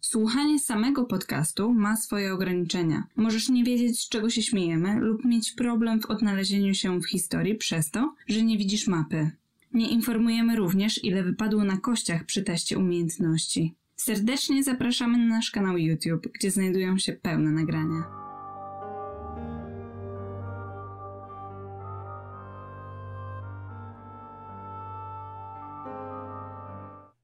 Słuchanie 0.00 0.60
samego 0.60 1.04
podcastu 1.04 1.74
ma 1.74 1.96
swoje 1.96 2.32
ograniczenia. 2.32 3.04
Możesz 3.16 3.48
nie 3.48 3.64
wiedzieć, 3.64 4.00
z 4.00 4.08
czego 4.08 4.30
się 4.30 4.42
śmiejemy, 4.42 5.00
lub 5.00 5.24
mieć 5.24 5.52
problem 5.52 6.00
w 6.00 6.06
odnalezieniu 6.06 6.74
się 6.74 7.00
w 7.00 7.08
historii 7.08 7.54
przez 7.54 7.90
to, 7.90 8.14
że 8.28 8.42
nie 8.42 8.58
widzisz 8.58 8.86
mapy. 8.86 9.30
Nie 9.72 9.90
informujemy 9.90 10.56
również, 10.56 11.04
ile 11.04 11.22
wypadło 11.22 11.64
na 11.64 11.76
kościach 11.76 12.24
przy 12.24 12.42
teście 12.42 12.78
umiejętności. 12.78 13.74
Serdecznie 13.96 14.62
zapraszamy 14.62 15.18
na 15.18 15.24
nasz 15.24 15.50
kanał 15.50 15.78
YouTube, 15.78 16.28
gdzie 16.34 16.50
znajdują 16.50 16.98
się 16.98 17.12
pełne 17.12 17.50
nagrania. 17.50 18.04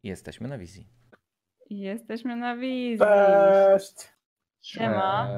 Jesteśmy 0.03 0.49
na 0.49 0.59
wizji. 0.59 0.97
Jesteśmy 1.71 2.37
na 2.37 2.57
wizji. 2.57 2.99
Cześć! 2.99 4.13
Siema. 4.63 5.29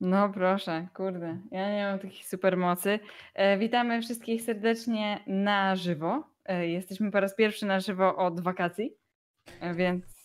No 0.00 0.28
proszę, 0.28 0.88
kurde, 0.94 1.38
ja 1.50 1.72
nie 1.72 1.84
mam 1.84 1.98
takich 1.98 2.26
supermocy. 2.26 2.98
E, 3.34 3.58
witamy 3.58 4.02
wszystkich 4.02 4.42
serdecznie 4.42 5.20
na 5.26 5.76
żywo. 5.76 6.24
E, 6.44 6.68
jesteśmy 6.68 7.10
po 7.10 7.20
raz 7.20 7.34
pierwszy 7.34 7.66
na 7.66 7.80
żywo 7.80 8.16
od 8.16 8.40
wakacji, 8.40 8.96
e, 9.60 9.74
więc 9.74 10.21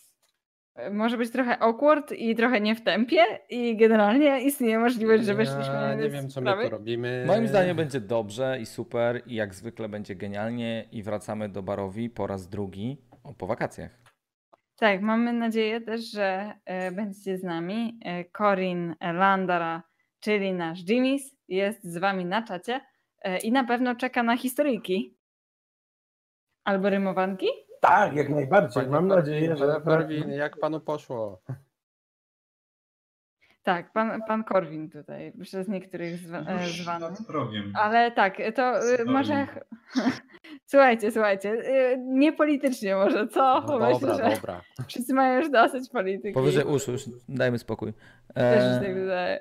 może 0.91 1.17
być 1.17 1.31
trochę 1.31 1.59
awkward 1.59 2.11
i 2.11 2.35
trochę 2.35 2.61
nie 2.61 2.75
w 2.75 2.81
tempie 2.81 3.23
i 3.49 3.77
generalnie 3.77 4.41
istnieje 4.41 4.79
możliwość, 4.79 5.23
że 5.23 5.33
weszliśmy 5.33 5.73
Ja 5.73 5.95
nie 5.95 6.09
wiem, 6.09 6.29
co 6.29 6.41
my 6.41 6.63
tu 6.63 6.69
robimy. 6.69 7.23
Moim 7.27 7.47
zdaniem 7.47 7.77
będzie 7.77 7.99
dobrze 7.99 8.57
i 8.61 8.65
super 8.65 9.21
i 9.25 9.35
jak 9.35 9.55
zwykle 9.55 9.89
będzie 9.89 10.15
genialnie 10.15 10.87
i 10.91 11.03
wracamy 11.03 11.49
do 11.49 11.63
barowi 11.63 12.09
po 12.09 12.27
raz 12.27 12.49
drugi 12.49 12.97
po 13.37 13.47
wakacjach. 13.47 13.91
Tak, 14.75 15.01
mamy 15.01 15.33
nadzieję 15.33 15.81
też, 15.81 16.11
że 16.11 16.53
e, 16.65 16.91
będziecie 16.91 17.37
z 17.37 17.43
nami. 17.43 17.99
E, 18.05 18.25
Corin 18.25 18.95
Landara, 19.01 19.83
czyli 20.19 20.53
nasz 20.53 20.83
Jimmy's, 20.83 21.21
jest 21.47 21.83
z 21.83 21.97
wami 21.97 22.25
na 22.25 22.41
czacie 22.41 22.81
e, 23.21 23.37
i 23.37 23.51
na 23.51 23.63
pewno 23.63 23.95
czeka 23.95 24.23
na 24.23 24.37
historyjki. 24.37 25.17
Albo 26.63 26.89
rymowanki? 26.89 27.47
Tak, 27.81 28.15
jak 28.15 28.29
najbardziej. 28.29 28.83
Panie 28.83 28.89
Mam 28.93 29.07
nadzieję, 29.07 29.55
że. 29.57 29.67
Panie 29.67 29.81
Korwin, 29.81 30.29
jak 30.29 30.57
panu 30.57 30.79
poszło? 30.79 31.41
Tak, 33.63 33.91
pan, 33.93 34.21
pan 34.27 34.43
Korwin 34.43 34.89
tutaj, 34.89 35.33
przez 35.41 35.67
niektórych 35.67 36.17
zwa, 36.17 36.39
e, 36.39 36.67
zwany. 36.67 37.07
Ale 37.73 38.11
tak, 38.11 38.37
to 38.55 38.63
e, 38.79 39.05
może... 39.05 39.47
Słuchajcie, 40.71 41.11
słuchajcie, 41.11 41.49
e, 41.51 41.97
nie 41.97 42.33
politycznie 42.33 42.95
może, 42.95 43.27
co? 43.27 43.61
Myślę, 43.61 43.99
Dobra, 44.09 44.29
że 44.29 44.35
dobra. 44.35 44.61
wszyscy 44.87 45.13
mają 45.13 45.39
już 45.39 45.49
dosyć 45.49 45.89
polityki. 45.89 46.33
Powyżej 46.33 46.63
uszu, 46.65 46.91
już 46.91 47.03
dajmy 47.29 47.59
spokój. 47.59 47.93
Też 48.33 48.63
mi 48.63 48.69
się 48.69 48.77
E, 48.77 48.81
tak 48.81 48.95
wydaje. 48.95 49.39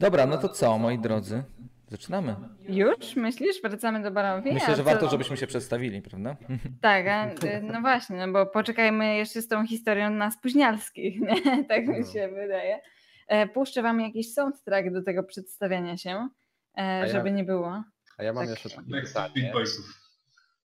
dobra, 0.00 0.26
no 0.26 0.38
to 0.38 0.48
co, 0.48 0.78
moi 0.78 0.98
drodzy? 0.98 1.42
Zaczynamy. 1.90 2.36
Już? 2.68 3.16
Myślisz? 3.16 3.62
Wracamy 3.62 4.02
do 4.02 4.10
Barowi? 4.10 4.52
Myślę, 4.52 4.76
że 4.76 4.82
warto, 4.82 5.08
żebyśmy 5.08 5.36
się 5.36 5.46
przedstawili, 5.46 6.02
prawda? 6.02 6.36
Tak, 6.80 7.06
a, 7.06 7.30
y, 7.30 7.62
no 7.62 7.80
właśnie, 7.80 8.26
no 8.26 8.32
bo 8.32 8.46
poczekajmy 8.46 9.16
jeszcze 9.16 9.42
z 9.42 9.48
tą 9.48 9.66
historią 9.66 10.10
na 10.10 10.30
spóźnialskich, 10.30 11.20
nie? 11.20 11.64
tak 11.68 11.86
mi 11.86 12.00
No. 12.00 12.06
się 12.12 12.28
wydaje. 12.28 12.80
E, 13.28 13.48
Puszczę 13.48 13.82
wam 13.82 14.00
jakiś 14.00 14.32
soundtrack 14.34 14.90
do 14.92 15.02
tego 15.02 15.22
przedstawiania 15.24 15.96
się, 15.96 16.28
e, 16.74 16.82
ja- 16.98 17.08
żeby 17.08 17.30
nie 17.30 17.44
było. 17.44 17.82
A 18.18 18.22
ja 18.22 18.32
mam 18.32 18.42
Tak. 18.46 18.50
jeszcze 18.50 18.70
takie 18.70 19.00
pytanie 19.02 19.50
Boysów. 19.52 19.86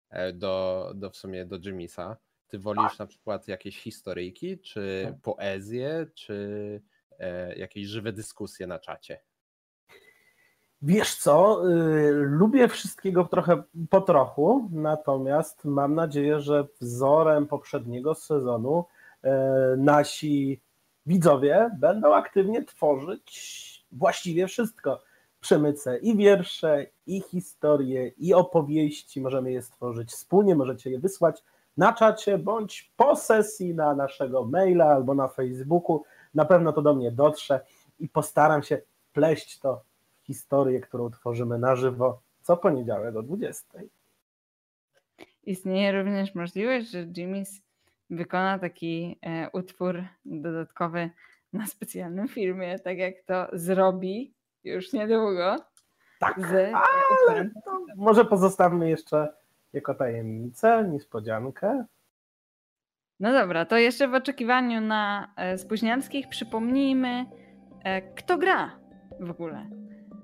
e, 0.10 0.34
do, 0.34 0.92
do 0.96 1.10
w 1.10 1.18
sumie 1.18 1.46
do 1.46 1.56
Jimmysa. 1.60 2.18
Ty 2.48 2.60
wolisz 2.60 3.00
na 3.00 3.08
przykład 3.08 3.48
jakieś 3.48 3.80
historyjki, 3.80 4.60
czy 4.60 5.14
poezję, 5.22 6.06
czy 6.14 6.82
e, 7.20 7.56
jakieś 7.56 7.88
żywe 7.88 8.14
dyskusje 8.14 8.68
na 8.68 8.80
czacie? 8.80 9.20
Wiesz 10.88 11.16
co? 11.16 11.70
y, 11.70 12.12
lubię 12.12 12.68
wszystkiego 12.68 13.24
trochę 13.24 13.64
po 13.90 14.02
trochu, 14.02 14.70
natomiast 14.72 15.66
mam 15.66 15.96
nadzieję, 15.96 16.40
że 16.40 16.68
wzorem 16.82 17.48
poprzedniego 17.48 18.16
sezonu 18.16 18.86
y, 19.24 19.30
nasi 19.78 20.62
widzowie 21.06 21.70
będą 21.80 22.16
aktywnie 22.16 22.64
tworzyć 22.64 23.86
właściwie 23.92 24.48
wszystko. 24.48 25.02
Przemycę 25.40 25.98
i 25.98 26.18
wiersze, 26.18 26.86
i 27.08 27.22
historie, 27.22 28.08
i 28.08 28.34
opowieści. 28.34 29.22
Możemy 29.22 29.52
je 29.52 29.62
stworzyć 29.62 30.12
wspólnie, 30.12 30.56
możecie 30.56 30.90
je 30.92 31.00
wysłać 31.00 31.44
na 31.78 31.94
czacie 31.94 32.38
bądź 32.38 32.94
po 32.98 33.16
sesji 33.16 33.76
na 33.76 33.96
naszego 33.96 34.46
maila 34.46 34.86
albo 34.86 35.14
na 35.14 35.28
Facebooku. 35.28 36.04
Na 36.34 36.46
pewno 36.46 36.74
to 36.74 36.82
do 36.82 36.96
mnie 36.96 37.12
dotrze 37.12 37.60
i 38.00 38.10
postaram 38.10 38.64
się 38.64 38.82
pleść 39.14 39.60
to 39.60 39.82
historię, 40.28 40.80
którą 40.80 41.10
tworzymy 41.10 41.60
na 41.60 41.76
żywo 41.76 42.22
co 42.46 42.58
poniedziałek 42.58 43.16
o 43.16 43.24
20. 43.24 43.80
Istnieje 45.44 45.92
również 45.92 46.36
możliwość, 46.36 46.90
że 46.90 47.06
Jimmy's 47.06 47.62
wykona 48.10 48.60
taki 48.60 49.20
e, 49.22 49.50
utwór 49.54 50.04
dodatkowy 50.26 51.10
na 51.54 51.68
specjalnym 51.68 52.28
filmie, 52.28 52.80
tak 52.80 52.98
jak 52.98 53.16
to 53.26 53.48
zrobi 53.54 54.34
już 54.64 54.94
niedługo 54.94 55.56
Tak, 56.20 56.40
z 56.40 56.54
e, 56.54 56.76
ale 57.30 57.50
może 57.96 58.26
pozostawmy 58.26 58.90
jeszcze 58.90 59.34
jako 59.74 59.94
tajemnicę, 59.94 60.90
niespodziankę. 60.92 61.86
No 63.20 63.32
dobra, 63.32 63.66
to 63.66 63.78
jeszcze 63.78 64.08
w 64.08 64.14
oczekiwaniu 64.14 64.82
na 64.82 65.34
e, 65.38 65.58
spóźnialskich 65.58 66.30
przypomnijmy, 66.30 67.26
e, 67.84 68.02
kto 68.02 68.38
gra 68.38 68.72
w 69.20 69.30
ogóle. 69.30 69.70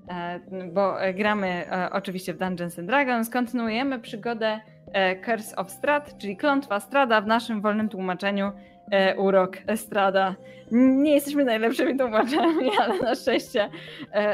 E, 0.08 0.40
bo 0.74 1.02
e, 1.02 1.14
gramy 1.14 1.48
e, 1.48 1.90
oczywiście 1.92 2.34
w 2.34 2.38
Dungeons 2.38 2.80
and 2.80 2.88
Dragons, 2.88 3.30
kontynuujemy 3.30 4.00
przygodę 4.00 4.60
Curse 5.26 5.56
of 5.56 5.72
Strad, 5.72 6.18
czyli 6.18 6.38
Klątwa 6.38 6.80
Strada 6.80 7.22
w 7.22 7.28
naszym 7.28 7.62
wolnym 7.62 7.90
tłumaczeniu 7.90 8.52
urok 9.18 9.58
Strada. 9.76 10.36
Nie 10.72 11.14
jesteśmy 11.14 11.46
najlepszymi 11.46 11.98
tłumaczami, 11.98 12.72
ale 12.82 13.00
na 13.00 13.16
szczęście 13.16 13.70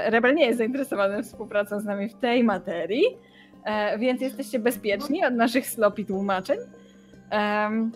Rebel 0.06 0.36
nie 0.36 0.46
jest 0.46 0.58
zainteresowany 0.58 1.24
współpracą 1.24 1.80
z 1.80 1.86
nami 1.86 2.10
w 2.10 2.14
tej 2.14 2.44
materii, 2.44 3.04
więc 4.00 4.22
jesteście 4.22 4.60
bezpieczni 4.60 5.26
od 5.26 5.34
naszych 5.34 5.68
sloppy 5.68 6.06
tłumaczeń. 6.06 6.58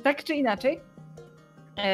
Tak 0.03 0.24
czy 0.24 0.36
inaczej, 0.36 0.80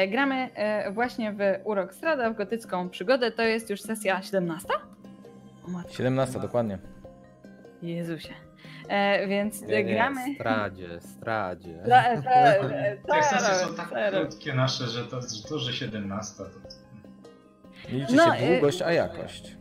gramy 0.08 0.48
właśnie 0.92 1.32
w 1.32 1.38
Urok 1.64 1.94
Strada, 1.94 2.30
w 2.30 2.36
gotycką 2.36 2.88
przygodę. 2.88 3.30
To 3.30 3.42
jest 3.42 3.70
już 3.70 3.82
sesja 3.82 4.22
17? 4.22 4.68
O 5.68 5.70
matko, 5.70 5.92
17, 5.92 6.40
dokładnie. 6.40 6.78
Jezusie. 7.82 8.34
E, 8.88 9.26
więc 9.28 9.62
Nie, 9.62 9.84
nie, 9.84 9.94
gramy... 9.94 10.34
Stradzie, 10.34 11.00
stradzie. 11.00 11.82
Tra- 11.86 12.22
tra- 12.22 12.72
e, 12.72 12.96
Te 12.96 13.22
sesje 13.22 13.54
są 13.54 13.74
tak 13.74 13.92
krótkie 14.10 14.54
nasze, 14.54 14.86
że 14.86 15.04
to, 15.04 15.20
że 15.22 15.48
to 15.48 15.58
że 15.58 15.72
17 15.72 16.34
to... 16.36 16.44
Liczy 17.92 18.14
No, 18.16 18.24
się 18.24 18.32
e, 18.32 18.52
długość, 18.52 18.82
a 18.82 18.92
jakość. 18.92 19.56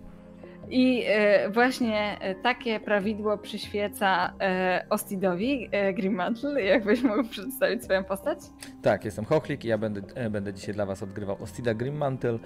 I 0.70 1.04
e, 1.08 1.50
właśnie 1.50 2.18
e, 2.22 2.36
takie 2.36 2.80
prawidło 2.80 3.38
przyświeca 3.38 4.34
e, 4.42 4.86
Ostidowi, 4.90 5.70
e, 5.72 5.94
Grimmantle. 5.94 6.62
Jakbyś 6.64 7.04
mógł 7.04 7.24
przedstawić 7.24 7.84
swoją 7.84 8.04
postać? 8.04 8.40
Tak, 8.82 9.06
jestem 9.06 9.26
Chochlik 9.26 9.66
i 9.66 9.68
ja 9.68 9.78
będę, 9.78 10.30
będę 10.30 10.54
dzisiaj 10.54 10.76
dla 10.76 10.86
Was 10.86 11.04
odgrywał 11.04 11.38
Ostida 11.44 11.74
Grimmantle, 11.74 12.40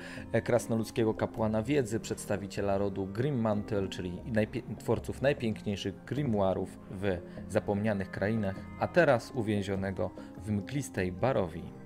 krasnoludzkiego 0.43 1.13
kapłana 1.13 1.63
wiedzy, 1.63 1.99
przedstawiciela 1.99 2.77
rodu 2.77 3.05
Grimmantle, 3.05 3.87
czyli 3.87 4.11
najpie- 4.33 4.61
twórców 4.79 5.21
najpiękniejszych 5.21 6.03
grimoirów 6.05 6.79
w 6.91 7.17
zapomnianych 7.49 8.11
krainach, 8.11 8.55
a 8.79 8.87
teraz 8.87 9.31
uwięzionego 9.35 10.09
w 10.45 10.51
mglistej 10.51 11.11
Barowi. 11.11 11.80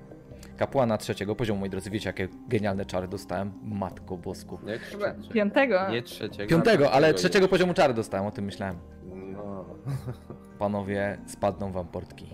Kapłana 0.57 0.97
trzeciego 0.97 1.35
poziomu, 1.35 1.59
moi 1.59 1.69
drodzy, 1.69 1.89
wiecie 1.89 2.09
jakie 2.09 2.27
genialne 2.47 2.85
czary 2.85 3.07
dostałem? 3.07 3.53
Matko 3.63 4.17
bosku. 4.17 4.59
Nie 4.65 4.79
trzeciego. 4.79 5.33
piątego. 5.33 5.89
Nie 5.89 6.01
trzeciego. 6.01 6.49
Piątego, 6.49 6.91
ale 6.91 7.13
trzeciego 7.13 7.47
poziomu 7.47 7.73
czary 7.73 7.93
dostałem, 7.93 8.25
o 8.25 8.31
tym 8.31 8.45
myślałem. 8.45 8.75
No. 9.13 9.65
Panowie, 10.59 11.17
spadną 11.25 11.71
Wam 11.71 11.87
portki. 11.87 12.25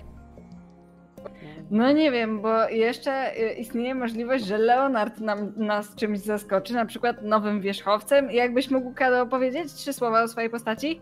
No 1.71 1.91
nie 1.91 2.12
wiem, 2.12 2.41
bo 2.41 2.69
jeszcze 2.69 3.38
y, 3.38 3.53
istnieje 3.53 3.95
możliwość, 3.95 4.45
że 4.45 4.57
Leonard 4.57 5.19
nam, 5.19 5.53
nas 5.57 5.95
czymś 5.95 6.19
zaskoczy, 6.19 6.74
na 6.74 6.85
przykład 6.85 7.21
nowym 7.24 7.62
wierzchowcem. 7.62 8.31
Jakbyś 8.31 8.71
mógł, 8.71 8.94
Kado, 8.94 9.21
opowiedzieć 9.21 9.74
trzy 9.74 9.94
słowa 9.94 10.24
o 10.24 10.27
swojej 10.27 10.50
postaci? 10.50 11.01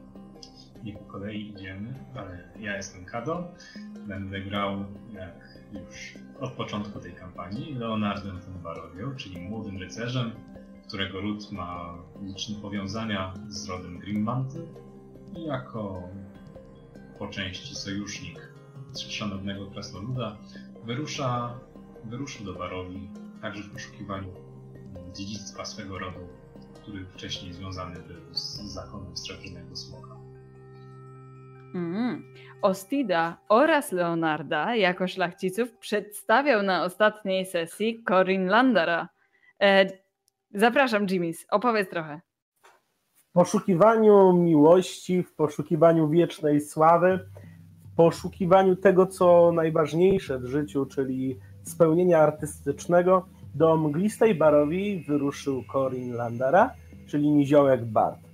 Nie 0.84 0.94
po 0.94 1.06
kolei 1.06 1.50
idziemy, 1.50 1.94
ale 2.16 2.50
ja 2.60 2.78
jestem 2.78 3.06
Kado. 3.06 3.52
Będę 4.08 4.42
grał 4.42 4.86
jak 5.14 5.60
już 5.74 6.14
od 6.40 6.52
początku 6.52 7.00
tej 7.00 7.14
kampanii 7.14 7.74
Leonardem 7.74 8.40
von 8.40 8.64
Barowią, 8.64 9.16
czyli 9.16 9.42
młodym 9.42 9.78
rycerzem, 9.78 10.32
którego 10.88 11.22
ród 11.22 11.52
ma 11.52 11.98
liczne 12.22 12.56
powiązania 12.56 13.34
z 13.48 13.70
rodem 13.70 14.00
Grimmanty 14.00 14.68
i 15.36 15.44
jako 15.44 16.04
po 17.20 17.28
części 17.28 17.76
sojusznik 17.76 18.50
szanownego 18.98 19.68
krasnoluda 19.72 20.38
wyrusza, 20.86 21.60
wyruszył 22.06 22.46
do 22.46 22.54
Barowi 22.54 23.10
także 23.42 23.64
w 23.64 23.72
poszukiwaniu 23.72 24.34
dziedzictwa 25.16 25.66
swego 25.66 26.00
rodu, 26.00 26.20
który 26.74 27.06
wcześniej 27.06 27.54
związany 27.54 27.96
był 27.96 28.36
z 28.36 28.62
zakonem 28.62 29.18
Srebrnego 29.18 29.76
Smoka. 29.76 30.19
Mm. 31.76 32.24
Ostida 32.62 33.38
oraz 33.50 33.92
Leonarda 33.92 34.76
jako 34.76 35.08
szlachciców 35.08 35.78
przedstawiał 35.78 36.64
na 36.64 36.84
ostatniej 36.84 37.46
sesji 37.46 38.04
Corin 38.08 38.48
Landara. 38.48 39.10
E, 39.62 39.86
zapraszam, 40.54 41.06
Jimmys, 41.06 41.46
opowiedz 41.52 41.90
trochę. 41.90 42.22
W 43.18 43.32
poszukiwaniu 43.32 44.34
miłości, 44.34 45.24
w 45.24 45.36
poszukiwaniu 45.36 46.10
wiecznej 46.10 46.62
sławy, 46.62 47.20
w 47.94 47.96
poszukiwaniu 47.96 48.76
tego, 48.76 49.08
co 49.08 49.52
najważniejsze 49.52 50.40
w 50.40 50.46
życiu, 50.46 50.86
czyli 50.86 51.40
spełnienia 51.64 52.20
artystycznego, 52.20 53.26
do 53.56 53.78
mglistej 53.78 54.36
barowi 54.36 55.04
wyruszył 55.08 55.64
Corin 55.74 56.14
Landara, 56.14 56.74
czyli 57.08 57.32
niziołek 57.32 57.86
Bart 57.86 58.29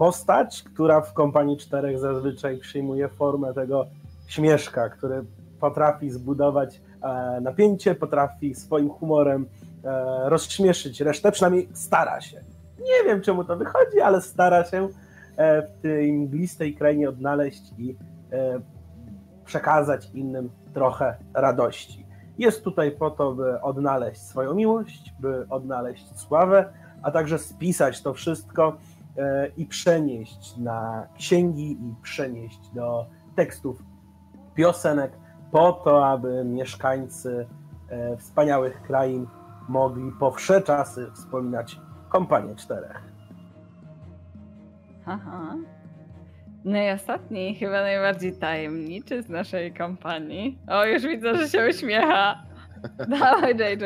postać, 0.00 0.62
która 0.62 1.00
w 1.00 1.12
kompanii 1.12 1.56
czterech 1.56 1.98
zazwyczaj 1.98 2.58
przyjmuje 2.58 3.08
formę 3.08 3.54
tego 3.54 3.86
śmieszka, 4.26 4.88
który 4.88 5.24
potrafi 5.60 6.10
zbudować 6.10 6.80
e, 7.02 7.40
napięcie, 7.40 7.94
potrafi 7.94 8.54
swoim 8.54 8.90
humorem 8.90 9.46
e, 9.84 10.28
rozśmieszyć 10.28 11.00
resztę, 11.00 11.32
przynajmniej 11.32 11.68
stara 11.72 12.20
się. 12.20 12.40
Nie 12.78 13.04
wiem, 13.04 13.20
czemu 13.20 13.44
to 13.44 13.56
wychodzi, 13.56 14.00
ale 14.00 14.20
stara 14.20 14.64
się 14.64 14.88
e, 15.36 15.62
w 15.62 15.82
tej 15.82 16.12
mglistej 16.12 16.74
krainie 16.74 17.08
odnaleźć 17.08 17.62
i 17.78 17.96
przekazać 19.44 20.10
innym 20.14 20.50
trochę 20.74 21.16
radości. 21.34 22.06
Jest 22.38 22.64
tutaj 22.64 22.90
po 22.90 23.10
to, 23.10 23.32
by 23.32 23.60
odnaleźć 23.60 24.20
swoją 24.22 24.54
miłość, 24.54 25.14
by 25.18 25.46
odnaleźć 25.50 26.18
sławę, 26.18 26.72
a 27.02 27.10
także 27.10 27.38
spisać 27.38 28.02
to 28.02 28.14
wszystko 28.14 28.76
i 29.56 29.66
przenieść 29.66 30.56
na 30.56 31.06
księgi 31.18 31.72
i 31.72 31.94
przenieść 32.02 32.70
do 32.74 33.06
tekstów 33.36 33.82
piosenek 34.54 35.12
po 35.50 35.72
to, 35.72 36.06
aby 36.06 36.44
mieszkańcy 36.44 37.46
e, 37.88 38.16
wspaniałych 38.16 38.82
krain 38.82 39.26
mogli 39.68 40.12
po 40.20 40.30
wsze 40.30 40.62
czasy 40.62 41.10
wspominać 41.14 41.80
kompanię 42.08 42.56
czterech. 42.56 43.02
Aha. 45.06 45.56
No 46.64 46.78
i 46.78 46.90
ostatni, 46.90 47.54
chyba 47.54 47.82
najbardziej 47.82 48.32
tajemniczy 48.32 49.22
z 49.22 49.28
naszej 49.28 49.72
kompanii. 49.72 50.58
O, 50.68 50.84
już 50.84 51.02
widzę, 51.02 51.34
że 51.34 51.48
się 51.48 51.68
uśmiecha. 51.70 52.42
Dawaj, 53.20 53.56
JJ. 53.56 53.84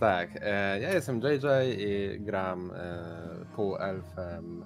Tak, 0.00 0.28
e, 0.40 0.80
ja 0.80 0.94
jestem 0.94 1.20
JJ 1.20 1.46
i 1.78 2.20
gram 2.20 2.70
e, 2.76 3.31
półelfem 3.56 4.64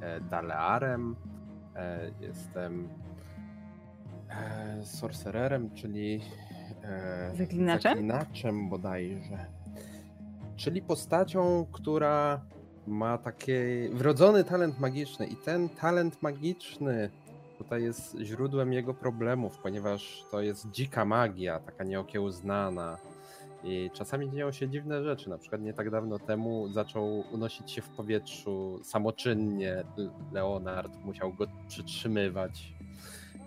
e, 0.00 0.20
Dalearem. 0.20 1.16
E, 1.76 2.10
jestem 2.20 2.88
e, 4.30 4.84
sorcererem, 4.84 5.70
czyli 5.74 6.20
zaklinaczem? 7.34 7.92
zaklinaczem 7.92 8.68
bodajże. 8.68 9.46
Czyli 10.56 10.82
postacią, 10.82 11.66
która 11.72 12.40
ma 12.86 13.18
taki 13.18 13.52
wrodzony 13.92 14.44
talent 14.44 14.80
magiczny 14.80 15.26
i 15.26 15.36
ten 15.36 15.68
talent 15.68 16.22
magiczny 16.22 17.10
tutaj 17.58 17.82
jest 17.82 18.16
źródłem 18.22 18.72
jego 18.72 18.94
problemów, 18.94 19.58
ponieważ 19.58 20.24
to 20.30 20.40
jest 20.40 20.70
dzika 20.70 21.04
magia, 21.04 21.60
taka 21.60 21.84
nieokiełznana 21.84 22.98
i 23.66 23.90
czasami 23.92 24.30
dzieją 24.30 24.52
się 24.52 24.68
dziwne 24.68 25.04
rzeczy. 25.04 25.30
Na 25.30 25.38
przykład 25.38 25.60
nie 25.62 25.72
tak 25.72 25.90
dawno 25.90 26.18
temu 26.18 26.68
zaczął 26.72 27.24
unosić 27.32 27.70
się 27.70 27.82
w 27.82 27.88
powietrzu 27.88 28.80
samoczynnie. 28.82 29.84
Leonard 30.32 30.92
musiał 31.04 31.32
go 31.32 31.46
przytrzymywać. 31.68 32.74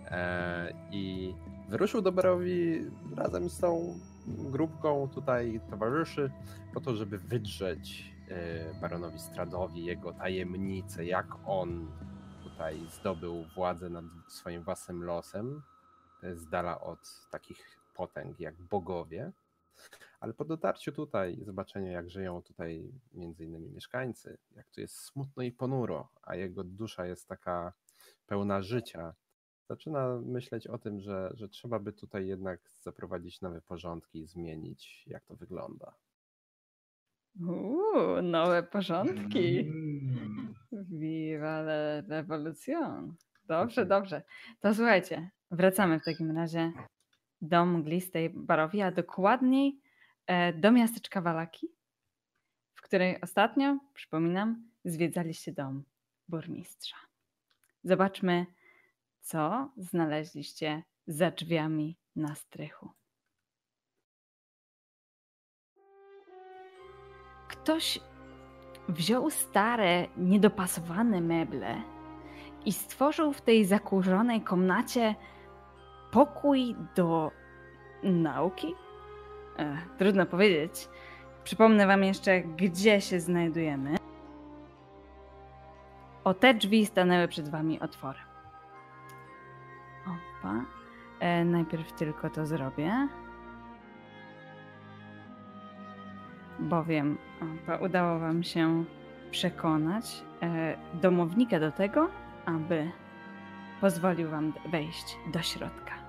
E, 0.06 0.72
I 0.90 1.34
wyruszył 1.68 2.02
do 2.02 2.12
Berowi 2.12 2.90
razem 3.16 3.50
z 3.50 3.58
tą 3.58 3.98
grupką 4.26 5.08
tutaj 5.14 5.60
towarzyszy 5.70 6.30
po 6.74 6.80
to, 6.80 6.96
żeby 6.96 7.18
wydrzeć 7.18 8.14
e, 8.28 8.80
baronowi 8.80 9.18
Stradowi 9.18 9.84
jego 9.84 10.12
tajemnicę, 10.12 11.04
jak 11.04 11.26
on 11.46 11.86
tutaj 12.42 12.80
zdobył 12.90 13.44
władzę 13.54 13.90
nad 13.90 14.04
swoim 14.28 14.62
własnym 14.62 15.04
losem, 15.04 15.62
z 16.22 16.48
dala 16.48 16.80
od 16.80 17.28
takich 17.30 17.78
potęg 17.94 18.40
jak 18.40 18.54
bogowie. 18.62 19.32
Ale 20.20 20.34
po 20.34 20.44
dotarciu 20.44 20.92
tutaj 20.92 21.38
i 21.38 21.44
zobaczeniu, 21.44 21.92
jak 21.92 22.10
żyją 22.10 22.42
tutaj 22.42 22.92
między 23.12 23.44
innymi 23.44 23.70
mieszkańcy, 23.70 24.38
jak 24.50 24.70
tu 24.70 24.80
jest 24.80 24.96
smutno 24.96 25.42
i 25.42 25.52
ponuro, 25.52 26.08
a 26.22 26.36
jego 26.36 26.64
dusza 26.64 27.06
jest 27.06 27.28
taka 27.28 27.72
pełna 28.26 28.62
życia, 28.62 29.14
zaczyna 29.68 30.20
myśleć 30.24 30.66
o 30.66 30.78
tym, 30.78 31.00
że, 31.00 31.30
że 31.34 31.48
trzeba 31.48 31.78
by 31.78 31.92
tutaj 31.92 32.26
jednak 32.26 32.60
zaprowadzić 32.80 33.40
nowe 33.40 33.60
porządki 33.60 34.18
i 34.18 34.26
zmienić, 34.26 35.04
jak 35.06 35.24
to 35.24 35.36
wygląda. 35.36 35.94
Uuu, 37.40 38.22
nowe 38.22 38.62
porządki. 38.62 39.58
Mm. 39.60 40.54
Viva 40.72 41.60
la 41.60 42.00
revolution. 42.00 43.14
Dobrze, 43.44 43.86
dobrze. 43.86 44.22
To 44.60 44.74
słuchajcie, 44.74 45.30
wracamy 45.50 46.00
w 46.00 46.04
takim 46.04 46.36
razie 46.36 46.72
do 47.42 47.66
mglistej 47.66 48.30
barowi, 48.30 48.82
a 48.82 48.90
dokładniej 48.90 49.79
do 50.54 50.72
miasteczka 50.72 51.20
Walaki, 51.20 51.68
w 52.74 52.82
której 52.82 53.20
ostatnio, 53.20 53.78
przypominam, 53.94 54.70
zwiedzaliście 54.84 55.52
dom 55.52 55.84
burmistrza. 56.28 56.96
Zobaczmy, 57.84 58.46
co 59.20 59.72
znaleźliście 59.76 60.82
za 61.06 61.30
drzwiami 61.30 61.98
na 62.16 62.34
strychu. 62.34 62.90
Ktoś 67.48 68.00
wziął 68.88 69.30
stare, 69.30 70.08
niedopasowane 70.16 71.20
meble 71.20 71.82
i 72.64 72.72
stworzył 72.72 73.32
w 73.32 73.40
tej 73.40 73.64
zakurzonej 73.64 74.40
komnacie 74.40 75.14
pokój 76.10 76.76
do 76.96 77.30
nauki, 78.02 78.74
E, 79.58 79.78
trudno 79.98 80.26
powiedzieć. 80.26 80.88
Przypomnę 81.44 81.86
Wam 81.86 82.04
jeszcze, 82.04 82.40
gdzie 82.40 83.00
się 83.00 83.20
znajdujemy. 83.20 83.96
O 86.24 86.34
te 86.34 86.54
drzwi 86.54 86.86
stanęły 86.86 87.28
przed 87.28 87.48
Wami 87.48 87.80
otworem. 87.80 88.22
Opa. 90.06 90.64
E, 91.20 91.44
najpierw 91.44 91.92
tylko 91.92 92.30
to 92.30 92.46
zrobię. 92.46 93.08
Bowiem 96.58 97.18
opa, 97.40 97.76
udało 97.76 98.18
Wam 98.18 98.42
się 98.42 98.84
przekonać 99.30 100.22
e, 100.42 100.76
domownika 100.94 101.60
do 101.60 101.72
tego, 101.72 102.08
aby 102.46 102.90
pozwolił 103.80 104.30
Wam 104.30 104.52
wejść 104.70 105.16
do 105.32 105.42
środka. 105.42 105.99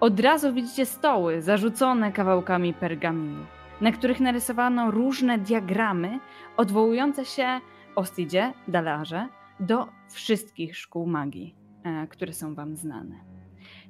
Od 0.00 0.20
razu 0.20 0.52
widzicie 0.52 0.86
stoły 0.86 1.42
zarzucone 1.42 2.12
kawałkami 2.12 2.74
pergaminu, 2.74 3.46
na 3.80 3.92
których 3.92 4.20
narysowano 4.20 4.90
różne 4.90 5.38
diagramy 5.38 6.18
odwołujące 6.56 7.24
się 7.24 7.60
Ostidzie, 7.96 8.52
Dalarze, 8.68 9.28
do 9.60 9.88
wszystkich 10.10 10.76
szkół 10.76 11.06
magii, 11.06 11.54
e, 11.84 12.06
które 12.06 12.32
są 12.32 12.54
wam 12.54 12.76
znane. 12.76 13.16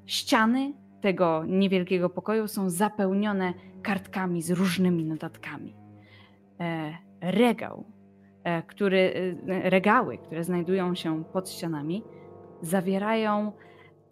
Ściany 0.07 0.73
tego 1.01 1.45
niewielkiego 1.47 2.11
pokoju 2.11 2.49
są 2.49 2.71
zapełnione 2.71 3.55
kartkami 3.83 4.43
z 4.43 4.51
różnymi 4.51 5.05
notatkami. 5.05 5.77
E, 6.61 6.99
regał, 7.21 7.85
e, 8.45 8.63
który, 8.63 9.37
regały, 9.47 10.19
które 10.19 10.45
znajdują 10.45 10.95
się 10.95 11.25
pod 11.25 11.51
ścianami, 11.51 12.03
zawierają 12.63 13.53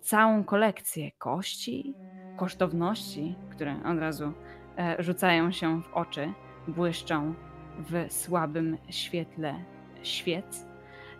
całą 0.02 0.44
kolekcję 0.44 1.10
kości, 1.12 1.94
kosztowności, 2.36 3.34
które 3.50 3.76
od 3.84 3.98
razu 3.98 4.32
e, 4.78 4.96
rzucają 4.98 5.52
się 5.52 5.82
w 5.82 5.94
oczy, 5.94 6.32
błyszczą 6.68 7.34
w 7.78 8.12
słabym 8.12 8.78
świetle 8.88 9.64
świec. 10.02 10.66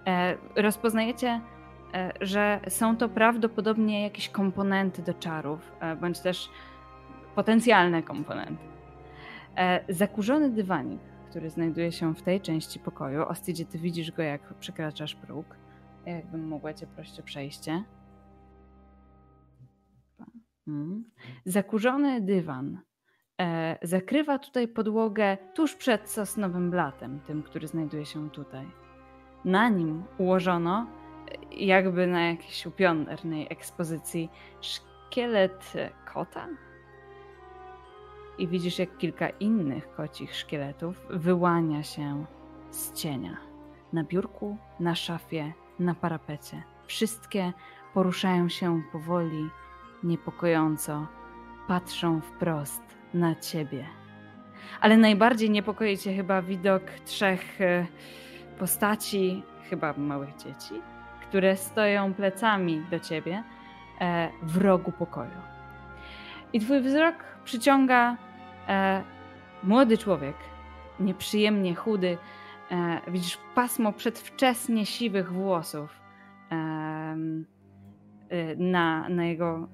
E, 0.07 0.37
rozpoznajecie, 0.57 1.41
e, 1.95 2.13
że 2.21 2.61
są 2.69 2.97
to 2.97 3.09
prawdopodobnie 3.09 4.03
jakieś 4.03 4.29
komponenty 4.29 5.03
do 5.03 5.15
czarów, 5.15 5.73
bądź 6.01 6.21
też 6.21 6.51
potencjalne 7.35 8.03
komponenty. 8.03 8.65
Zakurzony 9.89 10.51
dywanik, 10.51 11.01
który 11.31 11.51
znajduje 11.51 11.93
się 11.93 12.15
w 12.15 12.23
tej 12.23 12.41
części 12.41 12.79
pokoju, 12.79 13.23
Ostidzie, 13.23 13.65
ty 13.65 13.79
widzisz 13.79 14.13
go 14.13 14.23
jak 14.23 14.55
przekraczasz 14.55 15.15
próg. 15.15 15.47
Jakbym 16.07 16.49
mogła 16.49 16.75
cię 16.75 16.87
prosić 16.87 17.21
o 17.21 17.23
przejście. 17.23 17.85
Mm. 20.73 21.05
Zakurzony 21.45 22.21
dywan 22.21 22.81
e, 23.41 23.79
zakrywa 23.83 24.39
tutaj 24.39 24.69
podłogę 24.69 25.39
tuż 25.55 25.75
przed 25.75 26.11
sosnowym 26.11 26.71
blatem, 26.71 27.21
tym, 27.21 27.43
który 27.43 27.69
znajduje 27.69 28.07
się 28.07 28.31
tutaj. 28.31 28.67
Na 29.45 29.69
nim 29.69 30.05
ułożono, 30.19 30.87
e, 31.51 31.55
jakby 31.55 32.07
na 32.07 32.21
jakiejś 32.27 32.67
upionernej 32.67 33.47
ekspozycji, 33.51 34.31
szkielet 34.61 35.73
kota. 36.15 36.49
I 38.39 38.49
widzisz, 38.49 38.79
jak 38.79 38.97
kilka 38.97 39.29
innych 39.29 39.95
kocich 39.95 40.37
szkieletów 40.37 41.07
wyłania 41.11 41.83
się 41.83 42.25
z 42.71 42.93
cienia. 42.93 43.37
Na 43.93 44.05
biurku, 44.05 44.57
na 44.81 44.95
szafie, 44.95 45.53
na 45.79 45.95
parapecie. 45.95 46.63
Wszystkie 46.87 47.53
poruszają 47.95 48.49
się 48.49 48.83
powoli, 48.93 49.51
niepokojąco, 50.05 51.07
patrzą 51.69 52.21
wprost 52.21 52.83
na 53.15 53.35
ciebie. 53.35 53.87
Ale 54.81 54.97
najbardziej 54.97 55.51
niepokoi 55.51 55.99
cię 55.99 56.15
chyba 56.15 56.43
widok 56.43 56.83
trzech 57.05 57.61
e, 57.61 57.87
postaci, 58.59 59.43
chyba 59.71 59.95
małych 59.97 60.37
dzieci, 60.37 60.75
które 61.29 61.57
stoją 61.57 62.15
plecami 62.15 62.85
do 62.91 63.01
ciebie 63.01 63.43
e, 64.01 64.29
w 64.43 64.57
rogu 64.57 64.93
pokoju. 64.93 65.41
I 66.53 66.61
twój 66.61 66.81
wzrok 66.81 67.15
przyciąga 67.45 68.17
e, 68.69 69.03
młody 69.63 69.99
człowiek, 69.99 70.37
nieprzyjemnie 71.01 71.75
chudy. 71.75 72.19
Widzisz 73.09 73.39
pasmo 73.55 73.93
przedwczesnie 73.93 74.87
siwych 74.87 75.33
włosów 75.33 76.01
na, 78.57 79.09
na 79.09 79.25
jego 79.25 79.69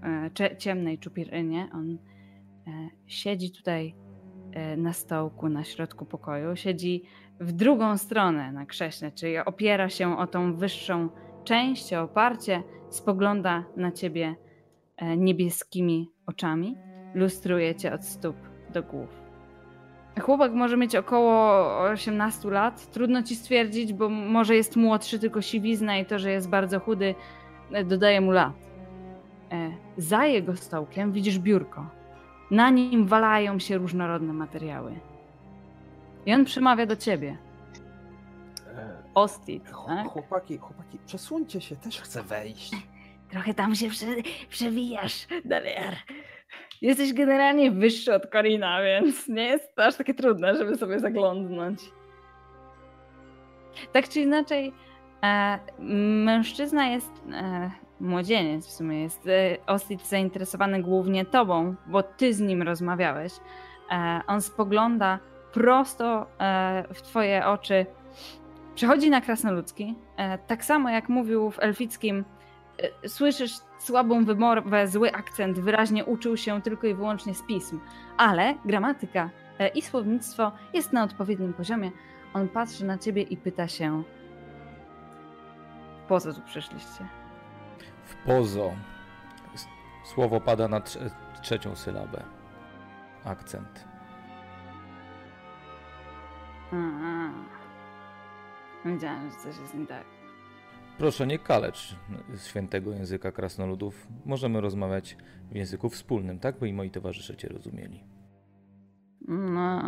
ciemnej 0.59 0.99
czupirynie. 0.99 1.69
On 1.73 1.99
siedzi 3.07 3.53
tutaj 3.53 3.95
na 4.77 4.93
stołku 4.93 5.49
na 5.49 5.65
środku 5.65 6.07
pokoju, 6.07 6.57
siedzi 6.57 7.03
w 7.41 7.53
drugą 7.53 7.97
stronę 7.97 8.53
na 8.53 8.67
krześle, 8.67 9.13
czyli 9.13 9.39
opiera 9.39 9.89
się 9.89 10.19
o 10.19 10.27
tą 10.27 10.55
wyższą 10.55 11.09
część, 11.45 11.93
o 11.95 12.03
oparcie, 12.03 12.63
spogląda 12.91 13.65
na 13.77 13.93
ciebie 13.93 14.35
niebieskimi 15.17 16.11
oczami, 16.27 16.77
lustruje 17.15 17.75
cię 17.75 17.95
od 17.95 18.05
stóp 18.05 18.37
do 18.73 18.83
głów. 18.83 19.09
Chłopak 20.21 20.53
może 20.53 20.77
mieć 20.77 20.97
około 20.97 21.79
18 21.81 22.51
lat. 22.51 22.91
Trudno 22.91 23.23
ci 23.23 23.37
stwierdzić, 23.37 23.93
bo 23.93 24.09
może 24.09 24.57
jest 24.57 24.77
młodszy, 24.77 25.19
tylko 25.19 25.43
siwizna 25.43 25.99
i 25.99 26.07
to, 26.07 26.19
że 26.19 26.31
jest 26.31 26.49
bardzo 26.49 26.81
chudy, 26.81 27.15
dodaje 27.85 28.21
mu 28.21 28.31
lat. 28.31 28.53
Za 29.97 30.27
jego 30.27 30.57
stołkiem 30.57 31.13
widzisz 31.13 31.39
biurko. 31.39 31.87
Na 32.51 32.71
nim 32.71 33.07
walają 33.07 33.59
się 33.59 33.79
różnorodne 33.79 34.33
materiały. 34.33 35.01
I 36.27 36.35
on 36.35 36.45
przemawia 36.45 36.87
do 36.87 36.97
ciebie. 36.97 37.39
Ostit, 39.15 39.65
tak? 39.87 40.07
Chłopaki, 40.07 40.59
chłopaki, 40.59 40.99
przesuńcie 41.07 41.61
się, 41.61 41.77
też 41.77 42.01
chcę 42.01 42.23
wejść. 42.23 42.73
Trochę 43.31 43.55
tam 43.55 43.75
się 43.75 43.89
prze, 43.89 44.07
przewijasz, 44.49 45.27
Daliar. 45.45 45.97
Jesteś 46.83 47.13
generalnie 47.13 47.71
wyższy 47.71 48.15
od 48.15 48.27
Korina, 48.27 48.83
więc 48.83 49.29
nie 49.29 49.43
jest 49.43 49.75
to 49.75 49.85
aż 49.85 49.97
takie 49.97 50.15
trudne, 50.15 50.57
żeby 50.57 50.77
sobie 50.77 51.01
zaglądnąć. 51.01 51.81
Tak 53.93 54.09
czy 54.09 54.21
inaczej, 54.21 54.73
e, 55.23 55.59
mężczyzna 56.25 56.87
jest, 56.87 57.23
e, 57.33 57.71
młodzieniec 58.01 58.67
w 58.67 58.73
sumie, 58.73 59.03
jest 59.03 59.27
e, 59.27 59.99
zainteresowany 60.05 60.83
głównie 60.83 61.25
tobą, 61.25 61.75
bo 61.87 62.03
ty 62.03 62.35
z 62.35 62.41
nim 62.41 62.63
rozmawiałeś. 62.63 63.33
E, 63.91 64.21
on 64.27 64.41
spogląda 64.41 65.19
prosto 65.53 66.27
e, 66.41 66.85
w 66.95 67.03
twoje 67.03 67.47
oczy, 67.47 67.87
przechodzi 68.75 69.11
na 69.11 69.21
krasnoludzki, 69.21 69.95
e, 70.17 70.39
tak 70.39 70.65
samo 70.65 70.91
jak 70.91 71.09
mówił 71.09 71.51
w 71.51 71.63
elfickim, 71.63 72.25
e, 73.03 73.09
słyszysz 73.09 73.53
słabą 73.79 74.25
wymowę, 74.25 74.89
zły 74.89 75.13
akcent, 75.13 75.59
wyraźnie 75.59 76.05
uczył 76.05 76.37
się 76.37 76.63
tylko 76.63 76.87
i 76.87 76.95
wyłącznie 76.95 77.35
z 77.35 77.43
pism, 77.43 77.81
ale 78.17 78.55
gramatyka 78.65 79.31
i 79.75 79.83
słownictwo 79.83 80.53
jest 80.75 80.93
na 80.93 81.03
odpowiednim 81.05 81.53
poziomie. 81.53 81.91
On 82.35 82.49
patrzy 82.49 82.85
na 82.85 82.99
ciebie 82.99 83.23
i 83.23 83.37
pyta 83.37 83.69
się, 83.69 84.03
po 86.09 86.21
co 86.21 86.33
tu 86.35 86.41
przyszliście? 86.43 87.09
W 88.05 88.15
pozo. 88.27 88.73
Słowo 90.05 90.41
pada 90.41 90.69
na 90.69 90.81
trze- 90.81 91.11
trzecią 91.43 91.75
sylabę. 91.77 92.25
Akcent. 93.25 93.85
A, 96.73 97.31
wiedziałem, 98.89 99.31
że 99.31 99.37
coś 99.37 99.59
jest 99.61 99.75
nie 99.75 99.87
tak. 99.87 100.05
Proszę 100.99 101.27
nie 101.27 101.39
kalecz 101.39 101.97
świętego 102.47 102.91
języka 102.93 103.33
krasnoludów. 103.33 104.07
Możemy 104.25 104.61
rozmawiać 104.61 105.17
w 105.51 105.55
języku 105.57 105.89
wspólnym, 105.89 106.39
tak 106.39 106.59
by 106.59 106.69
i 106.69 106.73
moi 106.73 106.91
towarzysze 106.91 107.37
cię 107.37 107.49
rozumieli. 107.49 108.05
No, 109.29 109.83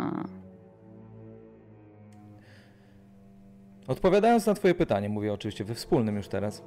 Odpowiadając 3.91 4.45
na 4.45 4.53
twoje 4.53 4.75
pytanie, 4.75 5.09
mówię 5.09 5.33
oczywiście 5.33 5.63
we 5.63 5.75
wspólnym 5.75 6.15
już 6.15 6.27
teraz. 6.27 6.63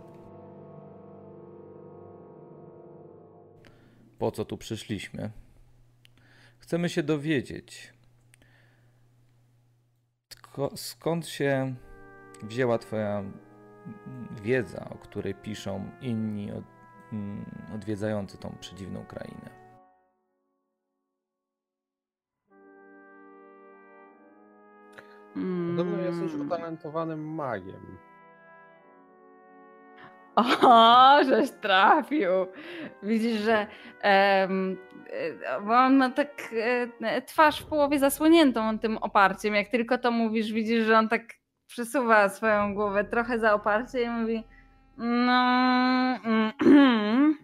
Po 4.19 4.31
co 4.31 4.45
tu 4.45 4.59
przyszliśmy? 4.59 5.31
Chcemy 6.59 6.89
się 6.89 7.03
dowiedzieć, 7.03 7.95
skąd 10.77 11.27
się 11.27 11.75
wzięła 12.43 12.79
twoja 12.79 13.25
wiedza, 14.43 14.89
o 14.91 14.99
której 14.99 15.35
piszą 15.35 15.91
inni 16.01 16.51
mm, 17.13 17.45
odwiedzający 17.75 18.39
tą 18.39 18.57
przedziwną 18.61 19.05
krainę. 19.05 19.64
Podobno 25.35 25.99
jesteś 25.99 26.33
Mm. 26.35 26.47
utalentowanym 26.47 27.35
magiem. 27.35 27.99
O, 30.37 30.45
żeś 31.29 31.51
trafił. 31.51 32.31
Widzisz, 33.03 33.41
że 33.41 33.67
bo 35.67 35.75
on 35.75 35.97
ma 35.97 36.11
tak 36.11 36.55
e, 37.03 37.23
twarz 37.23 37.61
w 37.63 37.67
połowie 37.67 37.99
zasłoniętą 37.99 38.79
tym 38.79 38.97
oparciem. 38.99 39.55
Jak 39.55 39.69
tylko 39.69 39.99
to 39.99 40.11
mówisz, 40.11 40.53
widzisz, 40.53 40.85
że 40.87 40.99
on 40.99 41.09
tak 41.09 41.23
przesuwa 41.67 42.29
swoją 42.29 42.75
głowę 42.75 43.05
trochę 43.05 43.39
za 43.39 43.55
oparcie 43.55 44.03
i 44.03 44.11
mówi 44.11 44.45
no... 44.99 45.33
mm, 46.25 46.53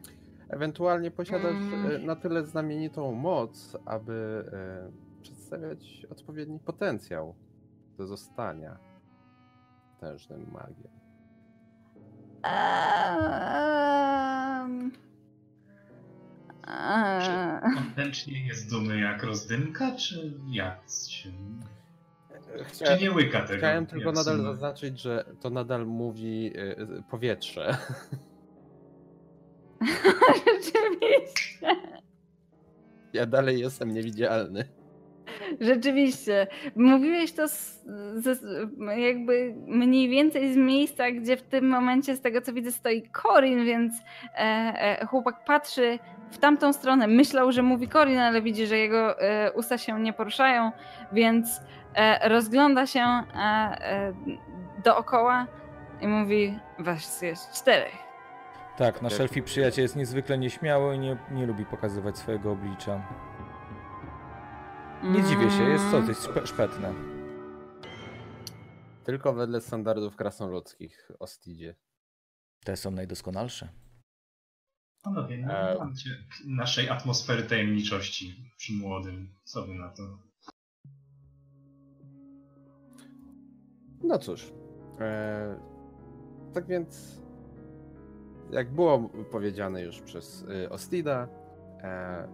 Ewentualnie 0.50 1.10
posiadasz 1.10 1.54
Mm. 1.72 1.90
e, 1.90 1.98
na 1.98 2.16
tyle 2.16 2.44
znamienitą 2.44 3.12
moc, 3.12 3.76
aby 3.86 4.44
e, 4.52 4.90
przedstawiać 5.22 6.06
odpowiedni 6.10 6.58
potencjał 6.58 7.34
do 8.00 8.06
zostania 8.06 8.78
potężnym 10.00 10.50
magiem. 10.52 10.88
em, 13.50 14.90
Czy 17.22 17.30
em, 17.30 17.78
on 17.78 17.92
pęcznie 17.96 18.46
jest 18.46 18.70
dumy 18.70 19.00
jak 19.00 19.22
rozdymka, 19.22 19.96
czy 19.96 20.32
jak 20.50 20.80
się... 21.08 21.30
Czy 22.58 22.64
Chcia, 22.64 22.96
nie 22.96 23.10
łyka 23.12 23.40
tego? 23.42 23.58
chciałem 23.58 23.86
tylko 23.86 24.12
nadal 24.12 24.36
sumy? 24.36 24.42
zaznaczyć, 24.42 25.00
że 25.00 25.24
to 25.40 25.50
nadal 25.50 25.86
mówi 25.86 26.52
e, 26.56 26.78
e, 26.78 27.02
powietrze. 27.10 27.76
Rzeczywiście. 30.46 31.76
Ja 33.12 33.26
dalej 33.26 33.60
jestem 33.60 33.94
niewidzialny. 33.94 34.64
Rzeczywiście. 35.60 36.46
Mówiłeś 36.76 37.32
to 37.32 37.48
z, 37.48 37.84
z, 38.14 38.42
jakby 38.96 39.54
mniej 39.66 40.08
więcej 40.08 40.52
z 40.52 40.56
miejsca, 40.56 41.10
gdzie 41.10 41.36
w 41.36 41.42
tym 41.42 41.68
momencie, 41.68 42.16
z 42.16 42.20
tego 42.20 42.40
co 42.40 42.52
widzę, 42.52 42.72
stoi 42.72 43.02
Corin, 43.22 43.64
więc 43.64 43.92
e, 44.34 44.38
e, 44.38 45.06
chłopak 45.06 45.44
patrzy 45.44 45.98
w 46.30 46.38
tamtą 46.38 46.72
stronę. 46.72 47.06
Myślał, 47.06 47.52
że 47.52 47.62
mówi 47.62 47.88
Corin, 47.88 48.18
ale 48.18 48.42
widzi, 48.42 48.66
że 48.66 48.78
jego 48.78 49.20
e, 49.20 49.52
usta 49.52 49.78
się 49.78 50.00
nie 50.00 50.12
poruszają, 50.12 50.72
więc 51.12 51.60
e, 51.94 52.28
rozgląda 52.28 52.86
się 52.86 53.00
e, 53.00 53.22
e, 53.36 54.12
dookoła 54.84 55.46
i 56.00 56.08
mówi: 56.08 56.58
Was 56.78 57.22
jest 57.22 57.52
czterech. 57.52 58.10
Tak, 58.76 59.02
nasz 59.02 59.20
elfi 59.20 59.42
przyjaciel 59.42 59.82
jest 59.82 59.96
niezwykle 59.96 60.38
nieśmiały 60.38 60.94
i 60.94 60.98
nie, 60.98 61.16
nie 61.30 61.46
lubi 61.46 61.64
pokazywać 61.64 62.18
swojego 62.18 62.52
oblicza. 62.52 63.00
Nie 65.04 65.22
dziwię 65.24 65.50
się, 65.50 65.62
jest 65.62 65.90
to 65.90 65.98
jest 65.98 66.28
szpe- 66.28 66.46
szpetne. 66.46 66.94
Tylko 69.04 69.32
wedle 69.32 69.60
standardów 69.60 70.16
krasnoludzkich 70.16 71.10
Ostidzie. 71.18 71.74
Te 72.64 72.76
są 72.76 72.90
najdoskonalsze. 72.90 73.68
Panowie, 75.02 75.38
nie 75.38 75.50
E. 75.50 75.76
naszej 76.46 76.88
atmosfery 76.88 77.42
tajemniczości 77.42 78.52
przy 78.56 78.72
młodym. 78.72 79.34
Co 79.44 79.66
wy 79.66 79.74
na 79.74 79.88
to? 79.88 80.02
No 84.02 84.18
cóż. 84.18 84.52
E, 85.00 85.60
tak 86.54 86.66
więc, 86.66 87.20
jak 88.50 88.74
było 88.74 89.08
powiedziane 89.30 89.82
już 89.82 90.00
przez 90.00 90.42
y, 90.42 90.70
Ostida, 90.70 91.28
e, 91.82 92.28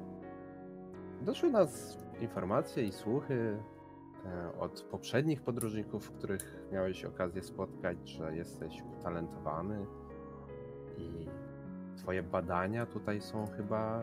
doszły 1.22 1.50
nas 1.50 1.98
informacje 2.20 2.84
i 2.84 2.92
słuchy 2.92 3.58
e, 4.24 4.58
od 4.58 4.82
poprzednich 4.82 5.42
podróżników, 5.42 6.10
których 6.12 6.62
miałeś 6.72 7.04
okazję 7.04 7.42
spotkać, 7.42 8.08
że 8.08 8.36
jesteś 8.36 8.82
utalentowany 8.98 9.86
i 10.98 11.26
twoje 11.96 12.22
badania 12.22 12.86
tutaj 12.86 13.20
są 13.20 13.46
chyba 13.46 14.02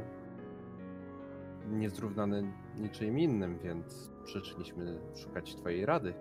niezrównane 1.69 2.43
niczym 2.77 3.19
innym, 3.19 3.59
więc 3.63 4.11
przyszliśmy 4.23 4.99
szukać 5.15 5.55
twojej 5.55 5.85
rady, 5.85 6.13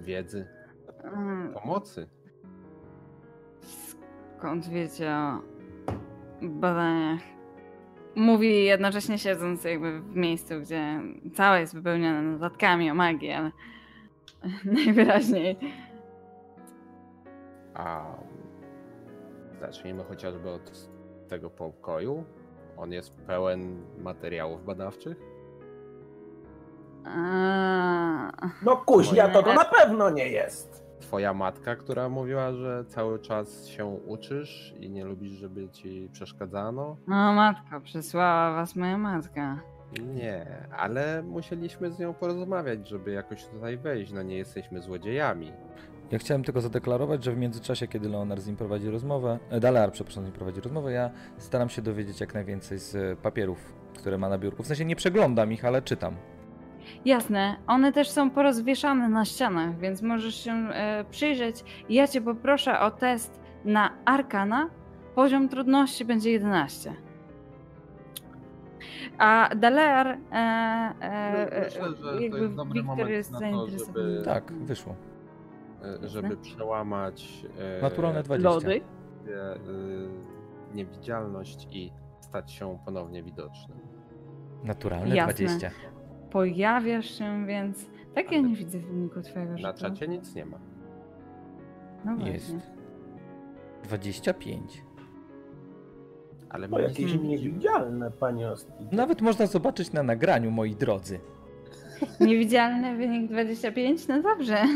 wiedzy, 0.00 0.46
Mm, 1.04 1.52
pomocy. 1.52 2.08
Skąd 4.38 4.68
wiecie 4.68 5.14
o 5.14 5.42
badaniach? 6.42 7.35
Mówi 8.16 8.64
jednocześnie 8.64 9.18
siedząc 9.18 9.64
jakby 9.64 10.00
w 10.00 10.16
miejscu, 10.16 10.54
gdzie 10.60 11.00
całe 11.34 11.60
jest 11.60 11.74
wypełnione 11.74 12.22
notatkami 12.22 12.90
o 12.90 12.94
magii, 12.94 13.32
ale 13.32 13.50
najwyraźniej. 14.64 15.56
A 17.74 18.04
zacznijmy 19.60 20.04
chociażby 20.04 20.50
od 20.50 20.88
tego 21.28 21.50
pokoju. 21.50 22.24
On 22.76 22.92
jest 22.92 23.14
pełen 23.14 23.82
materiałów 23.98 24.64
badawczych. 24.64 25.16
A, 27.04 28.32
No 28.62 28.76
kuźnia, 28.76 29.28
to 29.28 29.42
to 29.42 29.54
na 29.54 29.64
pewno 29.64 30.10
nie 30.10 30.28
jest. 30.28 30.75
Twoja 31.00 31.34
matka, 31.34 31.76
która 31.76 32.08
mówiła, 32.08 32.52
że 32.52 32.84
cały 32.88 33.18
czas 33.18 33.66
się 33.66 33.86
uczysz 33.86 34.74
i 34.80 34.90
nie 34.90 35.04
lubisz, 35.04 35.32
żeby 35.32 35.68
ci 35.68 36.08
przeszkadzano. 36.12 36.96
no 37.06 37.32
matko, 37.32 37.80
przysłała 37.80 38.52
was 38.54 38.76
moja 38.76 38.98
matka. 38.98 39.60
Nie, 40.14 40.46
ale 40.76 41.22
musieliśmy 41.22 41.92
z 41.92 41.98
nią 41.98 42.14
porozmawiać, 42.14 42.88
żeby 42.88 43.10
jakoś 43.12 43.44
tutaj 43.44 43.76
wejść. 43.78 44.12
No 44.12 44.22
nie 44.22 44.36
jesteśmy 44.36 44.80
złodziejami. 44.80 45.52
Ja 46.10 46.18
chciałem 46.18 46.44
tylko 46.44 46.60
zadeklarować, 46.60 47.24
że 47.24 47.32
w 47.32 47.36
międzyczasie, 47.38 47.86
kiedy 47.88 48.08
Leonard 48.08 48.40
z 48.40 48.46
nim 48.46 48.56
prowadzi 48.56 48.90
rozmowę, 48.90 49.38
e, 49.50 49.60
Dalar, 49.60 49.92
przepraszam, 49.92 50.22
z 50.22 50.26
nim 50.26 50.34
prowadzi 50.34 50.60
rozmowę, 50.60 50.92
ja 50.92 51.10
staram 51.38 51.68
się 51.68 51.82
dowiedzieć 51.82 52.20
jak 52.20 52.34
najwięcej 52.34 52.78
z 52.78 53.18
papierów, 53.18 53.74
które 53.98 54.18
ma 54.18 54.28
na 54.28 54.38
biurku. 54.38 54.62
W 54.62 54.66
sensie 54.66 54.84
nie 54.84 54.96
przeglądam 54.96 55.52
ich, 55.52 55.64
ale 55.64 55.82
czytam. 55.82 56.16
Jasne, 57.04 57.56
one 57.66 57.92
też 57.92 58.08
są 58.10 58.30
porozwieszane 58.30 59.08
na 59.08 59.24
ścianach, 59.24 59.78
więc 59.78 60.02
możesz 60.02 60.44
się 60.44 60.52
e, 60.52 61.04
przyjrzeć. 61.10 61.64
Ja 61.88 62.08
cię 62.08 62.20
poproszę 62.20 62.80
o 62.80 62.90
test 62.90 63.40
na 63.64 63.90
Arkana. 64.04 64.70
Poziom 65.14 65.48
trudności 65.48 66.04
będzie 66.04 66.30
11. 66.30 66.94
A 69.18 69.50
Daler, 69.56 70.06
e, 70.06 70.34
e, 71.00 71.60
Myślę, 71.64 71.88
że 71.90 71.96
to 71.96 72.20
jakby 72.20 72.38
jest 72.40 72.54
dobry 72.54 72.72
Wiktor 72.74 72.86
moment 72.96 73.10
jest 73.10 73.30
na 73.32 73.38
to, 73.38 73.44
zainteresowany. 73.44 74.10
żeby- 74.14 74.22
Tak, 74.24 74.52
wyszło. 74.52 74.94
e, 76.04 76.08
Żeby 76.08 76.36
przełamać 76.36 77.46
e, 77.78 77.82
Naturalne 77.82 78.22
20. 78.22 78.50
Lody. 78.54 78.80
e, 79.28 79.58
niewidzialność 80.74 81.68
i 81.70 81.92
stać 82.20 82.52
się 82.52 82.78
ponownie 82.84 83.22
widocznym. 83.22 83.78
Naturalne 84.64 85.16
Jasne. 85.16 85.34
20. 85.34 85.70
Pojawiasz 86.40 87.18
się, 87.18 87.46
więc 87.46 87.86
tak 88.14 88.32
ja 88.32 88.40
nie 88.40 88.56
widzę 88.56 88.78
wyniku 88.78 89.22
twojego 89.22 89.52
Na 89.52 89.58
rzutu. 89.58 89.78
czacie 89.80 90.08
nic 90.08 90.34
nie 90.34 90.44
ma. 90.46 90.58
No 92.04 92.16
właśnie. 92.16 92.32
Jest. 92.32 92.54
25. 93.84 94.82
Ale 96.50 96.68
To 96.68 96.76
my 96.76 96.82
jakieś 96.82 97.12
nie 97.12 97.18
niewidzialne, 97.18 98.10
panie 98.10 98.48
Osti. 98.48 98.72
Nawet 98.92 99.20
można 99.22 99.46
zobaczyć 99.46 99.92
na 99.92 100.02
nagraniu, 100.02 100.50
moi 100.50 100.74
drodzy. 100.76 101.20
Niewidzialny 102.20 102.96
wynik 102.96 103.30
25? 103.30 104.08
No 104.08 104.22
dobrze. 104.22 104.56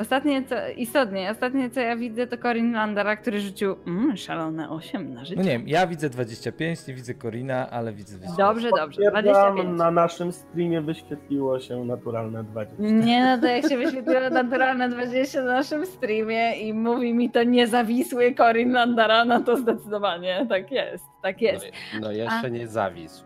Ostatnie 0.00 0.44
co, 0.44 0.54
istotnie, 0.76 1.30
ostatnie 1.30 1.70
co 1.70 1.80
ja 1.80 1.96
widzę 1.96 2.26
to 2.26 2.38
Corin 2.38 2.72
Landera, 2.72 3.16
który 3.16 3.40
rzucił 3.40 3.76
mm, 3.86 4.16
szalone 4.16 4.70
8 4.70 5.14
na 5.14 5.24
życie. 5.24 5.36
No 5.36 5.42
nie 5.42 5.50
wiem, 5.50 5.68
ja 5.68 5.86
widzę 5.86 6.10
25, 6.10 6.86
nie 6.86 6.94
widzę 6.94 7.14
Corina, 7.14 7.70
ale 7.70 7.92
widzę 7.92 8.16
25. 8.18 8.38
Dobrze, 8.38 8.70
dobrze, 8.76 9.02
Potwierdzam, 9.02 9.54
25. 9.54 9.78
na 9.78 9.90
naszym 9.90 10.32
streamie 10.32 10.80
wyświetliło 10.80 11.60
się 11.60 11.84
naturalne 11.84 12.44
20. 12.44 12.82
Nie 12.82 13.24
no, 13.24 13.38
to 13.38 13.46
jak 13.46 13.68
się 13.68 13.76
wyświetliło 13.76 14.30
naturalne 14.30 14.88
20 14.88 15.42
na 15.42 15.52
naszym 15.52 15.86
streamie 15.86 16.56
i 16.56 16.74
mówi 16.74 17.14
mi 17.14 17.30
to 17.30 17.42
niezawisły 17.42 18.34
Corin 18.34 18.72
Landera, 18.72 19.24
no 19.24 19.40
to 19.40 19.56
zdecydowanie 19.56 20.46
tak 20.48 20.70
jest, 20.70 21.04
tak 21.22 21.42
jest. 21.42 21.66
No, 21.94 22.00
no 22.00 22.12
jeszcze 22.12 22.50
nie 22.50 22.68
zawisł. 22.68 23.24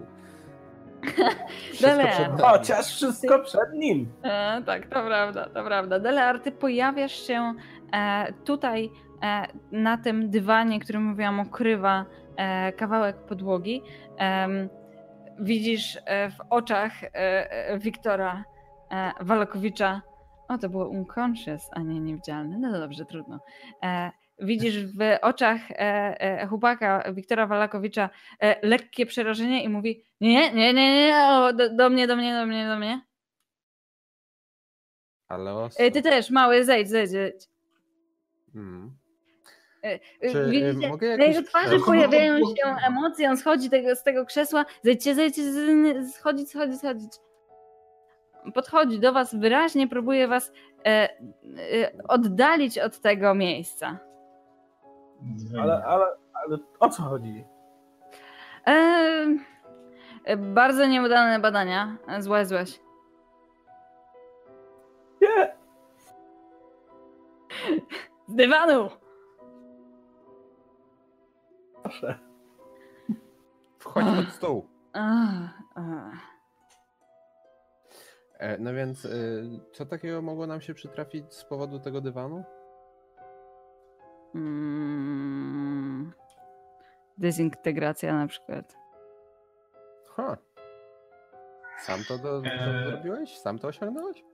Dele. 1.81 2.07
przed 2.09 2.29
nami. 2.29 2.43
Chociaż 2.43 2.87
wszystko 2.87 3.39
przed 3.39 3.73
nim. 3.75 4.13
E, 4.23 4.63
tak, 4.67 4.83
to 4.83 5.03
prawda, 5.07 5.49
to 5.49 5.65
prawda. 5.65 5.99
Delear, 5.99 6.41
ty 6.41 6.53
pojawiasz 6.53 7.27
się 7.27 7.55
e, 7.93 8.33
tutaj 8.45 8.91
e, 9.23 9.47
na 9.73 9.99
tym 9.99 10.31
dywanie, 10.31 10.81
który 10.81 10.99
mówiłam, 10.99 11.41
okrywa 11.41 12.05
e, 12.37 12.73
kawałek 12.73 13.17
podłogi. 13.17 13.83
Widzisz 15.39 15.99
e, 16.05 16.31
w 16.31 16.37
oczach 16.51 17.05
e, 17.05 17.09
e, 17.15 17.79
Wiktora 17.79 18.45
e, 18.91 19.13
Walakowicza, 19.21 20.03
o 20.49 20.59
to 20.59 20.69
było 20.69 20.89
unconscious, 20.89 21.69
a 21.73 21.81
nie 21.81 22.01
niewidzialne, 22.01 22.59
no 22.59 22.81
dobrze, 22.81 23.05
trudno. 23.05 23.41
Widzisz 24.39 24.87
w 24.87 24.99
oczach 25.23 25.71
e, 25.71 25.75
e, 26.21 26.47
chłopaka 26.47 27.13
Wiktora 27.13 27.47
Walakowicza 27.47 28.11
e, 28.41 28.69
lekkie 28.69 29.07
przerażenie 29.07 29.65
i 29.65 29.69
mówi 29.69 30.05
nie, 30.21 30.53
nie, 30.53 30.75
nie, 30.75 30.95
nie, 30.95 31.17
o, 31.17 31.53
do, 31.53 31.71
do 31.71 31.91
mnie, 31.91 32.07
do 32.07 32.17
mnie, 32.17 32.35
do 32.35 32.47
mnie, 32.47 32.67
do 32.67 32.79
mnie. 32.79 33.01
E, 35.79 35.91
Ty 35.91 36.03
też, 36.03 36.31
mały, 36.31 36.65
zejdź, 36.65 36.89
zejdź, 36.89 37.11
zejdź. 37.11 37.49
Mm. 38.55 38.97
E, 39.83 39.99
Czy, 40.33 40.51
Widzicie, 40.51 40.89
mogę 40.89 41.17
na 41.17 41.25
jego 41.25 41.43
twarzy 41.43 41.81
pojawiają 41.87 42.39
się 42.39 42.77
emocje, 42.87 43.31
on 43.31 43.37
schodzi 43.37 43.71
tego, 43.71 43.97
z 43.97 44.03
tego 44.03 44.27
krzesła, 44.27 44.65
zejdźcie, 44.83 45.15
zejdźcie, 45.15 45.43
schodzić, 46.13 46.51
schodzić, 46.51 46.79
schodzić. 46.79 47.13
Podchodzi 48.55 49.01
do 49.01 49.13
was 49.13 49.35
wyraźnie, 49.35 49.89
próbuje 49.89 50.29
was 50.29 50.53
e, 50.85 50.89
e, 50.89 51.09
oddalić 52.09 52.79
od 52.79 53.01
tego 53.01 53.35
miejsca. 53.35 54.06
Ale, 55.61 55.85
ale, 55.85 56.07
ale 56.33 56.59
o 56.81 56.89
co 56.89 57.03
chodzi? 57.03 57.45
E, 58.67 58.73
e, 60.25 60.37
bardzo 60.37 60.87
nieudane 60.87 61.39
badania, 61.39 61.97
e, 62.09 62.23
złe, 62.23 62.47
złeś. 62.47 62.81
Nie, 65.23 65.57
Z 68.29 68.35
dywanu! 68.35 68.89
proszę. 71.83 72.19
Wchodź 73.79 74.05
pod 74.05 74.35
stół. 74.35 74.69
E, 78.39 78.59
no 78.59 78.75
więc, 78.75 79.05
y, 79.05 79.61
co 79.73 79.87
takiego 79.87 80.23
mogło 80.23 80.47
nam 80.47 80.61
się 80.61 80.75
przytrafić 80.75 81.35
z 81.35 81.45
powodu 81.45 81.81
tego 81.81 82.01
dywanu? 82.01 82.45
Mm. 84.37 86.13
Dezintegracja 87.19 88.15
na 88.15 88.27
przykład. 88.27 88.77
Ha. 90.17 90.37
Sam 91.79 92.01
to, 92.09 92.19
do, 92.19 92.43
to 92.43 92.89
zrobiłeś? 92.91 93.39
Sam 93.39 93.59
to 93.59 93.69
osiągnąłeś? 93.69 94.25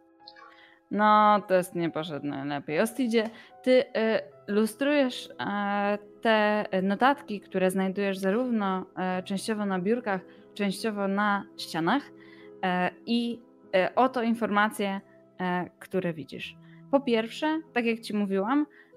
No, 0.90 1.40
test 1.46 1.74
nie 1.74 1.90
poszedł 1.90 2.26
najlepiej. 2.26 2.80
Ostidzie, 2.80 3.30
ty 3.62 3.80
y, 3.80 3.84
lustrujesz 4.46 5.28
e, 5.40 5.98
te 6.20 6.64
notatki, 6.82 7.40
które 7.40 7.70
znajdujesz 7.70 8.18
zarówno 8.18 8.86
e, 8.96 9.22
częściowo 9.22 9.66
na 9.66 9.78
biurkach, 9.78 10.20
częściowo 10.54 11.08
na 11.08 11.44
ścianach 11.58 12.02
e, 12.62 12.90
i 13.06 13.40
e, 13.74 13.94
oto 13.94 14.22
informacje, 14.22 15.00
e, 15.40 15.70
które 15.78 16.12
widzisz. 16.12 16.56
Po 16.90 17.00
pierwsze, 17.00 17.60
tak 17.72 17.84
jak 17.84 18.00
ci 18.00 18.16
mówiłam, 18.16 18.60
e, 18.62 18.91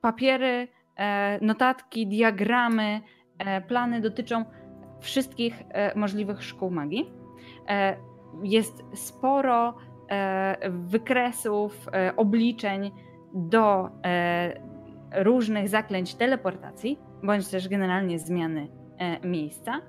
papiery, 0.00 0.68
e, 0.96 1.38
notatki, 1.42 2.06
diagramy, 2.06 3.00
e, 3.38 3.60
plany 3.60 4.00
dotyczą 4.00 4.44
wszystkich 5.00 5.62
e, 5.68 5.98
możliwych 5.98 6.42
szkół 6.42 6.70
magii. 6.70 7.12
E, 7.68 7.96
jest 8.42 8.84
sporo 8.94 9.74
e, 10.10 10.70
wykresów, 10.70 11.88
e, 11.92 12.16
obliczeń 12.16 12.90
do 13.34 13.90
e, 14.04 14.60
różnych 15.12 15.68
zaklęć 15.68 16.14
teleportacji, 16.14 16.98
bądź 17.22 17.48
też 17.48 17.68
generalnie 17.68 18.18
zmiany 18.18 18.68
e, 18.98 19.28
miejsca. 19.28 19.80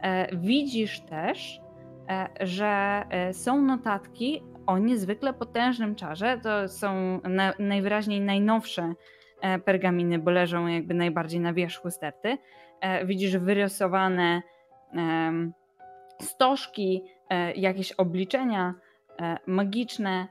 E, 0.00 0.36
Widzisz 0.36 1.00
też, 1.00 1.60
e, 2.08 2.46
że 2.46 3.04
e, 3.10 3.32
są 3.32 3.62
notatki 3.62 4.42
o 4.66 4.78
niezwykle 4.78 5.32
potężnym 5.32 5.94
czarze. 5.94 6.40
To 6.42 6.68
są 6.68 7.20
na, 7.24 7.54
najwyraźniej 7.58 8.20
najnowsze 8.20 8.94
e, 9.40 9.58
pergaminy, 9.58 10.18
bo 10.18 10.30
leżą 10.30 10.66
jakby 10.66 10.94
najbardziej 10.94 11.40
na 11.40 11.52
wierzchu 11.52 11.90
sterty. 11.90 12.38
E, 12.80 13.06
Widzisz 13.06 13.36
wyrysowane 13.36 14.42
stożki, 16.22 17.02
e, 17.30 17.52
jakieś 17.52 17.92
obliczenia 17.92 18.74
magiczne, 19.46 20.28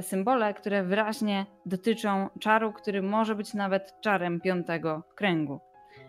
symbole, 0.00 0.54
które 0.54 0.82
wyraźnie 0.82 1.46
dotyczą 1.66 2.28
czaru, 2.40 2.72
który 2.72 3.02
może 3.02 3.34
być 3.34 3.54
nawet 3.54 3.94
czarem 4.00 4.40
piątego 4.40 5.02
kręgu. 5.14 5.60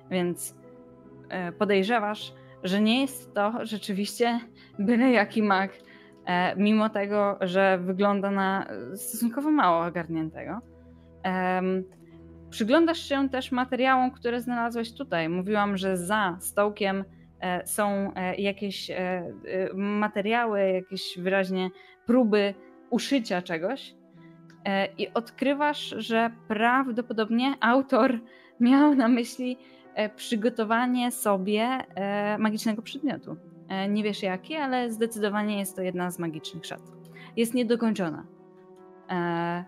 Więc 0.10 0.56
podejrzewasz, 1.60 2.34
że 2.64 2.82
nie 2.82 3.02
jest 3.02 3.34
to 3.34 3.54
rzeczywiście 3.62 4.40
byle 4.80 5.12
jaki 5.12 5.44
mag, 5.44 5.72
mimo 6.58 6.90
tego, 6.90 7.38
że 7.42 7.78
wygląda 7.78 8.32
na 8.32 8.66
e, 8.66 8.98
stosunkowo 8.98 9.52
mało 9.52 9.86
ogarniętego. 9.86 10.60
Przyglądasz 12.50 13.00
się 13.00 13.30
też 13.30 13.52
materiałom, 13.52 14.12
które 14.12 14.42
znalazłeś 14.42 14.94
tutaj. 14.94 15.30
Mówiłam, 15.30 15.78
że 15.78 15.98
za 15.98 16.38
stołkiem 16.40 17.04
e, 17.42 17.68
są 17.68 18.12
e, 18.16 18.36
jakieś 18.36 18.92
e, 18.92 18.96
e, 18.96 19.34
materiały, 19.74 20.72
jakieś 20.72 21.20
wyraźnie 21.20 21.70
próby 22.06 22.54
uszycia 22.90 23.42
czegoś. 23.42 23.96
E, 24.66 24.88
I 24.98 25.14
odkrywasz, 25.14 25.96
że 25.98 26.32
prawdopodobnie 26.48 27.56
autor 27.60 28.20
miał 28.60 28.96
na 28.96 29.08
myśli 29.08 29.58
e, 29.96 30.10
przygotowanie 30.10 31.12
sobie 31.12 31.64
e, 31.64 32.38
magicznego 32.38 32.82
przedmiotu. 32.82 33.38
E, 33.70 33.90
Nie 33.90 34.04
wiesz 34.04 34.24
jaki, 34.24 34.56
ale 34.56 34.92
zdecydowanie 34.92 35.60
jest 35.60 35.76
to 35.76 35.82
jedna 35.82 36.12
z 36.12 36.20
magicznych 36.20 36.66
szat. 36.66 36.82
Jest 37.38 37.54
niedokończona. 37.54 38.26
E, 39.10 39.64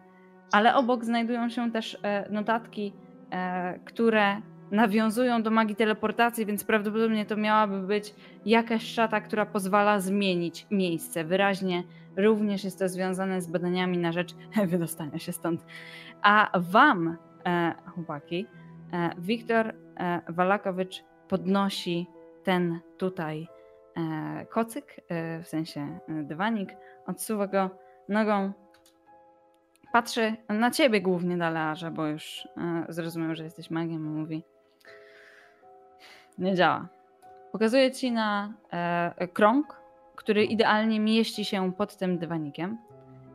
Ale 0.52 0.76
obok 0.76 1.06
znajdują 1.06 1.50
się 1.50 1.72
też 1.72 1.98
e, 2.04 2.30
notatki, 2.32 2.94
które 3.86 4.42
nawiązują 4.72 5.44
do 5.44 5.52
magii 5.52 5.76
teleportacji, 5.76 6.46
więc 6.46 6.64
prawdopodobnie 6.64 7.26
to 7.26 7.38
miałaby 7.38 7.82
być 7.82 8.16
jakaś 8.46 8.84
szata, 8.84 9.22
która 9.22 9.46
pozwala 9.46 10.00
zmienić 10.00 10.68
miejsce. 10.72 11.24
Wyraźnie 11.24 11.84
również 12.18 12.64
jest 12.64 12.80
to 12.80 12.90
związane 12.90 13.42
z 13.42 13.48
badaniami 13.48 13.98
na 13.98 14.12
rzecz 14.12 14.36
wydostania 14.72 15.20
się 15.20 15.32
stąd. 15.32 15.66
A 16.22 16.60
wam, 16.60 17.18
chłopaki, 17.86 18.46
Wiktor 19.18 19.74
Walakowicz 20.30 21.04
podnosi 21.28 22.08
ten 22.44 22.80
tutaj 22.98 23.48
kocyk, 24.50 25.02
e, 25.10 25.40
w 25.42 25.48
sensie 25.48 26.00
e, 26.10 26.24
dywanik, 26.24 26.70
odsuwa 27.06 27.48
go 27.48 27.70
nogą, 28.10 28.52
patrzy 29.94 30.36
na 30.50 30.72
ciebie 30.72 31.02
głównie, 31.02 31.38
Dalearze, 31.38 31.92
bo 31.92 32.08
już 32.08 32.48
e, 32.58 32.86
zrozumiał, 32.90 33.36
że 33.36 33.44
jesteś 33.44 33.70
magiem, 33.70 34.06
i 34.06 34.10
mówi 34.10 34.44
nie 36.38 36.56
działa. 36.56 36.88
Pokazuje 37.52 37.92
ci 37.92 38.12
na 38.12 38.54
e, 38.74 39.28
krąg, 39.28 39.82
który 40.16 40.46
idealnie 40.46 41.00
mieści 41.00 41.46
się 41.46 41.74
pod 41.74 41.98
tym 41.98 42.18
dywanikiem. 42.18 42.78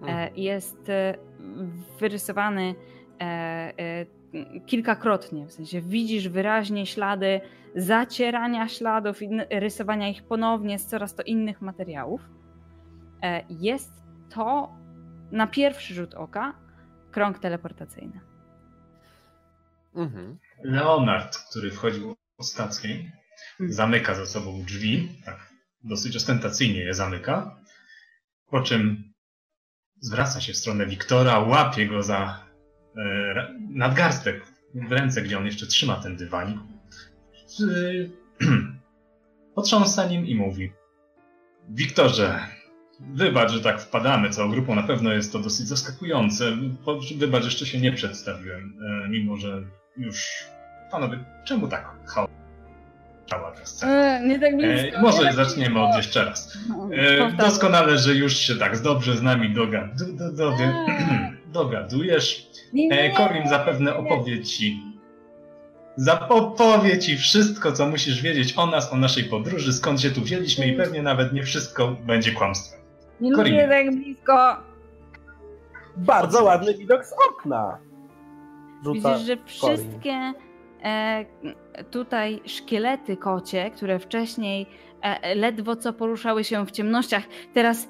E, 0.07 0.31
jest 0.37 0.89
e, 0.89 1.15
wyrysowany 1.99 2.75
e, 3.21 3.25
e, 3.25 4.07
kilkakrotnie, 4.67 5.47
w 5.47 5.53
sensie 5.53 5.81
widzisz 5.81 6.29
wyraźnie 6.29 6.87
ślady 6.87 7.41
zacierania 7.75 8.69
śladów 8.69 9.23
i 9.23 9.29
rysowania 9.51 10.09
ich 10.09 10.23
ponownie 10.25 10.79
z 10.79 10.87
coraz 10.87 11.15
to 11.15 11.23
innych 11.23 11.61
materiałów. 11.63 12.21
E, 13.23 13.45
Jest 13.49 13.93
to 14.35 14.73
na 15.33 15.47
pierwszy 15.47 15.95
rzut 15.95 16.15
oka 16.15 16.55
krąg 17.11 17.39
teleportacyjny. 17.39 18.21
Mhm. 19.95 20.39
Leonard, 20.65 21.37
który 21.51 21.71
wchodził 21.71 22.17
ostatni, 22.39 23.11
Mm. 23.61 23.73
zamyka 23.73 24.15
za 24.15 24.27
sobą 24.27 24.63
drzwi, 24.63 25.09
tak 25.25 25.53
dosyć 25.85 26.17
ostentacyjnie 26.17 26.81
je 26.81 26.95
zamyka, 26.95 27.57
po 28.51 28.61
czym 28.63 29.13
zwraca 30.01 30.41
się 30.41 30.53
w 30.53 30.57
stronę 30.57 30.87
Wiktora, 30.87 31.39
łapie 31.39 31.87
go 31.87 32.03
za 32.03 32.46
nadgarstek 33.71 34.43
w 34.75 34.93
ręce, 34.93 35.23
gdzie 35.23 35.39
on 35.39 35.47
jeszcze 35.47 35.67
trzyma 35.67 35.97
ten 35.97 36.17
dywanik. 36.17 36.59
Y, 37.61 38.11
Potrząsa 39.55 40.07
nim 40.07 40.27
i 40.27 40.35
mówi 40.35 40.73
Wiktorze, 41.69 42.41
wybacz, 43.01 43.51
że 43.51 43.61
tak 43.61 43.81
wpadamy 43.81 44.31
całą 44.31 44.51
grupą, 44.51 44.75
na 44.75 44.83
pewno 44.83 45.13
jest 45.13 45.33
to 45.33 45.39
dosyć 45.39 45.69
zaskakujące. 45.69 46.53
Wybacz, 47.17 47.45
jeszcze 47.45 47.67
się 47.67 47.81
nie 47.81 47.93
przedstawiłem, 47.93 48.79
e, 49.05 49.09
mimo 49.09 49.37
że 49.37 49.63
już... 49.97 50.45
Panowie, 50.91 51.25
czemu 51.45 51.69
tak? 51.69 51.89
Cała 53.31 53.53
ta 53.53 53.67
scena. 53.67 53.93
E, 53.93 54.27
nie 54.27 54.39
tak 54.41 54.57
blisko. 54.57 54.99
E, 54.99 55.03
może 55.03 55.23
tak 55.23 55.35
zaczniemy 55.35 55.81
od 55.81 55.97
jeszcze 55.97 56.25
raz. 56.25 56.57
blisko. 56.57 57.27
E, 57.27 57.33
doskonale, 57.33 57.99
że 57.99 58.15
już 58.15 58.37
się 58.37 58.57
tak 58.57 58.83
dobrze 58.83 59.17
z 59.17 59.23
nami 59.23 59.55
dogadu, 59.55 60.05
do, 60.05 60.13
do, 60.13 60.33
dogadujesz. 60.33 60.75
Nie, 60.99 61.37
nie, 62.73 62.89
E. 62.91 63.11
Korin 63.11 63.49
zapewne 63.49 63.97
opowie 63.97 64.43
ci. 64.43 64.83
Ci 66.99 67.17
wszystko, 67.17 67.73
co 67.73 67.87
musisz 67.87 68.23
wiedzieć 68.23 68.59
o 68.59 68.67
nas, 68.67 68.93
o 68.93 68.97
naszej 68.97 69.25
podróży, 69.25 69.73
skąd 69.73 70.01
się 70.01 70.11
tu 70.11 70.21
wzięliśmy 70.21 70.67
i 70.67 70.77
pewnie 70.77 71.03
nawet 71.03 71.33
nie 71.33 71.43
wszystko 71.43 71.97
będzie 72.07 72.33
kłamstwem. 72.33 72.81
Nie 73.21 73.33
Korin. 73.33 73.55
lubię 73.55 73.69
tak 73.69 73.97
blisko. 73.97 74.57
Bardzo 75.97 76.45
ładny 76.45 76.75
widok 76.75 77.05
z 77.05 77.13
okna. 77.31 77.79
Rzuca 78.85 79.13
Widzisz, 79.13 79.27
że 79.27 79.37
wszystkie 79.45 80.33
e, 80.83 81.25
tutaj 81.91 82.41
szkielety 82.45 83.17
kocie, 83.17 83.71
które 83.71 83.99
wcześniej 83.99 84.67
e, 85.03 85.35
ledwo 85.35 85.77
co 85.77 85.93
poruszały 85.93 86.45
się 86.45 86.67
w 86.67 86.71
ciemnościach, 86.71 87.23
teraz 87.55 87.89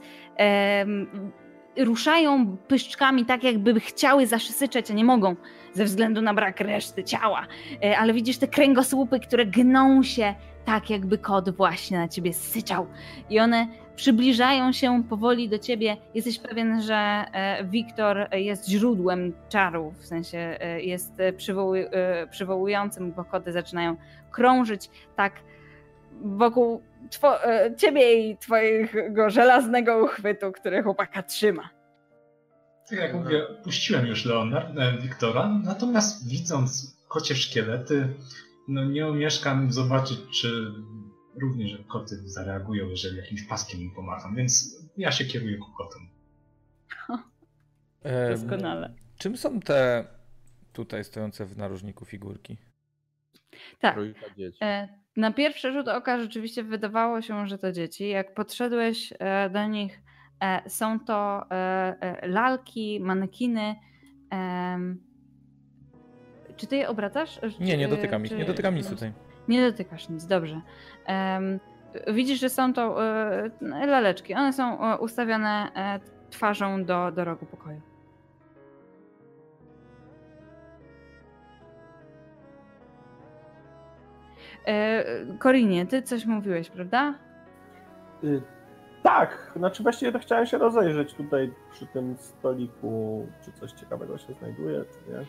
ruszają 1.78 2.56
pyszczkami 2.56 3.24
tak, 3.24 3.44
jakby 3.44 3.80
chciały 3.80 4.26
zaszysyczeć, 4.26 4.90
a 4.90 4.94
nie 4.94 5.04
mogą 5.04 5.36
ze 5.72 5.84
względu 5.84 6.22
na 6.22 6.34
brak 6.34 6.60
reszty 6.60 7.04
ciała. 7.04 7.46
E, 7.82 7.98
ale 7.98 8.12
widzisz 8.12 8.38
te 8.38 8.48
kręgosłupy, 8.48 9.20
które 9.20 9.46
gną 9.46 10.02
się 10.02 10.34
tak, 10.64 10.90
jakby 10.90 11.18
kot 11.18 11.56
właśnie 11.56 11.98
na 11.98 12.08
ciebie 12.08 12.32
syczał. 12.32 12.86
I 13.30 13.40
one 13.40 13.66
przybliżają 13.96 14.72
się 14.72 15.02
powoli 15.08 15.48
do 15.48 15.58
ciebie. 15.58 15.96
Jesteś 16.14 16.38
pewien, 16.38 16.82
że 16.82 16.94
e, 16.94 17.64
Wiktor 17.64 18.28
jest 18.32 18.68
źródłem 18.68 19.32
czarów, 19.48 19.94
w 19.98 20.06
sensie 20.06 20.38
e, 20.60 20.80
jest 20.80 21.12
przywoły, 21.36 21.90
przywołującym, 22.30 23.12
bo 23.12 23.24
koty 23.24 23.52
zaczynają 23.52 23.96
krążyć 24.30 24.90
tak 25.16 25.32
wokół 26.22 26.82
two, 27.08 27.44
e, 27.44 27.76
ciebie 27.76 28.30
i 28.30 28.36
twojego 28.36 29.30
żelaznego 29.30 30.04
uchwytu, 30.04 30.52
który 30.52 30.82
chłopaka 30.82 31.22
trzyma. 31.22 31.70
Tak 32.90 32.98
jak 32.98 33.14
mówię, 33.14 33.42
puściłem 33.64 34.06
już 34.06 34.24
Leonard, 34.24 34.78
e, 34.78 34.98
Wiktora, 34.98 35.48
natomiast 35.64 36.28
widząc 36.28 36.96
kocie 37.08 37.34
szkielety, 37.34 38.08
no 38.68 38.84
nie 38.84 39.06
omieszkam 39.06 39.72
zobaczyć, 39.72 40.18
czy 40.40 40.72
również 41.42 41.78
koty 41.88 42.16
zareagują, 42.28 42.88
jeżeli 42.88 43.16
jakimś 43.16 43.42
paskiem 43.42 43.80
im 43.80 43.90
pomacham, 43.90 44.36
więc 44.36 44.82
ja 44.96 45.12
się 45.12 45.24
kieruję 45.24 45.58
ku 45.58 45.72
kotom. 45.72 46.08
E, 48.02 48.30
Doskonale. 48.30 48.94
czym 49.18 49.36
są 49.36 49.60
te 49.60 50.04
tutaj 50.72 51.04
stojące 51.04 51.44
w 51.46 51.56
narożniku 51.56 52.04
figurki? 52.04 52.56
Tak. 53.80 53.94
Trójka 53.94 54.34
dzieci. 54.36 54.58
E, 54.62 54.88
na 55.16 55.32
pierwszy 55.32 55.72
rzut 55.72 55.88
oka 55.88 56.18
rzeczywiście 56.18 56.62
wydawało 56.62 57.22
się, 57.22 57.46
że 57.46 57.58
to 57.58 57.72
dzieci. 57.72 58.08
Jak 58.08 58.34
podszedłeś 58.34 59.12
e, 59.18 59.50
do 59.50 59.66
nich, 59.66 60.00
e, 60.40 60.70
są 60.70 61.00
to 61.00 61.50
e, 61.50 62.28
lalki, 62.28 63.00
manekiny. 63.00 63.74
Czy 66.56 66.66
ty 66.66 66.76
je 66.76 66.88
obracasz? 66.88 67.40
Nie, 67.60 67.76
nie 67.76 67.88
dotykam 67.88 68.24
ich, 68.24 68.38
nie 68.38 68.44
dotykam 68.44 68.74
nic 68.74 68.88
tutaj. 68.88 69.12
Nie 69.48 69.70
dotykasz 69.70 70.08
nic, 70.08 70.26
dobrze. 70.26 70.60
Widzisz, 72.12 72.40
że 72.40 72.48
są 72.48 72.72
to 72.72 72.96
laleczki. 73.86 74.34
One 74.34 74.52
są 74.52 74.96
ustawione 74.96 75.70
twarzą 76.30 76.84
do, 76.84 77.12
do 77.12 77.24
rogu 77.24 77.46
pokoju. 77.46 77.80
Korinie, 85.38 85.86
ty 85.86 86.02
coś 86.02 86.26
mówiłeś, 86.26 86.70
prawda? 86.70 87.14
Y 88.24 88.42
tak, 89.06 89.52
znaczy 89.56 89.82
właściwie 89.82 90.12
to 90.12 90.18
chciałem 90.18 90.46
się 90.46 90.58
rozejrzeć 90.58 91.14
tutaj 91.14 91.52
przy 91.72 91.86
tym 91.86 92.16
stoliku, 92.16 93.26
czy 93.44 93.52
coś 93.52 93.72
ciekawego 93.72 94.18
się 94.18 94.32
znajduje, 94.34 94.84
czy 94.84 95.12
nie. 95.12 95.24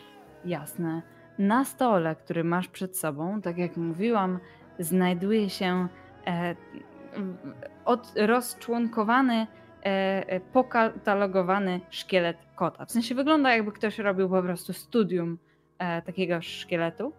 Jasne. 0.50 1.02
Na 1.38 1.64
stole, 1.64 2.16
który 2.16 2.44
masz 2.44 2.68
przed 2.68 2.98
sobą, 2.98 3.42
tak 3.42 3.58
jak 3.58 3.76
mówiłam, 3.76 4.38
znajduje 4.78 5.50
się 5.50 5.88
e, 6.26 6.54
od, 7.84 8.12
rozczłonkowany, 8.16 9.34
e, 9.34 9.86
e, 10.28 10.40
pokatalogowany 10.40 11.80
szkielet 11.90 12.36
kota. 12.54 12.86
W 12.86 12.92
sensie 12.92 13.14
wygląda 13.14 13.54
jakby 13.54 13.72
ktoś 13.72 13.98
robił 13.98 14.28
po 14.28 14.42
prostu 14.42 14.72
studium 14.72 15.38
e, 15.78 16.02
takiego 16.02 16.42
szkieletu. 16.42 17.12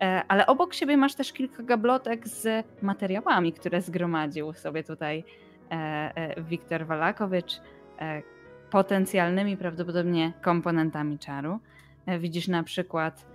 E, 0.00 0.22
ale 0.28 0.46
obok 0.46 0.74
siebie 0.74 0.96
masz 0.96 1.14
też 1.14 1.32
kilka 1.32 1.62
gablotek 1.62 2.28
z 2.28 2.66
materiałami, 2.82 3.52
które 3.52 3.82
zgromadził 3.82 4.52
sobie 4.52 4.84
tutaj 4.84 5.24
e, 5.70 5.74
e, 5.74 6.42
Wiktor 6.42 6.86
Walakowicz, 6.86 7.60
potencjalnymi 8.70 9.56
prawdopodobnie 9.56 10.32
komponentami 10.42 11.18
czaru. 11.18 11.58
Widzisz 12.18 12.48
na 12.48 12.62
przykład 12.62 13.26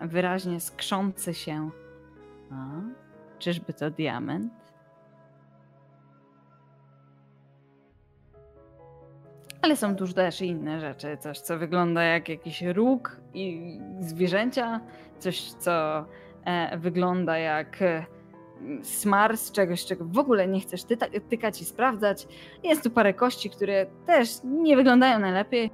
wyraźnie 0.00 0.60
skrzący 0.60 1.34
się. 1.34 1.70
A, 2.50 2.54
czyżby 3.38 3.72
to 3.72 3.90
diament? 3.90 4.61
Ale 9.62 9.76
są 9.76 9.96
tu 9.96 10.12
też 10.12 10.40
inne 10.40 10.80
rzeczy. 10.80 11.16
Coś, 11.16 11.38
co 11.38 11.58
wygląda 11.58 12.02
jak 12.02 12.28
jakiś 12.28 12.62
róg 12.62 13.16
i 13.34 13.78
zwierzęcia, 14.00 14.80
coś, 15.18 15.52
co 15.52 16.04
e, 16.44 16.78
wygląda 16.78 17.38
jak 17.38 17.82
e, 17.82 18.06
smar 18.82 19.36
z 19.36 19.52
czegoś, 19.52 19.86
czego 19.86 20.04
w 20.04 20.18
ogóle 20.18 20.48
nie 20.48 20.60
chcesz 20.60 20.84
ty 20.84 20.96
tykać 21.28 21.60
i 21.60 21.64
sprawdzać. 21.64 22.28
Jest 22.64 22.82
tu 22.82 22.90
parę 22.90 23.14
kości, 23.14 23.50
które 23.50 23.86
też 24.06 24.28
nie 24.44 24.76
wyglądają 24.76 25.18
najlepiej. 25.18 25.70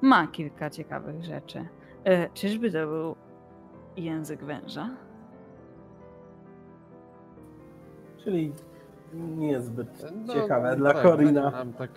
Ma 0.00 0.26
kilka 0.26 0.70
ciekawych 0.70 1.24
rzeczy. 1.24 1.68
E, 2.04 2.30
czyżby 2.30 2.70
to 2.72 2.86
był 2.86 3.16
język 3.96 4.44
węża? 4.44 4.90
Czyli 8.24 8.52
niezbyt 9.14 10.06
no, 10.26 10.34
ciekawe 10.34 10.76
dla 10.76 10.92
tak, 10.92 11.02
Korina. 11.02 11.50
Nam 11.50 11.72
tak, 11.72 11.90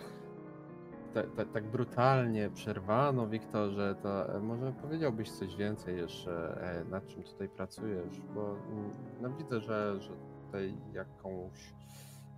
tak, 1.13 1.25
tak, 1.35 1.51
tak, 1.51 1.63
brutalnie 1.63 2.49
przerwano, 2.49 3.27
Wiktorze, 3.27 3.95
to 4.03 4.35
e, 4.35 4.39
może 4.39 4.73
powiedziałbyś 4.81 5.31
coś 5.31 5.55
więcej 5.55 5.97
jeszcze, 5.97 6.61
e, 6.61 6.85
nad 6.91 7.07
czym 7.07 7.23
tutaj 7.23 7.49
pracujesz, 7.49 8.21
bo 8.35 8.55
mm, 8.71 8.91
no, 9.21 9.29
widzę, 9.29 9.59
że, 9.59 10.01
że 10.01 10.11
tutaj 10.45 10.77
jakąś 10.93 11.73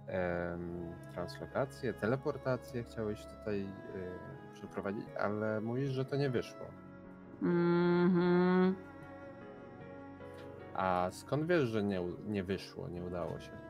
em, 0.08 0.94
translokację, 1.14 1.94
teleportację 1.94 2.84
chciałeś 2.84 3.26
tutaj 3.26 3.62
y, 3.62 3.68
przeprowadzić, 4.54 5.06
ale 5.20 5.62
mówisz, 5.62 5.90
że 5.90 6.06
to 6.06 6.16
nie 6.16 6.30
wyszło. 6.30 6.66
Mhm. 7.42 8.76
A 10.74 11.08
skąd 11.12 11.46
wiesz, 11.46 11.64
że 11.64 11.84
nie, 11.84 12.02
nie 12.28 12.44
wyszło, 12.44 12.90
nie 12.90 13.04
udało 13.04 13.40
się? 13.40 13.63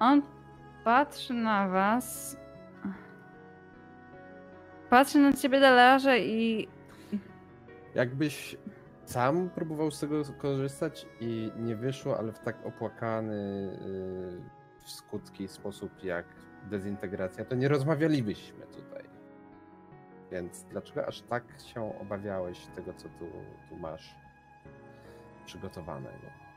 On 0.00 0.22
patrzy 0.84 1.34
na 1.34 1.68
was. 1.68 2.36
Patrzy 4.90 5.18
na 5.18 5.32
ciebie 5.32 5.60
Dalarze 5.60 6.18
i. 6.18 6.68
Jakbyś 7.94 8.56
sam 9.04 9.50
próbował 9.50 9.90
z 9.90 10.00
tego 10.00 10.22
korzystać 10.38 11.06
i 11.20 11.52
nie 11.56 11.76
wyszło, 11.76 12.18
ale 12.18 12.32
w 12.32 12.38
tak 12.38 12.66
opłakany 12.66 13.36
yy, 13.80 14.84
w 14.84 14.90
skutki 14.90 15.48
sposób 15.48 16.04
jak 16.04 16.26
dezintegracja, 16.70 17.44
to 17.44 17.54
nie 17.54 17.68
rozmawialibyśmy 17.68 18.66
tutaj. 18.66 19.04
Więc 20.30 20.64
dlaczego 20.64 21.06
aż 21.06 21.22
tak 21.22 21.44
się 21.74 22.00
obawiałeś 22.00 22.66
tego, 22.66 22.94
co 22.94 23.08
tu, 23.08 23.26
tu 23.68 23.76
masz 23.76 24.16
przygotowanego? 25.46 26.49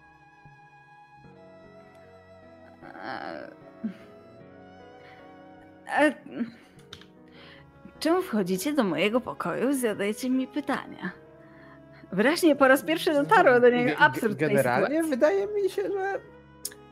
Czemu 8.00 8.22
wchodzicie 8.22 8.74
do 8.74 8.84
mojego 8.84 9.22
pokoju 9.22 9.70
i 9.70 9.76
zadajecie 9.78 10.30
mi 10.30 10.48
pytania? 10.48 11.12
Wyraźnie 12.12 12.56
po 12.56 12.68
raz 12.68 12.84
pierwszy 12.84 13.14
dotarło 13.14 13.60
do 13.60 13.70
niego 13.70 13.98
absurd 13.98 14.38
Generalnie 14.38 15.04
wydaje 15.04 15.48
mi 15.48 15.70
się, 15.70 15.82
że 15.82 16.20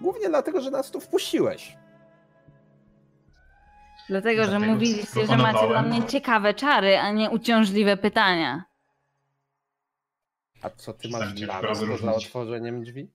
głównie 0.02 0.30
dlatego, 0.30 0.62
że 0.62 0.72
nas 0.72 0.92
tu 0.92 1.00
wpuściłeś. 1.00 1.78
Dlatego, 4.10 4.46
że 4.46 4.60
mówiliście, 4.60 5.26
że 5.28 5.38
macie 5.38 5.68
dla 5.68 5.82
mnie 5.82 6.04
ciekawe 6.04 6.54
czary, 6.54 6.98
a 6.98 7.12
nie 7.12 7.30
uciążliwe 7.30 7.98
pytania. 7.98 8.64
A 10.62 10.70
co 10.70 10.94
ty 10.94 11.10
masz 11.10 11.34
dla 11.34 11.62
nas 11.62 11.80
poza 11.80 12.14
otworzeniem 12.14 12.84
drzwi? 12.84 13.12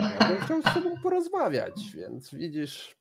Ja 0.00 0.28
bym 0.28 0.38
chciał 0.38 0.62
z 0.62 0.74
tobą 0.74 0.94
porozmawiać, 1.02 1.92
więc 1.96 2.34
widzisz, 2.34 2.96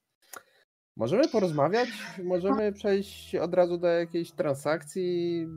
możemy 0.97 1.27
porozmawiać, 1.27 1.89
możemy 2.23 2.73
przejść 2.73 3.35
od 3.35 3.53
razu 3.53 3.77
do 3.77 3.87
jakiejś 3.87 4.31
transakcji, 4.31 5.47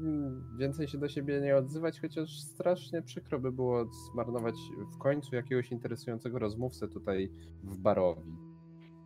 więcej 0.59 0.89
się 0.89 0.99
do 0.99 1.09
siebie 1.09 1.41
nie 1.41 1.57
odzywać, 1.57 2.01
chociaż 2.01 2.41
strasznie 2.41 3.03
przykro 3.03 3.41
by 3.41 3.53
było 3.53 3.85
zmarnować 4.13 4.55
w 4.95 4.99
końcu 4.99 5.37
jakiegoś 5.37 5.73
interesującego 5.73 6.39
rozmówcę 6.39 6.89
tutaj 6.89 7.31
w 7.63 7.79
barowi. 7.79 8.33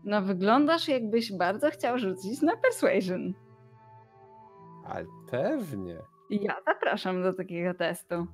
No 0.04 0.22
wyglądasz 0.22 0.88
jakbyś 0.88 1.32
bardzo 1.32 1.70
chciał 1.70 1.98
rzucić 1.98 2.42
na 2.42 2.56
persuasion. 2.56 3.34
Ale 4.84 5.06
pewnie. 5.30 5.98
Ja 6.30 6.56
zapraszam 6.66 7.22
do 7.22 7.32
takiego 7.32 7.74
testu. 7.74 8.26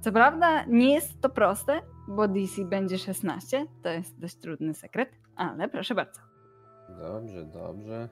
Co 0.00 0.12
prawda 0.12 0.64
nie 0.64 0.94
jest 0.94 1.20
to 1.20 1.28
proste, 1.28 1.82
bo 2.08 2.28
DC 2.28 2.64
będzie 2.64 2.98
16. 2.98 3.66
To 3.82 3.88
jest 3.88 4.20
dość 4.20 4.36
trudny 4.36 4.74
sekret, 4.74 5.08
ale 5.36 5.68
proszę 5.68 5.94
bardzo. 5.94 6.20
Dobrze, 6.98 7.44
dobrze. 7.44 8.08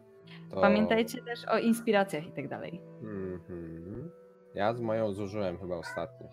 To... 0.51 0.61
Pamiętajcie 0.61 1.23
też 1.23 1.45
o 1.45 1.59
inspiracjach 1.59 2.27
i 2.27 2.33
tak 2.33 2.49
dalej. 2.49 2.81
Mhm. 3.03 4.11
Ja 4.55 4.75
z 4.75 4.81
moją 4.81 5.13
zużyłem 5.13 5.59
chyba 5.59 5.77
ostatnio. 5.77 6.29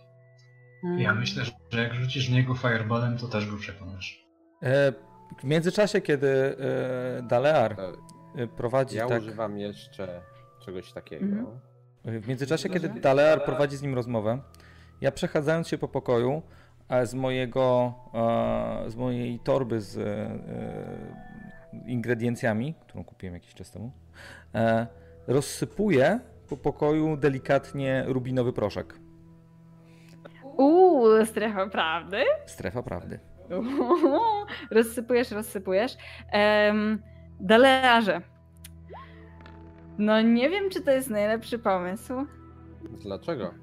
Ja 0.97 1.13
myślę, 1.13 1.43
że 1.69 1.83
jak 1.83 1.93
rzucisz 1.93 2.29
w 2.29 2.33
niego 2.33 2.55
fireballem, 2.55 3.17
to 3.17 3.27
też 3.27 3.51
go 3.51 3.57
przekonasz. 3.57 4.27
E, 4.63 4.93
w 5.39 5.43
międzyczasie, 5.43 6.01
kiedy 6.01 6.27
e, 6.27 7.21
Dalear 7.21 7.75
e, 8.35 8.47
prowadzi. 8.47 8.97
Ja 8.97 9.07
tak... 9.07 9.21
używam 9.21 9.57
jeszcze 9.57 10.21
czegoś 10.65 10.93
takiego. 10.93 11.25
Mhm. 11.25 12.21
W 12.21 12.27
międzyczasie, 12.27 12.69
kiedy 12.69 12.89
Dalear 12.89 13.45
prowadzi 13.45 13.77
z 13.77 13.81
nim 13.81 13.95
rozmowę, 13.95 14.39
ja 15.01 15.11
przechadzając 15.11 15.67
się 15.67 15.77
po 15.77 15.87
pokoju, 15.87 16.41
z 17.03 17.13
mojego, 17.13 17.93
z 18.87 18.95
mojej 18.95 19.39
torby 19.39 19.81
z 19.81 19.97
e, 19.97 20.39
ingrediencjami, 21.87 22.73
którą 22.81 23.03
kupiłem 23.03 23.33
jakiś 23.33 23.53
czas 23.53 23.71
temu, 23.71 23.91
e, 24.55 24.87
rozsypuję 25.27 26.19
po 26.49 26.57
pokoju 26.57 27.17
delikatnie 27.17 28.03
rubinowy 28.07 28.53
proszek. 28.53 28.99
Uuu, 30.57 31.25
strefa 31.25 31.67
prawdy? 31.67 32.23
Strefa 32.45 32.83
prawdy. 32.83 33.19
Uuu, 33.49 34.45
rozsypujesz, 34.71 35.31
rozsypujesz. 35.31 35.97
Um, 36.33 37.01
Dalearze. 37.39 38.21
No 39.97 40.21
nie 40.21 40.49
wiem, 40.49 40.69
czy 40.69 40.81
to 40.81 40.91
jest 40.91 41.09
najlepszy 41.09 41.59
pomysł. 41.59 42.13
Dlaczego? 43.01 43.62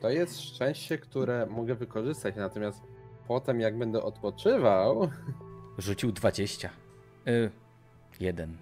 To 0.00 0.10
jest 0.10 0.40
szczęście, 0.40 0.98
które 0.98 1.46
mogę 1.46 1.74
wykorzystać, 1.74 2.36
natomiast 2.36 2.82
potem 3.28 3.60
jak 3.60 3.78
będę 3.78 4.02
odpoczywał... 4.02 5.08
Rzucił 5.78 6.12
20. 6.12 6.70
Y, 7.28 7.50
jeden. 8.20 8.56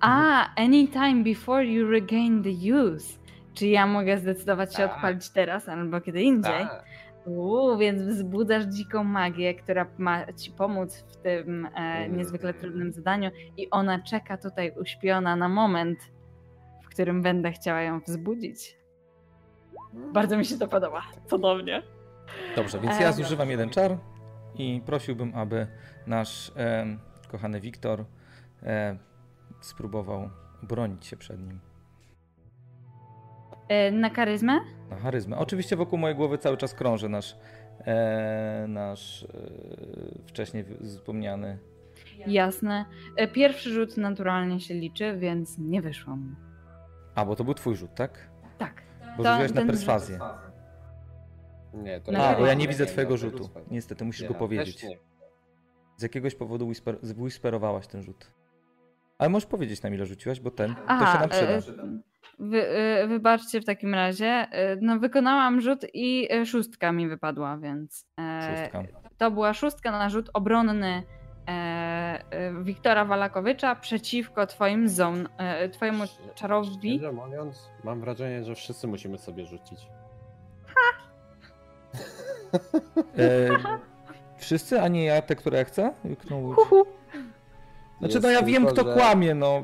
A, 0.00 0.54
anytime 0.54 1.24
before 1.24 1.64
you 1.66 1.90
regain 1.90 2.42
the 2.42 2.50
use. 2.74 3.18
czy 3.54 3.66
ja 3.66 3.86
mogę 3.86 4.18
zdecydować 4.18 4.72
się 4.72 4.78
Tak. 4.82 4.94
odpalić 4.94 5.30
teraz 5.30 5.68
albo 5.68 6.00
kiedy 6.00 6.22
indziej? 6.22 6.52
Tak. 6.62 6.84
Uuu, 7.26 7.78
więc 7.78 8.02
wzbudzasz 8.02 8.64
dziką 8.64 9.04
magię, 9.04 9.54
która 9.54 9.86
ma 9.98 10.32
ci 10.32 10.50
pomóc 10.50 10.96
w 11.08 11.16
tym 11.16 11.66
e, 11.66 11.68
Mm. 11.78 12.16
niezwykle 12.16 12.54
trudnym 12.54 12.92
zadaniu 12.92 13.30
i 13.56 13.70
ona 13.70 13.98
czeka 14.02 14.36
tutaj 14.36 14.72
uśpiona 14.80 15.36
na 15.36 15.48
moment, 15.48 15.98
w 16.82 16.88
którym 16.88 17.22
będę 17.22 17.52
chciała 17.52 17.80
ją 17.82 18.00
wzbudzić. 18.00 18.76
Bardzo 19.92 20.36
mi 20.36 20.44
się 20.44 20.58
to 20.58 20.68
podoba. 20.68 21.02
Cudownie. 21.26 21.82
Dobrze, 22.56 22.80
więc 22.80 23.00
ja 23.00 23.12
zużywam 23.12 23.50
jeden 23.50 23.70
czar 23.70 23.96
i 24.54 24.82
prosiłbym, 24.86 25.32
aby 25.34 25.66
nasz 26.06 26.52
e, 26.56 26.86
kochany 27.28 27.60
Wiktor 27.60 28.04
e, 28.62 28.96
spróbował 29.60 30.30
bronić 30.62 31.06
się 31.06 31.16
przed 31.16 31.40
nim. 31.40 31.60
E, 33.68 33.90
na 33.90 34.10
charyzmę? 34.10 34.60
Na 34.90 34.96
charyzmę. 34.96 35.38
Oczywiście 35.38 35.76
wokół 35.76 35.98
mojej 35.98 36.16
głowy 36.16 36.38
cały 36.38 36.56
czas 36.56 36.74
krąży 36.74 37.08
nasz, 37.08 37.36
e, 37.86 38.64
nasz 38.68 39.22
e, 39.24 39.28
wcześniej 40.26 40.64
wspomniany. 40.82 41.58
Jasne. 42.26 42.84
E, 43.16 43.28
Pierwszy 43.28 43.70
rzut 43.70 43.96
naturalnie 43.96 44.60
się 44.60 44.74
liczy, 44.74 45.16
więc 45.18 45.58
nie 45.58 45.82
wyszło 45.82 46.16
mu. 46.16 46.34
A, 47.14 47.24
bo 47.24 47.36
to 47.36 47.44
był 47.44 47.54
twój 47.54 47.76
rzut, 47.76 47.94
tak? 47.94 48.28
Tak. 48.58 48.82
Bo 49.16 49.22
To- 49.22 49.30
rzuciłeś 49.30 49.50
na 49.52 49.56
ten 49.60 49.66
perswazję. 49.66 50.18
Nie, 51.74 52.00
to 52.00 52.12
A, 52.18 52.34
bo 52.38 52.46
ja 52.46 52.54
nie 52.54 52.68
widzę 52.68 52.86
twojego 52.86 53.16
rzutu. 53.16 53.50
Niestety, 53.70 54.04
musisz 54.04 54.28
go 54.28 54.34
powiedzieć. 54.34 54.86
Z 55.96 56.02
jakiegoś 56.02 56.34
powodu 56.34 56.66
whisper, 56.66 56.96
whisperowałaś 57.16 57.86
ten 57.86 58.02
rzut. 58.02 58.32
Ale 59.18 59.30
możesz 59.30 59.46
powiedzieć 59.46 59.82
nam 59.82 59.94
ile 59.94 60.06
rzuciłaś, 60.06 60.40
bo 60.40 60.50
ten, 60.50 60.74
to 60.74 61.06
się 61.06 61.18
nam 61.18 61.28
przyda. 61.28 61.52
e, 61.52 61.62
wy, 62.38 62.68
e, 62.68 63.06
wybaczcie 63.08 63.60
w 63.60 63.64
takim 63.64 63.94
razie. 63.94 64.26
E, 64.26 64.76
No, 64.80 64.98
wykonałam 64.98 65.60
rzut 65.60 65.86
i 65.94 66.28
e, 66.32 66.46
szóstka 66.46 66.92
mi 66.92 67.08
wypadła, 67.08 67.58
więc. 67.58 68.06
e, 68.20 68.56
Szóstka. 68.56 68.82
To 69.18 69.30
była 69.30 69.54
szóstka 69.54 69.90
na 69.90 70.08
rzut 70.08 70.30
obronny 70.34 71.02
Wiktora 72.62 73.04
Walakowicza 73.04 73.74
przeciwko 73.74 74.46
twoim 74.46 74.88
zon, 74.88 75.28
e, 75.38 75.68
twojemu 75.68 76.04
czarowi. 76.34 76.98
Szczerze 76.98 77.12
mówiąc, 77.12 77.68
mam 77.84 78.00
wrażenie, 78.00 78.44
że 78.44 78.54
wszyscy 78.54 78.86
musimy 78.86 79.18
sobie 79.18 79.46
rzucić. 79.46 79.86
E, 83.18 83.48
wszyscy, 84.38 84.80
a 84.80 84.88
nie 84.88 85.04
ja, 85.04 85.22
te, 85.22 85.36
które 85.36 85.58
ja 85.58 85.64
chcę? 85.64 85.92
Znaczy, 87.98 88.14
Jest 88.14 88.22
no 88.22 88.30
ja 88.30 88.42
wiem, 88.42 88.66
kto 88.66 88.84
że- 88.84 88.94
kłamie, 88.94 89.34
no. 89.34 89.62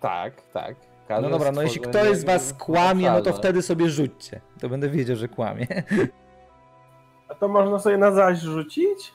Tak, 0.00 0.42
tak. 0.52 0.76
No 0.76 1.16
Każde 1.16 1.30
dobra, 1.30 1.52
no 1.52 1.62
jeśli 1.62 1.80
ktoś 1.80 2.16
z 2.16 2.24
was 2.24 2.52
kłamie, 2.52 3.10
no 3.10 3.22
to 3.22 3.32
wtedy 3.32 3.62
sobie 3.62 3.88
rzućcie. 3.88 4.40
To 4.60 4.68
będę 4.68 4.88
wiedział, 4.88 5.16
że 5.16 5.28
kłamie. 5.28 5.66
A 7.28 7.34
to 7.34 7.48
można 7.48 7.78
sobie 7.78 7.98
na 7.98 8.12
zaś 8.12 8.38
rzucić? 8.38 9.12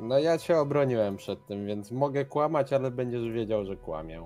No 0.00 0.18
ja 0.18 0.38
cię 0.38 0.58
obroniłem 0.58 1.16
przed 1.16 1.46
tym, 1.46 1.66
więc 1.66 1.92
mogę 1.92 2.24
kłamać, 2.24 2.72
ale 2.72 2.90
będziesz 2.90 3.30
wiedział, 3.30 3.64
że 3.64 3.76
kłamię. 3.76 4.22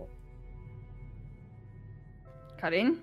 Karin? 2.61 2.96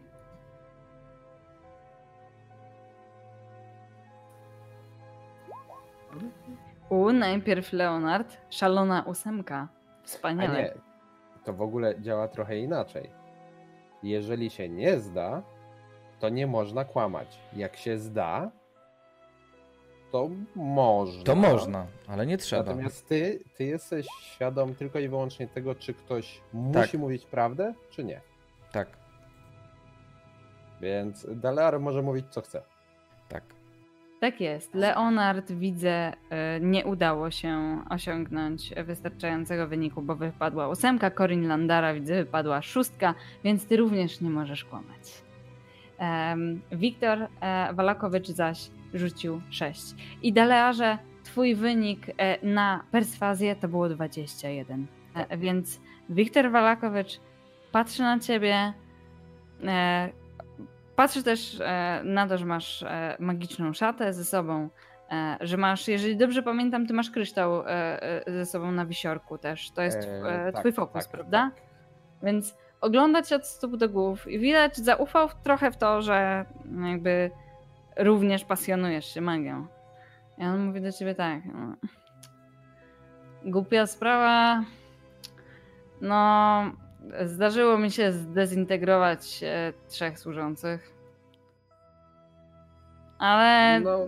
U, 6.90 7.12
najpierw 7.12 7.74
Leonard, 7.74 8.38
szalona 8.50 9.04
ósemka. 9.04 9.68
A 10.02 10.04
Wspaniale. 10.04 10.64
nie, 10.64 10.74
to 11.44 11.54
w 11.54 11.62
ogóle 11.62 12.02
działa 12.02 12.28
trochę 12.28 12.58
inaczej. 12.58 13.10
Jeżeli 14.04 14.50
się 14.50 14.70
nie 14.70 15.00
zda, 15.00 15.42
to 16.20 16.30
nie 16.30 16.48
można 16.48 16.86
kłamać. 16.86 17.40
Jak 17.54 17.78
się 17.78 17.98
zda, 17.98 18.52
to 20.12 20.30
można. 20.56 21.24
To 21.24 21.36
można, 21.36 21.86
ale 22.08 22.26
nie 22.26 22.38
trzeba. 22.38 22.64
Natomiast 22.64 23.08
ty, 23.08 23.40
ty 23.58 23.64
jesteś 23.64 24.08
świadom 24.22 24.76
tylko 24.76 25.00
i 25.00 25.08
wyłącznie 25.10 25.48
tego, 25.48 25.76
czy 25.76 25.94
ktoś 25.94 26.42
musi 26.54 26.74
Tak. 26.92 26.94
mówić 26.94 27.26
prawdę, 27.26 27.74
czy 27.90 28.04
nie. 28.04 28.22
Tak, 28.72 28.88
Więc 30.82 31.28
Dalear 31.36 31.80
może 31.80 32.02
mówić, 32.02 32.26
co 32.30 32.42
chce. 32.42 32.62
tak. 33.30 33.44
Tak 34.22 34.42
jest. 34.42 34.74
Leonard, 34.76 35.52
widzę, 35.52 36.14
y, 36.14 36.16
nie 36.62 36.86
udało 36.86 37.32
się 37.32 37.82
osiągnąć 37.90 38.74
wystarczającego 38.86 39.68
wyniku, 39.68 40.02
bo 40.02 40.16
wypadła 40.16 40.68
ósemka. 40.68 41.12
Corin 41.12 41.48
Landara, 41.48 41.94
widzę, 41.94 42.16
wypadła 42.24 42.62
szóstka, 42.62 43.16
więc 43.44 43.66
ty 43.68 43.78
również 43.78 44.22
nie 44.22 44.30
możesz 44.30 44.66
kłamać. 44.66 45.22
Wiktor 46.72 47.18
e, 47.42 47.74
Walakowicz 47.74 48.28
zaś 48.28 48.70
rzucił 48.94 49.42
6. 49.50 49.82
I 50.22 50.34
Dalearze, 50.34 50.98
twój 51.24 51.56
wynik 51.56 52.08
e, 52.18 52.46
na 52.46 52.84
perswazję 52.92 53.56
to 53.56 53.68
było 53.68 53.90
21. 53.90 54.88
E, 55.16 55.38
Więc 55.38 55.82
Wiktor 56.10 56.52
Walakowicz 56.52 57.20
patrzy 57.72 58.02
na 58.02 58.20
ciebie, 58.20 58.74
e, 59.64 60.10
Patrzę 60.96 61.24
też 61.24 61.62
na 62.04 62.28
to, 62.28 62.38
że 62.38 62.46
masz 62.46 62.86
magiczną 63.20 63.74
szatę 63.74 64.14
ze 64.14 64.26
sobą, 64.26 64.70
że 65.42 65.58
masz, 65.58 65.88
jeżeli 65.88 66.18
dobrze 66.18 66.44
pamiętam, 66.44 66.88
ty 66.88 66.94
masz 66.94 67.10
kryształ 67.12 67.64
ze 68.28 68.46
sobą 68.46 68.72
na 68.72 68.86
wisiorku 68.86 69.38
też. 69.38 69.72
To 69.72 69.82
jest 69.82 70.00
tak, 70.54 70.60
twój 70.60 70.74
fokus, 70.74 71.04
tak, 71.04 71.12
prawda? 71.12 71.52
tak. 71.56 71.64
Więc 72.24 72.56
oglądać 72.82 73.34
od 73.34 73.48
stóp 73.48 73.78
do 73.78 73.90
głów 73.90 74.28
i 74.28 74.40
widać, 74.40 74.78
zaufał 74.78 75.30
trochę 75.44 75.72
w 75.72 75.78
to, 75.78 76.02
że 76.02 76.46
jakby 76.92 77.32
również 78.00 78.46
pasjonujesz 78.46 79.14
się 79.14 79.22
magią. 79.22 79.68
I 80.38 80.46
on 80.46 80.66
mówi 80.66 80.82
do 80.82 80.92
ciebie 80.92 81.16
tak. 81.16 81.46
No, 81.46 81.76
głupia 83.46 83.88
sprawa. 83.88 84.64
No, 86.02 86.62
zdarzyło 87.26 87.78
mi 87.78 87.92
się 87.92 88.12
zdezintegrować 88.12 89.44
e, 89.44 89.74
trzech 89.88 90.20
służących. 90.20 90.94
Ale. 93.20 93.80
No, 93.80 94.00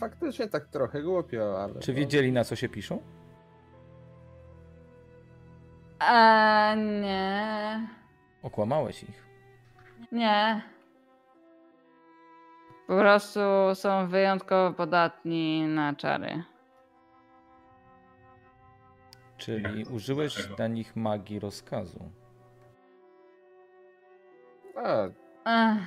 faktycznie 0.00 0.48
tak 0.48 0.66
trochę 0.66 1.02
głupio, 1.02 1.62
ale... 1.62 1.80
Czy 1.80 1.92
no, 1.92 1.98
wiedzieli 1.98 2.32
na 2.32 2.44
co 2.44 2.56
się 2.56 2.68
piszą? 2.68 3.02
A, 5.98 6.74
nie. 6.74 7.88
Okłamałeś 8.42 9.02
ich. 9.02 9.26
Nie. 10.12 10.62
Po 12.90 12.96
prostu 12.98 13.40
są 13.74 14.08
wyjątkowo 14.08 14.72
podatni 14.72 15.62
na 15.62 15.94
czary. 15.94 16.42
Czyli 19.36 19.84
użyłeś 19.84 20.58
na 20.58 20.66
nich 20.66 20.96
magii 20.96 21.40
rozkazu. 21.40 22.10
A, 24.76 25.04
Ech, 25.44 25.78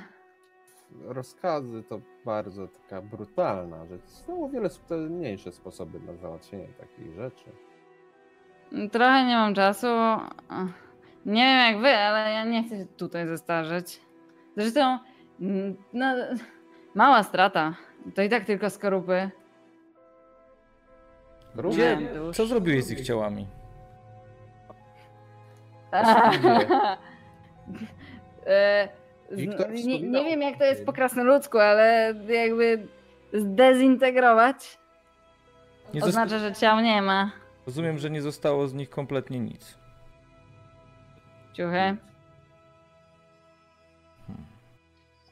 rozkazy 1.04 1.82
to 1.82 2.00
bardzo 2.24 2.68
taka 2.68 3.02
brutalna 3.02 3.86
rzecz. 3.86 4.06
Są 4.06 4.44
o 4.44 4.48
wiele 4.48 4.70
subtelniejsze 4.70 5.52
sposoby 5.52 6.00
na 6.00 6.16
załatwienie 6.16 6.68
takich 6.68 7.14
rzeczy. 7.14 7.44
trochę 8.92 9.24
nie 9.24 9.36
mam 9.36 9.54
czasu. 9.54 9.86
Nie 11.26 11.42
wiem 11.42 11.72
jak 11.72 11.82
wy, 11.82 11.96
ale 11.96 12.32
ja 12.32 12.44
nie 12.44 12.64
chcę 12.64 12.76
się 12.76 12.86
tutaj 12.86 13.26
zestarzeć. 13.26 14.00
Zresztą, 14.56 14.98
no, 15.92 16.14
mała 16.94 17.22
strata. 17.22 17.74
To 18.14 18.22
i 18.22 18.28
tak 18.28 18.44
tylko 18.44 18.70
skorupy. 18.70 19.30
Gdzie? 21.54 21.98
Co 22.34 22.46
zrobiłeś 22.46 22.84
z 22.84 22.90
ich 22.90 23.00
ciałami? 23.00 23.46
E, 28.46 28.88
Wiktor 29.30 29.70
nie, 29.72 30.02
nie 30.02 30.24
wiem 30.24 30.42
jak 30.42 30.58
to 30.58 30.64
jest 30.64 30.86
po 30.86 30.92
krasnoludzku, 30.92 31.58
ale 31.58 32.14
jakby 32.28 32.86
zdezintegrować 33.32 34.78
Nie 35.94 36.02
oznacza, 36.02 36.38
że 36.38 36.52
ciał 36.52 36.80
nie 36.80 37.02
ma. 37.02 37.30
Rozumiem, 37.66 37.98
że 37.98 38.10
nie 38.10 38.22
zostało 38.22 38.68
z 38.68 38.74
nich 38.74 38.90
kompletnie 38.90 39.40
nic. 39.40 39.78
Ciuchy. 41.52 41.96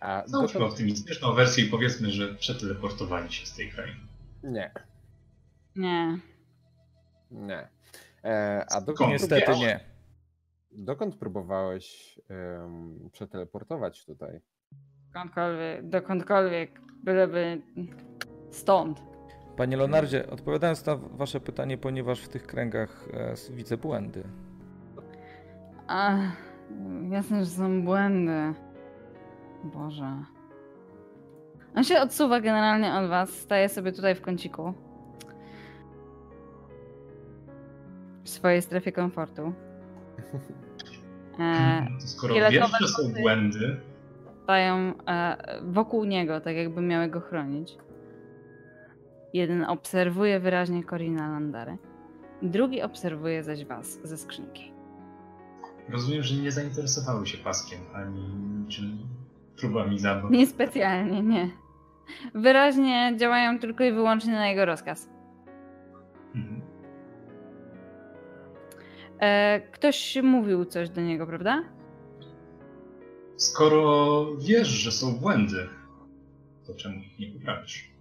A 0.02 0.22
Załóżmy 0.26 0.52
dokąd... 0.60 0.72
optymistyczną 0.72 1.32
wersję 1.34 1.64
i 1.64 1.68
powiedzmy, 1.70 2.10
że 2.10 2.34
przeteleportowali 2.34 3.32
się 3.32 3.46
z 3.46 3.56
tej 3.56 3.70
krainy. 3.70 4.00
Nie, 4.42 4.70
Nie. 5.76 6.18
nie. 7.30 7.68
E, 8.24 8.64
a 8.70 8.80
dokąd? 8.80 9.10
Niestety 9.12 9.44
wiesz? 9.48 9.60
nie. 9.60 9.80
dokąd 10.72 11.16
próbowałeś 11.16 12.18
em, 12.28 13.10
przeteleportować 13.12 14.04
tutaj? 14.04 14.40
Dokądkolwiek, 15.06 15.88
dokądkolwiek, 15.88 16.80
byleby 17.04 17.62
stąd. 18.50 19.02
Panie 19.56 19.76
Leonardzie, 19.76 20.30
odpowiadając 20.30 20.86
na 20.86 20.96
wasze 20.96 21.40
pytanie, 21.40 21.78
ponieważ 21.78 22.20
w 22.20 22.28
tych 22.28 22.46
kręgach 22.46 23.08
e, 23.12 23.34
widzę 23.54 23.76
błędy. 23.76 24.22
A, 25.86 26.18
Jasne, 27.10 27.44
że 27.44 27.50
są 27.50 27.84
błędy. 27.84 28.54
Boże. 29.64 30.24
On 31.74 31.84
się 31.84 32.00
odsuwa 32.00 32.40
generalnie 32.40 32.94
od 32.94 33.08
was, 33.08 33.30
staje 33.30 33.68
sobie 33.68 33.92
tutaj 33.92 34.14
w 34.14 34.20
kąciku. 34.20 34.74
W 38.24 38.28
swojej 38.28 38.62
strefie 38.62 38.92
komfortu. 38.92 39.52
E, 41.38 41.86
Skoro 41.98 42.34
wiesz, 42.34 42.70
że 42.80 42.88
są 42.88 43.12
błędy, 43.22 43.80
stają 44.44 44.92
e, 45.08 45.36
wokół 45.62 46.04
niego, 46.04 46.40
tak 46.40 46.56
jakby 46.56 46.82
miały 46.82 47.08
go 47.08 47.20
chronić. 47.20 47.76
Jeden 49.32 49.64
obserwuje 49.64 50.40
wyraźnie 50.40 50.84
Corina 50.84 51.28
Landary. 51.28 51.76
Drugi 52.42 52.82
obserwuje 52.82 53.42
zaś 53.44 53.64
was 53.64 53.98
ze 54.04 54.16
skrzynki. 54.16 54.72
rozumiem, 55.88 56.22
że 56.22 56.34
nie 56.42 56.50
zainteresowały 56.52 57.26
się 57.26 57.38
paskiem 57.38 57.80
ani 57.94 58.24
czym 58.68 58.98
próbami 59.62 59.98
zabaw. 59.98 60.30
Niespecjalnie, 60.30 61.22
nie. 61.22 61.50
Wyraźnie 62.34 63.12
działają 63.16 63.58
tylko 63.58 63.84
i 63.84 63.92
wyłącznie 63.92 64.32
na 64.32 64.48
jego 64.48 64.64
rozkaz. 64.64 65.08
Mhm. 66.34 66.62
E, 69.20 69.60
ktoś 69.60 70.16
mówił 70.22 70.64
coś 70.64 70.90
do 70.90 71.00
niego, 71.00 71.26
prawda? 71.26 71.62
Skoro 73.36 74.26
wiesz, 74.36 74.68
że 74.68 74.92
są 74.92 75.18
błędy, 75.18 75.68
to 76.66 76.74
czemu 76.74 76.94
ich 76.94 77.18
nie 77.18 77.26
poprawisz? 77.26 77.92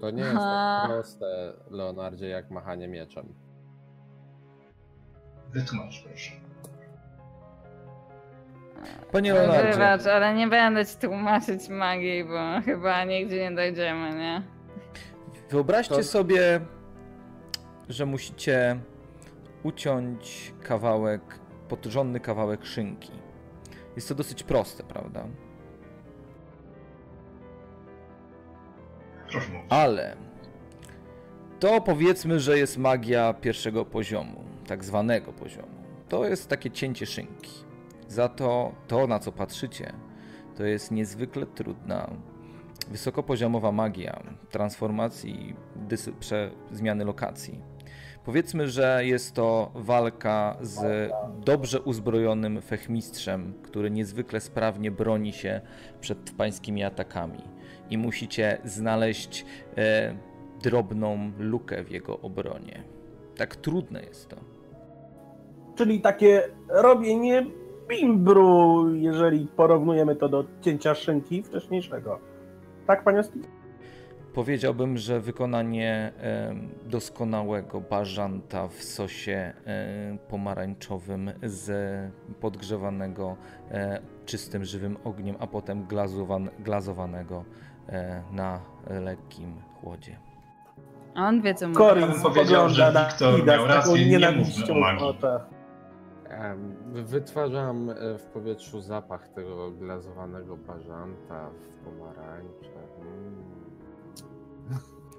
To 0.00 0.10
nie 0.10 0.22
jest 0.22 0.34
tak 0.34 0.88
proste, 0.90 1.52
Leonardzie, 1.70 2.28
jak 2.28 2.50
machanie 2.50 2.88
mieczem. 2.88 3.34
Wytłumacz 5.52 6.04
proszę. 6.04 6.32
Panie 9.12 9.32
Leonardzie, 9.34 9.72
Wybacz, 9.72 10.06
ale 10.06 10.34
nie 10.34 10.48
będę 10.48 10.86
ci 10.86 10.96
tłumaczyć 10.96 11.68
magii, 11.68 12.24
bo 12.24 12.60
chyba 12.64 13.04
nigdzie 13.04 13.50
nie 13.50 13.56
dojdziemy, 13.56 14.10
nie? 14.14 14.42
wyobraźcie 15.50 15.94
To- 15.94 16.02
sobie, 16.02 16.60
że 17.88 18.06
musicie 18.06 18.76
uciąć 19.62 20.52
kawałek, 20.62 21.20
porządny 21.68 22.20
kawałek 22.20 22.64
szynki. 22.66 23.10
Jest 23.96 24.08
to 24.08 24.14
dosyć 24.14 24.42
proste, 24.42 24.82
prawda? 24.82 25.24
Ale 29.68 30.16
to 31.60 31.80
powiedzmy, 31.80 32.40
że 32.40 32.58
jest 32.58 32.78
magia 32.78 33.34
pierwszego 33.34 33.84
poziomu, 33.84 34.44
tak 34.66 34.84
zwanego 34.84 35.32
poziomu. 35.32 35.84
To 36.08 36.24
jest 36.26 36.48
takie 36.48 36.70
cięcie 36.70 37.06
szynki. 37.06 37.63
Za 38.14 38.28
to 38.28 38.72
to, 38.86 39.06
na 39.06 39.18
co 39.18 39.32
patrzycie, 39.32 39.92
to 40.56 40.64
jest 40.64 40.90
niezwykle 40.90 41.46
trudna, 41.46 42.10
wysokopoziomowa 42.90 43.72
magia 43.72 44.22
transformacji, 44.50 45.56
prze, 46.20 46.50
zmiany 46.72 47.04
lokacji. 47.04 47.60
Powiedzmy, 48.24 48.68
że 48.68 49.00
jest 49.04 49.34
to 49.34 49.70
walka 49.74 50.56
z 50.60 51.10
dobrze 51.44 51.80
uzbrojonym 51.80 52.62
fechmistrzem, 52.62 53.54
który 53.62 53.90
niezwykle 53.90 54.40
sprawnie 54.40 54.90
broni 54.90 55.32
się 55.32 55.60
przed 56.00 56.30
pańskimi 56.30 56.84
atakami 56.84 57.42
i 57.90 57.98
musicie 57.98 58.58
znaleźć 58.64 59.46
e, 59.76 60.16
drobną 60.62 61.32
lukę 61.38 61.84
w 61.84 61.90
jego 61.90 62.20
obronie. 62.20 62.84
Tak 63.36 63.56
trudne 63.56 64.02
jest 64.02 64.28
to. 64.28 64.36
Czyli 65.74 66.00
takie 66.00 66.42
robienie 66.68 67.46
bimbru, 68.00 68.94
jeżeli 68.94 69.46
porównujemy 69.46 70.16
to 70.16 70.28
do 70.28 70.44
cięcia 70.60 70.94
szynki 70.94 71.42
wcześniejszego. 71.42 72.18
Tak, 72.86 73.04
panie 73.04 73.18
Oski? 73.18 73.40
Powiedziałbym, 74.34 74.96
że 74.96 75.20
wykonanie 75.20 76.12
doskonałego 76.86 77.80
bażanta 77.80 78.68
w 78.68 78.82
sosie 78.82 79.52
pomarańczowym 80.28 81.30
z 81.42 81.70
podgrzewanego 82.40 83.36
czystym, 84.26 84.64
żywym 84.64 84.96
ogniem, 85.04 85.36
a 85.38 85.46
potem 85.46 85.86
glazowan, 85.86 86.50
glazowanego 86.58 87.44
na 88.32 88.60
lekkim 88.88 89.54
chłodzie. 89.80 90.16
A 91.14 91.28
on 91.28 91.42
wie, 91.42 91.54
co 91.54 91.68
mówi. 91.68 92.00
Bym 92.00 92.22
powiedział, 92.22 92.68
że 92.68 92.92
Wiktor 92.92 93.44
miał 93.46 93.66
rację, 93.66 94.18
nie 94.18 94.30
mówmy 94.30 94.72
o 94.72 94.74
magii. 94.74 95.06
Wytwarzam 96.92 97.90
e, 97.90 98.18
w 98.18 98.22
powietrzu 98.22 98.80
zapach 98.80 99.28
tego 99.28 99.70
glazowanego 99.70 100.56
bażanta 100.56 101.50
w 101.50 101.84
pomarańcze. 101.84 102.70
Mm. 103.00 103.54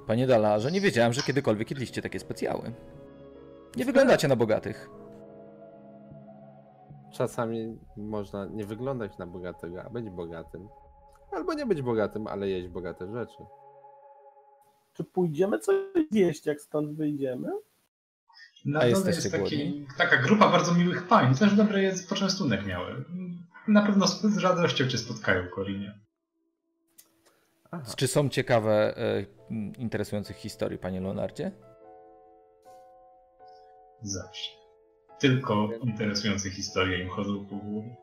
Panie 0.07 0.27
Dalarze, 0.27 0.71
nie 0.71 0.81
wiedziałem, 0.81 1.13
że 1.13 1.21
kiedykolwiek 1.21 1.69
jedliście 1.69 2.01
takie 2.01 2.19
specjały. 2.19 2.73
Nie 3.75 3.85
wyglądacie 3.85 4.27
na 4.27 4.35
bogatych. 4.35 4.89
Czasami 7.11 7.79
można 7.97 8.45
nie 8.45 8.65
wyglądać 8.65 9.17
na 9.17 9.27
bogatego, 9.27 9.83
a 9.83 9.89
być 9.89 10.09
bogatym. 10.09 10.67
Albo 11.31 11.53
nie 11.53 11.65
być 11.65 11.81
bogatym, 11.81 12.27
ale 12.27 12.49
jeść 12.49 12.67
bogate 12.67 13.11
rzeczy. 13.11 13.45
Czy 14.93 15.03
pójdziemy 15.03 15.59
coś 15.59 15.75
zjeść, 16.11 16.45
jak 16.45 16.61
stąd 16.61 16.91
wyjdziemy? 16.91 17.49
Na 18.65 18.79
A 18.79 18.81
dole 18.81 18.89
jesteście 18.89 19.21
jest 19.21 19.31
taki, 19.31 19.39
głodni? 19.39 19.87
taka 19.97 20.17
grupa 20.17 20.49
bardzo 20.49 20.73
miłych 20.73 21.07
pań, 21.07 21.35
też 21.35 21.53
dobry 21.55 21.81
jest 21.81 22.09
poczęstunek 22.09 22.65
miały. 22.65 23.05
Na 23.67 23.81
pewno 23.85 24.07
z 24.07 24.37
radością 24.37 24.87
cię 24.87 24.97
spotkają, 24.97 25.47
Korinie. 25.47 25.99
Aha. 27.71 27.83
Czy 27.95 28.07
są 28.07 28.29
ciekawe, 28.29 28.97
e, 28.97 29.25
interesujących 29.77 30.35
historii, 30.35 30.77
panie 30.77 31.01
Leonardzie? 31.01 31.51
Zawsze. 34.01 34.51
Tylko 35.19 35.69
interesujące 35.83 36.49
historie 36.49 37.03
im 37.03 37.09
chodzą 37.09 37.45
po 37.45 37.55
głowie. 37.55 37.95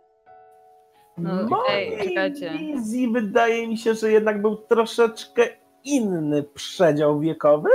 No, 1.19 1.49
czekajcie. 2.05 2.51
wizji 2.59 3.13
wydaje 3.13 3.69
mi 3.69 3.79
się, 3.79 3.95
że 3.95 4.13
jednak 4.13 4.43
był 4.43 4.57
troszeczkę 4.57 5.43
inny 5.85 6.43
przedział 6.43 7.21
wiekowy, 7.21 7.69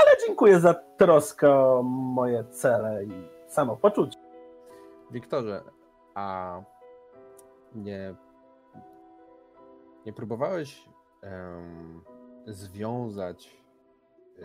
ale 0.00 0.26
dziękuję 0.26 0.60
za 0.60 0.74
troskę 0.74 1.50
o 1.50 1.82
moje 1.82 2.44
cele 2.44 3.04
i 3.04 3.12
samopoczucie. 3.46 4.18
Wiktorze, 5.10 5.62
a 6.14 6.60
nie, 7.74 8.14
nie 10.06 10.12
próbowałeś 10.12 10.88
em, 11.22 12.00
związać 12.46 13.56
y, 14.38 14.44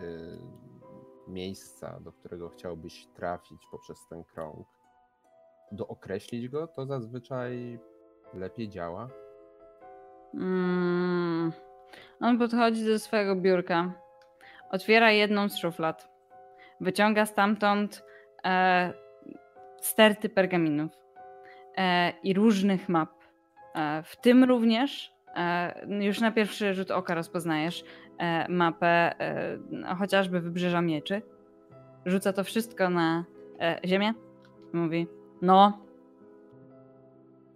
miejsca, 1.28 2.00
do 2.00 2.12
którego 2.12 2.48
chciałbyś 2.48 3.06
trafić 3.06 3.66
poprzez 3.70 4.06
ten 4.10 4.24
krąg? 4.24 4.66
Dookreślić 5.72 6.48
go, 6.48 6.66
to 6.66 6.86
zazwyczaj 6.86 7.78
lepiej 8.34 8.68
działa. 8.68 9.08
Mm. 10.34 11.52
On 12.20 12.38
podchodzi 12.38 12.86
do 12.86 12.98
swojego 12.98 13.36
biurka, 13.36 13.92
otwiera 14.70 15.10
jedną 15.10 15.48
z 15.48 15.56
szuflad, 15.56 16.08
wyciąga 16.80 17.26
stamtąd 17.26 18.04
e, 18.44 18.92
sterty 19.80 20.28
pergaminów 20.28 20.92
e, 21.76 22.12
i 22.22 22.34
różnych 22.34 22.88
map. 22.88 23.10
E, 23.74 24.02
w 24.02 24.16
tym 24.16 24.44
również, 24.44 25.14
e, 25.36 26.04
już 26.04 26.20
na 26.20 26.32
pierwszy 26.32 26.74
rzut 26.74 26.90
oka 26.90 27.14
rozpoznajesz 27.14 27.84
e, 28.18 28.48
mapę 28.48 29.20
e, 29.20 29.94
chociażby 29.98 30.40
Wybrzeża 30.40 30.80
Mieczy. 30.80 31.22
Rzuca 32.06 32.32
to 32.32 32.44
wszystko 32.44 32.90
na 32.90 33.24
ziemię. 33.84 34.12
Mówi, 34.72 35.06
no, 35.42 35.78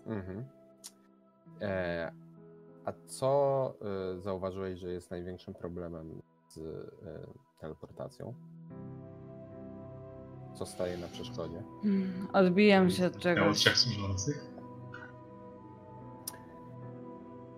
Mhm. 0.06 0.44
A 2.84 2.92
co 3.06 3.74
zauważyłeś, 4.18 4.78
że 4.78 4.90
jest 4.90 5.10
największym 5.10 5.54
problemem 5.54 6.22
z 6.54 6.58
e, 6.58 7.60
teleportacją? 7.60 8.34
Co 10.54 10.66
staje 10.66 10.98
na 10.98 11.06
przeszkodzie? 11.06 11.62
odbijam 12.32 12.90
się 12.90 13.06
od 13.06 13.18
czegoś. 13.18 13.64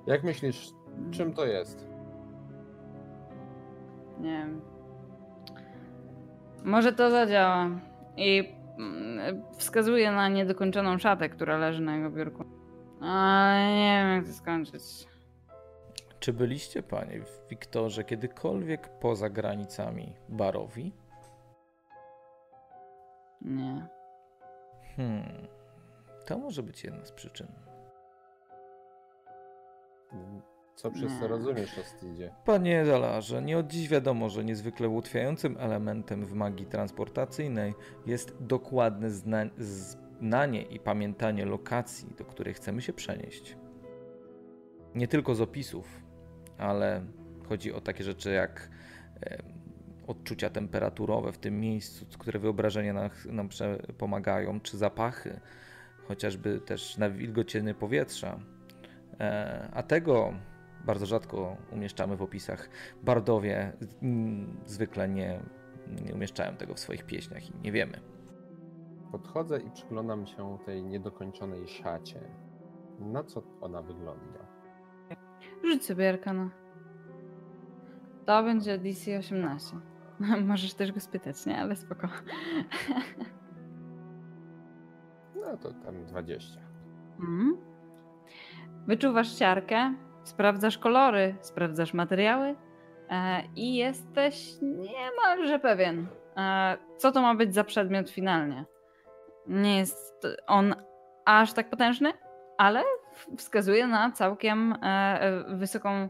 Jak 0.07 0.24
myślisz, 0.24 0.70
czym 1.11 1.32
to 1.32 1.47
jest? 1.47 1.86
Nie 4.20 4.30
wiem. 4.30 4.61
Może 6.64 6.92
to 6.92 7.11
zadziała. 7.11 7.70
I 8.16 8.55
mm, 8.78 9.42
wskazuje 9.59 10.12
na 10.12 10.28
niedokończoną 10.28 10.99
szatę, 10.99 11.28
która 11.28 11.59
leży 11.59 11.82
na 11.82 11.97
jego 11.97 12.11
biurku. 12.11 12.44
Ale 13.01 13.74
nie 13.74 14.05
wiem, 14.05 14.16
jak 14.16 14.26
to 14.26 14.32
skończyć. 14.32 15.16
Czy 16.27 16.33
byliście, 16.33 16.83
panie 16.83 17.20
Wiktorze, 17.51 18.05
kiedykolwiek 18.05 18.89
poza 18.89 19.31
granicami 19.31 20.12
Barowi? 20.29 20.93
Nie. 23.41 23.87
Hmm. 24.97 25.47
To 26.24 26.39
może 26.39 26.62
być 26.62 26.85
jedna 26.85 27.05
z 27.05 27.12
przyczyn. 27.12 27.47
Co 30.74 30.91
przez 30.91 31.20
to 31.20 31.29
rozumiesz 31.29 31.79
o 31.79 31.83
Stidzie? 31.83 32.35
Panie 32.45 32.85
Dalarze, 32.85 33.43
nie 33.43 33.59
od 33.59 33.66
dziś 33.66 33.89
wiadomo, 33.89 34.29
że 34.29 34.45
niezwykle 34.45 34.89
ułatwiającym 34.89 35.57
elementem 35.59 36.24
w 36.24 36.33
magii 36.33 36.66
transportacyjnej 36.66 37.74
jest 38.07 38.37
dokładne 38.41 39.11
zna- 39.11 39.51
znanie 39.59 40.62
i 40.62 40.81
pamiętanie 40.81 41.45
lokacji, 41.45 42.14
do 42.18 42.24
której 42.24 42.55
chcemy 42.55 42.83
się 42.83 42.93
przenieść. 42.93 43.57
Nie 44.95 45.09
tylko 45.09 45.35
z 45.35 45.41
opisów, 45.41 46.06
ale 46.59 47.03
chodzi 47.49 47.73
o 47.73 47.81
takie 47.81 48.05
rzeczy 48.05 48.31
jak 48.31 48.71
odczucia 50.07 50.51
temperaturowe 50.51 51.33
w 51.33 51.39
tym 51.39 51.61
miejscu, 51.61 52.07
które 52.19 52.39
wyobrażenia 52.39 52.93
nam, 52.93 53.11
nam 53.31 53.49
pomagają, 53.99 54.61
czy 54.61 54.79
zapachy, 54.79 55.41
chociażby 56.09 56.61
też 56.61 56.99
na 56.99 57.11
wilgocieny 57.11 57.75
powietrza. 57.75 58.41
E, 59.21 59.69
a 59.75 59.83
tego 59.83 60.33
bardzo 60.85 61.07
rzadko 61.07 61.57
umieszczamy 61.73 62.17
w 62.17 62.23
opisach. 62.23 62.69
Bardowie 63.03 63.73
mm, 64.03 64.61
zwykle 64.67 65.09
nie, 65.09 65.41
nie 66.05 66.15
umieszczają 66.15 66.57
tego 66.57 66.75
w 66.75 66.81
swoich 66.81 67.05
pieśniach 67.05 67.51
i 67.51 67.53
nie 67.63 67.73
wiemy. 67.73 68.01
Podchodzę 69.13 69.61
i 69.61 69.71
przyglądam 69.71 70.27
się 70.27 70.59
tej 70.67 70.83
niedokończonej 70.83 71.69
szacie. 71.69 72.21
Na 72.99 73.25
co 73.25 73.43
ona 73.61 73.83
wygląda? 73.83 74.45
Rzuć 75.65 75.85
sobie 75.85 76.09
Arkana. 76.09 76.51
To 78.27 78.43
będzie 78.43 78.79
DC 78.79 79.19
18. 79.19 79.77
Możesz 80.47 80.75
też 80.75 80.93
go 80.93 81.01
spytać, 81.01 81.47
nie? 81.47 81.59
Ale 81.59 81.77
spoko. 81.77 82.09
No 85.51 85.57
to 85.57 85.73
tam 85.73 86.05
20. 86.05 86.61
Mhm. 87.21 87.57
Wyczuwasz 88.87 89.39
siarkę, 89.39 89.95
sprawdzasz 90.25 90.79
kolory, 90.79 91.35
sprawdzasz 91.41 91.95
materiały 91.95 92.55
e, 93.11 93.43
i 93.57 93.75
jesteś 93.75 94.55
niemalże 94.63 95.59
pewien, 95.59 96.07
e, 96.37 96.79
co 96.97 97.13
to 97.13 97.23
ma 97.23 97.35
być 97.35 97.55
za 97.55 97.65
przedmiot 97.65 98.11
finalnie. 98.11 98.65
Nie 99.47 99.79
jest 99.79 100.27
on 100.47 100.75
aż 101.25 101.53
tak 101.53 101.71
potężny, 101.71 102.13
ale 102.59 102.83
wskazuje 103.37 103.87
na 103.87 104.11
całkiem 104.12 104.73
e, 104.73 104.77
e, 104.83 105.57
wysoką 105.57 106.09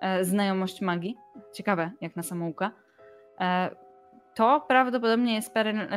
e, 0.00 0.24
znajomość 0.24 0.80
magii. 0.80 1.16
Ciekawe, 1.52 1.90
jak 2.00 2.16
na 2.16 2.22
samouka. 2.22 2.70
To 4.34 4.64
prawdopodobnie 4.68 5.34
jest 5.34 5.54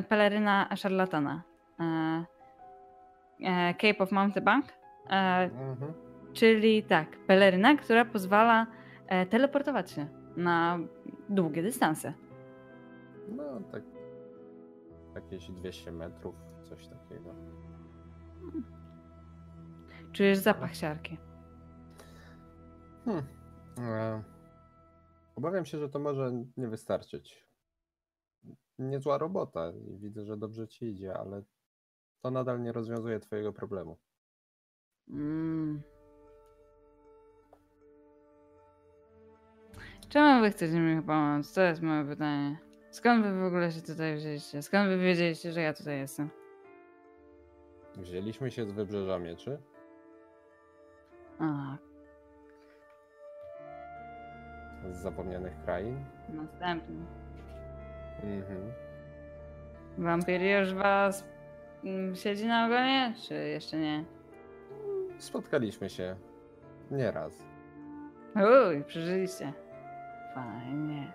peleryna 0.10 0.70
szarlatana. 0.76 1.44
Cape 3.82 3.98
of 4.00 4.12
Mountebank. 4.12 4.66
Mhm. 5.06 5.94
Czyli 6.34 6.84
tak, 6.84 7.08
peleryna, 7.28 7.76
która 7.76 8.06
pozwala 8.06 8.68
teleportować 9.30 9.92
się 9.92 10.08
na 10.38 10.80
długie 11.30 11.64
dystanse. 11.64 12.14
No 13.36 13.44
tak. 13.72 13.84
Jakieś 15.16 15.52
200 15.52 15.92
metrów, 15.92 16.36
coś 16.64 16.88
takiego. 16.88 17.36
Czujesz 20.18 20.38
zapach 20.38 20.76
siarki. 20.76 21.18
Hmm. 23.06 23.26
E, 23.78 24.24
obawiam 25.36 25.66
się, 25.66 25.78
że 25.78 25.90
to 25.90 26.00
może 26.00 26.44
nie 26.58 26.68
wystarczyć. 26.68 27.48
Niezła 28.80 29.18
robota 29.18 29.72
i 29.72 29.98
widzę, 29.98 30.26
że 30.26 30.38
dobrze 30.38 30.68
ci 30.68 30.86
idzie, 30.86 31.18
ale 31.18 31.44
to 32.22 32.32
nadal 32.32 32.62
nie 32.62 32.72
rozwiązuje 32.72 33.20
twojego 33.20 33.54
problemu. 33.54 33.98
Mm. 35.10 35.82
Czemu 40.10 40.42
wy 40.42 40.52
chcecie 40.52 40.80
mi 40.80 41.04
pomóc? 41.04 41.54
To 41.54 41.62
jest 41.62 41.82
moje 41.82 42.06
pytanie. 42.06 42.58
Skąd 42.92 43.26
wy 43.26 43.40
w 43.40 43.44
ogóle 43.44 43.72
się 43.72 43.82
tutaj 43.82 44.16
wzięliście? 44.16 44.62
Skąd 44.62 44.90
wy 44.90 44.98
wiedzieliście, 44.98 45.52
że 45.52 45.62
ja 45.62 45.74
tutaj 45.74 46.00
jestem? 46.00 46.30
Wzięliśmy 47.98 48.52
się 48.52 48.66
z 48.66 48.72
wybrzeża 48.72 49.20
mieczy. 49.20 49.62
A, 51.40 51.78
z 54.92 54.98
zapomnianych 54.98 55.54
krain. 55.66 56.06
następny. 56.30 56.96
Mhm. 58.24 58.72
Wampir 59.98 60.42
już 60.42 60.74
was 60.74 61.24
mm, 61.84 62.16
siedzi 62.16 62.48
na 62.48 62.66
ogonie? 62.66 63.14
Czy 63.28 63.34
jeszcze 63.34 63.78
nie? 63.78 64.06
Spotkaliśmy 65.18 65.90
się 65.90 66.16
nieraz. 66.92 67.44
Uj, 68.36 68.84
przeżyliście. 68.84 69.54
Fajnie. 70.36 71.14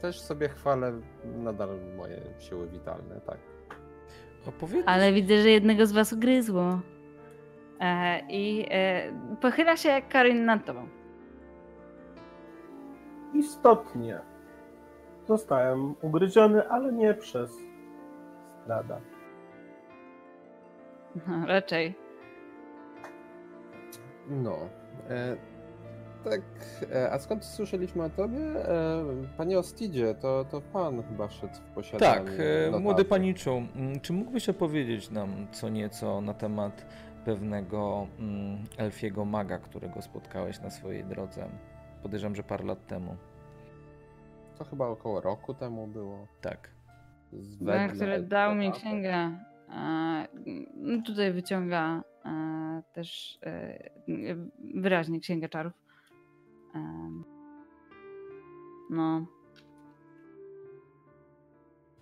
Też 0.00 0.20
sobie 0.20 0.48
chwalę 0.48 0.92
nadal 1.24 1.68
moje 1.96 2.20
siły 2.38 2.68
witalne, 2.68 3.20
tak. 3.20 3.38
Opowiedz. 4.46 4.82
Ale 4.86 5.12
widzę, 5.12 5.42
że 5.42 5.50
jednego 5.50 5.86
z 5.86 5.92
was 5.92 6.12
ugryzło. 6.12 6.80
E, 7.82 8.20
I 8.28 8.66
e, 8.70 9.12
pochyla 9.40 9.76
się 9.76 10.02
Karin 10.08 10.44
nad 10.44 10.64
tobą. 10.64 10.88
Istotnie. 13.34 14.18
Zostałem 15.28 15.94
ugryziony, 16.02 16.68
ale 16.68 16.92
nie 16.92 17.14
przez 17.14 17.50
strada. 18.62 19.00
No, 21.26 21.46
raczej. 21.46 21.94
No. 24.28 24.56
E, 25.10 25.36
tak, 26.24 26.40
e, 26.92 27.12
a 27.12 27.18
skąd 27.18 27.44
słyszeliśmy 27.44 28.04
o 28.04 28.10
tobie? 28.10 28.38
E, 28.38 29.04
panie 29.36 29.58
Ostidzie, 29.58 30.14
to, 30.14 30.44
to 30.50 30.60
pan 30.60 31.02
chyba 31.02 31.28
wszedł 31.28 31.54
w 31.54 31.74
posiadanie 31.74 32.14
Tak, 32.14 32.32
e, 32.74 32.80
młody 32.80 33.04
paniczu, 33.04 33.62
czy 34.02 34.12
mógłbyś 34.12 34.48
opowiedzieć 34.48 35.10
nam 35.10 35.46
co 35.52 35.68
nieco 35.68 36.20
na 36.20 36.34
temat 36.34 36.86
pewnego 37.24 38.06
mm, 38.18 38.64
elfiego 38.76 39.24
maga, 39.24 39.58
którego 39.58 40.02
spotkałeś 40.02 40.60
na 40.60 40.70
swojej 40.70 41.04
drodze? 41.04 41.48
Podejrzewam, 42.02 42.36
że 42.36 42.42
parę 42.42 42.64
lat 42.64 42.86
temu. 42.86 43.16
To 44.58 44.64
chyba 44.64 44.86
około 44.86 45.20
roku 45.20 45.54
temu 45.54 45.86
było. 45.86 46.26
Tak. 46.40 46.70
Wedle 47.60 47.88
który 47.88 48.22
dał 48.22 48.54
mi 48.54 48.72
księgę. 48.72 49.38
E, 49.70 50.28
no 50.74 51.02
tutaj 51.02 51.32
wyciąga 51.32 52.02
e, 52.24 52.82
też 52.92 53.38
e, 53.42 53.78
wyraźnie 54.74 55.20
księgę 55.20 55.48
czarów. 55.48 55.72
E, 56.74 57.10
no. 58.90 59.26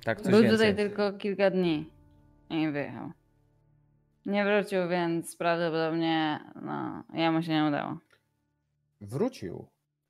Tak, 0.05 0.21
coś 0.21 0.33
Był 0.33 0.43
więcej. 0.43 0.59
tutaj 0.59 0.77
tylko 0.77 1.13
kilka 1.13 1.51
dni 1.51 1.91
i 2.51 2.71
wyjechał. 2.71 3.11
Nie 4.27 4.45
wrócił, 4.45 4.89
więc 4.89 5.37
prawdopodobnie 5.37 6.41
no, 6.63 7.05
jemu 7.15 7.43
się 7.43 7.53
nie 7.53 7.65
udało. 7.69 7.99
Wrócił. 9.01 9.67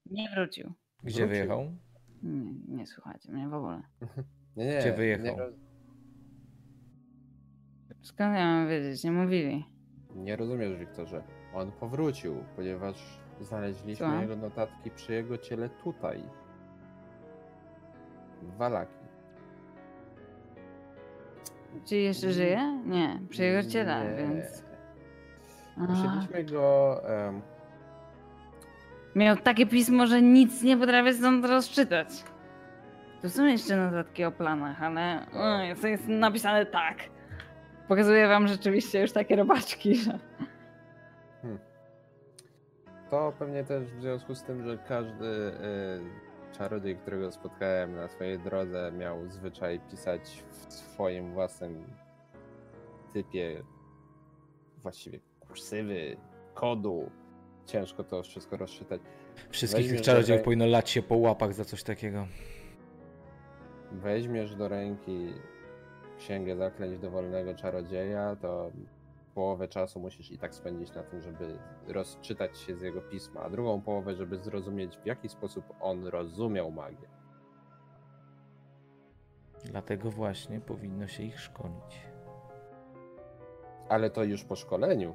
Nie 0.06 0.28
wrócił. 0.34 0.72
Gdzie 1.02 1.26
wrócił. 1.26 1.28
wyjechał? 1.28 1.72
Nie, 2.22 2.52
nie 2.76 2.86
słuchajcie 2.86 3.32
mnie 3.32 3.48
w 3.48 3.54
ogóle. 3.54 3.82
Nie, 4.56 4.64
nie, 4.66 4.78
Gdzie 4.78 4.92
wyjechał? 4.92 5.24
Nie, 5.24 5.36
roz- 5.42 5.54
Skąd 8.02 8.34
ja 8.36 8.44
mam 8.46 8.68
wiedzieć? 8.68 9.04
Nie 9.04 9.12
mówili. 9.12 9.64
nie 10.14 10.36
rozumiesz, 10.36 10.78
Wiktorze. 10.78 11.22
On 11.54 11.72
powrócił, 11.72 12.44
ponieważ 12.56 13.20
znaleźliśmy 13.40 14.06
Co? 14.06 14.14
jego 14.20 14.36
notatki 14.36 14.90
przy 14.90 15.12
jego 15.12 15.38
ciele 15.38 15.68
tutaj. 15.68 16.22
W 18.42 18.56
Walaki. 18.56 18.99
Czy 21.84 21.96
jeszcze 21.96 22.32
żyje? 22.32 22.80
Nie, 22.86 23.20
przy 23.30 23.42
jego 23.42 23.68
ciele, 23.70 24.04
Nie. 24.10 24.16
więc. 24.16 24.64
Musieliśmy 25.76 26.44
go. 26.44 27.00
em, 27.28 27.40
miał 29.14 29.36
takie 29.36 29.66
pismo, 29.66 30.06
że 30.06 30.22
nic 30.22 30.62
nie 30.62 30.76
potrafię 30.76 31.14
stąd 31.14 31.44
rozczytać. 31.46 32.08
Tu 33.22 33.28
są 33.28 33.46
jeszcze 33.46 33.76
notatki 33.76 34.24
o 34.24 34.32
planach, 34.32 34.82
ale 34.82 35.26
o, 35.32 35.58
jest, 35.62 35.84
jest 35.84 36.08
napisane 36.08 36.66
tak. 36.66 36.96
Pokazuję 37.88 38.28
wam 38.28 38.48
rzeczywiście 38.48 39.00
już 39.00 39.12
takie 39.12 39.36
robaczki, 39.36 39.94
że. 40.04 40.18
To 43.10 43.32
pewnie 43.38 43.64
też 43.64 43.84
w 43.84 44.00
związku 44.00 44.34
z 44.34 44.42
tym, 44.42 44.64
że 44.64 44.78
każdy 44.88 45.24
y, 45.24 46.00
czarodziej, 46.58 46.96
którego 46.96 47.32
spotkałem 47.32 47.94
na 47.96 48.08
swojej 48.08 48.38
drodze, 48.38 48.92
miał 48.98 49.28
zwyczaj 49.28 49.80
pisać 49.90 50.44
w 50.50 50.72
swoim 50.72 51.32
własnym 51.32 51.84
typie 53.12 53.62
właściwie 54.82 55.18
kursywy, 55.40 56.16
kodu. 56.54 57.10
Ciężko 57.66 58.04
to 58.04 58.22
wszystko 58.22 58.56
rozczytać. 58.56 59.00
Wszystkich 59.50 59.82
Weźmiesz 59.82 59.98
tych 59.98 60.06
czarodziejów 60.06 60.38
do 60.38 60.42
rę- 60.42 60.44
powinno 60.44 60.66
lać 60.66 60.90
się 60.90 61.02
po 61.02 61.16
łapach 61.16 61.52
za 61.54 61.64
coś 61.64 61.82
takiego. 61.82 62.26
Weźmiesz 63.92 64.54
do 64.54 64.68
ręki 64.68 65.32
księgę 66.18 66.56
zaklęć 66.56 66.98
dowolnego 66.98 67.54
czarodzieja, 67.54 68.36
to 68.36 68.70
połowę 69.34 69.68
czasu 69.68 70.00
musisz 70.00 70.30
i 70.30 70.38
tak 70.38 70.54
spędzić 70.54 70.94
na 70.94 71.02
tym, 71.02 71.20
żeby 71.20 71.58
rozczytać 71.86 72.58
się 72.58 72.76
z 72.76 72.82
jego 72.82 73.00
pisma, 73.00 73.40
a 73.40 73.50
drugą 73.50 73.80
połowę, 73.80 74.14
żeby 74.14 74.38
zrozumieć, 74.38 74.96
w 74.96 75.06
jaki 75.06 75.28
sposób 75.28 75.64
on 75.80 76.06
rozumiał 76.06 76.70
magię. 76.70 77.08
Dlatego 79.64 80.10
właśnie 80.10 80.60
powinno 80.60 81.06
się 81.06 81.22
ich 81.22 81.40
szkolić. 81.40 82.00
Ale 83.88 84.10
to 84.10 84.24
już 84.24 84.44
po 84.44 84.56
szkoleniu. 84.56 85.14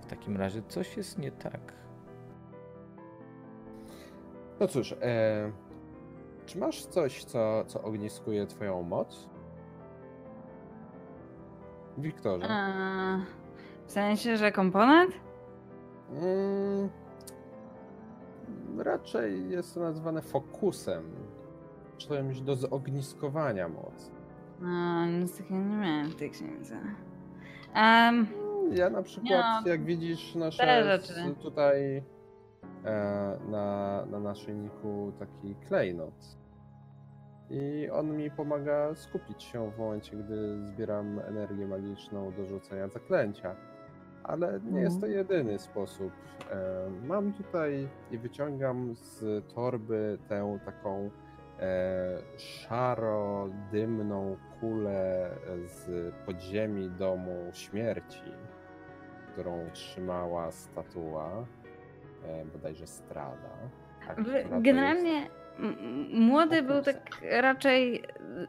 W 0.00 0.06
takim 0.06 0.36
razie 0.36 0.62
coś 0.62 0.96
jest 0.96 1.18
nie 1.18 1.32
tak. 1.32 1.72
No 4.60 4.68
cóż, 4.68 4.94
e, 5.02 5.52
czy 6.46 6.58
masz 6.58 6.86
coś, 6.86 7.24
co, 7.24 7.64
co 7.64 7.82
ogniskuje 7.82 8.46
twoją 8.46 8.82
moc? 8.82 9.28
Wiktorze. 11.98 12.46
A, 12.50 13.18
w 13.86 13.92
sensie, 13.92 14.36
że 14.36 14.52
komponent? 14.52 15.12
Mm, 16.10 16.88
raczej 18.78 19.50
jest 19.50 19.74
to 19.74 19.80
nazwane 19.80 20.22
fokusem. 20.22 21.02
Czymś 21.96 22.40
do 22.40 22.56
zogniskowania 22.56 23.68
mocy. 23.68 24.10
No, 24.60 25.06
nic 25.06 25.38
takiego 25.38 25.60
nie 25.60 25.76
miałem 25.76 26.08
w 26.10 26.14
tej 26.16 26.30
księdze. 26.30 26.76
Um, 27.76 28.26
Ja 28.72 28.90
na 28.90 29.02
przykład, 29.02 29.30
Ja- 29.30 29.62
jak 29.66 29.84
widzisz, 29.84 30.34
nasze 30.34 30.62
tutaj 31.42 32.02
e, 32.84 33.36
na, 33.48 34.06
na 34.10 34.20
naszyjniku 34.20 35.12
taki 35.18 35.54
klejnot. 35.68 36.14
I 37.50 37.88
on 37.92 38.16
mi 38.16 38.30
pomaga 38.30 38.94
skupić 38.94 39.42
się 39.42 39.70
w 39.70 39.78
momencie, 39.78 40.16
gdy 40.16 40.66
zbieram 40.66 41.20
energię 41.28 41.66
magiczną 41.66 42.32
do 42.32 42.44
rzucenia 42.46 42.88
zaklęcia. 42.88 43.54
Ale 44.22 44.60
nie 44.70 44.80
jest 44.80 45.00
to 45.00 45.06
jedyny 45.06 45.58
sposób. 45.58 46.12
E, 46.50 46.56
mam 47.06 47.32
tutaj 47.32 47.88
i 48.10 48.18
wyciągam 48.18 48.94
z 48.94 49.44
torby 49.54 50.18
tę 50.28 50.58
taką 50.64 51.10
e, 51.60 52.18
szaro-dymną 52.36 54.36
kulę 54.60 55.30
z 55.66 56.14
podziemi 56.26 56.90
domu 56.90 57.50
śmierci, 57.52 58.32
którą 59.32 59.70
trzymała 59.72 60.50
statua, 60.50 61.44
e, 62.24 62.44
bodajże 62.44 62.86
Strada. 62.86 63.50
to 64.48 64.60
generalnie 64.60 65.16
m- 65.18 65.28
młody 66.12 66.62
był 66.62 66.82
tak 66.82 67.20
raczej 67.30 68.02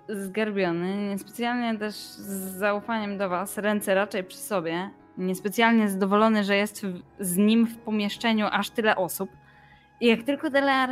zgarbiony, 0.09 1.09
niespecjalnie 1.09 1.79
też 1.79 1.95
z 1.95 2.57
zaufaniem 2.57 3.17
do 3.17 3.29
was, 3.29 3.57
ręce 3.57 3.95
raczej 3.95 4.23
przy 4.23 4.37
sobie, 4.37 4.89
niespecjalnie 5.17 5.89
zadowolony, 5.89 6.43
że 6.43 6.55
jest 6.55 6.85
z 7.19 7.37
nim 7.37 7.65
w 7.67 7.77
pomieszczeniu 7.77 8.47
aż 8.51 8.69
tyle 8.69 8.95
osób. 8.95 9.29
I 10.01 10.07
jak 10.07 10.23
tylko 10.23 10.49
Delar 10.49 10.89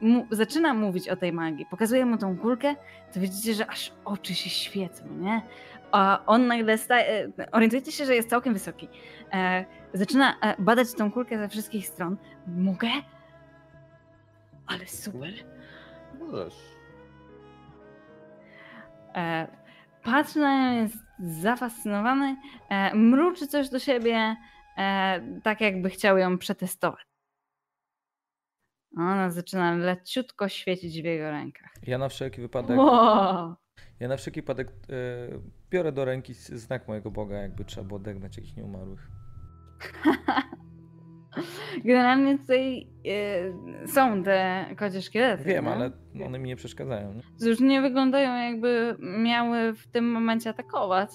mu, 0.00 0.26
zaczyna 0.30 0.74
mówić 0.74 1.08
o 1.08 1.16
tej 1.16 1.32
magii, 1.32 1.66
pokazuje 1.66 2.06
mu 2.06 2.18
tą 2.18 2.38
kulkę, 2.38 2.74
to 3.14 3.20
widzicie, 3.20 3.54
że 3.54 3.66
aż 3.66 3.92
oczy 4.04 4.34
się 4.34 4.50
świecą, 4.50 5.04
nie? 5.20 5.42
A 5.92 6.22
on 6.26 6.46
nagle 6.46 6.78
staje, 6.78 7.32
orientujecie 7.52 7.92
się, 7.92 8.06
że 8.06 8.14
jest 8.14 8.30
całkiem 8.30 8.52
wysoki. 8.52 8.88
E, 9.32 9.64
zaczyna 9.94 10.34
e, 10.40 10.54
badać 10.58 10.94
tą 10.94 11.12
kulkę 11.12 11.38
ze 11.38 11.48
wszystkich 11.48 11.86
stron. 11.86 12.16
Mogę? 12.46 12.88
Ale 14.66 14.86
super. 14.86 15.55
Możesz. 16.26 16.54
E, 19.14 19.48
patrzy 20.02 20.38
na 20.38 20.74
nią, 20.74 20.82
jest 20.82 20.96
zafascynowany, 21.18 22.36
e, 22.68 22.94
mruczy 22.94 23.46
coś 23.46 23.68
do 23.68 23.78
siebie, 23.78 24.36
e, 24.78 25.40
tak 25.44 25.60
jakby 25.60 25.90
chciał 25.90 26.18
ją 26.18 26.38
przetestować. 26.38 27.06
Ona 28.98 29.30
zaczyna 29.30 29.74
leciutko 29.74 30.48
świecić 30.48 31.02
w 31.02 31.04
jego 31.04 31.30
rękach. 31.30 31.70
Ja 31.82 31.98
na 31.98 32.08
wszelki 32.08 32.40
wypadek, 32.40 32.78
Wow. 32.78 33.54
ja 34.00 34.08
na 34.08 34.16
wszelki 34.16 34.40
wypadek 34.40 34.68
e, 34.68 34.72
biorę 35.70 35.92
do 35.92 36.04
ręki 36.04 36.34
znak 36.34 36.88
mojego 36.88 37.10
Boga, 37.10 37.36
jakby 37.36 37.64
trzeba 37.64 37.86
było 37.86 38.00
odegnać 38.00 38.36
jakichś 38.36 38.56
nieumarłych. 38.56 39.10
Generalnie 41.84 42.38
tutaj 42.38 42.86
e, 43.84 43.86
są 43.88 44.22
te 44.22 44.66
kocie 44.76 45.02
szkielety. 45.02 45.44
Wiem, 45.44 45.64
nie? 45.64 45.70
ale 45.70 45.90
one 46.26 46.38
mi 46.38 46.48
nie 46.48 46.56
przeszkadzają. 46.56 47.12
Nie? 47.14 47.48
Już 47.48 47.60
nie 47.60 47.80
wyglądają 47.80 48.50
jakby 48.50 48.96
miały 49.00 49.72
w 49.72 49.86
tym 49.86 50.10
momencie 50.10 50.50
atakować. 50.50 51.10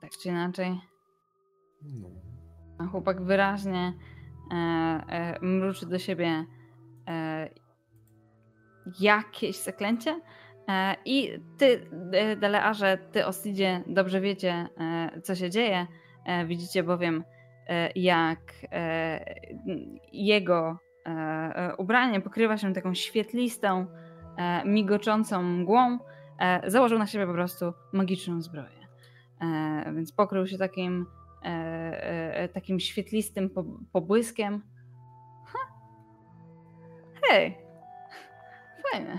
Tak 0.00 0.10
czy 0.22 0.28
inaczej. 0.28 0.80
No. 1.82 2.08
A 2.78 2.86
chłopak 2.86 3.22
wyraźnie 3.22 3.92
e, 4.52 4.54
e, 4.54 5.38
mruczy 5.40 5.86
do 5.86 5.98
siebie 5.98 6.44
e, 7.08 7.48
jakieś 9.00 9.56
zaklęcie. 9.56 10.20
E, 10.68 10.96
I 11.04 11.38
ty, 11.58 11.86
e, 12.12 12.36
Delearze, 12.36 12.98
ty 13.12 13.26
Ostidzie, 13.26 13.82
dobrze 13.86 14.20
wiecie, 14.20 14.68
e, 14.78 15.20
co 15.20 15.34
się 15.34 15.50
dzieje. 15.50 15.86
E, 16.24 16.46
widzicie 16.46 16.82
bowiem, 16.82 17.24
e, 17.68 17.90
jak 17.94 18.38
e, 18.72 19.34
jego 20.12 20.78
ubranie 21.78 22.20
pokrywa 22.20 22.56
się 22.56 22.72
taką 22.72 22.94
świetlistą, 22.94 23.86
migoczącą 24.64 25.42
mgłą. 25.42 25.98
Założył 26.66 26.98
na 26.98 27.06
siebie 27.06 27.26
po 27.26 27.32
prostu 27.32 27.72
magiczną 27.92 28.42
zbroję. 28.42 28.86
Więc 29.94 30.12
pokrył 30.12 30.46
się 30.46 30.58
takim 30.58 31.06
takim 32.52 32.80
świetlistym 32.80 33.50
po, 33.50 33.64
pobłyskiem. 33.92 34.62
Hej! 37.22 37.58
Fajne. 38.92 39.18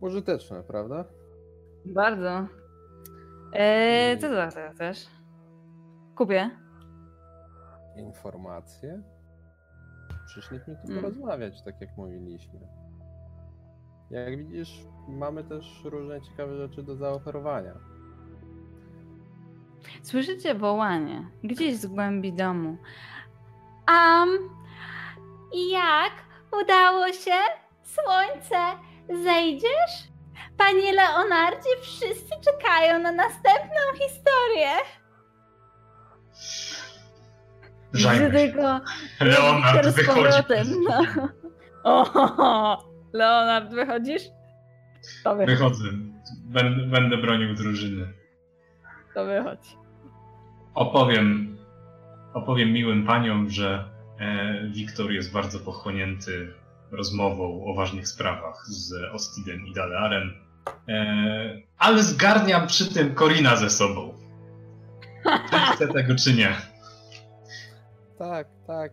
Użyteczne, 0.00 0.62
prawda? 0.62 1.04
Bardzo. 1.84 2.46
E, 3.52 4.16
co 4.20 4.28
za 4.34 4.50
to 4.50 4.78
też? 4.78 5.06
Kupię. 6.16 6.50
Informacje? 7.96 9.02
Przyszliśmy 10.26 10.76
tu 10.76 10.92
Mm. 10.92 11.02
porozmawiać, 11.02 11.62
tak 11.62 11.80
jak 11.80 11.96
mówiliśmy. 11.96 12.60
Jak 14.10 14.38
widzisz, 14.38 14.84
mamy 15.08 15.44
też 15.44 15.80
różne 15.84 16.20
ciekawe 16.20 16.56
rzeczy 16.56 16.82
do 16.82 16.96
zaoferowania. 16.96 17.72
Słyszycie 20.02 20.54
wołanie 20.54 21.30
gdzieś 21.44 21.76
z 21.76 21.86
głębi 21.86 22.32
domu. 22.32 22.76
Am, 23.86 24.28
jak 25.70 26.12
udało 26.62 27.06
się? 27.12 27.34
Słońce, 27.82 28.56
zejdziesz? 29.24 30.08
Panie 30.58 30.92
Leonardzie, 30.92 31.68
wszyscy 31.82 32.30
czekają 32.44 32.98
na 32.98 33.12
następną 33.12 33.80
historię. 33.98 34.68
Żajmy 37.92 38.30
tylko 38.30 38.80
Leonard 39.20 39.86
z 39.88 39.94
wychodzi. 39.94 40.20
powrotem, 40.22 40.66
No. 40.88 41.28
O, 41.84 42.84
Leonard, 43.12 43.70
wychodzisz? 43.70 44.22
To 45.24 45.36
wychodź, 45.36 45.54
Wychodzę. 45.58 45.84
Będę, 46.44 46.82
będę 46.86 47.16
bronił 47.16 47.54
drużyny. 47.54 48.12
to 49.14 49.24
wychodź. 49.24 49.76
Opowiem, 50.74 51.56
opowiem 52.34 52.72
miłym 52.72 53.06
paniom, 53.06 53.50
że 53.50 53.84
e, 54.20 54.68
Wiktor 54.70 55.10
jest 55.10 55.32
bardzo 55.32 55.60
pochłonięty 55.60 56.52
rozmową 56.92 57.64
o 57.66 57.74
ważnych 57.74 58.08
sprawach 58.08 58.66
z 58.66 58.92
Ostidem 59.12 59.66
i 59.66 59.72
Dalearem, 59.72 60.28
e, 60.28 60.45
ale 61.78 62.02
zgarniam 62.02 62.66
przy 62.66 62.94
tym 62.94 63.14
Korina 63.14 63.56
ze 63.56 63.70
sobą. 63.70 64.14
Czy 65.50 65.56
chcę 65.74 65.88
tego, 65.88 66.14
czy 66.14 66.34
nie? 66.34 66.56
Tak, 68.18 68.48
tak, 68.66 68.92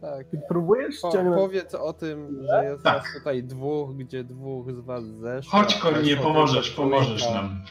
tak. 0.00 0.26
Ty 0.30 0.40
próbujesz 0.48 1.00
Po, 1.02 1.10
ściągnąć... 1.10 1.36
powiedz 1.36 1.74
o 1.74 1.92
tym, 1.92 2.46
że 2.50 2.64
jest 2.64 2.84
Tak. 2.84 3.02
nas 3.02 3.12
tutaj 3.18 3.42
dwóch, 3.42 3.96
gdzie 3.96 4.24
dwóch 4.24 4.72
z 4.72 4.80
was 4.80 5.04
zeszło. 5.04 5.50
Chodź 5.50 5.74
Korinie, 5.74 6.16
pomożesz, 6.16 6.70
pomożesz 6.70 7.30
nam. 7.30 7.62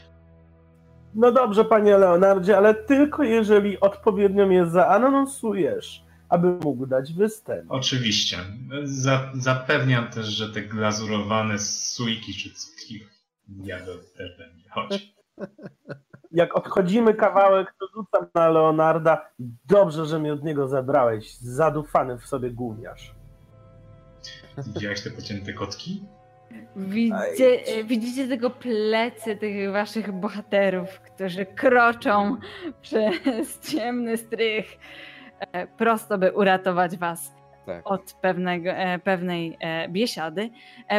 No 1.16 1.32
dobrze, 1.32 1.66
panie 1.66 1.98
Leonardzie, 1.98 2.58
ale 2.58 2.74
tylko 2.74 3.24
jeżeli 3.24 3.80
odpowiednio 3.80 4.46
mnie 4.48 4.66
zaanonsujesz, 4.66 6.04
aby 6.30 6.48
mógł 6.48 6.86
dać 6.86 7.14
występ. 7.14 7.66
Oczywiście. 7.72 8.38
Za, 8.84 9.32
zapewniam 9.34 10.08
też, 10.08 10.26
że 10.26 10.50
te 10.50 10.62
glazurowane 10.62 11.60
sójki 11.60 12.34
czy 12.34 12.50
cukki 13.48 13.68
jadę 13.68 13.92
też 14.18 14.38
będzie. 14.38 14.70
Chodź. 14.70 15.16
Jak 16.32 16.56
odchodzimy 16.56 17.14
kawałek, 17.14 17.76
to 17.80 17.88
rzucam 17.96 18.28
na 18.36 18.50
Leonarda. 18.50 19.30
Dobrze, 19.66 20.06
że 20.06 20.20
mnie 20.20 20.34
od 20.34 20.44
niego 20.44 20.68
zabrałeś. 20.68 21.38
Zadufany 21.38 22.18
w 22.18 22.26
sobie 22.26 22.52
gówniarz. 22.52 23.16
Widziałeś 24.58 25.04
te 25.04 25.10
pocięte 25.10 25.54
kotki? 25.54 26.04
Widzicie, 26.76 27.84
widzicie 27.84 28.28
tego 28.28 28.50
plecy 28.50 29.36
tych 29.36 29.72
waszych 29.72 30.12
bohaterów, 30.12 31.00
którzy 31.00 31.46
kroczą 31.46 32.38
przez 32.82 33.60
ciemny 33.60 34.18
strych 34.18 34.78
e, 35.40 35.68
prosto, 35.68 36.18
by 36.18 36.32
uratować 36.32 36.98
was 36.98 37.36
Tak. 37.66 37.82
od 37.92 38.14
pewnego, 38.22 38.70
e, 38.70 39.00
pewnej 39.00 39.58
e, 39.60 39.90
biesiady. 39.90 40.50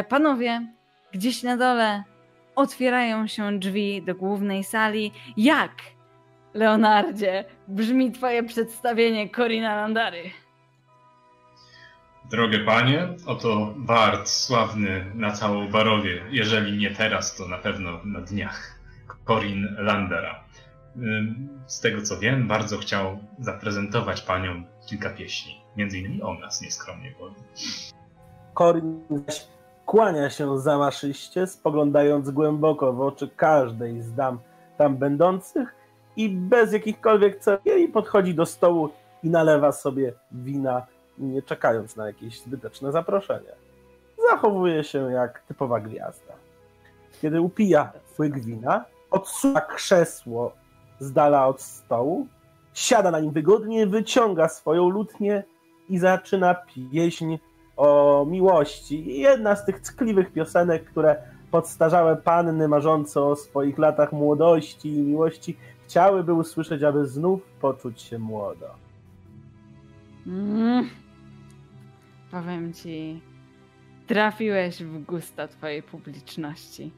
Panowie, 0.09 0.67
gdzieś 1.11 1.43
na 1.43 1.57
dole 1.57 2.03
otwierają 2.57 3.27
się 3.27 3.59
drzwi 3.59 4.01
do 4.01 4.15
głównej 4.15 4.63
sali. 4.63 5.11
Jak, 5.37 5.71
Leonardzie, 6.53 7.45
brzmi 7.67 8.11
twoje 8.11 8.43
przedstawienie 8.43 9.29
Corina 9.29 9.75
Landary? 9.75 10.23
Drogie 12.31 12.59
panie, 12.59 13.07
oto 13.25 13.73
Bart 13.75 14.29
sławny 14.29 15.05
na 15.15 15.31
całą 15.31 15.67
Barowie. 15.67 16.21
Jeżeli 16.31 16.77
nie 16.77 16.91
teraz, 16.91 17.35
to 17.35 17.47
na 17.47 17.57
pewno 17.57 17.99
na 18.05 18.21
dniach. 18.21 18.79
Corin 19.27 19.75
Landera. 19.77 20.43
Z 21.67 21.79
tego 21.79 22.01
co 22.01 22.19
wiem, 22.19 22.47
bardzo 22.47 22.77
chciał 22.77 23.19
zaprezentować 23.39 24.21
paniom 24.21 24.65
kilka 24.89 25.09
pieśni. 25.09 25.61
Między 25.75 25.99
innymi 25.99 26.21
o 26.21 26.33
nas, 26.33 26.61
nieskromnie 26.61 27.11
powiem. 27.11 27.43
Korin 28.53 29.03
zaś 29.09 29.47
kłania 29.87 30.29
się 30.29 30.59
zamaszyście, 30.59 31.47
spoglądając 31.47 32.29
głęboko 32.29 32.93
w 32.93 33.01
oczy 33.01 33.29
każdej 33.35 34.01
z 34.01 34.13
dam 34.13 34.39
tam 34.77 34.97
będących 34.97 35.75
i 36.15 36.29
bez 36.29 36.73
jakichkolwiek 36.73 37.39
celi 37.39 37.87
podchodzi 37.87 38.35
do 38.35 38.45
stołu 38.45 38.89
i 39.23 39.29
nalewa 39.29 39.71
sobie 39.71 40.13
wina, 40.31 40.85
nie 41.17 41.41
czekając 41.41 41.95
na 41.95 42.07
jakieś 42.07 42.41
zbyteczne 42.41 42.91
zaproszenie. 42.91 43.51
Zachowuje 44.29 44.83
się 44.83 45.11
jak 45.11 45.41
typowa 45.41 45.79
gwiazda. 45.79 46.33
Kiedy 47.21 47.41
upija 47.41 47.91
łyk 48.19 48.39
wina, 48.39 48.85
odsuwa 49.11 49.61
krzesło 49.61 50.53
z 50.99 51.11
dala 51.13 51.47
od 51.47 51.61
stołu, 51.61 52.27
siada 52.73 53.11
na 53.11 53.19
nim 53.19 53.31
wygodnie, 53.31 53.87
wyciąga 53.87 54.49
swoją 54.49 54.89
lutnię 54.89 55.43
i 55.89 55.97
zaczyna 55.97 56.55
pieśń 56.55 57.37
o 57.77 58.25
miłości. 58.29 59.19
Jedna 59.19 59.55
z 59.55 59.65
tych 59.65 59.81
ckliwych 59.81 60.31
piosenek, 60.31 60.85
które 60.85 61.15
podstarzałe 61.51 62.15
panny 62.15 62.67
marzące 62.67 63.21
o 63.21 63.35
swoich 63.35 63.77
latach 63.77 64.11
młodości 64.11 64.89
i 64.89 65.01
miłości 65.01 65.57
chciałyby 65.85 66.33
usłyszeć, 66.33 66.83
aby 66.83 67.05
znów 67.05 67.41
poczuć 67.61 68.01
się 68.01 68.19
młodo. 68.19 68.67
Mm. 70.27 70.89
Powiem 72.31 72.73
ci, 72.73 73.21
trafiłeś 74.07 74.83
w 74.83 75.03
gusta 75.05 75.47
twojej 75.47 75.83
publiczności. 75.83 76.91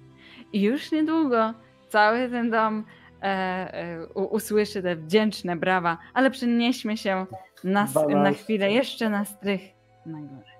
I 0.54 0.62
już 0.62 0.92
niedługo 0.92 1.54
cały 1.90 2.30
ten 2.30 2.50
dom 2.50 2.84
e, 3.22 3.26
e, 3.26 4.08
usłyszy 4.14 4.82
te 4.82 4.96
wdzięczne 4.96 5.56
brawa, 5.56 5.98
ale 6.14 6.32
przenieśmy 6.32 6.98
się 6.98 7.26
na, 7.64 7.88
na 8.10 8.32
chwilę 8.32 8.72
jeszcze 8.72 9.10
na 9.10 9.26
strych 9.26 9.62
na 10.06 10.20
górę. 10.20 10.59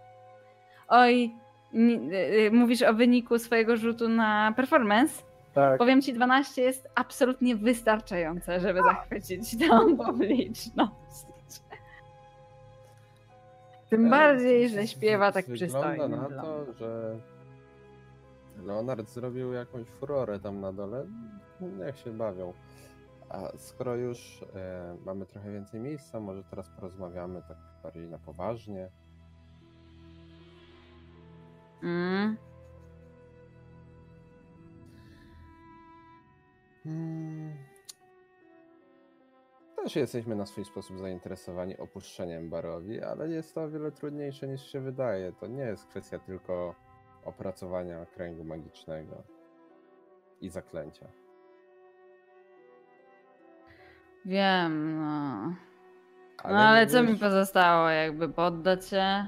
Oj, 0.90 1.36
e, 1.74 2.48
e, 2.48 2.52
mówisz 2.52 2.82
o 2.82 2.94
wyniku 2.94 3.40
swojego 3.40 3.78
rzutu 3.78 4.10
na 4.10 4.54
performance? 4.56 5.24
Tak. 5.54 5.78
Powiem 5.78 6.02
ci, 6.02 6.14
12 6.14 6.62
jest 6.62 6.90
absolutnie 6.96 7.56
wystarczające, 7.56 8.60
żeby 8.60 8.80
zachwycić 8.82 9.68
tą 9.68 9.98
publiczność. 10.06 11.26
Tym 13.90 14.10
bardziej, 14.10 14.70
że 14.70 14.88
śpiewa 14.88 15.32
tak 15.32 15.46
Wygląda 15.46 15.90
przystojnie. 15.90 16.18
na 16.18 16.42
to, 16.42 16.74
że 16.74 17.20
Leonard 18.64 19.10
zrobił 19.10 19.54
jakąś 19.54 19.88
furorę 19.88 20.40
tam 20.40 20.62
na 20.62 20.74
dole. 20.74 21.06
Niech 21.62 21.98
się 21.98 22.12
bawią. 22.12 22.54
A 23.30 23.58
skoro 23.58 23.96
już 23.96 24.46
e, 24.56 24.96
mamy 25.06 25.26
trochę 25.26 25.52
więcej 25.52 25.80
miejsca, 25.80 26.20
może 26.20 26.44
teraz 26.44 26.70
porozmawiamy 26.70 27.42
tak 27.48 27.58
bardziej 27.84 28.08
na 28.08 28.20
poważnie. 28.20 28.90
Mm. 31.84 32.38
Hmm. 36.84 37.54
Też 39.76 39.96
jesteśmy 39.96 40.36
na 40.36 40.46
swój 40.46 40.66
sposób 40.66 41.00
zainteresowani 41.00 41.78
opuszczeniem 41.78 42.50
Barowi, 42.50 43.04
ale 43.04 43.30
jest 43.30 43.56
to 43.56 43.64
o 43.64 43.70
wiele 43.70 43.92
trudniejsze 43.92 44.48
niż 44.48 44.72
się 44.72 44.80
wydaje. 44.80 45.32
To 45.34 45.48
nie 45.48 45.64
jest 45.64 45.88
kwestia 45.88 46.20
tylko 46.20 46.76
opracowania 47.26 48.06
kręgu 48.06 48.44
magicznego 48.44 49.24
i 50.42 50.50
zaklęcia. 50.50 51.08
Wiem, 54.26 55.00
no. 55.00 55.54
No 56.44 56.60
ale 56.60 56.88
co 56.88 57.02
mi 57.04 57.08
wiesz- 57.10 57.20
pozostało? 57.20 57.90
Jakby 57.90 58.30
poddać 58.30 58.88
się? 58.88 59.28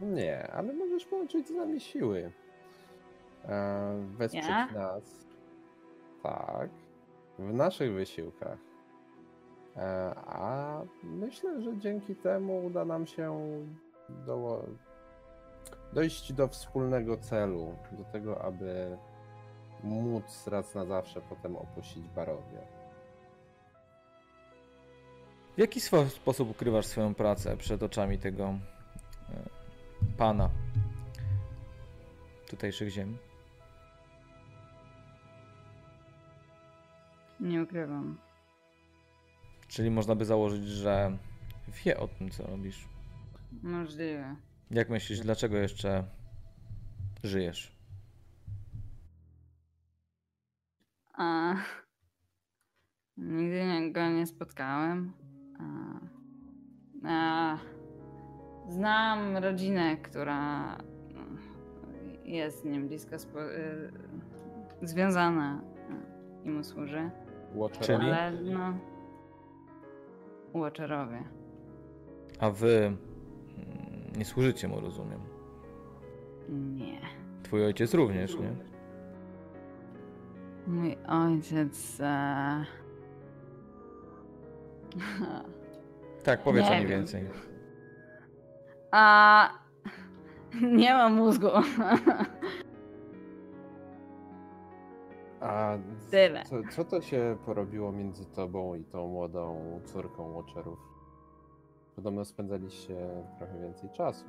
Nie, 0.00 0.52
ale 0.52 0.72
możesz 0.72 1.04
połączyć 1.04 1.48
z 1.48 1.50
nami 1.50 1.80
siły. 1.80 2.32
E, 3.44 4.06
wesprzeć 4.16 4.46
Ja? 4.48 4.66
nas. 4.66 5.26
Tak. 6.22 6.70
W 7.38 7.54
naszych 7.54 7.92
wysiłkach. 7.92 8.58
E, 9.76 10.14
a 10.26 10.80
myślę, 11.02 11.60
że 11.62 11.76
dzięki 11.76 12.14
temu 12.14 12.66
uda 12.66 12.84
nam 12.84 13.06
się 13.06 13.40
do, 14.26 14.64
dojść 15.92 16.32
do 16.32 16.48
wspólnego 16.48 17.16
celu. 17.16 17.74
Do 17.92 18.04
tego, 18.04 18.42
aby 18.42 18.96
móc 19.84 20.46
raz 20.46 20.74
na 20.74 20.84
zawsze 20.84 21.20
potem 21.20 21.56
opuścić 21.56 22.08
Barowie. 22.08 22.66
W 25.56 25.58
jaki 25.58 25.80
sposób 26.08 26.50
ukrywasz 26.50 26.86
swoją 26.86 27.14
pracę 27.14 27.56
przed 27.56 27.82
oczami 27.82 28.18
tego 28.18 28.44
e, 28.44 29.65
pana 30.16 30.50
tutejszych 32.50 32.88
ziem? 32.88 33.18
Nie 37.40 37.62
ukrywam. 37.62 38.18
Czyli 39.68 39.90
można 39.90 40.14
by 40.14 40.24
założyć, 40.24 40.64
że 40.68 41.18
wie 41.84 42.00
o 42.00 42.08
tym, 42.08 42.30
co 42.30 42.46
robisz. 42.46 42.88
Możliwe. 43.62 44.36
Jak 44.70 44.90
myślisz, 44.90 45.20
dlaczego 45.20 45.56
jeszcze 45.56 46.04
żyjesz? 47.24 47.76
A... 51.14 51.54
Nigdy 53.16 53.64
nie- 53.66 53.92
go 53.92 54.08
nie 54.08 54.26
spotkałem. 54.26 55.12
A... 57.04 57.08
A... 57.08 57.58
Znam 58.68 59.36
rodzinę, 59.36 59.96
która 59.96 60.62
no, 61.14 61.20
jest 62.24 62.60
z 62.60 62.64
nim 62.64 62.88
blisko 62.88 63.18
spo... 63.18 63.42
y, 63.42 63.90
związana 64.82 65.60
y, 66.44 66.48
i 66.48 66.50
mu 66.50 66.64
służy. 66.64 67.10
Watcherowie? 67.54 68.04
Ale 68.16 68.32
no. 68.42 68.74
Watcherowie. 70.54 71.22
A 72.40 72.50
wy 72.50 72.76
mm, 72.86 72.96
nie 74.18 74.24
służycie 74.24 74.68
mu, 74.68 74.80
rozumiem. 74.80 75.20
Nie. 76.48 77.00
Twój 77.42 77.64
ojciec 77.64 77.94
również, 77.94 78.38
nie? 78.38 78.52
Mój 80.66 80.96
ojciec. 81.06 82.00
E... 82.00 82.64
Tak, 86.24 86.42
powiedz 86.42 86.64
Nie 86.70 86.80
mi 86.80 86.86
wiem. 86.86 86.88
więcej. 86.88 87.24
A. 88.96 89.48
Nie 90.82 90.94
mam 90.94 91.14
mózgu. 91.14 91.48
A 95.40 95.78
Tyle. 96.10 96.42
co, 96.44 96.56
co 96.70 96.84
to 96.84 97.00
się 97.00 97.36
porobiło 97.46 97.92
między 97.92 98.24
tobą 98.26 98.74
i 98.74 98.84
tą 98.84 99.08
młodą 99.08 99.60
córką 99.84 100.32
Watcherów? 100.32 100.78
Podobno 101.96 102.24
spędzaliście 102.24 102.94
trochę 103.38 103.60
więcej 103.60 103.90
czasu. 103.90 104.26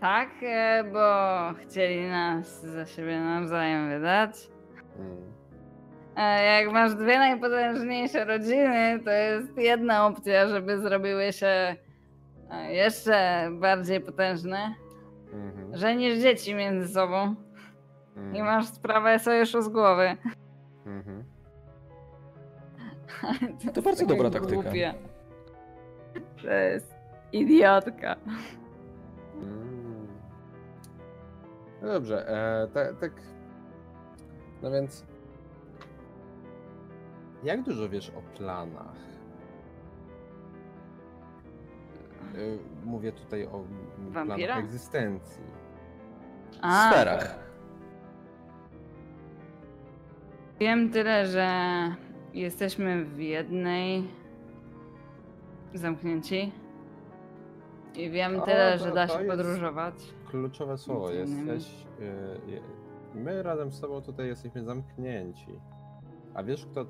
Tak, 0.00 0.28
e, 0.42 0.84
bo 0.92 1.08
chcieli 1.60 2.08
nas 2.08 2.62
za 2.62 2.86
siebie 2.86 3.20
nawzajem 3.20 3.88
wydać. 3.88 4.50
Mm. 4.98 5.16
E, 6.16 6.44
Jak 6.44 6.72
masz 6.72 6.94
dwie 6.94 7.18
najpotężniejsze 7.18 8.24
rodziny, 8.24 9.00
to 9.04 9.10
jest 9.10 9.58
jedna 9.58 10.06
opcja, 10.06 10.48
żeby 10.48 10.78
zrobiły 10.78 11.32
się 11.32 11.76
jeszcze 12.68 13.48
bardziej 13.60 14.00
potężne. 14.00 14.74
Mhm. 15.32 15.76
Żenisz 15.76 16.18
dzieci 16.18 16.54
między 16.54 16.88
sobą 16.88 17.34
Mhm. 18.16 18.36
i 18.36 18.42
masz 18.42 18.66
sprawę 18.66 19.18
sojuszu 19.18 19.62
z 19.62 19.68
głowy. 19.68 20.16
Mhm. 20.86 21.24
To, 23.74 23.82
bardzo 23.82 23.90
jest 24.02 24.06
dobra 24.06 24.30
taktyka. 24.30 24.54
głupie. 24.62 24.94
To 26.42 26.50
jest 26.50 26.94
idiotka. 27.32 28.16
Mm. 29.42 30.06
No 31.82 31.88
dobrze, 31.88 32.28
e, 32.28 32.68
tak, 32.68 32.96
tak. 33.00 33.12
No 34.62 34.70
więc. 34.70 35.04
Jak 37.44 37.62
dużo 37.62 37.88
wiesz 37.88 38.10
o 38.10 38.36
planach? 38.38 38.96
Mówię 42.84 43.12
tutaj 43.12 43.46
o 43.46 43.64
Wampira? 43.98 44.36
planach 44.36 44.58
egzystencji. 44.64 45.42
A, 46.62 46.90
sferach. 46.90 47.38
Wiem 50.60 50.90
tyle, 50.90 51.26
że 51.26 51.48
jesteśmy 52.34 53.04
w 53.04 53.18
jednej 53.20 54.08
zamknięci. 55.74 56.52
I 57.94 58.10
wiem 58.10 58.40
O, 58.40 58.44
tyle, 58.44 58.78
to- 58.78 58.84
że 58.84 58.92
da 58.92 59.08
się 59.08 59.18
podróżować. 59.18 59.94
Kluczowe 60.30 60.78
słowo. 60.78 61.10
Jesteś. 61.10 61.86
je- 62.46 62.60
My 63.14 63.42
razem 63.42 63.72
z 63.72 63.80
tobą 63.80 64.02
tutaj 64.02 64.26
jesteśmy 64.26 64.64
zamknięci. 64.64 65.60
A 66.34 66.42
wiesz, 66.42 66.66
kto 66.66 66.86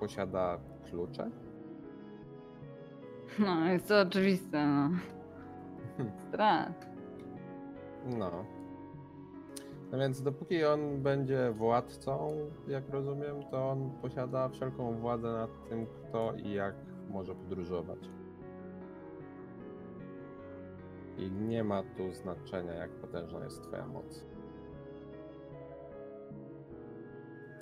posiada 0.00 0.58
klucze? 0.90 1.30
No, 3.38 3.66
jest 3.72 3.88
to 3.88 4.00
oczywiste, 4.00 4.66
no. 4.66 4.90
Strat. 6.28 6.86
No. 8.18 8.44
No 9.92 9.98
więc 9.98 10.22
dopóki 10.22 10.64
on 10.64 11.02
będzie 11.02 11.52
władcą, 11.52 12.32
jak 12.68 12.88
rozumiem, 12.90 13.42
to 13.50 13.70
on 13.70 13.90
posiada 14.02 14.48
wszelką 14.48 14.98
władzę 14.98 15.32
nad 15.32 15.68
tym, 15.68 15.86
kto 15.86 16.32
i 16.34 16.52
jak 16.52 16.74
może 17.10 17.34
podróżować. 17.34 17.98
I 21.18 21.30
nie 21.30 21.64
ma 21.64 21.82
tu 21.82 22.12
znaczenia, 22.12 22.72
jak 22.72 22.90
potężna 22.90 23.44
jest 23.44 23.62
twoja 23.62 23.86
moc. 23.86 24.24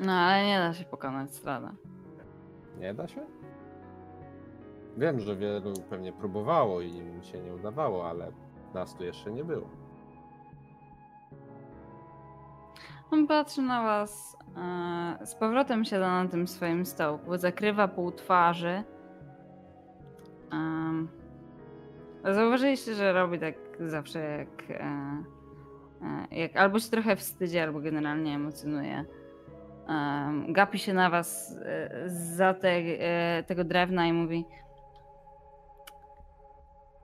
No, 0.01 0.12
ale 0.12 0.47
nie 0.47 0.59
da 0.59 0.75
się 0.75 0.85
pokonać 0.85 1.35
strada. 1.35 1.73
Nie 2.79 2.95
da 2.95 3.09
się? 3.09 3.27
Wiem, 4.97 5.20
że 5.20 5.36
wielu 5.36 5.72
pewnie 5.91 6.12
próbowało 6.12 6.80
i 6.80 6.91
im 6.97 7.22
się 7.22 7.41
nie 7.41 7.55
udawało, 7.55 8.09
ale 8.09 8.32
nas 8.74 8.95
tu 8.95 9.05
jeszcze 9.05 9.30
nie 9.32 9.45
było. 9.45 9.68
On 13.11 13.26
patrzy 13.26 13.62
na 13.62 13.82
was, 13.82 14.36
e, 14.57 15.26
z 15.26 15.34
powrotem 15.34 15.84
siada 15.84 16.24
na 16.24 16.30
tym 16.30 16.49
swoim 16.49 16.86
stołku, 16.86 17.36
zakrywa 17.36 17.88
pół 17.88 18.12
twarzy. 18.12 18.82
Zauważyliście, 22.24 22.95
że 22.95 23.12
robi 23.12 23.38
tak 23.38 23.55
zawsze 23.80 24.18
jak, 24.20 24.70
e, 24.70 24.84
e, 26.30 26.38
jak 26.38 26.57
albo 26.57 26.78
się 26.78 26.91
trochę 26.91 27.16
wstydzi, 27.16 27.59
albo 27.59 27.80
generalnie 27.80 28.34
emocjonuje. 28.34 29.05
Em, 29.88 30.53
gapi 30.53 30.78
się 30.78 30.95
na 30.95 31.11
was 31.11 31.57
za 32.07 32.55
te, 32.55 32.72
tego 33.47 33.64
drewna 33.64 34.07
i 34.07 34.12
mówi 34.12 34.45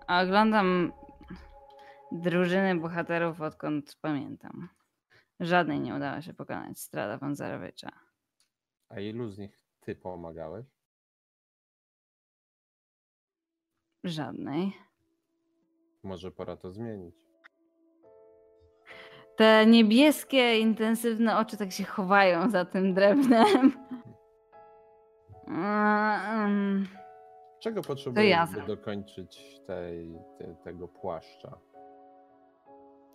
oglądam 0.08 0.92
drużyny 2.12 2.74
bohaterów 2.76 3.40
odkąd 3.40 3.96
pamiętam. 4.00 4.68
Żadnej 5.40 5.80
nie 5.80 5.94
udało 5.94 6.20
się 6.20 6.34
pokonać 6.34 6.78
Strada 6.78 7.18
Panzerowicza. 7.18 7.90
A 8.88 9.00
ilu 9.00 9.28
z 9.28 9.38
nich 9.38 9.58
ty 9.80 9.94
pomagałeś? 9.94 10.66
Żadnej. 14.04 14.72
Może 16.02 16.32
pora 16.32 16.56
to 16.56 16.70
zmienić. 16.70 17.16
Te 19.36 19.66
niebieskie, 19.66 20.58
intensywne 20.58 21.38
oczy 21.38 21.56
tak 21.56 21.72
się 21.72 21.84
chowają 21.84 22.50
za 22.50 22.64
tym 22.64 22.94
drewnem. 22.94 23.72
Mm, 25.48 26.86
Czego 27.66 27.82
potrzebujesz, 27.82 28.30
ja 28.30 28.46
by 28.46 28.66
dokończyć 28.66 29.60
tej, 29.66 30.18
te, 30.38 30.54
tego 30.54 30.88
płaszcza? 30.88 31.58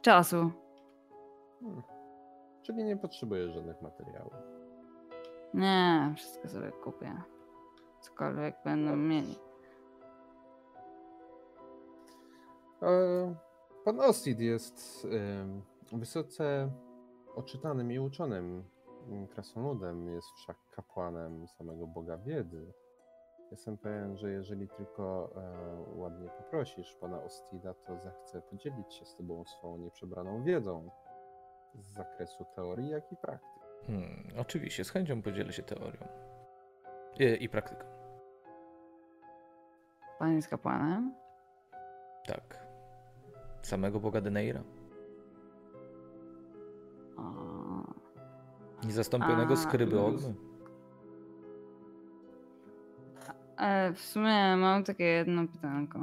Czasu. 0.02 0.52
Hmm. 1.62 1.82
Czyli 2.62 2.84
nie 2.84 2.98
potrzebujesz 2.98 3.54
żadnych 3.54 3.82
materiałów. 3.82 4.34
Nie, 5.54 6.14
wszystko 6.16 6.48
sobie 6.48 6.72
kupię. 6.72 7.22
Cokolwiek 8.02 8.56
będą 8.66 8.96
mieli. 8.96 9.36
E, 12.82 13.36
Pan 13.86 14.00
Ostid 14.00 14.40
jest 14.40 15.08
wysoce 15.92 16.72
oczytanym 17.36 17.92
i 17.92 18.00
uczonym 18.00 18.64
mm, 19.10 19.28
krasnoludem, 19.28 20.08
jest 20.08 20.28
wszak 20.38 20.58
kapłanem 20.72 21.48
samego 21.48 21.88
Boga 21.88 22.18
Wiedzy. 22.18 22.74
Jestem 23.52 23.78
pewien, 23.78 24.18
że 24.18 24.32
jeżeli 24.32 24.68
tylko 24.68 25.30
e, 25.36 26.00
ładnie 26.00 26.30
poprosisz 26.30 26.96
pana 26.96 27.24
Ostida, 27.24 27.74
to 27.74 27.98
zechce 28.00 28.42
podzielić 28.42 28.94
się 28.94 29.06
z 29.06 29.16
tobą 29.16 29.46
swoją 29.46 29.78
nieprzebraną 29.78 30.44
wiedzą 30.44 30.90
z 31.76 31.94
zakresu 31.94 32.46
teorii, 32.56 32.90
jak 32.90 33.12
i 33.12 33.16
praktyki. 33.16 33.60
Hmm, 33.88 34.28
oczywiście, 34.38 34.84
z 34.84 34.90
chęcią 34.90 35.22
podzielę 35.22 35.54
się 35.54 35.64
teorią. 35.64 36.08
I, 37.20 37.44
i 37.44 37.50
praktyką. 37.50 37.86
Pan 40.20 40.36
jest 40.36 40.48
kapłanem? 40.48 41.16
Tak. 42.28 42.68
Samego 43.62 44.00
Boga 44.00 44.22
Deneira. 44.22 44.64
O, 47.18 47.24
Niezastąpionego 48.86 49.54
A, 49.54 49.58
skryby 49.58 49.96
luz. 49.96 50.26
E, 53.62 53.94
w 53.94 54.00
sumie 54.00 54.56
mam 54.58 54.84
takie 54.84 55.04
jedno 55.04 55.48
pytanko, 55.48 56.00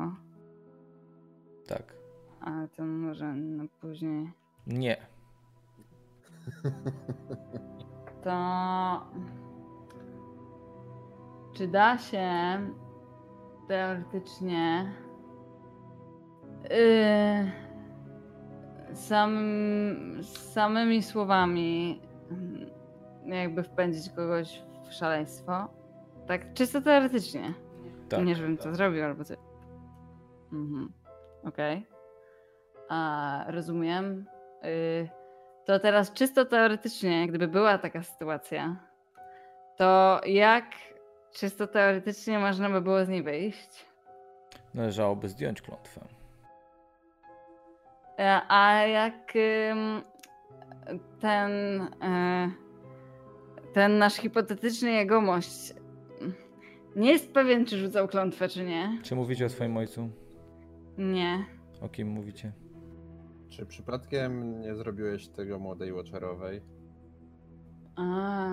Tak. 1.66 1.82
ale 2.40 2.68
to 2.68 2.84
może 2.84 3.32
na 3.34 3.64
później. 3.80 4.32
Nie. 4.66 4.96
To. 8.24 9.06
Czy 11.54 11.68
da 11.68 11.98
się 11.98 12.28
teoretycznie 13.68 14.92
yy, 16.70 17.52
samym, 18.94 20.18
samymi 20.24 21.02
słowami 21.02 22.00
jakby 23.26 23.62
wpędzić 23.62 24.10
kogoś 24.10 24.62
w 24.88 24.92
szaleństwo? 24.92 25.68
Tak, 26.28 26.52
czysto 26.54 26.80
teoretycznie. 26.80 27.54
Tak. 28.08 28.24
Nie, 28.24 28.34
żebym 28.36 28.56
to 28.56 28.74
zrobił 28.74 29.04
albo 29.04 29.24
ty. 29.24 29.36
Mhm. 30.52 30.92
Okej. 31.44 31.86
A 32.88 33.44
rozumiem. 33.48 34.26
Y, 34.64 35.08
to 35.64 35.78
teraz 35.78 36.12
czysto 36.12 36.44
teoretycznie, 36.44 37.26
gdyby 37.28 37.48
była 37.48 37.78
taka 37.78 38.02
sytuacja, 38.02 38.76
to 39.76 40.20
jak 40.26 40.64
czysto 41.32 41.66
teoretycznie 41.66 42.38
można 42.38 42.70
by 42.70 42.80
było 42.80 43.04
z 43.04 43.08
niej 43.08 43.22
wyjść? 43.22 43.86
Należałoby 44.74 45.28
zdjąć 45.28 45.62
klątwę. 45.62 46.00
E, 48.18 48.40
A 48.48 48.72
jak 48.72 49.32
ten, 51.20 51.80
e, 52.02 52.50
ten 53.74 53.98
nasz 53.98 54.14
hipotetyczny 54.14 54.90
jegomość 54.90 55.74
nie 56.98 57.12
jest 57.12 57.32
pewien, 57.32 57.66
czy 57.66 57.78
rzucał 57.78 58.08
klątwę, 58.08 58.48
czy 58.48 58.64
nie? 58.64 58.98
Czy 59.02 59.16
mówicie 59.16 59.46
o 59.46 59.48
swoim 59.48 59.76
ojcu? 59.76 60.10
Nie. 60.98 61.46
O 61.80 61.88
kim 61.88 62.08
mówicie? 62.08 62.52
Czy 63.48 63.66
przypadkiem 63.66 64.60
nie 64.60 64.74
zrobiłeś 64.74 65.28
tego 65.28 65.58
młodej 65.58 65.92
łoczerowej? 65.92 66.60
A. 67.96 68.48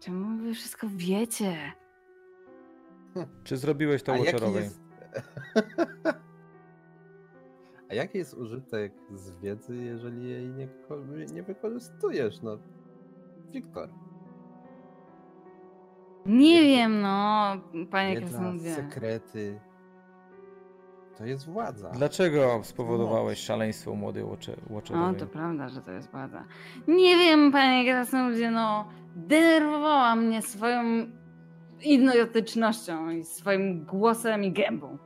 Czemu 0.00 0.42
wy 0.42 0.54
wszystko 0.54 0.86
wiecie? 0.96 1.56
Czy 3.44 3.56
zrobiłeś 3.56 4.02
to 4.02 4.12
A 4.12 4.16
jaki 4.16 4.26
Watcherowej? 4.32 4.62
jest... 4.62 4.80
A 7.90 7.94
jaki 7.94 8.18
jest 8.18 8.34
użytek 8.34 8.92
z 9.14 9.30
wiedzy, 9.36 9.76
jeżeli 9.76 10.28
jej 10.28 10.48
nie, 10.48 10.68
nie 11.32 11.42
wykorzystujesz? 11.42 12.42
No, 12.42 12.58
Wiktor. 13.52 13.88
Nie 16.28 16.62
wiem, 16.62 17.00
no, 17.00 17.46
panie 17.90 18.16
Krasnoludzie. 18.16 18.74
sekrety. 18.74 19.60
To 21.18 21.26
jest 21.26 21.46
władza. 21.46 21.90
Dlaczego 21.90 22.60
spowodowałeś 22.62 23.38
szaleństwo 23.38 23.90
u 23.92 23.96
młodej 23.96 24.24
Watche- 24.24 24.90
No, 24.90 25.14
to 25.14 25.26
prawda, 25.26 25.68
że 25.68 25.80
to 25.82 25.92
jest 25.92 26.10
władza. 26.10 26.44
Nie 26.88 27.16
wiem, 27.16 27.52
panie 27.52 27.84
Krasnoludzie, 27.92 28.50
no, 28.50 28.88
denerwowała 29.16 30.16
mnie 30.16 30.42
swoją 30.42 30.82
idiotycznością 31.80 33.10
i 33.10 33.24
swoim 33.24 33.84
głosem 33.84 34.44
i 34.44 34.52
gębą. 34.52 34.98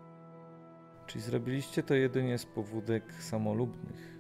Czyli 1.07 1.21
zrobiliście 1.25 1.83
to 1.83 1.95
jedynie 1.95 2.39
z 2.39 2.47
powódek 2.47 3.13
samolubnych. 3.13 4.13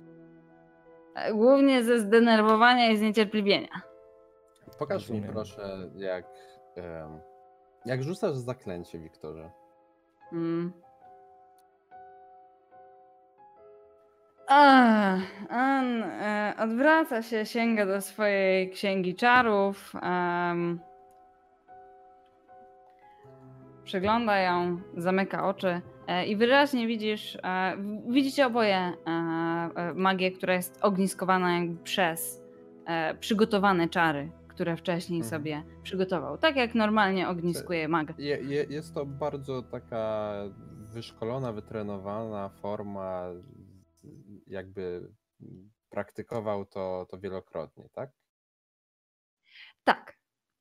E, 1.15 1.35
Głównie 1.35 1.85
ze 1.85 2.01
zdenerwowania 2.01 2.91
i 2.91 2.97
zniecierpliwienia. 2.97 3.83
Pokaż 4.79 5.11
mi 5.11 5.17
Rozumiem. 5.21 5.33
proszę, 5.35 5.91
jak, 5.97 6.25
jak 7.87 8.03
rzucasz 8.03 8.37
zaklęcie, 8.37 8.99
Wiktorze. 8.99 9.51
Mm. 10.33 10.73
On 15.51 16.03
e, 16.03 16.55
odwraca 16.59 17.23
się, 17.23 17.47
sięga 17.47 17.87
do 17.87 18.01
swojej 18.01 18.71
księgi 18.71 19.15
czarów. 19.15 19.93
em, 20.03 20.81
przegląda 23.85 24.39
ją, 24.39 24.81
zamyka 24.97 25.49
oczy 25.49 25.81
e, 26.07 26.27
i 26.27 26.37
wyraźnie 26.37 26.87
widzisz, 26.87 27.37
e, 27.37 27.77
widzicie 28.09 28.47
oboje 28.47 28.77
e, 28.77 28.93
e, 29.07 29.95
magię, 29.95 30.31
która 30.31 30.55
jest 30.55 30.79
ogniskowana 30.83 31.59
jakby 31.59 31.85
przez 31.85 32.43
przygotowane 33.21 33.89
czary, 33.89 34.31
które 34.53 34.77
wcześniej 34.77 35.21
Mhm. 35.21 35.31
sobie 35.31 35.63
przygotował. 35.83 36.39
Tak 36.39 36.57
jak 36.57 36.75
normalnie 36.75 37.29
ogniskuje 37.29 37.89
mag. 37.89 38.19
Je, 38.19 38.37
je, 38.43 38.65
jest 38.71 38.95
to 38.95 39.07
bardzo 39.07 39.63
taka 39.63 40.33
wyszkolona, 40.93 41.53
wytrenowana 41.53 42.49
forma, 42.49 43.27
jakby 44.47 45.09
praktykował 45.91 46.65
to, 46.67 47.07
to 47.11 47.19
wielokrotnie, 47.19 47.89
tak? 47.93 48.11
Tak. 49.85 50.17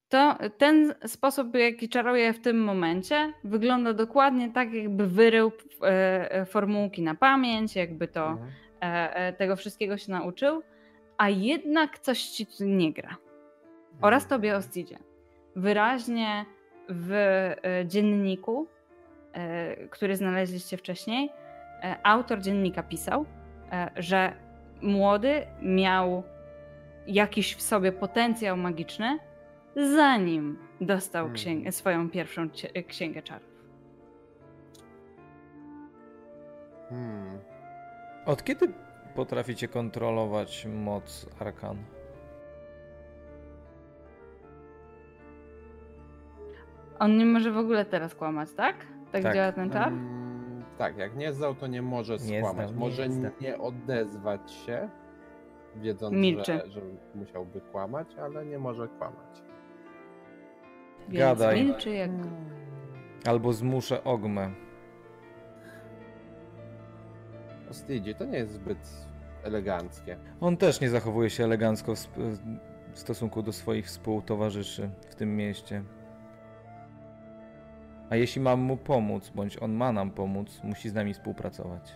To 0.10 0.38
ten 0.58 0.94
sposób, 1.06 1.56
jaki 1.56 1.90
czaruje 1.90 2.34
w 2.34 2.42
tym 2.42 2.64
momencie, 2.64 3.34
wygląda 3.44 3.94
dokładnie 3.94 4.52
tak, 4.52 4.74
jakby 4.74 5.08
wyrył 5.08 5.52
e, 5.82 6.32
e, 6.32 6.46
formułki 6.46 7.02
na 7.02 7.16
pamięć, 7.16 7.76
jakby 7.76 8.08
to 8.08 8.28
Mhm. 8.28 8.52
e, 8.82 9.16
e, 9.16 9.34
tego 9.34 9.56
wszystkiego 9.56 9.98
się 9.98 10.12
nauczył, 10.12 10.62
a 11.18 11.30
jednak 11.30 12.00
coś 12.00 12.24
ci 12.24 12.48
nie 12.60 12.94
gra. 12.94 13.18
Oraz 14.02 14.28
tobie, 14.28 14.56
Ostidzie. 14.56 14.98
Wyraźnie 15.56 16.46
w 16.90 17.12
e, 17.12 17.86
dzienniku, 17.88 18.68
e, 19.34 19.88
który 19.88 20.16
znaleźliście 20.16 20.78
wcześniej, 20.78 21.30
e, 21.84 21.96
autor 22.04 22.40
dziennika 22.40 22.84
pisał, 22.84 23.26
że 23.96 24.34
młody 24.82 25.46
miał 25.62 26.24
jakiś 27.08 27.56
w 27.56 27.62
sobie 27.62 27.92
potencjał 27.92 28.58
magiczny, 28.58 29.20
zanim 29.76 30.58
dostał 30.82 31.32
księgę, 31.32 31.72
swoją 31.72 32.10
pierwszą 32.10 32.50
księgę 32.88 33.22
czarów. 33.22 33.52
Hmm. 36.90 37.40
Od 38.26 38.44
kiedy 38.44 38.74
potraficie 39.16 39.68
kontrolować 39.68 40.66
moc 40.66 41.30
arkan? 41.40 41.78
On 47.02 47.18
nie 47.18 47.26
może 47.26 47.52
w 47.52 47.58
ogóle 47.58 47.86
teraz 47.86 48.16
kłamać, 48.16 48.50
tak? 48.54 48.76
Tak, 49.12 49.24
Tak. 49.24 49.36
działa 49.36 49.52
ten 49.52 49.70
czar? 49.70 49.88
Mm, 49.88 50.64
tak, 50.78 50.98
jak 50.98 51.16
nie 51.16 51.34
zdał, 51.34 51.56
to 51.56 51.68
nie 51.68 51.82
może 51.82 52.14
Nie 52.14 52.40
skłamać. 52.40 52.68
zdał, 52.70 52.80
nie 52.80 52.80
może 52.80 53.10
zdał. 53.10 53.32
nie 53.42 53.58
odezwać 53.58 54.52
się, 54.52 54.90
wiedząc, 55.76 56.14
Milczy. 56.16 56.54
że, 56.66 56.72
że 56.72 56.82
musiałby 57.16 57.62
kłamać, 57.62 58.16
ale 58.16 58.46
nie 58.46 58.60
może 58.60 58.88
kłamać. 58.88 59.42
Więc 61.10 61.20
Gadaj. 61.20 61.64
milczy 61.66 61.90
jak... 61.90 62.12
Albo 63.26 63.54
zmuszę 63.54 64.04
Ogmę. 64.04 64.52
Ostidzie, 67.70 68.16
to 68.16 68.26
nie 68.26 68.38
jest 68.38 68.54
zbyt 68.54 69.08
eleganckie. 69.44 70.18
On 70.42 70.58
też 70.58 70.82
nie 70.82 70.90
zachowuje 70.90 71.30
się 71.30 71.44
elegancko 71.44 71.96
w, 71.96 72.00
sp- 72.06 72.22
w 72.94 73.00
stosunku 73.00 73.42
do 73.44 73.54
swoich 73.54 73.86
współtowarzyszy 73.86 74.90
w 75.10 75.16
tym 75.16 75.36
mieście. 75.36 75.84
A 78.12 78.16
jeśli 78.16 78.42
mam 78.42 78.60
mu 78.60 78.78
pomóc, 78.78 79.30
bądź 79.30 79.58
on 79.58 79.74
ma 79.74 79.92
nam 79.92 80.12
pomóc, 80.12 80.62
musi 80.64 80.90
z 80.90 80.94
nami 80.94 81.14
współpracować. 81.14 81.96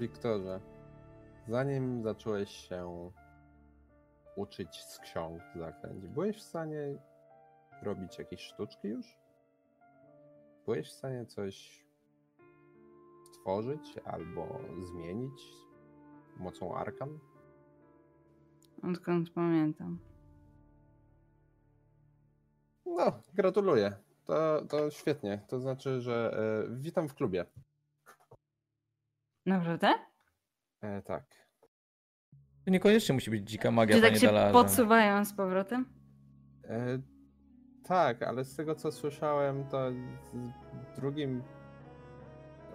Wiktorze, 0.00 0.60
zanim 1.48 2.02
zacząłeś 2.02 2.50
się 2.50 3.10
uczyć 4.36 4.82
z 4.82 4.98
ksiąg 4.98 5.42
zaklęć, 5.56 6.06
byłeś 6.06 6.36
w 6.36 6.42
stanie 6.42 6.78
robić 7.82 8.18
jakieś 8.18 8.40
sztuczki 8.40 8.88
już? 8.88 9.18
Byłeś 10.64 10.88
w 10.88 10.92
stanie 10.92 11.26
coś 11.26 11.84
stworzyć 13.32 13.98
albo 14.04 14.60
zmienić 14.82 15.42
mocą 16.36 16.74
arkan? 16.74 17.18
Odkąd 18.82 19.30
pamiętam. 19.30 19.98
No, 22.86 23.12
gratuluję. 23.34 23.92
To, 24.24 24.62
to 24.68 24.90
świetnie. 24.90 25.40
To 25.48 25.60
znaczy, 25.60 26.00
że 26.00 26.38
e, 26.70 26.76
witam 26.76 27.08
w 27.08 27.14
klubie. 27.14 27.44
Naprawdę? 29.46 29.94
E, 30.80 31.02
tak. 31.02 31.24
To 32.64 32.70
niekoniecznie 32.70 33.12
musi 33.14 33.30
być 33.30 33.50
dzika 33.50 33.70
magia, 33.70 33.96
Czy 33.96 34.02
tak 34.02 34.10
panie 34.10 34.20
się 34.20 34.26
Dalarze. 34.26 34.52
podsuwają 34.52 35.24
z 35.24 35.32
powrotem? 35.32 35.86
E, 36.64 36.98
tak, 37.84 38.22
ale 38.22 38.44
z 38.44 38.56
tego 38.56 38.74
co 38.74 38.92
słyszałem, 38.92 39.64
to 39.68 39.90
z 40.92 40.96
drugim, 40.96 41.42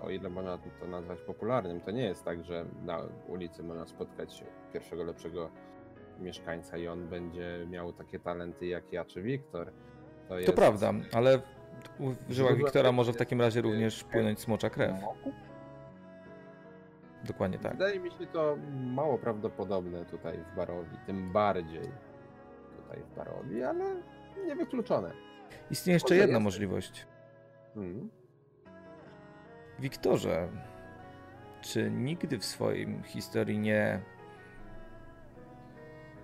o 0.01 0.09
ile 0.09 0.29
można 0.29 0.57
to 0.79 0.87
nazwać 0.87 1.21
popularnym, 1.21 1.81
to 1.81 1.91
nie 1.91 2.03
jest 2.03 2.25
tak, 2.25 2.43
że 2.43 2.65
na 2.85 2.99
ulicy 3.27 3.63
można 3.63 3.87
spotkać 3.87 4.43
pierwszego 4.73 5.03
lepszego 5.03 5.49
mieszkańca 6.19 6.77
i 6.77 6.87
on 6.87 7.07
będzie 7.07 7.65
miał 7.69 7.93
takie 7.93 8.19
talenty 8.19 8.65
jak 8.65 8.93
ja 8.93 9.05
czy 9.05 9.21
Wiktor. 9.21 9.71
To 10.31 10.39
jest... 10.39 10.53
prawda, 10.53 10.93
ale 11.13 11.39
w 11.99 12.33
żyłach 12.33 12.57
Wiktora 12.57 12.91
może 12.91 13.13
w 13.13 13.17
takim 13.17 13.41
razie 13.41 13.61
również 13.61 14.03
płynąć 14.03 14.39
smocza 14.39 14.69
krew. 14.69 14.95
Dokładnie 17.23 17.59
tak. 17.59 17.71
Wydaje 17.71 17.99
mi 17.99 18.11
się 18.11 18.27
to 18.33 18.57
mało 18.73 19.17
prawdopodobne 19.17 20.05
tutaj 20.05 20.37
w 20.37 20.55
Barowi, 20.55 20.97
tym 21.05 21.31
bardziej 21.31 21.91
tutaj 22.77 23.03
w 23.11 23.15
Barowi, 23.15 23.63
ale 23.63 23.85
niewykluczone. 24.47 25.11
Istnieje 25.71 25.95
jeszcze 25.95 26.15
jedna 26.15 26.33
jest. 26.33 26.43
możliwość. 26.43 27.07
Hmm. 27.73 28.09
Wiktorze, 29.79 30.47
czy 31.61 31.91
nigdy 31.91 32.39
w 32.39 32.45
swoim 32.45 33.03
historii 33.03 33.59
nie 33.59 34.01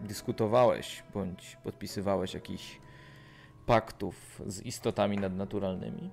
dyskutowałeś 0.01 1.03
bądź 1.13 1.57
podpisywałeś 1.63 2.33
jakichś 2.33 2.79
paktów 3.67 4.41
z 4.45 4.61
istotami 4.61 5.17
nadnaturalnymi? 5.17 6.11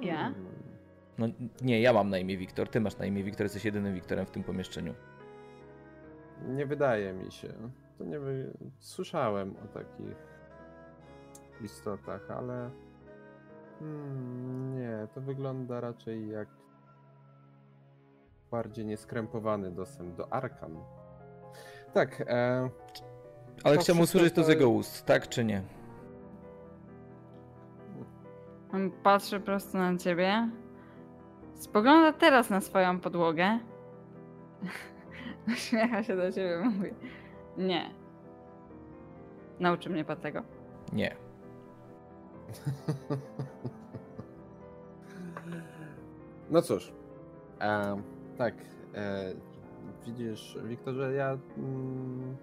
Ja? 0.00 0.34
No 1.18 1.26
nie, 1.62 1.80
ja 1.80 1.92
mam 1.92 2.10
na 2.10 2.18
imię 2.18 2.36
Wiktor, 2.36 2.68
ty 2.68 2.80
masz 2.80 2.98
na 2.98 3.06
imię 3.06 3.22
Wiktor, 3.22 3.44
jesteś 3.44 3.64
jedynym 3.64 3.94
Wiktorem 3.94 4.26
w 4.26 4.30
tym 4.30 4.44
pomieszczeniu. 4.44 4.94
Nie 6.46 6.66
wydaje 6.66 7.12
mi 7.12 7.32
się. 7.32 7.48
To 7.98 8.04
nie 8.04 8.18
wy... 8.18 8.52
Słyszałem 8.78 9.54
o 9.64 9.68
takich 9.68 10.16
istotach, 11.64 12.30
ale 12.30 12.70
hmm, 13.78 14.74
nie, 14.74 15.08
to 15.14 15.20
wygląda 15.20 15.80
raczej 15.80 16.28
jak 16.28 16.48
bardziej 18.50 18.86
nieskrępowany 18.86 19.70
dostęp 19.70 20.16
do 20.16 20.32
Arkan. 20.32 20.76
Tak, 21.92 22.24
e, 22.26 22.70
Ale 23.64 23.76
To 23.76 23.82
chciałbym 23.82 24.02
wszystko 24.02 24.18
usłyszeć 24.18 24.34
to 24.34 24.44
z 24.44 24.48
jego 24.48 24.68
ust, 24.68 25.06
tak 25.06 25.28
czy 25.28 25.44
nie? 25.44 25.62
On 28.72 28.90
patrzy 28.90 29.40
prosto 29.40 29.78
na 29.78 29.96
ciebie. 29.96 30.48
Spogląda 31.54 32.12
teraz 32.12 32.50
na 32.50 32.60
swoją 32.60 33.00
podłogę. 33.00 33.58
Uśmiecha 35.52 36.02
się 36.02 36.16
do 36.16 36.32
ciebie 36.32 36.60
i 36.64 36.68
mówi: 36.68 36.90
Nie. 37.56 37.90
Nauczy 39.60 39.90
mnie 39.90 40.04
pan 40.04 40.16
tego. 40.16 40.42
Nie. 40.92 41.16
No 46.50 46.62
cóż, 46.62 46.92
e, 47.60 48.02
tak, 48.38 48.54
e, 48.94 49.32
widzisz, 50.06 50.58
Wiktorze, 50.64 51.12
ja. 51.12 51.38
Mm, 51.58 52.36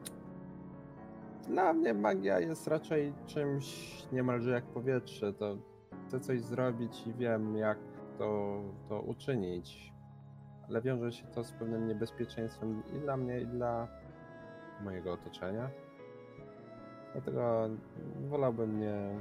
dla 1.48 1.74
mnie 1.74 1.94
magia 1.94 2.40
jest 2.40 2.68
raczej 2.68 3.14
czymś 3.26 3.68
niemalże 4.12 4.52
jak 4.52 4.64
powietrze. 4.64 5.34
To 5.34 5.58
chcę 6.08 6.20
coś 6.20 6.42
zrobić 6.42 7.08
i 7.08 7.14
wiem, 7.14 7.58
jak 7.58 7.78
to, 8.18 8.62
to 8.90 9.02
uczynić. 9.02 9.94
Ale 10.70 10.82
wiąże 10.82 11.12
się 11.12 11.28
to 11.28 11.44
z 11.44 11.52
pewnym 11.52 11.88
niebezpieczeństwem 11.88 12.84
i 12.98 13.00
dla 13.00 13.18
mnie, 13.18 13.40
i 13.42 13.48
dla 13.48 13.88
mojego 14.82 15.14
otoczenia. 15.14 15.70
Dlatego 17.14 17.70
wolałbym 18.30 18.80
nie, 18.80 19.20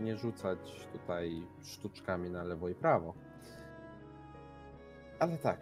nie 0.00 0.16
rzucać 0.16 0.88
tutaj 0.92 1.46
sztuczkami 1.62 2.30
na 2.30 2.44
lewo 2.44 2.68
i 2.68 2.74
prawo. 2.74 3.14
Ale 5.18 5.38
tak, 5.38 5.60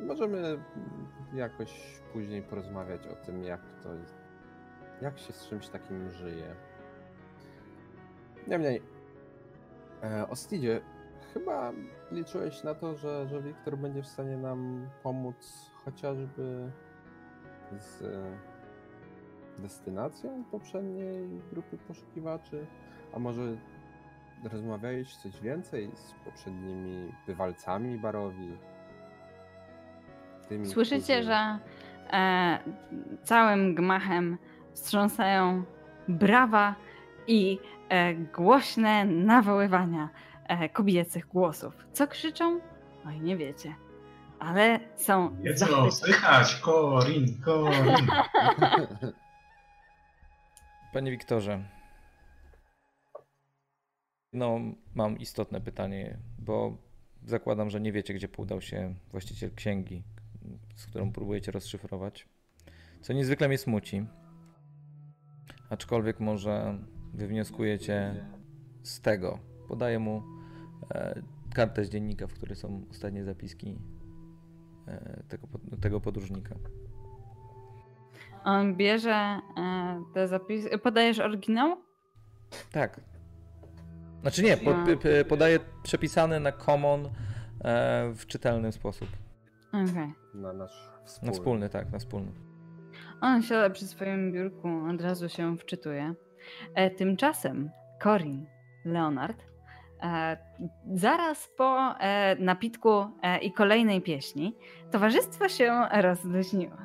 możemy 0.00 0.64
jakoś 1.34 2.00
później 2.12 2.42
porozmawiać 2.42 3.06
o 3.06 3.14
tym, 3.14 3.44
jak 3.44 3.60
to 3.82 3.88
jak 5.02 5.18
się 5.18 5.32
z 5.32 5.48
czymś 5.48 5.68
takim 5.68 6.10
żyje. 6.10 6.54
Niemniej, 8.46 8.82
e, 10.02 10.28
Ostidzie, 10.28 10.80
chyba 11.34 11.72
liczyłeś 12.10 12.62
na 12.62 12.74
to, 12.74 12.96
że, 12.96 13.28
że 13.28 13.42
Wiktor 13.42 13.78
będzie 13.78 14.02
w 14.02 14.06
stanie 14.06 14.36
nam 14.36 14.88
pomóc 15.02 15.70
chociażby 15.84 16.70
z 17.72 18.02
destynacją 19.58 20.44
poprzedniej 20.50 21.42
grupy 21.52 21.78
poszukiwaczy? 21.78 22.66
A 23.14 23.18
może 23.18 23.56
rozmawiałeś 24.52 25.16
coś 25.16 25.40
więcej 25.40 25.90
z 25.94 26.14
poprzednimi 26.24 27.12
bywalcami 27.26 27.98
barowi? 27.98 28.56
Tymi, 30.48 30.66
Słyszycie, 30.66 31.14
którzy... 31.14 31.22
że 31.22 31.58
e, 32.12 32.58
całym 33.22 33.74
gmachem 33.74 34.38
wstrząsają 34.78 35.64
brawa 36.08 36.74
i 37.26 37.58
e, 37.88 38.14
głośne 38.14 39.04
nawoływania 39.04 40.08
e, 40.44 40.68
kobiecych 40.68 41.26
głosów. 41.26 41.86
Co 41.92 42.06
krzyczą? 42.06 42.60
Oj, 43.06 43.20
nie 43.20 43.36
wiecie. 43.36 43.74
Ale 44.38 44.80
są. 44.96 45.36
Nie 45.40 45.54
co, 45.54 45.90
słychać, 45.90 46.54
Korin, 46.54 47.42
Korin. 47.42 47.96
Panie 50.92 51.10
Wiktorze, 51.10 51.64
no 54.32 54.58
mam 54.94 55.18
istotne 55.18 55.60
pytanie, 55.60 56.18
bo 56.38 56.76
zakładam, 57.26 57.70
że 57.70 57.80
nie 57.80 57.92
wiecie, 57.92 58.14
gdzie 58.14 58.28
podał 58.28 58.60
się 58.60 58.94
właściciel 59.10 59.54
księgi, 59.54 60.02
z 60.76 60.86
którą 60.86 61.12
próbujecie 61.12 61.52
rozszyfrować. 61.52 62.28
Co 63.00 63.12
niezwykle 63.12 63.48
mnie 63.48 63.58
smuci. 63.58 64.06
Aczkolwiek 65.70 66.20
może 66.20 66.78
wywnioskujecie 67.14 68.26
z 68.82 69.00
tego. 69.00 69.38
Podaję 69.68 69.98
mu 69.98 70.22
e, 70.94 71.22
kartę 71.54 71.84
z 71.84 71.90
dziennika, 71.90 72.26
w 72.26 72.32
której 72.34 72.56
są 72.56 72.82
ostatnie 72.90 73.24
zapiski 73.24 73.78
e, 74.86 75.22
tego, 75.28 75.48
tego 75.80 76.00
podróżnika. 76.00 76.54
On 78.44 78.76
bierze 78.76 79.40
e, 79.56 80.02
te 80.14 80.28
zapisy. 80.28 80.78
Podajesz 80.78 81.18
oryginał? 81.18 81.76
Tak. 82.72 83.00
Znaczy 84.20 84.42
nie, 84.42 84.56
po, 84.56 84.74
podaję 85.28 85.58
przepisany 85.82 86.40
na 86.40 86.52
common 86.52 87.08
w 88.14 88.26
czytelny 88.26 88.72
sposób. 88.72 89.08
Okej. 89.68 89.84
Okay. 89.84 90.12
Na 90.34 90.52
nasz 90.52 90.92
wspólny. 91.04 91.26
Na 91.26 91.32
wspólny, 91.32 91.68
tak, 91.68 91.92
na 91.92 91.98
wspólny. 91.98 92.47
On 93.20 93.42
siada 93.42 93.70
przy 93.70 93.86
swoim 93.86 94.32
biurku, 94.32 94.68
od 94.90 95.00
razu 95.00 95.28
się 95.28 95.56
wczytuje. 95.56 96.14
E, 96.74 96.90
tymczasem 96.90 97.70
Corin, 98.02 98.46
Leonard, 98.84 99.44
e, 100.02 100.36
zaraz 100.94 101.48
po 101.56 101.94
e, 102.00 102.36
napitku 102.36 103.06
e, 103.22 103.38
i 103.38 103.52
kolejnej 103.52 104.00
pieśni 104.02 104.56
towarzystwo 104.90 105.48
się 105.48 105.86
rozluźniło. 105.92 106.76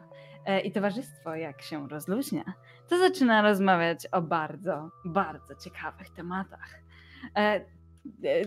E, 0.46 0.60
I 0.60 0.72
towarzystwo, 0.72 1.36
jak 1.36 1.62
się 1.62 1.90
rozluźnia, 1.90 2.54
to 2.90 2.98
zaczyna 2.98 3.42
rozmawiać 3.42 4.08
o 4.12 4.22
bardzo, 4.22 4.90
bardzo 5.06 5.56
ciekawych 5.56 6.10
tematach. 6.10 6.82
E, 7.38 7.66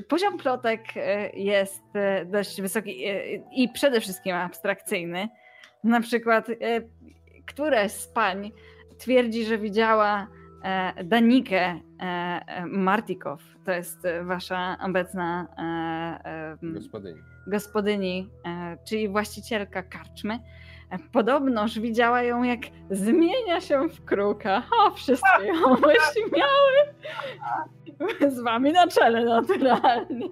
poziom 0.08 0.38
plotek 0.38 0.80
jest 1.34 1.84
dość 2.26 2.60
wysoki 2.62 3.04
i 3.52 3.68
przede 3.68 4.00
wszystkim 4.00 4.34
abstrakcyjny. 4.34 5.28
Na 5.84 6.00
przykład 6.00 6.46
któreś 7.46 7.92
z 7.92 8.08
pań 8.08 8.52
twierdzi, 8.98 9.44
że 9.44 9.58
widziała 9.58 10.26
e, 10.62 11.04
Danikę 11.04 11.60
e, 11.60 11.80
e, 12.00 12.66
Martikow. 12.66 13.42
To 13.64 13.72
jest 13.72 14.06
wasza 14.24 14.76
obecna 14.82 15.46
gospodyni, 16.62 17.20
gospodyni 17.46 18.30
czyli 18.88 19.08
właścicielka 19.08 19.82
karczmy. 19.82 20.40
Podobnoż 21.12 21.78
widziała 21.78 22.22
ją, 22.22 22.42
jak 22.42 22.60
zmienia 22.90 23.60
się 23.60 23.88
w 23.88 24.04
kruka. 24.04 24.62
O, 24.78 24.90
wszystkie 24.90 25.46
ją 25.46 25.76
śmiały. 26.12 26.94
Z 28.30 28.40
wami 28.40 28.72
na 28.72 28.88
czele 28.88 29.24
naturalnie. 29.24 30.28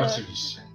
Oczywiście. 0.00 0.69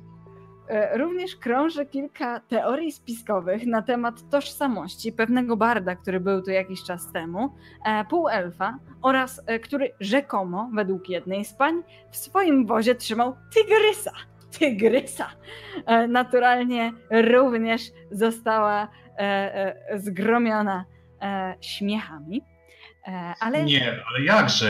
E, 0.70 0.98
również 0.98 1.36
krąży 1.36 1.86
kilka 1.86 2.40
teorii 2.40 2.92
spiskowych 2.92 3.66
na 3.66 3.82
temat 3.82 4.30
tożsamości 4.30 5.12
pewnego 5.12 5.58
barda, 5.58 5.96
który 5.96 6.20
był 6.20 6.42
tu 6.42 6.52
jakiś 6.52 6.84
czas 6.84 7.12
temu, 7.12 7.56
e, 7.86 8.06
półelfa, 8.06 8.80
oraz 9.02 9.42
e, 9.48 9.60
który 9.60 9.92
rzekomo, 10.00 10.70
według 10.74 11.10
jednej 11.10 11.46
z 11.46 11.54
pań, 11.54 11.84
w 12.12 12.18
swoim 12.18 12.66
wozie 12.66 12.96
trzymał 12.96 13.36
tygrysa. 13.54 14.12
Tygrysa! 14.60 15.30
Naturalnie 16.10 16.92
również 17.12 17.82
została 18.12 18.88
zgromiona 19.96 20.86
śmiechami. 21.62 22.42
Ale... 23.40 23.64
Nie, 23.64 24.00
ale 24.10 24.26
jakże? 24.26 24.68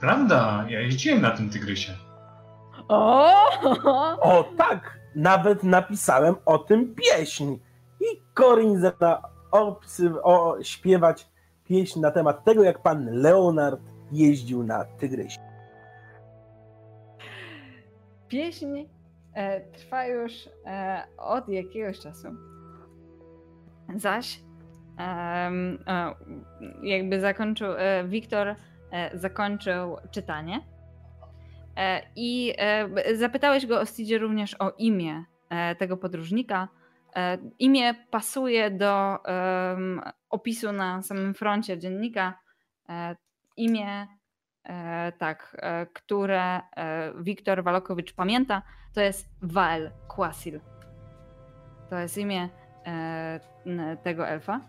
Prawda, 0.00 0.64
ja 0.68 0.80
jeździłem 0.80 1.20
na 1.20 1.30
tym 1.30 1.50
tygrysie. 1.50 1.92
O! 2.88 3.32
O 4.20 4.44
tak! 4.58 5.01
Nawet 5.14 5.62
napisałem 5.62 6.34
o 6.46 6.58
tym 6.58 6.94
pieśń. 6.94 7.56
I 8.00 8.22
Corin 8.34 8.80
zaczyna 8.80 9.22
o, 10.22 10.56
śpiewać 10.62 11.28
pieśń 11.64 12.00
na 12.00 12.10
temat 12.10 12.44
tego, 12.44 12.62
jak 12.62 12.82
pan 12.82 13.08
Leonard 13.10 13.80
jeździł 14.12 14.62
na 14.62 14.84
Tygrysie. 14.84 15.40
Pieśń 18.28 18.86
e, 19.34 19.60
trwa 19.60 20.06
już 20.06 20.48
e, 20.66 21.02
od 21.18 21.48
jakiegoś 21.48 22.00
czasu. 22.00 22.28
Zaś 23.96 24.40
e, 24.98 25.50
jakby 26.82 27.20
zakończył, 27.20 27.72
e, 27.76 28.04
Wiktor 28.04 28.48
e, 28.90 29.18
zakończył 29.18 29.96
czytanie 30.10 30.71
I 32.16 32.54
e, 32.58 33.16
zapytałeś 33.16 33.66
go, 33.66 33.80
Ostidzie, 33.80 34.18
również 34.18 34.56
o 34.58 34.70
imię 34.78 35.24
e, 35.48 35.74
tego 35.74 35.96
podróżnika. 35.96 36.68
Imię 37.58 37.94
pasuje 38.10 38.70
do 38.70 39.18
opisu 40.30 40.72
na 40.72 41.02
samym 41.02 41.34
froncie 41.34 41.78
dziennika. 41.78 42.38
Imię, 43.56 44.06
tak, 45.18 45.56
które 45.92 46.60
Wiktor 47.20 47.64
Walokowicz 47.64 48.12
pamięta, 48.12 48.62
to 48.94 49.00
jest 49.00 49.28
Wael 49.42 49.90
Kwasil. 50.08 50.60
To 51.90 51.98
jest 51.98 52.18
imię 52.18 52.48
tego 54.02 54.28
elfa. 54.28 54.60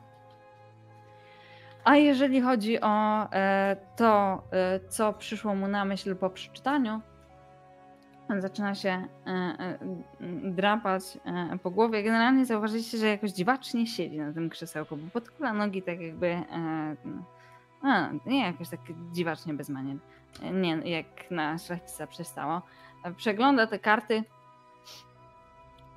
A 1.83 1.95
jeżeli 1.95 2.41
chodzi 2.41 2.81
o 2.81 3.27
e, 3.31 3.77
to, 3.95 4.43
e, 4.51 4.79
co 4.89 5.13
przyszło 5.13 5.55
mu 5.55 5.67
na 5.67 5.85
myśl 5.85 6.15
po 6.15 6.29
przeczytaniu, 6.29 7.01
zaczyna 8.39 8.75
się 8.75 9.07
e, 9.27 9.77
drapać 10.43 11.03
po 11.63 11.71
głowie. 11.71 12.03
Generalnie 12.03 12.45
zauważyliście, 12.45 12.97
że 12.97 13.07
jakoś 13.07 13.31
dziwacznie 13.31 13.87
siedzi 13.87 14.17
na 14.17 14.33
tym 14.33 14.49
krzesełku, 14.49 14.97
bo 14.97 15.11
podkula 15.11 15.53
nogi 15.53 15.81
tak 15.81 16.01
jakby. 16.01 16.43
A, 17.81 18.09
nie 18.25 18.45
jakoś 18.45 18.69
tak 18.69 18.79
dziwacznie 19.11 19.53
bez 19.53 19.69
manier. 19.69 19.97
Nie, 20.53 20.71
jak 20.75 21.31
na 21.31 21.57
szlachcica 21.57 22.07
przestało. 22.07 22.61
Przegląda 23.17 23.67
te 23.67 23.79
karty. 23.79 24.23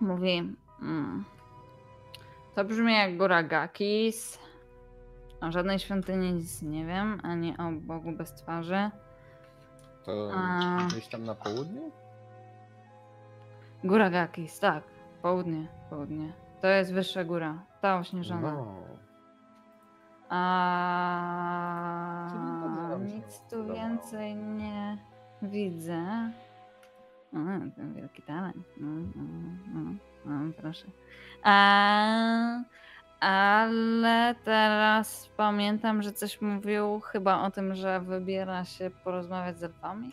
Mówi. 0.00 0.54
Mm, 0.82 1.24
to 2.54 2.64
brzmi 2.64 2.92
jak 2.92 3.16
góra 3.16 3.42
Gakis. 3.42 4.45
O 5.40 5.52
żadnej 5.52 5.78
świątyni 5.78 6.32
nic 6.32 6.62
nie 6.62 6.86
wiem, 6.86 7.20
ani 7.22 7.56
o 7.58 7.72
Bogu 7.72 8.12
bez 8.12 8.32
twarzy. 8.32 8.90
To 10.04 10.30
A... 10.34 10.78
gdzieś 10.86 11.08
tam 11.08 11.24
na 11.24 11.34
południu? 11.34 11.90
Góra 13.84 14.10
Gakis, 14.10 14.60
tak. 14.60 14.84
Południe, 15.22 15.68
południe. 15.90 16.32
To 16.60 16.66
jest 16.66 16.92
wyższa 16.92 17.24
góra, 17.24 17.62
ta 17.80 17.98
ośnieżona. 17.98 18.52
No. 18.52 18.74
A 20.28 20.36
nic 23.04 23.40
tu 23.50 23.74
więcej 23.74 24.36
nie 24.36 24.98
widzę. 25.42 26.30
O, 27.32 27.36
ten 27.76 27.94
wielki 27.94 28.22
talent. 28.22 28.66
No, 28.80 28.88
no, 29.16 29.22
no, 29.74 29.90
no 30.24 30.52
proszę. 30.60 30.86
A, 31.42 32.62
Ale 33.26 34.34
teraz 34.44 35.30
pamiętam, 35.36 36.02
że 36.02 36.12
coś 36.12 36.40
mówił 36.40 37.00
chyba 37.00 37.42
o 37.42 37.50
tym, 37.50 37.74
że 37.74 38.00
wybiera 38.00 38.64
się 38.64 38.90
porozmawiać 39.04 39.58
z 39.58 39.62
elfami. 39.62 40.12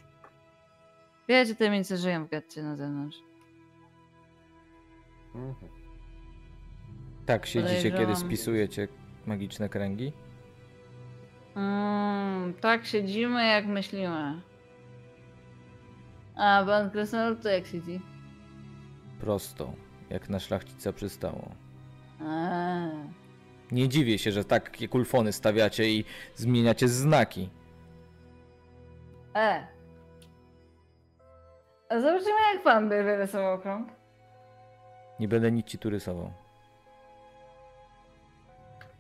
Wiecie, 1.28 1.56
te 1.56 1.70
miejsce 1.70 1.98
żyją 1.98 2.26
w 2.26 2.30
getcie 2.30 2.64
na 2.64 2.76
zewnątrz. 2.76 3.18
Mhm. 5.36 5.72
Tak, 7.26 7.46
siedzicie, 7.46 7.92
kiedy 7.92 8.16
spisujecie 8.16 8.88
magiczne 9.26 9.70
kręgi? 9.70 10.14
Mm, 11.56 12.54
tak 12.54 12.86
siedzimy, 12.86 13.46
jak 13.48 13.66
myślimy. 13.66 14.42
A 16.36 16.64
pan 16.66 16.92
Krasnolud 16.92 17.42
to 17.42 17.50
jak 17.50 17.68
siedzi? 17.68 18.02
Prosto, 19.20 19.74
jak 20.10 20.30
na 20.30 20.40
szlachcica 20.40 20.94
przystało. 20.94 21.63
A, 22.22 22.88
Nie 23.72 23.90
dziwię 23.90 24.18
się, 24.18 24.32
że 24.32 24.44
takie 24.46 24.88
kulfony 24.88 25.34
stawiacie 25.34 25.90
i 25.90 26.06
zmieniacie 26.36 26.88
znaki. 26.88 27.50
E. 29.36 29.68
A 31.90 32.00
zobaczymy, 32.00 32.36
jak 32.54 32.64
pan 32.64 32.90
by 32.90 33.04
wyrysował 33.04 33.60
krąg. 33.60 33.90
Nie 35.20 35.28
będę 35.28 35.52
nic 35.52 35.68
ci 35.68 35.78
tu 35.78 35.90
rysował. 35.90 36.34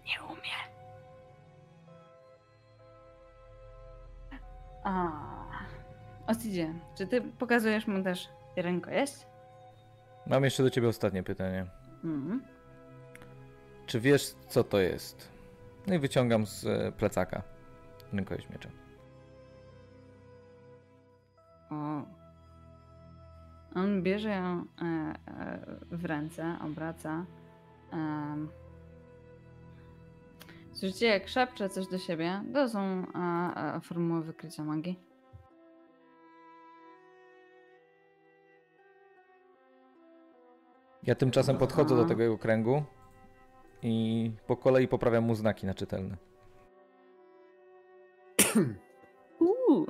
Nie 0.05 0.23
umie. 0.23 0.57
A. 4.83 5.11
Ostidzie, 6.27 6.73
czy 6.97 7.07
ty 7.07 7.21
pokazujesz 7.21 7.87
mu 7.87 8.03
też 8.03 8.29
rękojeść? 8.55 9.13
Mam 10.27 10.43
jeszcze 10.43 10.63
do 10.63 10.69
ciebie 10.69 10.87
ostatnie 10.87 11.23
pytanie. 11.23 11.65
Mhm. 12.03 12.52
Czy 13.85 13.99
wiesz, 13.99 14.35
co 14.47 14.63
to 14.63 14.79
jest? 14.79 15.33
No 15.87 15.93
i 15.93 15.99
wyciągam 15.99 16.45
z 16.45 16.65
e, 16.65 16.91
plecaka 16.91 17.43
rękojeść 18.13 18.49
miecza. 18.49 18.69
O. 21.69 22.01
On 23.75 24.03
bierze 24.03 24.29
ją 24.29 24.65
e, 24.81 24.85
e, 24.85 25.59
w 25.91 26.05
ręce, 26.05 26.57
obraca. 26.61 27.25
Słyszycie, 30.73 31.07
jak 31.07 31.27
szepcze 31.27 31.69
coś 31.69 31.87
do 31.87 31.97
siebie? 31.97 32.43
To 32.53 32.69
są 32.69 33.05
formuły 33.81 34.23
wykrycia 34.23 34.63
magii. 34.63 34.99
Ja 41.03 41.15
tymczasem 41.15 41.57
podchodzę 41.57 41.95
do 41.95 42.05
tego 42.05 42.37
kręgu 42.37 42.83
i 43.83 44.31
po 44.47 44.57
kolei 44.57 44.87
poprawiam 44.87 45.23
mu 45.23 45.35
znaki 45.35 45.65
na 45.65 45.73
czytelne. 45.73 46.17
Uuu. 49.39 49.87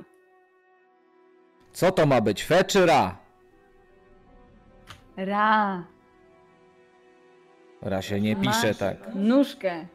Co 1.72 1.92
to 1.92 2.06
ma 2.06 2.20
być? 2.20 2.44
Fe 2.44 2.64
czy 2.64 2.86
ra? 2.86 3.18
Ra. 5.16 5.84
Ra 7.82 8.02
się 8.02 8.20
nie 8.20 8.36
pisze 8.36 8.68
Masz 8.68 8.78
tak. 8.78 9.14
Nóżkę. 9.14 9.86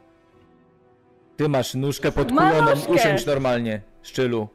Ty 1.38 1.50
masz 1.50 1.76
nóżkę 1.76 2.12
podkuloną, 2.12 2.62
nóżkę! 2.62 2.94
usiądź 2.94 3.26
normalnie, 3.26 3.82
szczylu. 4.02 4.48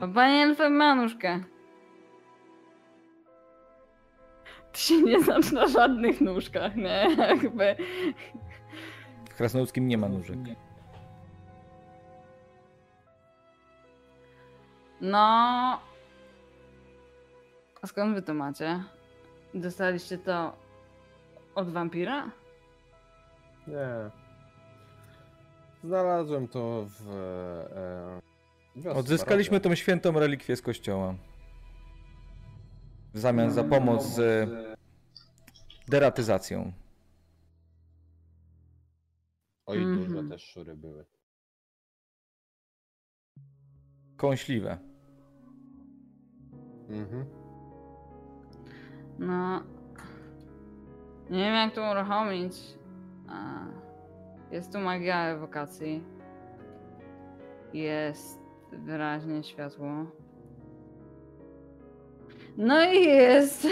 Bo 0.00 0.08
Pani 0.08 0.42
Elfy 0.42 0.70
ma 0.70 0.94
nóżkę. 0.94 1.40
Ty 4.72 4.80
się 4.80 5.02
nie 5.02 5.22
znasz 5.22 5.52
na 5.52 5.68
żadnych 5.68 6.20
nóżkach, 6.20 6.76
nie? 6.76 7.16
Jakby. 7.18 7.76
W 9.30 9.34
krasnoludzkim 9.34 9.88
nie 9.88 9.98
ma 9.98 10.08
nóżek. 10.08 10.38
No. 15.00 15.18
A 17.82 17.86
skąd 17.86 18.14
wy 18.14 18.22
to 18.22 18.34
macie? 18.34 18.84
Dostaliście 19.54 20.18
to 20.18 20.56
od 21.54 21.70
wampira? 21.70 22.30
Nie. 23.66 24.10
Znalazłem 25.84 26.48
to 26.48 26.86
w. 26.88 27.10
E, 28.76 28.80
wiosce 28.80 29.00
Odzyskaliśmy 29.00 29.60
tą 29.60 29.74
świętą 29.74 30.12
relikwię 30.12 30.56
z 30.56 30.62
kościoła. 30.62 31.14
W 33.14 33.18
zamian 33.18 33.50
za 33.50 33.64
pomoc 33.64 34.06
z 34.06 34.48
deratyzacją. 35.88 36.72
Oj, 39.66 39.78
Mhm. 39.78 39.98
duże 39.98 40.28
też 40.28 40.42
szury 40.44 40.76
były. 40.76 41.06
Kąśliwe. 44.16 44.78
Mhm. 46.88 47.26
No. 49.18 49.62
Nie 51.30 51.38
wiem 51.44 51.54
jak 51.54 51.74
to 51.74 51.90
uruchomić. 51.92 52.54
A, 53.28 53.66
Jest 54.50 54.72
tu 54.72 54.78
magia 54.78 55.24
ewokacji. 55.26 56.04
Jest 57.72 58.38
wyraźnie 58.72 59.42
światło. 59.44 59.86
No 62.56 62.84
i 62.84 63.04
jest. 63.04 63.66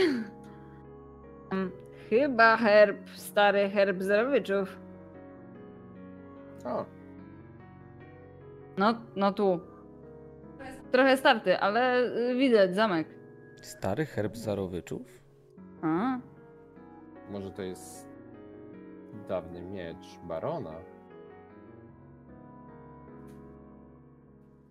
mm, 1.52 1.70
Chyba 2.10 2.56
herb, 2.56 3.10
stary 3.10 3.70
herb 3.70 4.02
Zerowyczów. 4.02 4.78
O, 6.64 6.84
No, 8.76 8.94
no 9.16 9.32
tu. 9.32 9.60
Trochę 10.92 11.16
starty, 11.16 11.58
ale 11.58 11.98
y, 12.30 12.34
widać 12.34 12.74
zamek. 12.74 13.08
Stary 13.62 14.06
herb 14.06 14.36
Zarowyczów? 14.36 15.02
A? 15.82 16.18
może 17.30 17.50
to 17.50 17.62
jest 17.62 18.08
dawny 19.28 19.62
miecz 19.62 20.18
barona. 20.24 20.70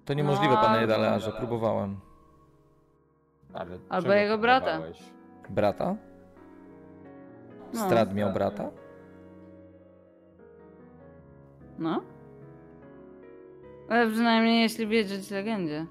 To 0.05 0.13
niemożliwe, 0.13 0.53
No, 0.55 0.61
panie 0.61 0.81
Jedalearze, 0.81 1.31
próbowałem. 1.31 1.99
Ale 3.53 3.79
Albo 3.89 4.13
jego 4.13 4.37
brata. 4.37 4.65
próbowałeś? 4.65 5.03
Brata? 5.49 5.95
No. 7.73 7.85
Strad 7.85 8.13
miał 8.15 8.33
brata? 8.33 8.71
No. 11.79 12.01
Ale 13.89 14.07
przynajmniej 14.11 14.61
jeśli 14.61 14.87
wierzyć 14.87 15.31
legendzie. 15.31 15.85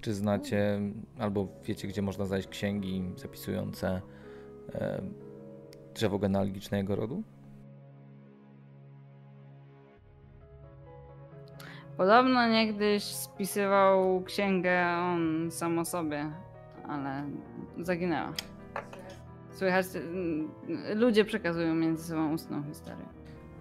Czy 0.00 0.14
znacie, 0.14 0.80
albo 1.18 1.48
wiecie, 1.64 1.88
gdzie 1.88 2.02
można 2.02 2.24
znaleźć 2.24 2.48
księgi 2.48 3.12
zapisujące 3.16 4.00
e, 4.74 5.02
drzewo 5.94 6.18
genealogiczne 6.18 6.78
jego 6.78 6.96
rodu? 6.96 7.22
Podobno 11.96 12.48
niegdyś 12.48 13.04
spisywał 13.04 14.22
księgę 14.22 14.86
on 14.96 15.50
sam 15.50 15.78
o 15.78 15.84
sobie, 15.84 16.30
ale 16.88 17.24
zaginęła. 17.78 18.32
Słychać, 19.50 19.86
mm, 19.96 20.50
ludzie 20.94 21.24
przekazują 21.24 21.74
między 21.74 22.04
sobą 22.04 22.32
ustną 22.32 22.62
historię. 22.62 23.04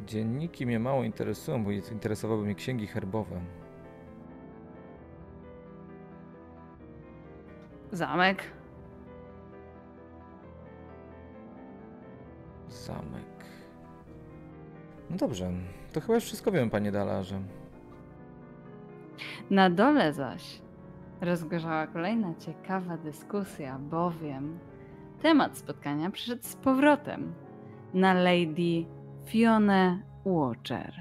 Dzienniki 0.05 0.65
mnie 0.65 0.79
mało 0.79 1.03
interesują, 1.03 1.63
bo 1.63 1.71
interesowały 1.71 2.43
mnie 2.43 2.55
księgi 2.55 2.87
herbowe. 2.87 3.41
Zamek. 7.91 8.43
Zamek. 12.69 13.25
No 15.09 15.17
dobrze, 15.17 15.51
to 15.93 16.01
chyba 16.01 16.15
już 16.15 16.23
wszystko 16.23 16.51
wiem, 16.51 16.69
panie 16.69 16.91
Dalarze. 16.91 17.39
Na 19.49 19.69
dole 19.69 20.13
zaś 20.13 20.61
rozgorzała 21.21 21.87
kolejna 21.87 22.35
ciekawa 22.35 22.97
dyskusja, 22.97 23.79
bowiem 23.79 24.59
temat 25.21 25.57
spotkania 25.57 26.11
przyszedł 26.11 26.43
z 26.43 26.55
powrotem 26.55 27.33
na 27.93 28.13
Lady 28.13 28.85
Fionę 29.25 29.99
Watcher. 30.25 30.93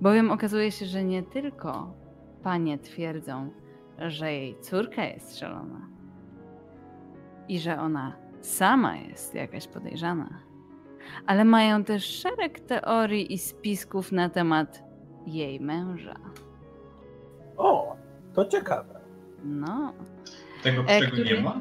Bowiem 0.00 0.30
okazuje 0.30 0.70
się, 0.70 0.86
że 0.86 1.04
nie 1.04 1.22
tylko 1.22 1.94
panie 2.42 2.78
twierdzą, 2.78 3.50
że 3.98 4.32
jej 4.32 4.60
córka 4.60 5.04
jest 5.04 5.38
szalona 5.38 5.88
i 7.48 7.58
że 7.58 7.80
ona 7.80 8.16
sama 8.40 8.96
jest 8.96 9.34
jakaś 9.34 9.68
podejrzana, 9.68 10.28
ale 11.26 11.44
mają 11.44 11.84
też 11.84 12.04
szereg 12.04 12.60
teorii 12.60 13.32
i 13.32 13.38
spisków 13.38 14.12
na 14.12 14.28
temat 14.28 14.82
jej 15.26 15.60
męża. 15.60 16.14
O, 17.56 17.96
to 18.34 18.44
ciekawe. 18.44 19.00
No, 19.44 19.92
Tego, 20.62 20.82
E, 20.82 21.00
czego 21.00 21.12
który- 21.12 21.36
nie 21.36 21.40
ma? 21.42 21.60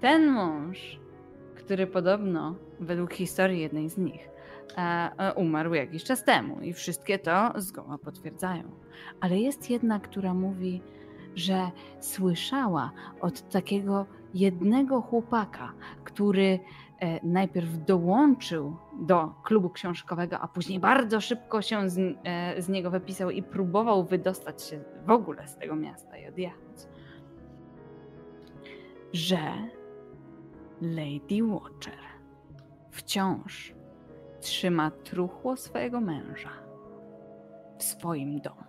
ten 0.00 0.30
mąż, 0.30 0.98
który 1.54 1.86
podobno, 1.86 2.54
według 2.80 3.12
historii 3.12 3.60
jednej 3.60 3.88
z 3.90 3.98
nich, 3.98 4.28
e, 4.78 5.10
e, 5.18 5.34
umarł 5.34 5.74
jakiś 5.74 6.04
czas 6.04 6.24
temu 6.24 6.60
i 6.60 6.72
wszystkie 6.72 7.18
to 7.18 7.52
zgoła 7.56 7.98
potwierdzają. 7.98 8.62
Ale 9.20 9.38
jest 9.38 9.70
jedna, 9.70 10.00
która 10.00 10.34
mówi, 10.34 10.82
że 11.34 11.70
słyszała 12.00 12.90
od 13.20 13.48
takiego 13.50 14.06
jednego 14.34 15.00
chłopaka, 15.00 15.72
który 16.04 16.58
najpierw 17.22 17.84
dołączył 17.84 18.76
do 19.00 19.34
klubu 19.42 19.70
książkowego, 19.70 20.38
a 20.38 20.48
później 20.48 20.80
bardzo 20.80 21.20
szybko 21.20 21.62
się 21.62 21.90
z, 21.90 21.98
e, 22.24 22.62
z 22.62 22.68
niego 22.68 22.90
wypisał 22.90 23.30
i 23.30 23.42
próbował 23.42 24.04
wydostać 24.04 24.62
się 24.62 24.80
w 25.06 25.10
ogóle 25.10 25.48
z 25.48 25.56
tego 25.56 25.76
miasta 25.76 26.18
i 26.18 26.28
odjechać. 26.28 26.88
Że 29.12 29.38
Lady 30.80 31.42
Watcher 31.42 31.98
wciąż 32.90 33.74
trzyma 34.40 34.90
truchło 34.90 35.56
swojego 35.56 36.00
męża 36.00 36.50
w 37.78 37.82
swoim 37.82 38.40
domu. 38.40 38.62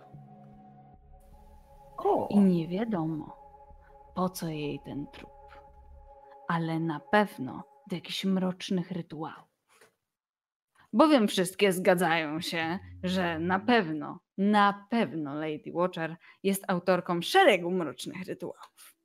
O, 1.96 2.28
I 2.30 2.38
nie 2.38 2.68
wiadomo, 2.68 3.36
po 4.14 4.28
co 4.28 4.48
jej 4.48 4.80
ten 4.84 5.06
trup, 5.06 5.30
ale 6.48 6.80
na 6.80 7.00
pewno 7.00 7.73
do 7.90 7.96
jakichś 7.96 8.24
mrocznych 8.24 8.90
rytuałów. 8.90 9.54
Bowiem 10.92 11.28
wszystkie 11.28 11.72
zgadzają 11.72 12.40
się, 12.40 12.78
że 13.02 13.38
na 13.38 13.58
pewno, 13.58 14.20
na 14.38 14.86
pewno 14.90 15.34
Lady 15.34 15.72
Watcher 15.72 16.16
jest 16.42 16.64
autorką 16.68 17.22
szeregu 17.22 17.70
mrocznych 17.70 18.26
rytuałów. 18.26 18.96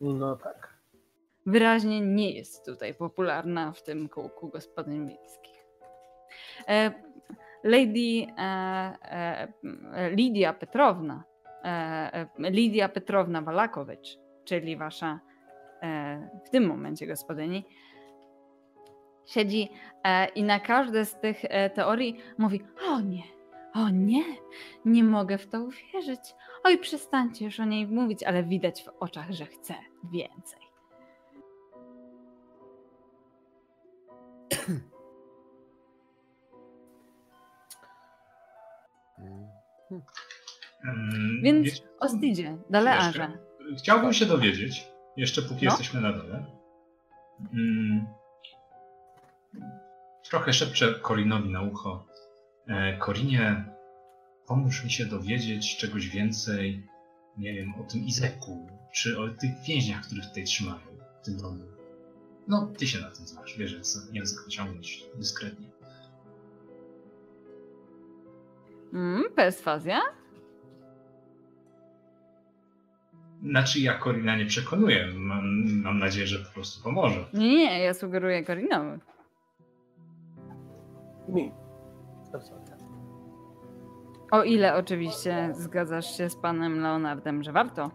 no 0.00 0.36
tak. 0.36 0.76
Wyraźnie 1.46 2.00
nie 2.00 2.30
jest 2.30 2.66
tutaj 2.66 2.94
popularna 2.94 3.72
w 3.72 3.82
tym 3.82 4.08
kółku 4.08 4.48
gospodyń 4.48 5.08
wiejskich. 5.08 5.66
E, 6.68 6.92
Lady 7.64 8.26
e, 8.38 9.48
e, 9.92 10.10
Lidia 10.10 10.52
Petrowna, 10.52 11.24
e, 11.64 11.68
e, 12.38 12.50
Lidia 12.50 12.88
Petrowna 12.88 13.42
Walakowicz, 13.42 14.18
czyli 14.44 14.76
wasza 14.76 15.12
e, 15.16 15.35
w 16.46 16.50
tym 16.50 16.66
momencie 16.66 17.06
gospodyni, 17.06 17.64
siedzi 19.26 19.68
e, 20.04 20.28
i 20.28 20.42
na 20.42 20.60
każde 20.60 21.04
z 21.04 21.20
tych 21.20 21.44
e, 21.44 21.70
teorii 21.70 22.16
mówi: 22.38 22.60
O 22.88 23.00
nie, 23.00 23.22
o 23.74 23.88
nie, 23.88 24.24
nie 24.84 25.04
mogę 25.04 25.38
w 25.38 25.46
to 25.46 25.60
uwierzyć. 25.62 26.20
Oj, 26.64 26.78
przestańcie 26.78 27.44
już 27.44 27.60
o 27.60 27.64
niej 27.64 27.86
mówić, 27.86 28.22
ale 28.22 28.44
widać 28.44 28.84
w 28.84 28.88
oczach, 29.00 29.30
że 29.30 29.46
chce 29.46 29.74
więcej. 30.12 30.66
Mm, 40.84 41.42
Więc 41.42 41.82
Ostidzie, 42.00 42.56
Dalearze. 42.70 43.38
Chciałbym 43.78 44.12
się 44.12 44.26
dowiedzieć, 44.26 44.88
jeszcze 45.16 45.42
póki 45.42 45.64
No. 45.64 45.70
jesteśmy 45.70 46.00
na 46.00 46.12
dole. 46.12 46.44
Mm, 47.54 48.06
trochę 50.30 50.52
szepczę 50.52 50.94
Korinowi 50.94 51.50
na 51.50 51.62
ucho. 51.62 52.06
E, 52.68 52.96
Korinie, 52.98 53.64
pomóż 54.46 54.84
mi 54.84 54.90
się 54.90 55.06
dowiedzieć 55.06 55.76
czegoś 55.76 56.08
więcej, 56.08 56.86
nie 57.38 57.54
wiem, 57.54 57.74
o 57.80 57.84
tym 57.84 58.04
Izeku, 58.04 58.66
czy 58.94 59.20
o 59.20 59.28
tych 59.28 59.50
więźniach, 59.68 60.06
których 60.06 60.26
tutaj 60.26 60.44
trzymają 60.44 60.78
w 61.22 61.24
tym 61.24 61.36
domu. 61.36 61.64
No, 62.48 62.72
ty 62.78 62.86
się 62.86 63.00
na 63.00 63.10
tym 63.10 63.26
znasz, 63.26 63.58
wiesz, 63.58 63.80
za- 63.82 64.12
język 64.12 64.44
wyciągnąć 64.44 65.04
dyskretnie. 65.14 65.66
Mm, 68.92 69.22
perswazja? 69.34 70.00
Znaczy, 73.42 73.80
ja 73.80 73.94
Korina 73.98 74.36
nie 74.36 74.46
przekonuję. 74.46 75.06
Mam, 75.14 75.44
mam 75.82 75.98
nadzieję, 75.98 76.26
że 76.26 76.38
po 76.38 76.52
prostu 76.54 76.84
pomoże. 76.84 77.24
Nie, 77.34 77.48
nie, 77.56 77.80
ja 77.80 77.94
sugeruję 77.94 78.44
Korinowi. 78.44 78.98
Mi. 81.28 81.52
O 84.30 84.42
ile 84.42 84.74
oczywiście 84.76 85.48
zgadzasz 85.52 86.16
się 86.16 86.30
z 86.30 86.36
panem 86.36 86.80
Leonardem, 86.80 87.42
że 87.42 87.52
warto. 87.52 87.90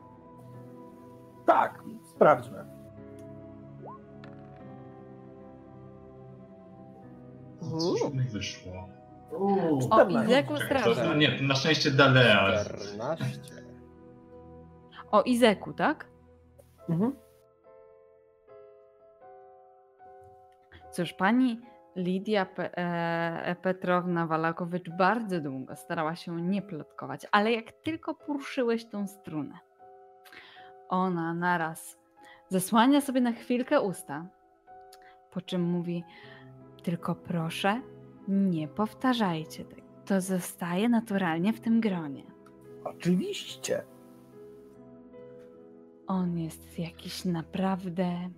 Tak, 1.46 1.84
sprawdźmy. 2.16 2.66
O, 7.62 7.80
Coś 7.80 8.14
mi 8.14 8.20
wyszło. 8.24 8.90
Uuu, 9.40 9.78
O 9.78 9.96
14. 9.96 10.32
Izeku 10.32 10.54
Czekaj, 10.58 10.84
to, 10.84 10.94
straży. 10.94 11.10
no 11.10 11.16
nie, 11.16 11.42
na 11.42 11.56
szczęście 11.56 11.92
Dalea. 11.92 12.64
14. 12.66 13.26
O 15.12 15.22
Izeku, 15.22 15.74
tak? 15.74 16.08
Mhm. 16.90 17.16
Cóż, 20.92 21.14
pani 21.14 21.62
Lidia 21.96 22.46
Pe- 22.46 22.70
e, 22.78 23.56
Petrowna 23.62 24.28
Walakowicz 24.28 24.90
bardzo 24.90 25.42
długo 25.42 25.76
starała 25.76 26.16
się 26.16 26.42
nie 26.42 26.62
plotkować, 26.62 27.28
ale 27.32 27.52
jak 27.52 27.72
tylko 27.72 28.14
poruszyłeś 28.16 28.86
tą 28.86 29.08
strunę, 29.08 29.60
ona 30.90 31.34
naraz 31.34 31.98
zasłania 32.50 33.02
sobie 33.02 33.22
na 33.22 33.32
chwilkę 33.32 33.82
usta, 33.82 34.26
po 35.32 35.42
czym 35.42 35.62
mówi: 35.62 36.04
Tylko 36.84 37.16
proszę, 37.16 37.82
nie 38.28 38.68
powtarzajcie 38.68 39.66
tego. 39.66 39.82
To 40.06 40.22
zostaje 40.22 40.90
naturalnie 40.90 41.54
w 41.54 41.60
tym 41.60 41.82
gronie. 41.82 42.24
Oczywiście. 42.84 43.84
On 46.12 46.38
jest 46.38 46.80
jakiś 46.80 47.26
naprawdę 47.26 48.30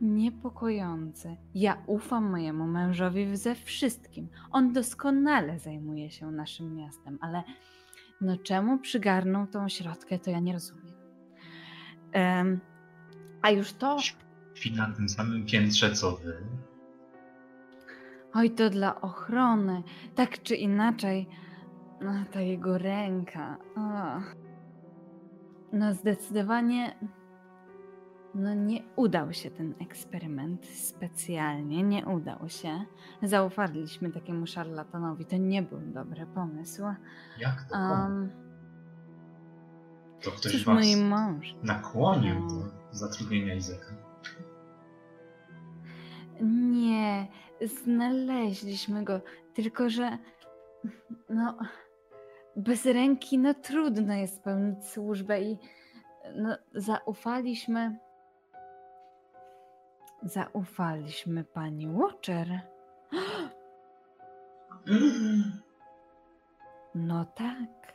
niepokojący. 0.00 1.36
Ja 1.54 1.82
ufam 1.86 2.30
mojemu 2.30 2.66
mężowi 2.66 3.36
ze 3.36 3.54
wszystkim. 3.54 4.28
On 4.50 4.72
doskonale 4.72 5.58
zajmuje 5.58 6.10
się 6.10 6.30
naszym 6.30 6.74
miastem, 6.76 7.18
ale 7.20 7.42
no 8.20 8.36
czemu 8.36 8.78
przygarnął 8.78 9.46
tą 9.46 9.68
środkę, 9.68 10.18
to 10.18 10.30
ja 10.30 10.40
nie 10.40 10.52
rozumiem. 10.52 10.94
Em, 12.12 12.60
a 13.42 13.50
już 13.50 13.72
to, 13.72 13.98
Śpi 14.54 14.72
na 14.72 14.92
tym 14.92 15.08
samym 15.08 15.46
piętrze 15.46 15.92
co 15.92 16.16
wy. 16.16 16.36
oj 18.34 18.50
to 18.50 18.70
dla 18.70 19.00
ochrony, 19.00 19.82
tak 20.14 20.42
czy 20.42 20.54
inaczej, 20.56 21.28
no, 22.00 22.12
ta 22.32 22.40
jego 22.40 22.78
ręka. 22.78 23.56
No 25.74 25.94
zdecydowanie 25.94 26.94
no 28.34 28.54
nie 28.54 28.82
udał 28.96 29.32
się 29.32 29.50
ten 29.50 29.74
eksperyment 29.80 30.66
specjalnie, 30.66 31.82
nie 31.82 32.06
udał 32.06 32.48
się. 32.48 32.84
Zaufaliśmy 33.22 34.10
takiemu 34.12 34.46
szarlatanowi, 34.46 35.24
to 35.24 35.36
nie 35.36 35.62
był 35.62 35.80
dobry 35.80 36.26
pomysł. 36.26 36.82
Jak 37.38 37.64
to? 37.70 37.78
Um, 37.78 38.30
to 40.22 40.30
ktoś 40.30 40.64
was 40.64 40.74
mój 40.84 40.96
mąż. 40.96 41.54
nakłonił 41.62 42.34
No. 42.40 42.48
do 42.48 42.70
zatrudnienia 42.90 43.54
Izeka. 43.54 43.94
Nie, 46.50 47.26
znaleźliśmy 47.60 49.04
go, 49.04 49.20
tylko 49.54 49.90
że 49.90 50.18
no 51.28 51.58
bez 52.56 52.86
ręki 52.86 53.38
no 53.38 53.54
trudno 53.54 54.14
jest 54.14 54.42
pełnić 54.42 54.84
służbę 54.86 55.40
i 55.40 55.58
no 56.34 56.56
zaufaliśmy 56.74 57.98
zaufaliśmy 60.24 61.44
pani 61.44 61.88
Watcher. 61.88 62.48
No 66.94 67.24
tak. 67.24 67.94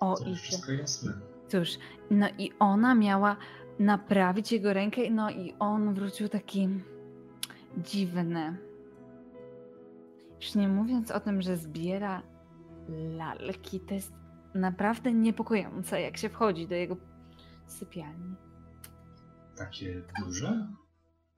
O 0.00 0.16
To 0.16 0.24
i 0.24 0.36
wszystko 0.36 0.72
jasne. 0.72 1.12
Cóż, 1.48 1.78
no 2.10 2.26
i 2.38 2.52
ona 2.58 2.94
miała 2.94 3.36
naprawić 3.78 4.52
jego 4.52 4.72
rękę, 4.72 5.10
no 5.10 5.30
i 5.30 5.54
on 5.58 5.94
wrócił 5.94 6.28
taki 6.28 6.68
dziwny. 7.76 8.56
Już 10.40 10.54
nie 10.54 10.68
mówiąc 10.68 11.10
o 11.10 11.20
tym, 11.20 11.42
że 11.42 11.56
zbiera 11.56 12.22
lalki, 12.88 13.80
to 13.80 13.94
jest 13.94 14.12
naprawdę 14.54 15.12
niepokojące, 15.12 16.00
jak 16.00 16.16
się 16.16 16.28
wchodzi 16.28 16.66
do 16.68 16.74
jego 16.74 16.96
sypialni. 17.66 18.34
Takie 19.58 20.02
duże? 20.24 20.68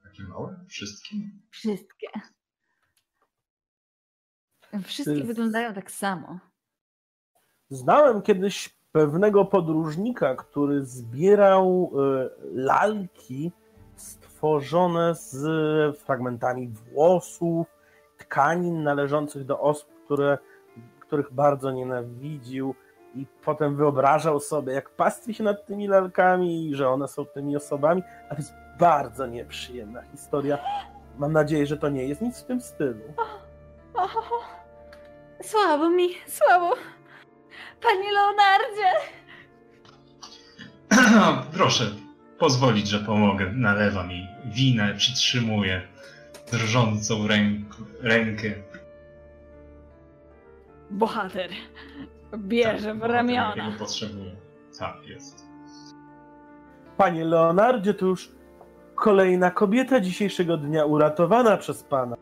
Takie 0.02 0.22
małe? 0.22 0.64
Wszystkie? 0.68 1.16
Wszystkie. 1.50 2.08
Wszystkie 4.84 5.14
jest- 5.14 5.26
wyglądają 5.26 5.74
tak 5.74 5.90
samo. 5.90 6.38
Znałem 7.70 8.22
kiedyś 8.22 8.78
pewnego 8.92 9.44
podróżnika, 9.44 10.34
który 10.36 10.84
zbierał 10.84 11.92
e, 11.94 12.30
lalki 12.52 13.52
stworzone 13.96 15.14
z 15.14 15.36
fragmentami 15.98 16.68
włosów, 16.68 17.66
tkanin 18.18 18.82
należących 18.82 19.44
do 19.44 19.60
osób, 19.60 19.88
które, 20.04 20.38
których 21.14 21.32
bardzo 21.32 21.70
nienawidził 21.70 22.74
i 23.14 23.26
potem 23.44 23.76
wyobrażał 23.76 24.40
sobie, 24.40 24.72
jak 24.72 24.90
pastwi 24.90 25.34
się 25.34 25.44
nad 25.44 25.66
tymi 25.66 25.88
lalkami 25.88 26.68
i 26.68 26.74
że 26.74 26.88
one 26.88 27.08
są 27.08 27.24
tymi 27.24 27.56
osobami, 27.56 28.02
a 28.28 28.34
to 28.34 28.36
jest 28.36 28.54
bardzo 28.78 29.26
nieprzyjemna 29.26 30.02
historia. 30.02 30.58
Mam 31.18 31.32
nadzieję, 31.32 31.66
że 31.66 31.76
to 31.76 31.88
nie 31.88 32.04
jest 32.04 32.22
nic 32.22 32.40
w 32.40 32.44
tym 32.44 32.60
stylu. 32.60 33.00
O, 33.94 34.08
słabo 35.42 35.90
mi, 35.90 36.08
słabo. 36.26 36.74
Panie 37.82 38.12
Leonardzie! 38.12 38.90
Proszę 41.58 41.84
pozwolić, 42.38 42.88
że 42.88 42.98
pomogę. 42.98 43.52
Nalewam 43.52 44.10
jej 44.10 44.28
winę, 44.44 44.94
przytrzymuję 44.94 45.82
drżącą 46.52 47.26
ręk, 47.26 47.76
rękę. 48.02 48.54
Bohater 50.94 51.50
bierze 52.36 52.88
Tak, 52.88 52.98
w 52.98 53.02
ramiona. 53.02 53.66
Jego 53.66 53.78
potrzebuję. 53.78 54.36
Tak, 54.78 55.06
jest. 55.06 55.46
Panie 56.96 57.24
Leonardzie, 57.24 57.94
to 57.94 58.06
już 58.06 58.32
kolejna 58.94 59.50
kobieta 59.50 60.00
dzisiejszego 60.00 60.56
dnia 60.56 60.84
uratowana 60.84 61.56
przez 61.56 61.82
pana. 61.82 62.16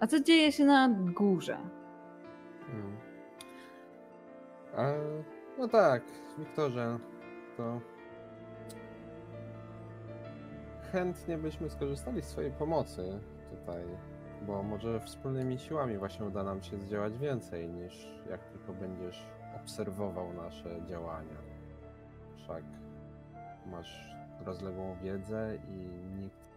A 0.00 0.06
co 0.06 0.20
dzieje 0.20 0.52
się 0.52 0.64
na 0.64 0.88
górze? 0.88 1.58
Hmm. 2.66 2.96
A, 4.76 4.82
no 5.58 5.68
tak, 5.68 6.02
Wiktorze, 6.38 6.98
to 7.56 7.80
chętnie 10.92 11.38
byśmy 11.38 11.70
skorzystali 11.70 12.22
z 12.22 12.26
Twojej 12.26 12.50
pomocy 12.50 13.20
tutaj, 13.50 13.82
bo 14.46 14.62
może 14.62 15.00
wspólnymi 15.00 15.58
siłami 15.58 15.98
właśnie 15.98 16.26
uda 16.26 16.42
nam 16.42 16.62
się 16.62 16.78
zdziałać 16.78 17.18
więcej 17.18 17.68
niż 17.68 18.08
jak 18.30 18.44
tylko 18.44 18.72
będziesz 18.72 19.26
obserwował 19.56 20.32
nasze 20.32 20.86
działania. 20.86 21.36
Wszak 22.36 22.64
masz 23.66 24.14
rozległą 24.44 24.96
wiedzę 25.02 25.58
i 25.68 26.06
nikt 26.20 26.48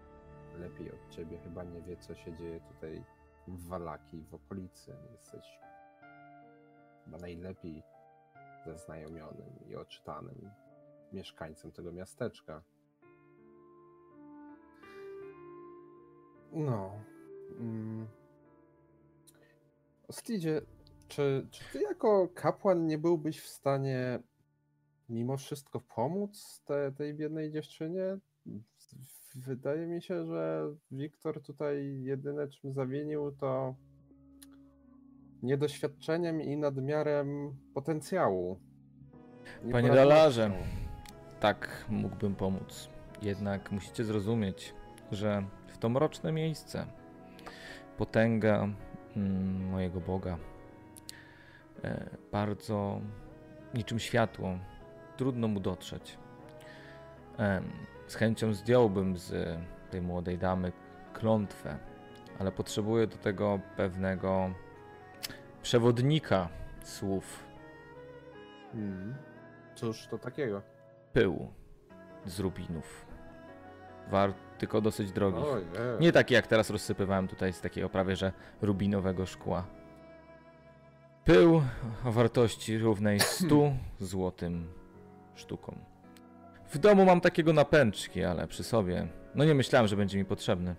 lepiej 0.59 0.91
od 0.91 1.09
Ciebie 1.09 1.37
chyba 1.37 1.63
nie 1.63 1.81
wie, 1.81 1.97
co 1.97 2.15
się 2.15 2.35
dzieje 2.37 2.59
tutaj 2.59 3.03
w 3.47 3.67
Walaki, 3.67 4.23
w 4.23 4.33
okolicy. 4.33 4.95
Jesteś 5.11 5.59
chyba 7.05 7.17
najlepiej 7.17 7.83
zaznajomionym 8.65 9.59
i 9.69 9.75
oczytanym 9.75 10.51
mieszkańcem 11.13 11.71
tego 11.71 11.91
miasteczka. 11.91 12.61
No. 16.51 16.91
Mm. 17.59 18.07
Czy, 21.07 21.47
czy 21.51 21.63
ty 21.73 21.81
jako 21.81 22.27
kapłan 22.33 22.87
nie 22.87 22.97
byłbyś 22.97 23.41
w 23.41 23.47
stanie 23.47 24.19
mimo 25.09 25.37
wszystko 25.37 25.81
pomóc 25.95 26.61
te, 26.65 26.91
tej 26.91 27.13
biednej 27.13 27.51
dziewczynie? 27.51 28.17
Wydaje 29.35 29.87
mi 29.87 30.01
się, 30.01 30.25
że 30.25 30.73
Wiktor 30.91 31.41
tutaj 31.41 32.01
jedyne 32.03 32.47
czym 32.47 32.73
zawinił 32.73 33.31
to 33.31 33.75
niedoświadczeniem 35.43 36.41
i 36.41 36.57
nadmiarem 36.57 37.55
potencjału. 37.73 38.59
Panie 39.71 39.89
Dalarze, 39.89 40.51
tak 41.39 41.85
mógłbym 41.89 42.35
pomóc. 42.35 42.89
Jednak 43.21 43.71
musicie 43.71 44.03
zrozumieć, 44.03 44.73
że 45.11 45.43
w 45.67 45.77
to 45.77 45.89
mroczne 45.89 46.31
miejsce 46.31 46.85
potęga 47.97 48.67
mm, 49.15 49.69
mojego 49.69 50.01
Boga 50.01 50.37
e, 51.83 52.09
bardzo 52.31 53.01
niczym 53.73 53.99
światło 53.99 54.57
trudno 55.17 55.47
mu 55.47 55.59
dotrzeć. 55.59 56.17
Em, 57.37 57.63
z 58.07 58.15
chęcią 58.15 58.53
zdjąłbym 58.53 59.17
z 59.17 59.59
tej 59.91 60.01
młodej 60.01 60.37
damy 60.37 60.71
klątwę, 61.13 61.77
ale 62.39 62.51
potrzebuję 62.51 63.07
do 63.07 63.17
tego 63.17 63.59
pewnego 63.77 64.49
przewodnika 65.61 66.49
słów. 66.83 67.43
Hmm. 68.71 69.15
Cóż 69.75 70.07
to 70.07 70.17
takiego? 70.17 70.61
Pył 71.13 71.51
z 72.25 72.39
rubinów. 72.39 73.05
War 74.11 74.33
tylko 74.57 74.81
dosyć 74.81 75.11
drogich. 75.11 75.43
Ojej. 75.45 75.65
Nie 75.99 76.11
taki 76.11 76.33
jak 76.33 76.47
teraz 76.47 76.69
rozsypywałem 76.69 77.27
tutaj 77.27 77.53
z 77.53 77.61
takiego 77.61 77.89
prawie 77.89 78.15
że 78.15 78.31
rubinowego 78.61 79.25
szkła. 79.25 79.65
Pył 81.25 81.61
o 82.05 82.11
wartości 82.11 82.77
równej 82.77 83.19
100 83.45 83.71
złotym 83.99 84.67
sztukom. 85.35 85.75
W 86.69 86.77
domu 86.77 87.05
mam 87.05 87.21
takiego 87.21 87.53
na 87.53 87.65
pęczki, 87.65 88.23
ale 88.23 88.47
przy 88.47 88.63
sobie. 88.63 89.07
No 89.35 89.45
nie 89.45 89.53
myślałem, 89.55 89.87
że 89.87 89.95
będzie 89.95 90.17
mi 90.17 90.25
potrzebny. 90.25 90.75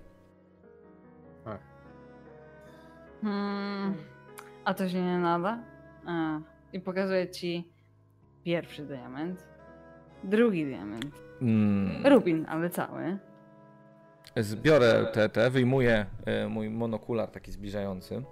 Hmm, 3.22 3.94
a 4.64 4.74
to 4.74 4.88
się 4.88 5.02
nie 5.02 5.18
nada? 5.18 5.58
A, 6.06 6.38
I 6.72 6.80
pokazuję 6.80 7.28
ci 7.30 7.68
pierwszy 8.44 8.84
diament, 8.84 9.46
drugi 10.24 10.66
diament, 10.66 11.28
Mm, 11.42 12.06
rubin, 12.06 12.46
ale 12.48 12.70
cały. 12.70 13.18
Zbiorę 14.36 15.06
te, 15.12 15.28
te, 15.28 15.50
wyjmuję 15.50 16.06
e, 16.26 16.48
mój 16.48 16.70
monokular 16.70 17.30
taki 17.30 17.52
zbliżający 17.52 18.22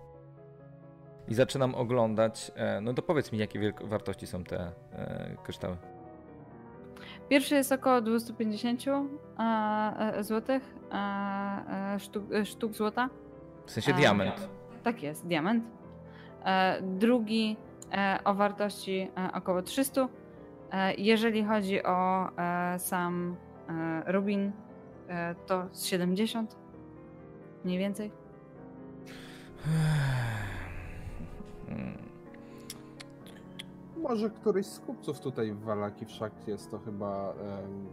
i 1.29 1.35
zaczynam 1.35 1.75
oglądać. 1.75 2.53
E, 2.57 2.81
no 2.81 2.95
to 2.95 3.03
powiedz 3.03 3.33
mi, 3.33 3.39
jakie 3.39 3.73
wartości 3.85 4.27
są 4.27 4.45
te 4.45 4.73
e, 4.93 5.37
kryształy. 5.43 5.77
Pierwszy 7.29 7.55
jest 7.55 7.73
około 7.73 8.01
250 8.01 8.85
a, 9.37 10.11
e, 10.13 10.25
złotych, 10.25 10.75
sztuk, 11.99 12.25
sztuk 12.45 12.73
złota. 12.73 13.09
W 13.67 13.71
sensie 13.71 13.93
diament. 13.93 14.49
Tak 14.83 15.03
jest, 15.03 15.27
diament. 15.27 15.65
Drugi 16.83 17.57
o 18.25 18.35
wartości 18.35 19.11
około 19.33 19.63
300. 19.63 20.09
E, 20.73 20.95
jeżeli 20.95 21.45
chodzi 21.45 21.83
o 21.83 22.29
sam 22.79 23.37
rubin, 24.07 24.53
to 25.47 25.69
z 25.73 25.85
70 25.85 26.57
mniej 27.65 27.79
więcej. 27.79 28.13
Mm, 31.69 31.99
Może 33.97 34.31
któryś 34.31 34.67
z 34.67 34.81
kupców 34.81 35.21
tutaj 35.21 35.53
w 35.53 35.61
Walaki, 35.61 36.07
wszak 36.07 36.33
jest 36.49 36.71
to 36.71 36.79
chyba 36.79 37.35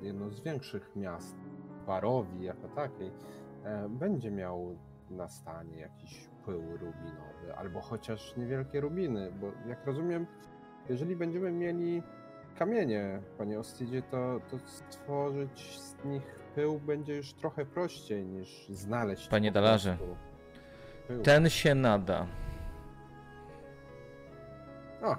jedno 0.01 0.29
z 0.29 0.41
większych 0.41 0.95
miast, 0.95 1.35
Barowi 1.87 2.43
jako 2.43 2.67
takiej, 2.67 3.11
e, 3.63 3.89
będzie 3.89 4.31
miał 4.31 4.77
na 5.09 5.29
stanie 5.29 5.77
jakiś 5.77 6.29
pył 6.45 6.61
rubinowy, 6.61 7.55
albo 7.57 7.81
chociaż 7.81 8.37
niewielkie 8.37 8.81
rubiny, 8.81 9.31
bo 9.41 9.47
jak 9.69 9.85
rozumiem, 9.85 10.27
jeżeli 10.89 11.15
będziemy 11.15 11.51
mieli 11.51 12.03
kamienie, 12.59 13.21
panie 13.37 13.59
Ostidzie, 13.59 14.01
to, 14.01 14.39
to 14.51 14.57
stworzyć 14.65 15.79
z 15.79 16.05
nich 16.05 16.42
pył 16.55 16.79
będzie 16.79 17.15
już 17.15 17.33
trochę 17.33 17.65
prościej 17.65 18.25
niż 18.25 18.67
znaleźć 18.69 19.27
Panie 19.27 19.51
Dalarze, 19.51 19.97
pył. 21.07 21.23
Ten 21.23 21.49
się 21.49 21.75
nada. 21.75 22.27
O, 25.01 25.15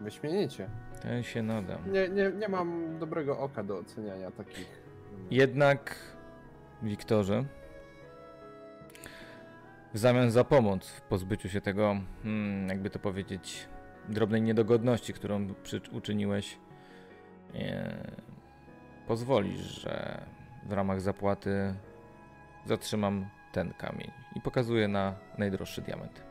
wyśmienicie. 0.00 0.70
Ten 1.02 1.22
się 1.22 1.42
nada. 1.42 1.78
Nie, 1.86 2.08
nie, 2.08 2.30
nie 2.38 2.48
mam 2.48 2.98
dobrego 2.98 3.38
oka 3.38 3.62
do 3.62 3.78
oceniania 3.78 4.30
takich. 4.30 4.82
mm, 5.14 5.26
Jednak, 5.30 5.96
Wiktorze, 6.82 7.44
w 9.94 9.98
zamian 9.98 10.30
za 10.30 10.44
pomoc 10.44 10.88
w 10.88 11.00
pozbyciu 11.02 11.48
się 11.48 11.60
tego, 11.60 11.96
hmm, 12.22 12.68
jakby 12.68 12.90
to 12.90 12.98
powiedzieć, 12.98 13.68
drobnej 14.08 14.42
niedogodności, 14.42 15.12
którą 15.12 15.48
uczyniłeś, 15.92 16.58
e, 17.54 18.10
pozwolisz, 19.06 19.60
że 19.82 20.20
w 20.70 20.72
ramach 20.72 21.00
zapłaty 21.00 21.74
zatrzymam 22.64 23.26
ten 23.52 23.72
kamień 23.72 24.10
i 24.36 24.40
pokazuję 24.40 24.88
na 24.88 25.14
najdroższy 25.38 25.82
diament. 25.82 26.22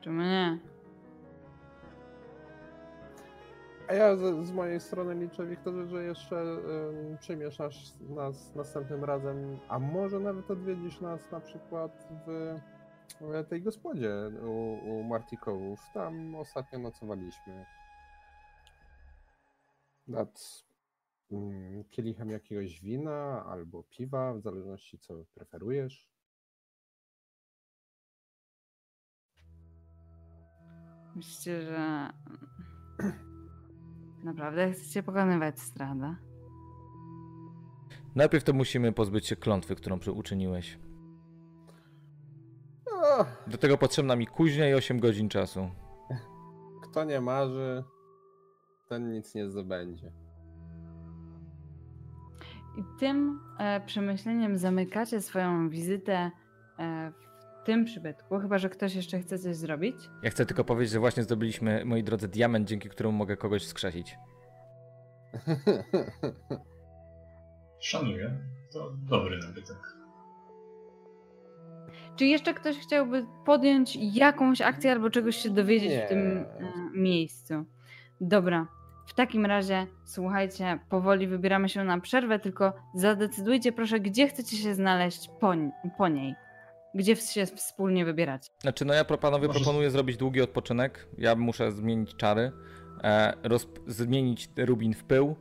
Czemu 0.00 0.22
nie? 0.22 0.58
A 3.88 3.94
ja 3.94 4.16
z, 4.16 4.46
z 4.46 4.52
mojej 4.52 4.80
strony 4.80 5.14
liczę, 5.14 5.46
Wiktorze, 5.46 5.86
że 5.86 6.04
jeszcze 6.04 6.44
przyjmiesz 7.20 7.58
nas, 7.58 7.74
nas 8.00 8.54
następnym 8.54 9.04
razem, 9.04 9.58
a 9.68 9.78
może 9.78 10.20
nawet 10.20 10.50
odwiedzisz 10.50 11.00
nas 11.00 11.30
na 11.30 11.40
przykład 11.40 12.08
w, 12.26 12.56
w 13.20 13.48
tej 13.48 13.62
gospodzie 13.62 14.10
u, 14.46 14.78
u 14.84 15.02
Martikołów. 15.02 15.80
Tam 15.94 16.34
ostatnio 16.34 16.78
nocowaliśmy. 16.78 17.66
Nad 20.08 20.64
kielichem 21.90 22.30
jakiegoś 22.30 22.80
wina 22.80 23.44
albo 23.46 23.82
piwa, 23.82 24.34
w 24.34 24.40
zależności 24.40 24.98
co 24.98 25.14
preferujesz. 25.34 26.08
Myślicie, 31.16 31.62
że 31.62 32.08
naprawdę 34.24 34.72
chcecie 34.72 35.02
pokonywać 35.02 35.60
Strada? 35.60 36.16
Najpierw 38.14 38.44
to 38.44 38.52
musimy 38.52 38.92
pozbyć 38.92 39.26
się 39.26 39.36
klątwy, 39.36 39.76
którą 39.76 39.98
przy- 39.98 40.12
uczyniłeś. 40.12 40.78
O, 42.92 43.24
Do 43.46 43.58
tego 43.58 43.78
potrzebna 43.78 44.16
mi 44.16 44.26
kuźnia 44.26 44.68
i 44.68 44.74
8 44.74 45.00
godzin 45.00 45.28
czasu. 45.28 45.70
kto 46.82 47.04
nie 47.04 47.20
marzy, 47.20 47.84
ten 48.88 49.12
nic 49.12 49.34
nie 49.34 49.48
zdobędzie. 49.48 50.12
I 52.76 52.84
tym 53.00 53.40
e, 53.58 53.80
przemyśleniem 53.80 54.58
zamykacie 54.58 55.20
swoją 55.20 55.68
wizytę 55.68 56.30
e, 56.78 57.12
w 57.62 57.66
tym 57.66 57.84
przybytku, 57.84 58.38
chyba 58.38 58.58
że 58.58 58.68
ktoś 58.68 58.94
jeszcze 58.94 59.18
chce 59.18 59.38
coś 59.38 59.56
zrobić. 59.56 59.96
Ja 60.22 60.30
chcę 60.30 60.46
tylko 60.46 60.64
powiedzieć, 60.64 60.92
że 60.92 60.98
właśnie 60.98 61.22
zdobyliśmy, 61.22 61.84
moi 61.84 62.02
drodzy, 62.02 62.28
diament, 62.28 62.68
dzięki 62.68 62.88
któremu 62.88 63.18
mogę 63.18 63.36
kogoś 63.36 63.62
wskrzesić. 63.62 64.16
Szanuję. 67.80 68.38
To 68.72 68.92
dobry 68.96 69.38
nabytek. 69.38 69.76
Czy 72.16 72.26
jeszcze 72.26 72.54
ktoś 72.54 72.78
chciałby 72.78 73.26
podjąć 73.46 73.96
jakąś 73.96 74.60
akcję 74.60 74.92
albo 74.92 75.10
czegoś 75.10 75.36
się 75.36 75.50
dowiedzieć 75.50 75.90
Nie. 75.90 76.06
w 76.06 76.08
tym 76.08 76.18
e, 76.20 76.46
miejscu? 76.94 77.54
Dobra. 78.20 78.66
W 79.06 79.14
takim 79.14 79.46
razie, 79.46 79.86
słuchajcie, 80.04 80.78
powoli 80.88 81.26
wybieramy 81.26 81.68
się 81.68 81.84
na 81.84 82.00
przerwę, 82.00 82.38
tylko 82.38 82.72
zadecydujcie 82.94 83.72
proszę, 83.72 84.00
gdzie 84.00 84.28
chcecie 84.28 84.56
się 84.56 84.74
znaleźć 84.74 85.28
po, 85.40 85.52
po 85.98 86.08
niej. 86.08 86.34
Gdzie 86.94 87.16
się 87.16 87.46
wspólnie 87.46 88.04
wybieracie. 88.04 88.50
Znaczy, 88.60 88.84
no 88.84 88.94
ja 88.94 89.04
panowie 89.04 89.46
Może- 89.48 89.60
proponuję 89.60 89.90
zrobić 89.90 90.16
długi 90.16 90.40
odpoczynek. 90.42 91.08
Ja 91.18 91.34
muszę 91.34 91.72
zmienić 91.72 92.16
czary, 92.16 92.52
e, 93.04 93.32
roz, 93.42 93.68
zmienić 93.86 94.48
rubin 94.56 94.94
w 94.94 95.04
pył, 95.04 95.36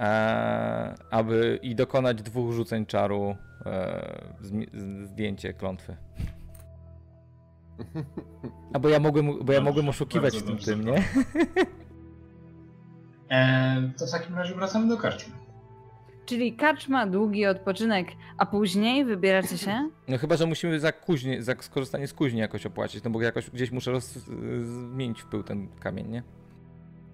e, 0.00 0.94
aby 1.10 1.58
i 1.62 1.74
dokonać 1.74 2.22
dwóch 2.22 2.52
rzuceń 2.52 2.86
czaru, 2.86 3.36
e, 3.66 4.32
z- 4.40 5.06
zdjęcie 5.08 5.54
klątwy. 5.54 5.96
A 8.74 8.78
bo 8.78 8.88
ja 8.88 9.00
mogłem, 9.00 9.44
bo 9.44 9.52
ja 9.52 9.60
mogłem 9.60 9.88
oszukiwać 9.88 10.42
tym 10.42 10.56
tym, 10.58 10.84
nie? 10.84 10.94
Eee, 13.30 13.92
to 13.98 14.06
w 14.06 14.10
takim 14.10 14.34
razie 14.34 14.54
wracamy 14.54 14.88
do 14.88 14.96
karczmy. 14.96 15.34
Czyli 16.26 16.56
karczma, 16.56 17.06
długi 17.06 17.46
odpoczynek, 17.46 18.08
a 18.38 18.46
później 18.46 19.04
wybieracie 19.04 19.58
się? 19.58 19.90
No 20.08 20.18
chyba, 20.18 20.36
że 20.36 20.46
musimy 20.46 20.80
za 20.80 20.92
kuźnie, 20.92 21.42
za 21.42 21.54
skorzystanie 21.60 22.08
z 22.08 22.12
kuźni 22.14 22.40
jakoś 22.40 22.66
opłacić, 22.66 23.04
no 23.04 23.10
bo 23.10 23.22
jakoś 23.22 23.50
gdzieś 23.50 23.70
muszę 23.70 23.90
roz, 23.90 24.12
zmienić 24.92 25.22
w 25.22 25.26
pył 25.26 25.42
ten 25.42 25.68
kamień, 25.80 26.08
nie? 26.08 26.22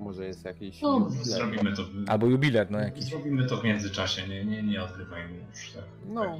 Może 0.02 0.26
jest 0.26 0.44
jakiś. 0.44 0.82
No, 0.82 1.10
zrobimy 1.10 1.76
to. 1.76 1.82
w- 1.84 1.88
Albo 2.10 2.26
jubiler, 2.26 2.70
no 2.70 2.78
jakiś. 2.80 3.04
Zrobimy 3.04 3.46
to 3.46 3.56
w 3.56 3.64
międzyczasie, 3.64 4.28
nie, 4.28 4.44
nie, 4.44 4.62
nie 4.62 4.82
odgrywajmy 4.82 5.38
już 5.50 5.72
tak. 5.72 5.84
No. 6.06 6.38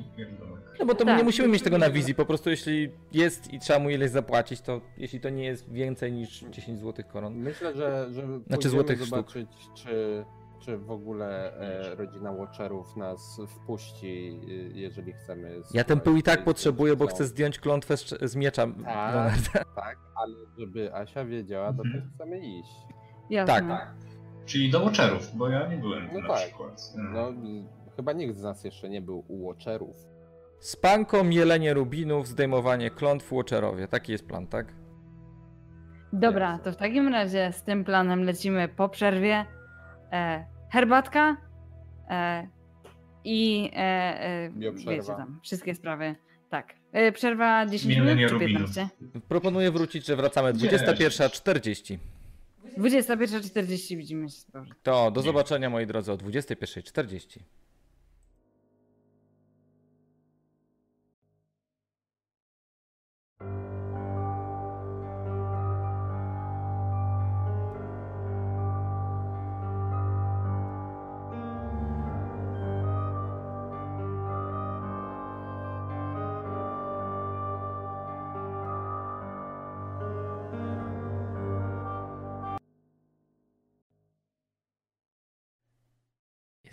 No 0.80 0.86
bo 0.86 0.94
to 0.94 1.04
Tak. 1.04 1.18
nie 1.18 1.24
musimy 1.24 1.48
mieć 1.48 1.62
tego 1.62 1.78
na 1.78 1.90
wizji, 1.90 2.14
po 2.14 2.26
prostu 2.26 2.50
jeśli 2.50 2.90
jest 3.12 3.52
i 3.52 3.58
trzeba 3.58 3.78
mu 3.78 3.90
ileś 3.90 4.10
zapłacić, 4.10 4.60
to 4.60 4.80
jeśli 4.98 5.20
to 5.20 5.30
nie 5.30 5.44
jest 5.44 5.72
więcej 5.72 6.12
niż 6.12 6.40
10 6.50 6.78
złotych 6.80 7.08
koron. 7.08 7.34
Myślę, 7.34 7.74
że, 7.76 8.08
że 8.12 8.22
Znaczy 8.46 8.68
złotych 8.68 8.96
sztuk. 8.98 9.08
zobaczyć, 9.10 9.48
czy, 9.74 10.24
czy 10.60 10.78
w 10.78 10.90
ogóle 10.90 11.56
e, 11.60 11.94
rodzina 11.94 12.32
Watcherów 12.32 12.96
nas 12.96 13.40
wpuści, 13.48 14.40
y, 14.48 14.70
jeżeli 14.74 15.12
chcemy. 15.12 15.60
Ja 15.74 15.84
ten 15.84 16.00
pył 16.00 16.16
i 16.16 16.22
tak 16.22 16.44
potrzebuję, 16.44 16.96
bo 16.96 17.06
chcę 17.06 17.24
zdjąć 17.24 17.58
klątwę 17.58 17.96
z, 17.96 18.14
z 18.30 18.36
miecza 18.36 18.66
Tak. 18.84 19.34
Tak, 19.76 19.98
ale 20.14 20.34
żeby 20.58 20.94
Asia 20.94 21.24
wiedziała, 21.24 21.72
to 21.72 21.82
Mhm. 21.82 22.02
też 22.04 22.14
chcemy 22.14 22.38
iść. 22.38 22.72
Jasne. 23.32 23.68
Tak. 23.68 23.94
Czyli 24.46 24.70
do 24.70 24.80
Watcherów, 24.84 25.36
bo 25.36 25.48
ja 25.48 25.66
nie 25.68 25.76
byłem 25.76 26.08
No 26.12 26.20
na 26.20 26.28
tak. 26.28 26.36
przykład. 26.38 26.92
No, 26.96 27.30
y, 27.30 27.34
chyba 27.96 28.12
nikt 28.12 28.36
z 28.36 28.42
nas 28.42 28.64
jeszcze 28.64 28.88
nie 28.88 29.00
był 29.00 29.24
u 29.28 29.46
Watcherów. 29.46 29.96
Spanko, 30.60 31.24
mielenie 31.24 31.74
rubinów, 31.74 32.28
zdejmowanie 32.28 32.90
klątw, 32.90 33.32
Watcherowie. 33.32 33.88
Taki 33.88 34.12
jest 34.12 34.26
plan, 34.26 34.46
tak? 34.46 34.66
Dobra, 36.12 36.58
to 36.58 36.72
w 36.72 36.76
takim 36.76 37.08
razie 37.08 37.52
z 37.52 37.62
tym 37.62 37.84
planem 37.84 38.24
lecimy 38.24 38.68
po 38.68 38.88
przerwie. 38.88 39.44
E, 40.12 40.46
herbatka 40.70 41.36
e, 42.10 42.48
i 43.24 43.70
e, 43.72 43.78
e, 43.78 44.50
wiecie 44.84 45.02
tam, 45.06 45.40
wszystkie 45.42 45.74
sprawy. 45.74 46.14
Tak. 46.50 46.74
E, 46.92 47.12
przerwa 47.12 47.66
10 47.66 47.94
Mielenie 47.96 48.14
minut 48.16 48.28
czy 48.28 48.34
rubinów. 48.34 48.74
15? 48.74 48.88
Proponuję 49.28 49.70
wrócić, 49.70 50.06
że 50.06 50.16
wracamy 50.16 50.52
Gdzie? 50.52 50.68
21.40. 50.68 51.98
21.40 52.78 53.96
widzimy 53.96 54.30
się. 54.30 54.42
To 54.82 55.10
do 55.10 55.22
zobaczenia, 55.22 55.70
moi 55.70 55.86
drodzy, 55.86 56.12
o 56.12 56.16
21.40. 56.16 57.40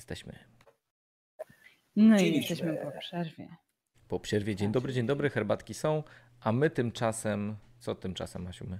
Jesteśmy 0.10 0.34
No 1.96 2.20
i 2.20 2.34
jesteśmy 2.36 2.78
po 2.84 2.92
przerwie. 3.00 3.48
po 4.08 4.20
przerwie. 4.20 4.56
Dzień 4.56 4.72
dobry, 4.72 4.94
dzień 4.94 5.06
dobry, 5.06 5.30
herbatki 5.30 5.74
są, 5.74 6.04
a 6.42 6.52
my 6.52 6.70
tymczasem... 6.70 7.56
Co 7.80 7.96
tymczasem, 7.96 8.48
Asiu, 8.48 8.66
my? 8.70 8.80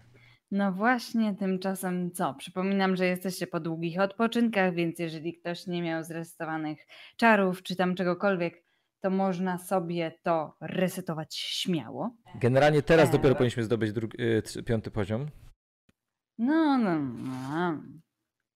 No 0.52 0.72
właśnie, 0.72 1.36
tymczasem 1.36 2.12
co? 2.12 2.34
Przypominam, 2.34 2.96
że 2.96 3.06
jesteście 3.06 3.48
po 3.48 3.60
długich 3.60 4.00
odpoczynkach, 4.00 4.74
więc 4.74 5.00
jeżeli 5.00 5.34
ktoś 5.40 5.68
nie 5.68 5.82
miał 5.82 6.04
zresetowanych 6.04 6.80
czarów 7.18 7.64
czy 7.64 7.76
tam 7.76 7.96
czegokolwiek, 7.96 8.64
to 9.02 9.10
można 9.10 9.58
sobie 9.58 10.12
to 10.24 10.56
resetować 10.62 11.36
śmiało. 11.36 12.16
Generalnie 12.36 12.82
teraz 12.82 13.06
Eee. 13.10 13.12
dopiero 13.12 13.36
powinniśmy 13.36 13.64
zdobyć 13.64 13.94
drugi, 13.94 14.18
trzy- 14.44 14.64
piąty 14.64 14.92
poziom. 14.92 15.28
No, 16.38 16.78
no, 16.78 17.00
no. 17.00 17.84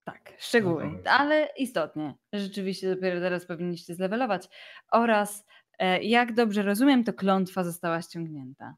Tak, 0.03 0.33
szczegóły, 0.37 0.83
dobra. 0.83 1.11
ale 1.11 1.49
istotnie. 1.57 2.15
Rzeczywiście 2.33 2.95
dopiero 2.95 3.19
teraz 3.19 3.45
powinniście 3.45 3.95
zlewelować. 3.95 4.49
Oraz, 4.91 5.45
e, 5.79 6.03
jak 6.03 6.33
dobrze 6.33 6.63
rozumiem, 6.63 7.03
to 7.03 7.13
klątwa 7.13 7.63
została 7.63 8.01
ściągnięta. 8.01 8.75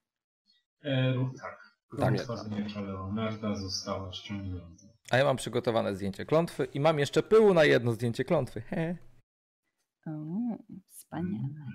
E, 0.84 1.14
tak. 1.41 1.76
Tak. 1.99 2.15
Klątwa 2.15 2.56
miecza 2.56 2.81
Leonarda 2.81 3.56
została 3.56 4.14
ściągnięta. 4.14 4.88
A 5.11 5.18
ja 5.18 5.26
mam 5.26 5.38
przygotowane 5.38 5.95
zdjęcie 5.95 6.26
klątwy 6.26 6.65
i 6.65 6.80
mam 6.80 6.99
jeszcze 6.99 7.23
pyłu 7.23 7.53
na 7.53 7.65
jedno 7.65 7.91
zdjęcie 7.91 8.26
klątwy. 8.26 8.61
He. 8.61 8.97
O, 10.07 10.11
wspaniale. 10.88 11.65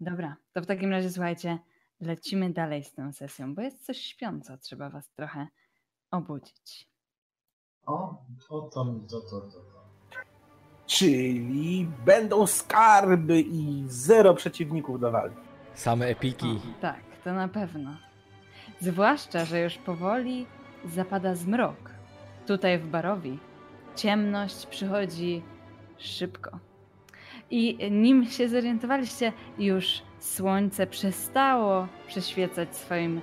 Dobra, 0.00 0.36
to 0.52 0.62
w 0.62 0.66
takim 0.66 0.90
razie 0.90 1.10
słuchajcie, 1.10 1.58
lecimy 2.00 2.52
dalej 2.52 2.84
z 2.84 2.94
tą 2.94 3.12
sesją, 3.12 3.54
bo 3.54 3.62
jest 3.62 3.86
coś 3.86 3.98
śpiąco, 3.98 4.58
trzeba 4.58 4.90
was 4.90 5.10
trochę 5.10 5.46
obudzić. 6.10 6.91
O, 7.86 8.14
to, 8.48 8.60
to, 8.62 8.84
to, 9.10 9.20
to, 9.20 9.40
to. 9.40 9.40
to. 9.40 9.72
Czyli 10.86 11.88
będą 12.04 12.46
skarby 12.46 13.40
i 13.40 13.84
zero 13.88 14.34
przeciwników 14.34 15.00
do 15.00 15.10
walki. 15.10 15.36
Same 15.74 16.06
epiki. 16.06 16.60
Tak, 16.80 17.00
to 17.24 17.32
na 17.32 17.48
pewno. 17.48 17.90
Zwłaszcza, 18.80 19.44
że 19.44 19.60
już 19.60 19.78
powoli 19.78 20.46
zapada 20.84 21.34
zmrok. 21.34 21.76
Tutaj 22.46 22.78
w 22.78 22.86
Barowi 22.86 23.38
ciemność 23.96 24.66
przychodzi 24.66 25.42
szybko. 25.98 26.58
I 27.50 27.90
nim 27.90 28.26
się 28.26 28.48
zorientowaliście, 28.48 29.32
już 29.58 30.02
słońce 30.18 30.86
przestało 30.86 31.88
przeświecać 32.06 32.76
swoim 32.76 33.20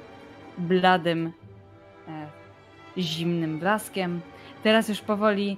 bladym, 0.58 1.32
e, 2.08 2.28
zimnym 2.98 3.60
blaskiem. 3.60 4.22
Teraz 4.64 4.90
już 4.90 5.02
powoli 5.02 5.58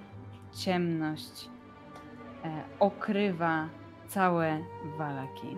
ciemność 0.53 1.49
e, 2.45 2.63
okrywa 2.79 3.69
całe 4.07 4.59
Walaki. 4.97 5.57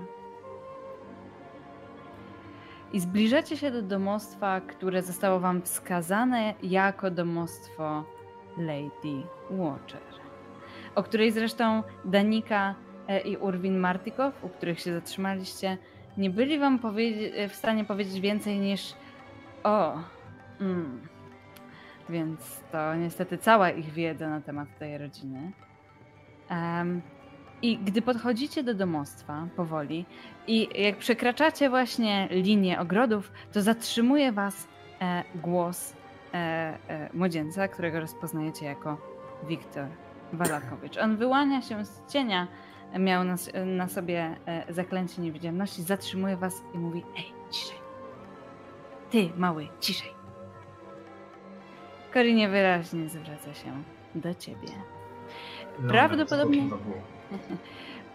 I 2.94 2.99
zbliżacie 2.99 3.57
się 3.57 3.72
do 3.72 3.82
domostwa, 3.82 4.61
które 4.61 5.02
zostało 5.02 5.40
wam 5.40 5.61
wskazane 5.61 6.53
jako 6.64 7.11
domostwo 7.11 8.03
Lady 8.57 9.24
Watcher. 9.52 10.02
o 10.95 11.03
której 11.03 11.32
zresztą 11.32 11.84
Danika 12.06 12.76
e, 13.07 13.20
i 13.20 13.38
Urwin 13.38 13.78
Martikow, 13.78 14.44
u 14.44 14.49
których 14.49 14.80
się 14.80 14.94
zatrzymaliście, 14.94 15.78
nie 16.18 16.30
byli 16.30 16.60
wam 16.60 16.80
w 17.49 17.56
stanie 17.56 17.86
powiedzieć 17.86 18.20
więcej 18.20 18.60
niż 18.60 18.94
o. 19.64 19.99
Mm. 20.61 21.12
Więc 22.14 22.64
to 22.72 22.95
niestety 22.95 23.38
cała 23.38 23.69
ich 23.69 23.91
wiedza 23.91 24.30
na 24.30 24.41
temat 24.41 24.68
tej 24.80 24.98
rodziny. 24.98 25.52
Em, 26.49 27.02
I 27.61 27.77
gdy 27.77 28.02
podchodzicie 28.02 28.64
do 28.64 28.73
domostwa 28.73 29.48
powoli 29.56 30.06
i 30.48 30.84
jak 30.84 30.98
przekraczacie 30.98 31.69
właśnie 31.69 32.27
linię 32.31 32.80
ogrodów, 32.80 33.31
to 33.52 33.61
zatrzymuje 33.61 34.31
was 34.31 34.68
e, 35.02 35.23
głos 35.35 35.94
e, 36.34 36.38
e, 36.88 37.10
młodzieńca, 37.14 37.68
którego 37.68 37.99
rozpoznajecie 37.99 38.65
jako 38.65 38.98
Wiktor 39.48 39.88
Walakowicz. 40.34 40.98
On 40.98 41.18
wyłania 41.18 41.61
się 41.61 41.85
z 41.85 42.11
cienia, 42.14 42.48
miał 42.99 43.23
na, 43.23 43.35
na 43.65 43.88
sobie 43.88 44.35
e, 44.45 44.73
zaklęcie 44.73 45.22
niewidzialności, 45.22 45.84
zatrzymuje 45.84 46.38
was 46.38 46.64
i 46.73 46.77
mówi: 46.77 47.03
Ej, 47.18 47.34
ciszej. 47.52 47.77
Ty, 49.11 49.30
mały, 49.38 49.68
ciszej. 49.80 50.12
Korinie 52.14 52.49
wyraźnie 52.49 53.10
zwraca 53.10 53.53
się 53.53 53.84
do 54.15 54.34
ciebie. 54.34 54.68
Prawdopodobnie- 55.88 56.61
Leonard 56.61 56.84
pokiwa 56.84 56.94
głową. 56.94 57.57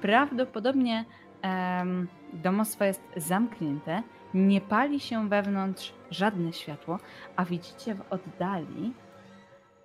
Prawdopodobnie 0.00 1.04
em, 1.42 2.08
domostwo 2.32 2.84
jest 2.84 3.02
zamknięte, 3.16 4.02
nie 4.34 4.60
pali 4.60 5.00
się 5.00 5.28
wewnątrz 5.28 5.94
żadne 6.10 6.52
światło, 6.52 6.98
a 7.36 7.44
widzicie 7.44 7.94
w 7.94 8.12
oddali, 8.12 8.92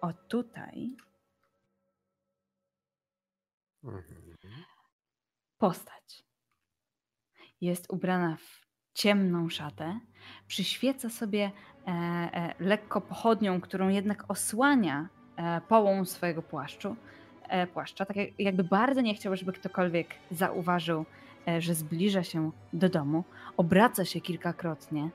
o 0.02 0.14
tutaj, 0.14 0.95
Mhm. 3.84 4.64
postać. 5.57 6.23
Jest 7.61 7.85
ubrana 7.94 8.35
w 8.38 8.68
ciemną 8.94 9.49
szatę, 9.49 9.99
przyświeca 10.48 11.10
sobie 11.10 11.52
lekko 12.60 13.02
pochodnią, 13.02 13.62
którą 13.62 13.90
jednak 13.90 14.24
osłania 14.28 15.08
e, 15.36 15.62
połą 15.62 16.06
swojego 16.06 16.42
płaszczu, 16.42 16.96
e, 17.48 17.68
płaszcza, 17.68 18.06
tak 18.06 18.18
jak, 18.18 18.30
jakby 18.40 18.64
bardzo 18.64 19.02
nie 19.02 19.16
chciał, 19.16 19.36
żeby 19.36 19.54
ktokolwiek 19.54 20.08
zauważył, 20.32 21.06
e, 21.48 21.62
że 21.62 21.76
zbliża 21.76 22.24
się 22.24 22.52
do 22.74 22.90
domu. 22.90 23.24
Obraca 23.58 24.06
się 24.06 24.22
kilkakrotnie, 24.22 25.10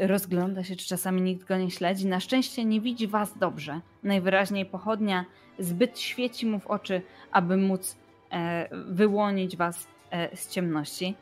rozgląda 0.00 0.64
się, 0.64 0.76
czy 0.76 0.88
czasami 0.88 1.22
nikt 1.22 1.48
go 1.48 1.56
nie 1.56 1.70
śledzi. 1.70 2.06
Na 2.06 2.20
szczęście 2.20 2.64
nie 2.64 2.80
widzi 2.80 3.06
was 3.06 3.38
dobrze. 3.38 3.80
Najwyraźniej 4.02 4.66
pochodnia 4.66 5.24
zbyt 5.58 5.98
świeci 5.98 6.46
mu 6.46 6.60
w 6.60 6.66
oczy, 6.66 7.02
aby 7.32 7.56
móc 7.56 7.96
e, 8.32 8.68
wyłonić 8.90 9.56
was 9.56 9.86
e, 10.10 10.36
z 10.36 10.48
ciemności. 10.48 11.14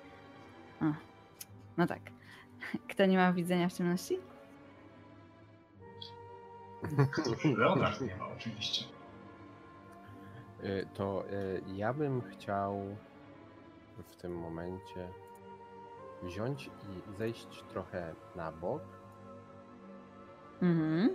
No 1.76 1.86
tak. 1.86 2.15
Kto 2.88 3.06
nie 3.06 3.16
ma 3.16 3.32
widzenia 3.32 3.68
w 3.68 3.72
ciemności? 3.72 4.18
Leonard 7.56 8.00
nie 8.08 8.16
ma 8.16 8.28
oczywiście. 8.28 8.84
Y, 10.64 10.86
To 10.94 11.24
y, 11.30 11.62
ja 11.74 11.92
bym 11.94 12.22
chciał 12.22 12.96
w 14.08 14.16
tym 14.16 14.32
momencie 14.38 15.08
wziąć 16.22 16.66
i 16.66 17.16
zejść 17.18 17.64
trochę 17.70 18.14
na 18.36 18.52
bok, 18.52 18.82
Mhm. 20.62 21.10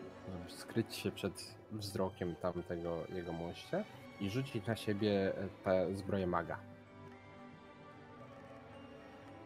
skryć 0.47 0.95
się 0.95 1.11
przed 1.11 1.55
wzrokiem 1.71 2.35
tamtego 2.35 2.97
jego 3.13 3.33
mościa 3.33 3.83
i 4.19 4.29
rzucić 4.29 4.67
na 4.67 4.75
siebie 4.75 5.33
e, 5.37 5.47
tę 5.63 5.95
zbroję 5.95 6.27
maga. 6.27 6.57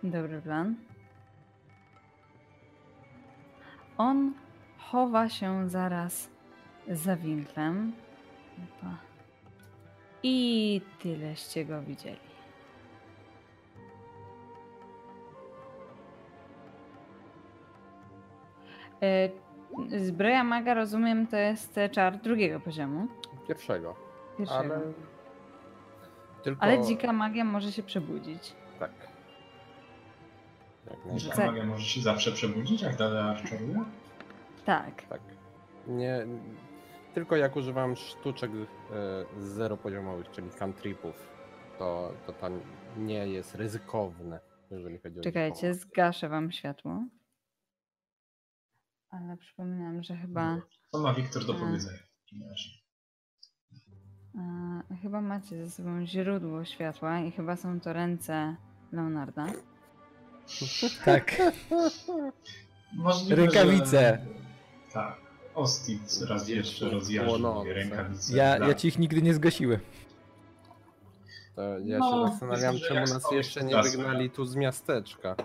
Dobry 0.03 0.41
plan. 0.41 0.75
On 3.97 4.33
chowa 4.77 5.29
się 5.29 5.69
zaraz 5.69 6.29
za 6.87 7.15
winklem. 7.15 7.91
I 10.23 10.81
tyleście 10.99 11.65
go 11.65 11.81
widzieli. 11.81 12.17
E, 19.01 19.29
Zbroja 19.99 20.43
maga, 20.43 20.73
rozumiem, 20.73 21.27
to 21.27 21.37
jest 21.37 21.79
czar 21.91 22.17
drugiego 22.17 22.59
poziomu. 22.59 23.07
Pierwszego, 23.47 23.95
Pierwszego. 24.37 24.59
ale 24.75 24.81
tylko... 26.43 26.63
Ale 26.63 26.83
dzika 26.83 27.13
magia 27.13 27.43
może 27.43 27.71
się 27.71 27.83
przebudzić. 27.83 28.55
Tak. 28.79 28.91
Jak. 30.85 31.15
Dzika 31.17 31.45
magia 31.45 31.65
może 31.65 31.85
się 31.85 32.01
zawsze 32.01 32.31
przebudzić, 32.31 32.81
jak 32.81 32.95
dalej 32.97 33.43
czaruje? 33.47 33.83
Tak. 34.65 35.07
Tak. 35.07 35.21
Nie, 35.87 36.27
tylko 37.13 37.35
jak 37.35 37.55
używam 37.55 37.95
sztuczek 37.95 38.51
e, 38.51 39.41
zeropoziomowych, 39.41 40.31
czyli 40.31 40.49
cantripów, 40.49 41.15
to, 41.79 42.13
to 42.25 42.33
to 42.33 42.49
nie 42.97 43.27
jest 43.27 43.55
ryzykowne, 43.55 44.39
jeżeli 44.71 44.97
chodzi 44.99 45.19
o 45.19 45.23
Czekajcie, 45.23 45.61
pomoc. 45.61 45.77
zgaszę 45.77 46.29
wam 46.29 46.51
światło. 46.51 47.03
Ale 49.09 49.37
przypominam, 49.37 50.03
że 50.03 50.15
chyba, 50.15 50.57
Co 50.91 50.99
ma 50.99 51.13
Wiktor 51.13 51.45
do 51.45 51.53
powiedzenia? 51.53 51.97
w 51.97 52.19
takim 52.19 52.49
razie? 52.49 52.69
chyba 55.01 55.21
macie 55.21 55.65
ze 55.65 55.71
sobą 55.71 56.05
źródło 56.05 56.65
światła 56.65 57.19
i 57.19 57.31
chyba 57.31 57.55
są 57.55 57.79
to 57.79 57.93
ręce 57.93 58.55
Leonarda. 58.91 59.45
Tak. 61.05 61.35
Możliwe, 62.93 63.35
Rękawice. 63.35 63.91
Że... 63.91 64.93
Tak. 64.93 65.17
Ostit 65.55 66.01
raz 66.29 66.49
jeszcze 66.49 66.89
rozjaśnił 66.89 67.29
Płonące. 67.39 67.73
rękawice. 67.73 68.37
Ja, 68.37 68.57
Tak. 68.59 68.67
ja 68.67 68.73
ci 68.73 68.87
ich 68.87 68.99
nigdy 68.99 69.21
nie 69.21 69.33
zgasiły. 69.33 69.79
To 71.55 71.79
ja 71.79 71.97
No, 71.97 72.11
się 72.27 72.31
zastanawiam, 72.31 72.75
czemu 72.87 72.99
nas 72.99 73.31
jeszcze 73.31 73.63
nie 73.63 73.73
zasłania. 73.73 73.97
wygnali 73.97 74.29
tu 74.29 74.45
z 74.45 74.55
miasteczka. 74.55 75.35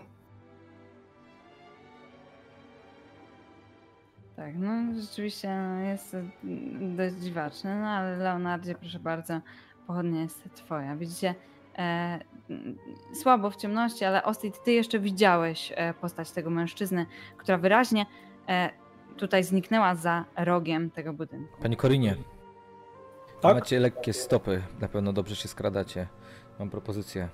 Tak, 4.36 4.54
no 4.58 5.00
rzeczywiście 5.00 5.48
no, 5.48 5.80
jest 5.80 6.16
dość 6.96 7.14
dziwaczne, 7.14 7.80
no 7.80 7.86
ale 7.88 8.16
Leonardzie, 8.16 8.74
proszę 8.74 8.98
bardzo, 8.98 9.40
pochodnia 9.86 10.22
jest 10.22 10.48
twoja. 10.54 10.96
Widzicie, 10.96 11.34
e, 11.78 12.18
słabo 13.22 13.50
w 13.50 13.56
ciemności, 13.56 14.04
ale 14.04 14.22
Ostit, 14.22 14.62
ty 14.64 14.72
jeszcze 14.72 14.98
widziałeś 14.98 15.72
e, 15.76 15.94
postać 15.94 16.30
tego 16.30 16.50
mężczyzny, 16.50 17.06
która 17.36 17.58
wyraźnie 17.58 18.06
e, 18.48 18.70
tutaj 19.16 19.44
zniknęła 19.44 19.94
za 19.94 20.24
rogiem 20.36 20.90
tego 20.90 21.12
budynku. 21.12 21.62
Panie 21.62 21.76
Korinie, 21.76 22.16
Tak? 23.40 23.54
macie 23.54 23.80
lekkie 23.80 24.12
stopy, 24.12 24.62
na 24.80 24.88
pewno 24.88 25.12
dobrze 25.12 25.36
się 25.36 25.48
skradacie. 25.48 26.06
Mam 26.58 26.70
propozycję. 26.70 27.28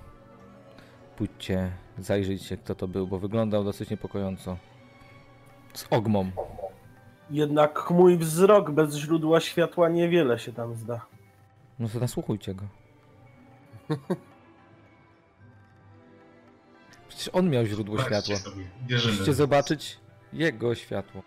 Pójdźcie, 1.17 1.71
zajrzyjcie 1.99 2.57
kto 2.57 2.75
to 2.75 2.89
był, 2.89 3.07
bo 3.07 3.19
wyglądał 3.19 3.65
dosyć 3.65 3.91
niepokojąco. 3.91 4.57
Z 5.75 5.87
ogmą. 5.91 6.31
Jednak 7.31 7.91
mój 7.91 8.17
wzrok 8.19 8.71
bez 8.71 8.95
źródła 8.97 9.41
światła 9.41 9.89
niewiele 9.89 10.39
się 10.39 10.53
tam 10.53 10.75
zda. 10.75 11.07
No 11.79 11.89
to 11.89 11.99
nasłuchujcie 11.99 12.55
go. 12.55 12.65
Przecież 17.09 17.31
on 17.33 17.51
miał 17.51 17.67
źródło 17.67 17.97
Patrzcie 17.97 18.37
światła. 18.37 18.37
Sobie. 18.37 18.65
Musicie 18.91 19.35
zobaczyć 19.35 19.99
jego 20.33 20.75
światło. 20.75 21.23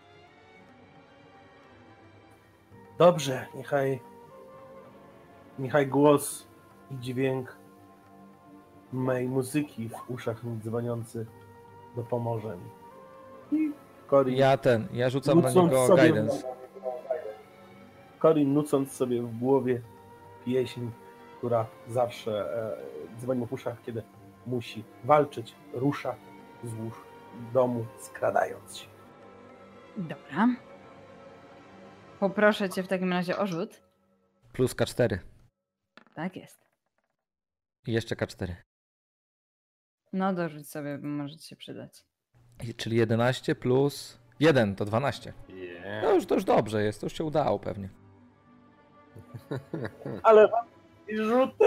Dobrze, 2.97 3.45
niechaj. 3.55 3.99
Niechaj 5.59 5.87
głos 5.87 6.47
i 6.91 6.97
dźwięk 6.99 7.57
mej 8.93 9.27
muzyki 9.27 9.89
w 9.89 10.11
uszach 10.11 10.43
mi 10.43 10.59
dzwoniący 10.59 11.25
dopomoże 11.95 12.57
mi. 12.57 12.69
I 13.59 13.71
Corin, 14.09 14.35
Ja 14.35 14.57
ten, 14.57 14.87
ja 14.93 15.09
rzucam 15.09 15.41
na 15.41 15.49
niego 15.49 15.87
guidance. 15.87 16.43
Corin 18.21 18.53
nucąc 18.53 18.91
sobie 18.91 19.21
w 19.21 19.39
głowie 19.39 19.81
pieśń, 20.45 20.81
która 21.39 21.67
zawsze 21.87 22.31
e, 23.13 23.17
dzwoni 23.19 23.39
mu 23.39 23.45
w 23.45 23.53
uszach, 23.53 23.81
kiedy 23.85 24.03
musi 24.47 24.83
walczyć, 25.03 25.55
rusza 25.73 26.15
wzdłuż 26.63 26.93
domu, 27.53 27.85
skradając 27.99 28.77
się. 28.77 28.87
Dobra. 29.97 30.47
Poproszę 32.19 32.69
cię 32.69 32.83
w 32.83 32.87
takim 32.87 33.11
razie 33.13 33.37
o 33.37 33.47
rzut. 33.47 33.81
Plus 34.53 34.75
K4. 34.75 35.17
Tak 36.15 36.35
jest. 36.35 36.69
I 37.87 37.91
jeszcze 37.93 38.15
K4. 38.15 38.55
No 40.13 40.33
dorzuć 40.33 40.69
sobie, 40.69 40.97
bo 40.97 41.07
może 41.07 41.37
ci 41.37 41.47
się 41.47 41.55
przydać. 41.55 42.05
I- 42.63 42.75
Czyli 42.75 42.97
11 42.97 43.55
plus 43.55 44.19
1 44.39 44.75
to 44.75 44.85
12. 44.85 45.33
No 45.49 45.55
Yeah. 45.55 46.15
już, 46.15 46.25
to 46.25 46.35
już 46.35 46.43
dobrze 46.43 46.83
jest, 46.83 46.99
to 47.01 47.05
już 47.05 47.13
się 47.13 47.23
udało 47.23 47.59
pewnie. 47.59 47.89
Ale 50.23 50.47
wam 50.47 50.65
i 51.11 51.17
rzuty. 51.17 51.65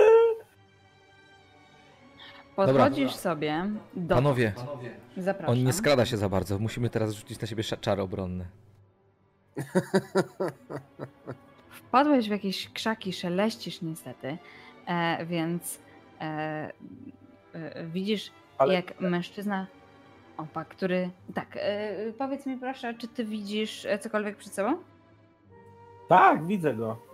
Podchodzisz 2.57 3.15
sobie 3.15 3.65
do... 3.95 4.15
Panowie, 4.15 4.53
Zapraszam. 5.17 5.53
on 5.53 5.65
nie 5.65 5.73
skrada 5.73 6.07
się 6.07 6.17
za 6.17 6.29
bardzo. 6.29 6.59
Musimy 6.59 6.91
teraz 6.91 7.13
rzucić 7.13 7.41
na 7.41 7.47
siebie 7.47 7.63
czary 7.65 8.03
obronne. 8.03 8.45
Wpadłeś 11.71 12.29
w 12.29 12.31
jakieś 12.31 12.69
krzaki, 12.69 13.13
szeleścisz 13.13 13.83
niestety, 13.83 14.39
e, 14.87 15.27
więc 15.27 15.79
e, 16.21 16.25
e, 17.55 17.85
widzisz, 17.87 18.31
Ale- 18.59 18.75
jak 18.75 19.01
mężczyzna, 19.01 19.67
opa, 20.37 20.65
który... 20.65 21.11
Tak, 21.35 21.49
e, 21.57 22.13
powiedz 22.19 22.47
mi 22.47 22.57
proszę, 22.57 22.95
czy 22.95 23.09
ty 23.09 23.25
widzisz 23.25 23.87
e, 23.87 23.99
cokolwiek 23.99 24.37
przed 24.37 24.55
sobą? 24.55 24.77
Tak, 26.09 26.47
widzę 26.47 26.75
go. 26.75 27.12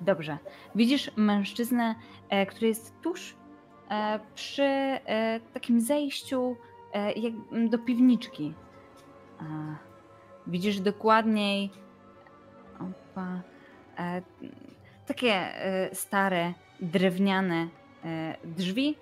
Dobrze. 0.00 0.38
Widzisz 0.74 1.10
mężczyznę, 1.16 1.94
e, 2.28 2.46
który 2.46 2.66
jest 2.66 3.00
tuż 3.02 3.34
e, 3.90 4.20
przy 4.34 4.62
e, 4.62 5.40
takim 5.54 5.80
zejściu 5.80 6.56
e, 6.92 7.12
jak, 7.12 7.34
m, 7.52 7.68
do 7.68 7.78
piwniczki. 7.78 8.54
Widzisz 10.46 10.80
dokładniej 10.80 11.70
opa, 12.80 13.40
takie 15.06 15.52
stare, 15.92 16.52
drewniane 16.80 17.68
drzwi 18.44 18.96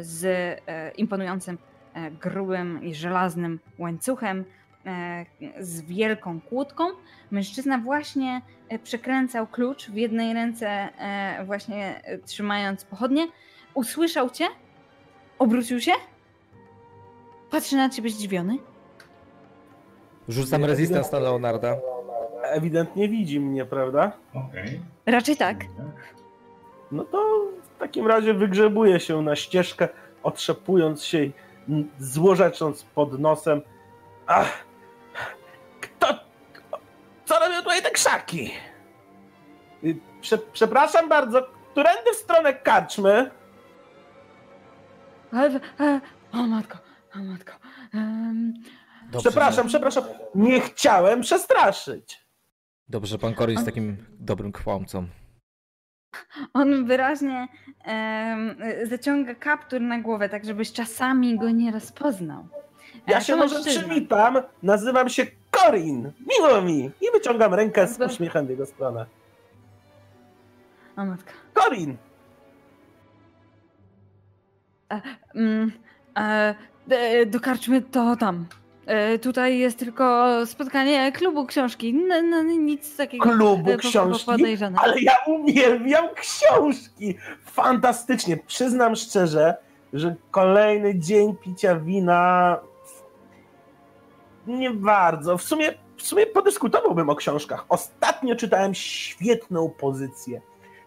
z 0.00 0.60
imponującym 0.96 1.58
grubym 2.20 2.84
i 2.84 2.94
żelaznym 2.94 3.60
łańcuchem, 3.78 4.44
z 5.60 5.80
wielką 5.80 6.40
kłódką. 6.40 6.84
Mężczyzna 7.30 7.78
właśnie 7.78 8.42
e, 8.68 8.78
przekręcał 8.78 9.46
klucz 9.46 9.90
w 9.90 9.94
jednej 9.94 10.34
ręce, 10.34 10.68
e, 10.68 11.44
właśnie 11.44 12.00
e, 12.04 12.18
trzymając 12.18 12.84
pochodnie. 12.84 13.26
Usłyszał 13.74 14.30
cię, 14.30 14.44
obrócił 15.38 15.80
się, 15.80 15.92
patrzy 17.50 17.76
na 17.76 17.88
ciebie 17.88 18.10
zdziwiony. 18.10 18.58
Rzucam 20.28 20.64
resistance 20.64 21.12
na 21.12 21.18
Leonarda. 21.18 21.76
Ewidentnie 22.42 23.08
widzi 23.08 23.40
mnie, 23.40 23.64
prawda? 23.64 24.12
Okej. 24.34 24.80
Raczej 25.06 25.36
tak. 25.36 25.64
No 26.92 27.04
to 27.04 27.48
w 27.76 27.78
takim 27.78 28.06
razie 28.06 28.34
wygrzebuje 28.34 29.00
się 29.00 29.22
na 29.22 29.36
ścieżkę, 29.36 29.88
otrzepując 30.22 31.04
się 31.04 31.24
i 31.24 31.32
złorzecząc 31.98 32.82
pod 32.82 33.18
nosem. 33.18 33.62
Ach, 34.26 34.67
co 37.28 37.38
robią 37.38 37.56
tutaj 37.62 37.82
te 37.82 37.90
krzaki? 37.90 38.50
Y, 39.84 39.96
Prze, 40.20 40.38
przepraszam 40.38 41.08
bardzo, 41.08 41.42
którędy 41.72 42.12
w 42.12 42.16
stronę 42.16 42.54
karczmy? 42.54 43.30
Ale, 45.32 45.60
e, 45.80 46.00
o 46.32 46.36
matko, 46.46 46.78
o 47.14 47.18
matko. 47.18 47.52
Em, 47.94 48.54
Dobrze, 49.10 49.30
Przepraszam, 49.30 49.64
że- 49.64 49.68
przepraszam, 49.68 50.04
nie 50.34 50.60
chciałem 50.60 51.20
przestraszyć. 51.20 52.26
Dobrze, 52.88 53.10
że 53.10 53.18
pan 53.18 53.34
Corin 53.34 53.54
jest 53.56 53.66
takim 53.66 53.96
dobrym 54.20 54.52
kłamcą. 54.52 55.06
on 56.54 56.86
wyraźnie 56.86 57.48
zaciąga 58.84 59.34
kaptur 59.34 59.80
na 59.80 59.98
głowę, 59.98 60.28
tak 60.28 60.44
żebyś 60.44 60.72
czasami 60.72 61.38
go 61.38 61.50
nie 61.50 61.70
rozpoznał. 61.72 62.48
Ja 63.06 63.20
się 63.20 63.36
może 63.36 63.54
mężczyzna. 63.54 63.82
przywitam, 63.82 64.38
nazywam 64.62 65.08
się 65.08 65.26
Corin, 65.64 66.12
miło 66.26 66.62
mi. 66.62 66.90
I 67.00 67.06
wyciągam 67.12 67.54
rękę 67.54 67.88
z 67.88 68.00
uśmiechem 68.00 68.46
w 68.46 68.50
jego 68.50 68.66
stronę. 68.66 69.06
O 70.96 71.04
matka. 71.04 71.32
Corin! 71.54 71.96
Mm, 75.34 75.72
e, 76.16 76.54
e, 76.90 77.26
dokarczmy 77.26 77.82
to 77.82 78.16
tam. 78.16 78.46
E, 78.86 79.18
tutaj 79.18 79.58
jest 79.58 79.78
tylko 79.78 80.26
spotkanie 80.46 81.12
klubu 81.12 81.46
książki. 81.46 81.88
N, 81.88 82.12
n, 82.34 82.66
nic 82.66 82.96
takiego 82.96 83.30
klubu 83.30 83.70
e, 83.70 83.76
książki, 83.76 84.30
ale 84.76 85.00
ja 85.00 85.12
uwielbiam 85.26 86.08
książki. 86.14 87.14
Fantastycznie. 87.44 88.36
Przyznam 88.36 88.96
szczerze, 88.96 89.56
że 89.92 90.14
kolejny 90.30 90.98
dzień 90.98 91.36
picia 91.36 91.76
wina 91.76 92.56
nie 94.48 94.70
bardzo. 94.70 95.38
W 95.38 95.42
sumie, 95.42 95.74
w 95.96 96.02
sumie 96.02 96.26
podyskutowałbym 96.26 97.10
o 97.10 97.16
książkach. 97.16 97.64
Ostatnio 97.68 98.36
czytałem 98.36 98.74
świetną 98.74 99.70
pozycję. 99.78 100.40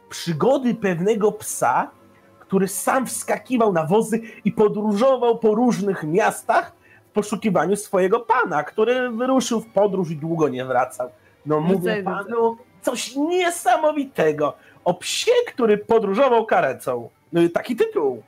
Przygody 0.09 0.75
pewnego 0.75 1.31
psa, 1.31 1.91
który 2.39 2.67
sam 2.67 3.07
wskakiwał 3.07 3.73
na 3.73 3.85
wozy 3.85 4.21
i 4.45 4.51
podróżował 4.51 5.39
po 5.39 5.55
różnych 5.55 6.03
miastach 6.03 6.71
w 7.09 7.13
poszukiwaniu 7.13 7.75
swojego 7.75 8.19
pana, 8.19 8.63
który 8.63 9.09
wyruszył 9.09 9.61
w 9.61 9.69
podróż 9.69 10.11
i 10.11 10.15
długo 10.15 10.49
nie 10.49 10.65
wracał. 10.65 11.09
No 11.45 11.59
mówię 11.59 11.75
Widzę, 11.75 12.03
panu, 12.03 12.57
coś 12.81 13.15
niesamowitego. 13.15 14.53
O 14.83 14.93
psie, 14.93 15.31
który 15.47 15.77
podróżował 15.77 16.45
karecą. 16.45 17.09
No 17.33 17.41
taki 17.53 17.75
tytuł. 17.75 18.23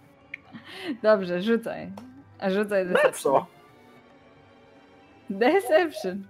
Dobrze, 1.03 1.41
rzucaj. 1.41 1.91
Rzucaj 2.47 2.85
Na 2.85 2.99
deception. 5.33 6.27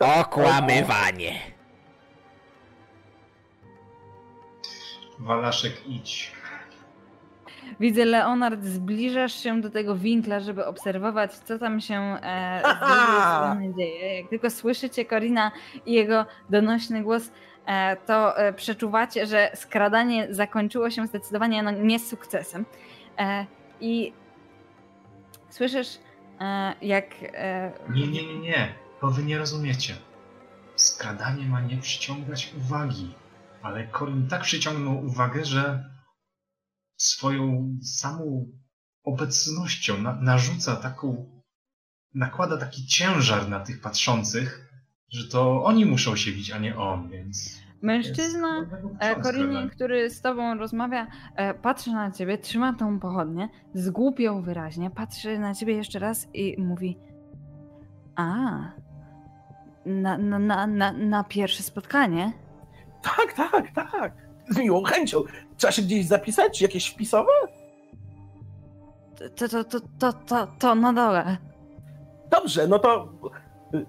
Okłamywanie. 0.00 1.32
Walaszek, 5.18 5.88
idź. 5.88 6.32
Widzę, 7.80 8.04
Leonard, 8.04 8.64
zbliżasz 8.64 9.42
się 9.42 9.60
do 9.60 9.70
tego 9.70 9.96
winkla, 9.96 10.40
żeby 10.40 10.66
obserwować, 10.66 11.32
co 11.34 11.58
tam 11.58 11.80
się 11.80 11.94
e, 11.94 12.60
z 12.60 12.62
drugiej 12.62 12.82
Aha! 12.82 13.40
strony 13.44 13.74
dzieje. 13.74 14.20
Jak 14.20 14.30
tylko 14.30 14.50
słyszycie 14.50 15.04
Korina 15.04 15.52
i 15.86 15.92
jego 15.92 16.26
donośny 16.50 17.02
głos, 17.02 17.30
e, 17.66 17.96
to 17.96 18.38
e, 18.38 18.52
przeczuwacie, 18.52 19.26
że 19.26 19.50
skradanie 19.54 20.26
zakończyło 20.30 20.90
się 20.90 21.06
zdecydowanie 21.06 21.62
no, 21.62 21.70
nie 21.70 21.98
sukcesem. 21.98 22.64
E, 23.18 23.46
I 23.80 24.12
słyszysz, 25.50 25.98
jak 26.82 27.06
e, 27.22 27.72
Nie, 27.90 28.06
nie, 28.06 28.26
nie, 28.26 28.38
nie. 28.38 28.74
Bo 29.02 29.10
wy 29.10 29.22
nie 29.22 29.38
rozumiecie. 29.38 29.96
Skradanie 30.76 31.44
ma 31.44 31.60
nie 31.60 31.76
przyciągać 31.76 32.54
uwagi. 32.56 33.14
Ale 33.62 33.88
Colin 33.88 34.28
tak 34.28 34.42
przyciągnął 34.42 35.04
uwagę, 35.04 35.44
że 35.44 35.90
swoją 36.96 37.70
samą 37.82 38.46
obecnością 39.04 40.02
na, 40.02 40.14
narzuca 40.20 40.76
taką, 40.76 41.30
nakłada 42.14 42.56
taki 42.56 42.86
ciężar 42.86 43.48
na 43.48 43.60
tych 43.60 43.80
patrzących, 43.80 44.70
że 45.12 45.28
to 45.28 45.64
oni 45.64 45.86
muszą 45.86 46.16
się 46.16 46.32
widzieć, 46.32 46.50
a 46.50 46.58
nie 46.58 46.76
on, 46.76 47.10
więc... 47.10 47.65
mężczyzna, 47.82 48.66
E, 49.00 49.14
Korinie, 49.14 49.44
skradania. 49.44 49.70
który 49.70 50.10
z 50.10 50.20
tobą 50.20 50.54
rozmawia, 50.58 51.06
e, 51.36 51.54
patrzy 51.54 51.92
na 51.92 52.10
ciebie, 52.10 52.38
trzyma 52.38 52.72
tą 52.72 53.00
pochodnię, 53.00 53.48
zgłupiał 53.74 54.42
wyraźnie, 54.42 54.90
patrzy 54.90 55.38
na 55.38 55.54
ciebie 55.54 55.74
jeszcze 55.74 55.98
raz 55.98 56.28
i 56.34 56.62
mówi: 56.62 56.98
A, 58.16 58.24
na, 59.86 60.18
na, 60.18 60.38
na, 60.38 60.66
na, 60.66 60.92
na 60.92 61.24
pierwsze 61.24 61.62
spotkanie? 61.62 62.32
Tak, 63.02 63.32
tak, 63.32 63.70
tak. 63.90 64.12
Z 64.48 64.58
miłą 64.58 64.82
chęcią. 64.84 65.22
Trzeba 65.56 65.72
się 65.72 65.82
gdzieś 65.82 66.06
zapisać? 66.06 66.62
Jakieś 66.62 66.88
wpisowe? 66.90 67.30
To, 69.36 69.48
to, 69.48 69.64
to, 69.64 69.80
to, 69.98 70.12
to, 70.12 70.46
to 70.58 70.74
na 70.74 70.92
dole. 70.92 71.36
Dobrze, 72.30 72.68
no 72.68 72.78
to 72.78 73.08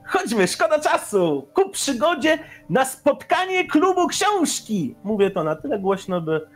chodźmy, 0.05 0.47
szkoda 0.47 0.80
czasu. 0.80 1.47
Ku 1.53 1.69
przygodzie 1.69 2.39
na 2.69 2.85
spotkanie 2.85 3.68
klubu 3.68 4.07
książki. 4.07 4.95
Mówię 5.03 5.31
to 5.31 5.43
na 5.43 5.55
tyle 5.55 5.80
głośno, 5.80 6.22
by 6.22 6.47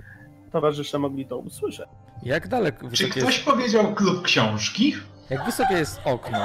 towarzysze 0.51 0.99
mogli 0.99 1.25
to 1.25 1.37
usłyszeć. 1.37 1.87
Jak 2.23 2.47
daleko 2.47 2.87
Czy 2.93 3.09
ktoś 3.09 3.23
jest, 3.37 3.45
powiedział 3.45 3.95
klub 3.95 4.21
książki? 4.23 4.93
jak 5.29 5.45
wysokie 5.45 5.73
jest 5.73 6.01
okno? 6.05 6.39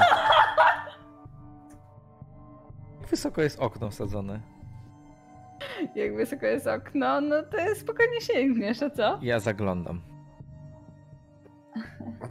Jak 3.00 3.10
wysoko 3.10 3.42
jest 3.42 3.60
okno 3.60 3.90
wsadzone? 3.90 4.40
Jak 5.94 6.16
wysoko 6.16 6.46
jest 6.46 6.66
okno, 6.66 7.20
no 7.20 7.42
to 7.42 7.56
spokojnie 7.80 8.20
sięgniesz, 8.20 8.82
a 8.82 8.90
co? 8.90 9.18
Ja 9.22 9.40
zaglądam. 9.40 10.00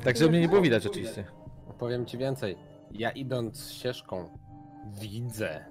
Tak, 0.04 0.18
żeby 0.18 0.30
mnie 0.30 0.40
nie 0.42 0.48
było 0.48 0.62
widać 0.62 0.86
oczywiście. 0.88 1.26
Powiem 1.80 2.06
ci 2.06 2.18
więcej. 2.18 2.58
Ja 2.92 3.12
idąc 3.12 3.72
ścieżką 3.72 4.30
widzę. 4.86 5.66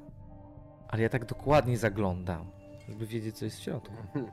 Ale 0.88 1.02
ja 1.02 1.08
tak 1.08 1.24
dokładnie 1.24 1.76
zaglądam, 1.76 2.50
żeby 2.88 3.06
wiedzieć, 3.06 3.38
co 3.38 3.44
jest 3.44 3.58
w 3.58 3.62
środku. 3.62 3.94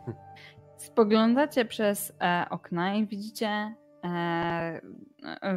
Spoglądacie 0.77 1.65
przez 1.65 2.13
e, 2.21 2.45
okna 2.49 2.95
i 2.95 3.07
widzicie 3.07 3.75
e, 4.03 4.81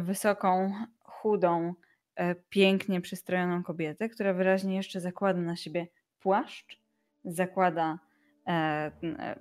wysoką, 0.01 0.73
chudą, 1.03 1.73
e, 2.15 2.35
pięknie 2.35 3.01
przystrojoną 3.01 3.63
kobietę, 3.63 4.09
która 4.09 4.33
wyraźnie 4.33 4.75
jeszcze 4.75 5.01
zakłada 5.01 5.41
na 5.41 5.55
siebie 5.55 5.87
płaszcz, 6.19 6.81
zakłada 7.25 7.99
e, 8.47 8.51
e, 8.51 9.39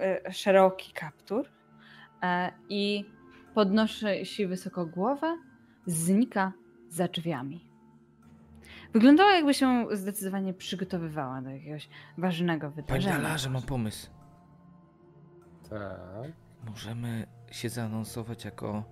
e, 0.00 0.32
szeroki 0.32 0.92
kaptur 0.92 1.48
e, 2.22 2.52
i 2.68 3.04
podnosi 3.54 4.46
wysoko 4.46 4.86
głowę, 4.86 5.38
znika 5.86 6.52
za 6.88 7.08
drzwiami. 7.08 7.65
Wyglądała 8.96 9.32
jakby 9.32 9.54
się 9.54 9.86
zdecydowanie 9.92 10.54
przygotowywała 10.54 11.42
do 11.42 11.50
jakiegoś 11.50 11.88
ważnego 12.18 12.70
Panie 12.70 12.82
wydarzenia. 12.82 13.16
Dalarze, 13.16 13.50
mam 13.50 13.62
pomysł. 13.62 14.10
Tak. 15.70 16.32
Możemy 16.66 17.26
się 17.50 17.68
zaanonsować 17.68 18.44
jako 18.44 18.84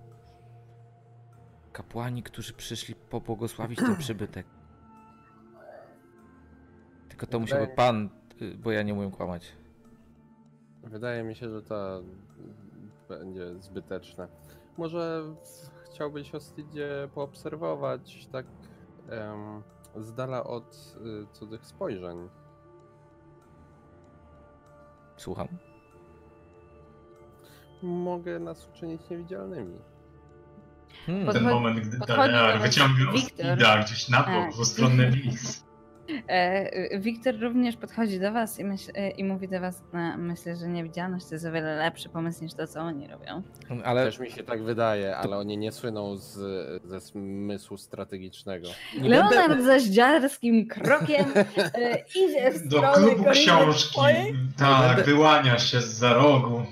kapłani, 1.72 2.22
którzy 2.22 2.52
przyszli 2.52 2.94
pobłogosławić 2.94 3.78
ten 3.78 3.96
przybytek. 4.04 4.46
Tylko 7.08 7.26
to 7.26 7.40
musiałby 7.40 7.68
pan, 7.68 8.10
y, 8.42 8.54
bo 8.58 8.72
ja 8.72 8.82
nie 8.82 8.94
umiem 8.94 9.10
kłamać. 9.10 9.52
Wydaje 10.82 11.22
mi 11.22 11.34
się, 11.34 11.50
że 11.50 11.62
to 11.62 12.02
będzie 13.08 13.62
zbyteczne. 13.62 14.28
Może 14.76 15.22
chciałbyś 15.84 16.34
Ostidzie 16.34 17.08
poobserwować 17.14 18.28
tak 18.32 18.46
em, 19.10 19.62
z 19.96 20.14
dala 20.14 20.44
od 20.44 20.96
y, 21.24 21.26
cudzych 21.32 21.66
spojrzeń. 21.66 22.28
Słucham. 25.16 25.48
Mogę 27.82 28.38
nas 28.38 28.68
uczynić 28.68 29.10
niewidzialnymi. 29.10 29.78
Hmm. 31.06 31.32
Ten 31.32 31.42
moment, 31.44 31.80
gdy 31.80 31.98
podchodzi 31.98 32.18
do 32.18 32.26
Dalear 32.26 32.58
was 32.58 32.68
wyciąga 32.68 33.12
Wiktor. 33.12 33.46
Ostida 33.46 33.78
gdzieś 33.78 34.08
na 34.08 34.22
Tak. 34.22 34.34
bok, 34.34 34.56
w 34.56 34.60
ustronne 34.60 35.10
miejsce. 35.10 35.63
E, 36.28 36.98
Wiktor 36.98 37.40
również 37.40 37.76
podchodzi 37.76 38.20
do 38.20 38.32
was 38.32 38.58
i, 38.60 38.64
myśl, 38.64 38.90
e, 38.94 39.10
i 39.10 39.24
mówi 39.24 39.48
do 39.48 39.60
was, 39.60 39.82
e, 39.94 40.16
myślę, 40.16 40.56
że 40.56 40.68
niewidzialność 40.68 41.26
to 41.26 41.34
jest 41.34 41.46
o 41.46 41.52
wiele 41.52 41.76
lepszy 41.76 42.08
pomysł 42.08 42.44
niż 42.44 42.54
to, 42.54 42.66
co 42.66 42.80
oni 42.80 43.06
robią. 43.08 43.42
Ale 43.84 44.04
Też 44.04 44.18
mi 44.18 44.30
się 44.30 44.42
tak 44.42 44.62
wydaje, 44.62 45.16
ale 45.16 45.36
oni 45.36 45.58
nie 45.58 45.72
słyną 45.72 46.16
z, 46.16 46.32
ze 46.84 47.00
smysłu 47.00 47.76
strategicznego. 47.76 48.68
nie 49.00 49.08
Leonard 49.08 49.48
będę, 49.48 49.64
zaś 49.64 49.82
dziarskim 49.82 50.66
krokiem 50.66 51.24
e, 51.74 51.98
idzie 52.26 52.50
w 52.50 52.68
Do 52.68 52.82
klubu 52.82 53.24
książki. 53.30 54.00
Tak, 54.58 54.86
będę- 54.96 55.02
wyłania 55.12 55.58
się 55.58 55.80
z 55.80 55.86
za 55.94 56.14
rogu. 56.14 56.62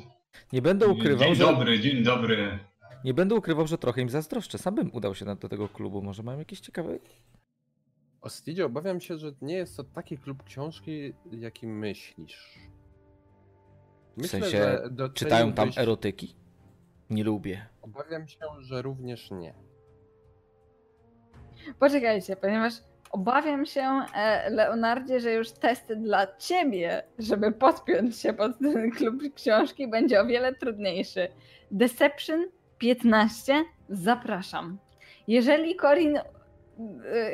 nie 0.53 0.63
będę 0.63 0.87
ukrywał, 0.89 1.27
Dzień 1.27 1.35
że 1.35 1.45
dobry, 1.45 1.81
dzień 1.81 2.03
dobry. 2.03 2.59
nie 3.05 3.15
będę 3.15 3.35
ukrywał, 3.35 3.67
że 3.67 3.79
trochę 3.79 4.01
im 4.01 4.09
zazdroszczę. 4.11 4.59
Sam 4.59 4.75
bym 4.75 4.91
udał 4.93 5.15
się 5.15 5.25
do 5.25 5.49
tego 5.49 5.69
klubu. 5.69 6.03
Może 6.03 6.23
mają 6.23 6.39
jakieś 6.39 6.61
ciekawe. 6.61 6.99
Ostidzie, 8.23 8.67
obawiam 8.67 9.01
się, 9.01 9.19
że 9.19 9.33
nie 9.43 9.55
jest 9.55 9.77
to 9.77 9.85
taki 9.85 10.19
klub 10.19 10.43
książki, 10.43 11.15
jaki 11.31 11.67
myślisz. 11.67 12.59
W 14.17 14.27
sensie 14.27 14.79
czytają 15.15 15.53
tam 15.53 15.71
erotyki? 15.77 16.37
Nie 17.11 17.25
lubię. 17.25 17.67
Obawiam 17.83 18.29
się, 18.29 18.39
że 18.61 18.83
również 18.83 19.31
nie. 19.31 19.55
Poczekajcie, 21.79 22.37
ponieważ 22.37 22.73
obawiam 23.11 23.67
się, 23.67 23.83
e, 24.15 24.51
Leonardzie, 24.51 25.21
że 25.21 25.33
już 25.33 25.51
testy 25.51 25.97
dla 25.97 26.37
ciebie, 26.37 27.03
żeby 27.19 27.53
podpiąć 27.53 28.19
się 28.19 28.33
pod 28.33 28.59
ten 28.59 28.91
klub 28.91 29.35
książki, 29.35 29.89
będzie 29.89 30.21
o 30.21 30.27
wiele 30.27 30.55
trudniejszy. 30.55 31.29
Deception 31.71 32.45
15, 32.79 33.65
zapraszam. 33.89 34.79
Jeżeli 35.27 35.77
Corin 35.77 36.19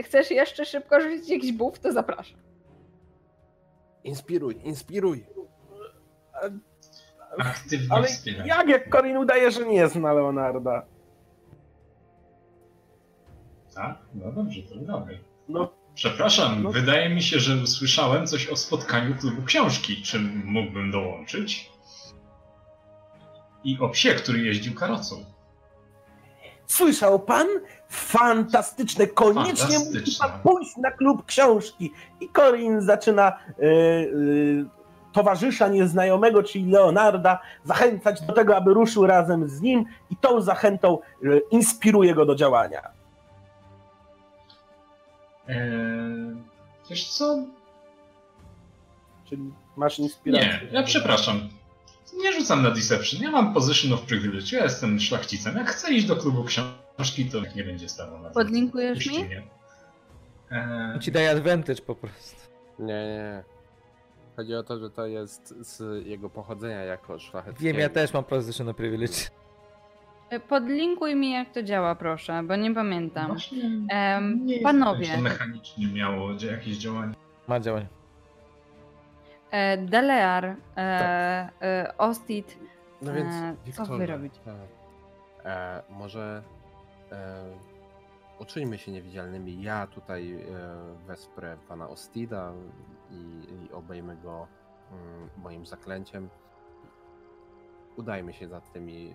chcesz 0.04 0.30
jeszcze 0.30 0.64
szybko 0.64 1.00
rzucić 1.00 1.28
jakiś 1.28 1.52
buff, 1.52 1.78
to 1.78 1.92
zapraszam. 1.92 2.38
Inspiruj, 4.04 4.60
inspiruj! 4.64 5.26
Aktywnie 7.38 7.86
Ale 7.90 8.08
jak, 8.46 8.68
jak 8.68 8.90
Corin 8.92 9.16
udaje, 9.16 9.50
że 9.50 9.66
nie 9.66 9.88
zna 9.88 10.12
Leonarda? 10.12 10.86
Tak? 13.74 13.98
No 14.14 14.32
dobrze, 14.32 14.62
to 14.62 14.76
dobry. 14.76 15.18
No, 15.48 15.78
Przepraszam, 15.94 16.62
No- 16.62 16.70
wydaje 16.70 17.08
mi 17.08 17.22
się, 17.22 17.38
że 17.38 17.62
usłyszałem 17.62 18.26
coś 18.26 18.48
o 18.48 18.56
spotkaniu 18.56 19.14
klubu 19.16 19.42
książki. 19.42 20.02
Czy 20.02 20.18
mógłbym 20.44 20.90
dołączyć? 20.90 21.70
I 23.64 23.78
o 23.80 23.88
psie, 23.88 24.14
który 24.14 24.38
jeździł 24.42 24.74
karocą. 24.74 25.24
Słyszał 26.68 27.20
pan? 27.20 27.46
Fantastyczne, 27.88 29.06
koniecznie 29.06 29.78
musi 29.78 29.84
Fantastyczne. 29.84 30.28
pan 30.28 30.40
pójść 30.40 30.76
na 30.76 30.90
klub 30.90 31.26
książki. 31.26 31.92
I 32.20 32.28
Corin 32.28 32.80
zaczyna 32.80 33.38
y, 33.48 33.64
y, 33.64 34.64
towarzysza 35.12 35.68
nieznajomego, 35.68 36.42
czyli 36.42 36.70
Leonarda, 36.70 37.38
zachęcać 37.64 38.20
do 38.20 38.32
tego, 38.32 38.56
aby 38.56 38.74
ruszył 38.74 39.06
razem 39.06 39.48
z 39.48 39.60
nim 39.60 39.84
i 40.10 40.16
tą 40.16 40.40
zachętą 40.40 40.98
y, 41.24 41.42
inspiruje 41.50 42.14
go 42.14 42.26
do 42.26 42.34
działania. 42.34 42.82
Eee, 45.48 46.36
wiesz 46.90 47.08
co? 47.08 47.38
Czyli 49.24 49.52
masz 49.76 49.98
inspirację. 49.98 50.60
Nie, 50.72 50.78
ja 50.78 50.82
przepraszam. 50.82 51.48
Nie 52.16 52.32
rzucam 52.32 52.62
na 52.62 52.70
Deception. 52.70 53.22
Ja 53.22 53.30
mam 53.30 53.54
Position 53.54 53.92
of 53.92 54.02
Privilege. 54.02 54.56
Ja 54.56 54.62
jestem 54.64 55.00
szlachcicem. 55.00 55.56
Jak 55.56 55.70
chcę 55.70 55.92
iść 55.92 56.06
do 56.06 56.16
klubu 56.16 56.44
książki, 56.44 57.24
to 57.30 57.38
nie 57.56 57.64
będzie 57.64 57.88
stawał 57.88 58.18
na 58.22 58.30
Podlinkujesz 58.30 59.06
mi? 59.06 59.16
Eee, 60.50 61.00
Ci 61.00 61.12
daje 61.12 61.30
advantage 61.30 61.82
po 61.82 61.94
prostu. 61.94 62.36
Nie, 62.78 62.86
nie. 62.86 63.44
Chodzi 64.36 64.54
o 64.54 64.62
to, 64.62 64.78
że 64.78 64.90
to 64.90 65.06
jest 65.06 65.54
z 65.60 66.06
jego 66.06 66.30
pochodzenia 66.30 66.84
jako 66.84 67.18
szlacheckiego. 67.18 67.64
Wiem, 67.64 67.78
ja 67.78 67.88
też 67.88 68.12
mam 68.12 68.24
position 68.24 68.74
privilege. 68.74 69.14
E, 70.30 70.40
Podlinkuj 70.40 71.14
mi, 71.16 71.30
jak 71.32 71.52
to 71.52 71.62
działa, 71.62 71.94
proszę, 71.94 72.42
bo 72.42 72.56
nie 72.56 72.74
pamiętam. 72.74 73.26
właśnie 73.26 73.70
Em, 73.90 74.46
nie 74.46 74.60
panowie. 74.60 75.14
to 75.16 75.20
mechanicznie 75.20 75.86
miało 75.86 76.30
jakieś 76.50 76.76
działanie. 76.78 77.14
Ma 77.48 77.60
działanie. 77.60 77.86
E, 79.50 79.76
Delear, 79.78 80.44
e, 80.44 80.56
e, 81.62 81.94
Ostit, 81.98 82.58
No 83.02 83.12
więc, 83.14 83.34
E, 83.34 83.54
co 83.56 83.64
Wiktorze, 83.64 83.98
wy 83.98 84.06
robicie? 84.06 84.40
tak. 84.44 84.54
E, 85.44 85.82
może 85.90 86.42
e, 87.12 87.44
uczyńmy 88.38 88.78
się 88.78 88.92
niewidzialnymi. 88.92 89.62
Ja 89.62 89.86
tutaj 89.86 90.46
wesprę 91.06 91.56
pana 91.68 91.88
Ostida 91.88 92.52
i, 93.10 93.14
i 93.64 93.72
obejmę 93.72 94.16
go 94.16 94.46
mm, 94.92 95.28
moim 95.36 95.66
zaklęciem. 95.66 96.28
Udajmy 97.96 98.32
się 98.32 98.48
za 98.48 98.60
tymi 98.60 99.14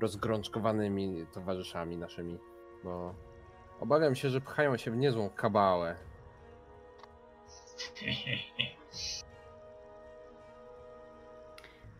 rozgrączkowanymi 0.00 1.26
towarzyszami 1.34 1.96
naszymi, 1.96 2.38
bo 2.84 3.14
obawiam 3.80 4.14
się, 4.14 4.30
że 4.30 4.40
pchają 4.40 4.76
się 4.76 4.90
w 4.90 4.96
niezłą 4.96 5.30
kabałę. 5.30 5.96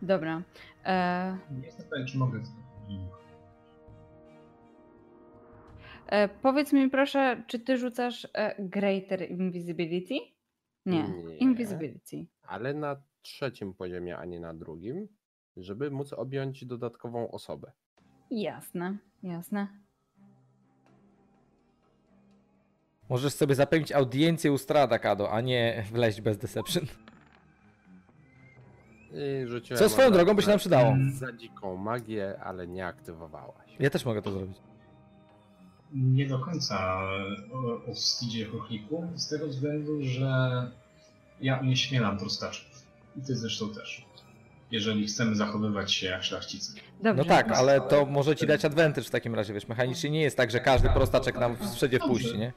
Dobra. 0.01 0.41
E, 0.85 1.37
Nie 1.51 1.65
jestem 1.65 1.89
pewien, 1.89 2.07
czy 2.07 2.17
mogę. 2.17 2.43
e, 6.07 6.29
powiedz 6.29 6.73
mi 6.73 6.89
proszę, 6.89 7.43
czy 7.47 7.59
ty 7.59 7.77
rzucasz 7.77 8.27
e, 8.33 8.55
Greater 8.59 9.31
Invisibility? 9.31 10.13
Nie, 10.85 11.03
Nie. 11.09 11.37
Invisibility. 11.37 12.25
ale 12.47 12.73
na 12.73 13.01
trzecim 13.21 13.73
poziomie, 13.73 14.17
a 14.17 14.25
nie 14.25 14.39
na 14.39 14.53
drugim, 14.53 15.07
żeby 15.57 15.91
móc 15.91 16.13
objąć 16.13 16.65
dodatkową 16.65 17.31
osobę. 17.31 17.71
Jasne, 18.31 18.97
jasne. 19.23 19.67
Możesz 23.09 23.33
sobie 23.33 23.55
zapewnić 23.55 23.91
audiencję 23.91 24.51
u 24.51 24.57
Strada, 24.57 24.99
Kado, 24.99 25.31
a 25.31 25.41
nie 25.41 25.83
wleźć 25.91 26.21
bez 26.21 26.37
deception. 26.37 26.83
I 29.13 29.47
rzuciłem 29.47 29.79
Co 29.79 29.89
swoją 29.89 30.11
drogą 30.11 30.33
by 30.35 30.41
się 30.41 30.47
na- 30.47 30.51
nam 30.53 30.59
przydało. 30.59 30.95
Za 31.13 31.31
dziką 31.31 31.77
magię, 31.77 32.39
ale 32.43 32.67
nie 32.67 32.85
aktywowałaś. 32.85 33.67
Ja 33.79 33.89
też 33.89 34.05
mogę 34.05 34.21
to 34.21 34.31
zrobić. 34.31 34.57
Nie 35.93 36.27
do 36.27 36.39
końca 36.39 36.99
o, 37.53 37.91
o 37.91 37.95
Stidzie 37.95 38.45
Chochliku, 38.45 39.07
z 39.15 39.29
tego 39.29 39.47
względu, 39.47 39.99
że 40.01 40.51
ja 41.41 41.61
nie 41.61 41.75
śmielam 41.75 42.17
trustaczków. 42.17 42.83
I 43.17 43.21
ty 43.21 43.35
zresztą 43.35 43.69
też. 43.73 44.05
Jeżeli 44.71 45.07
chcemy 45.07 45.35
zachowywać 45.35 45.93
się 45.93 46.07
jak 46.07 46.23
szlachcicy. 46.23 46.73
Dobrze. 47.03 47.13
No 47.23 47.25
tak, 47.29 47.51
ale 47.51 47.81
to 47.81 48.05
może 48.05 48.35
ci 48.35 48.47
dać 48.47 48.65
advantage 48.65 49.07
w 49.07 49.09
takim 49.11 49.35
razie, 49.35 49.53
wiesz, 49.53 49.67
mechanicznie 49.67 50.09
nie 50.09 50.21
jest 50.21 50.37
tak, 50.37 50.51
że 50.51 50.59
każdy 50.59 50.89
prostaczek 50.89 51.39
nam 51.39 51.57
wszędzie 51.75 51.99
wpuści, 51.99 52.37
nie? 52.37 52.53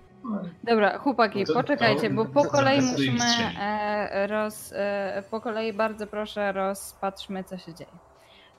Dobra, 0.64 0.98
chłopaki, 0.98 1.44
No 1.48 1.54
poczekajcie, 1.54 2.10
bo 2.10 2.24
po 2.24 2.44
kolei 2.44 2.82
musimy 2.82 3.24
e, 3.60 4.26
roz... 4.26 4.72
E, 4.76 5.22
po 5.30 5.40
kolei 5.40 5.72
bardzo 5.72 6.06
proszę 6.06 6.52
rozpatrzmy, 6.52 7.44
co 7.44 7.58
się 7.58 7.74
dzieje. 7.74 7.90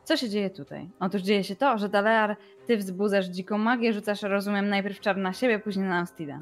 Co 0.03 0.17
się 0.17 0.29
dzieje 0.29 0.49
tutaj? 0.49 0.89
Otóż 0.99 1.21
dzieje 1.21 1.43
się 1.43 1.55
to, 1.55 1.77
że 1.77 1.89
Dalear, 1.89 2.37
ty 2.67 2.77
wzbudzasz 2.77 3.25
dziką 3.25 3.57
magię, 3.57 3.93
rzucasz, 3.93 4.21
rozumiem, 4.21 4.69
najpierw 4.69 4.99
czar 4.99 5.17
na 5.17 5.33
siebie, 5.33 5.59
później 5.59 5.85
na 5.87 5.97
Amstida. 5.97 6.41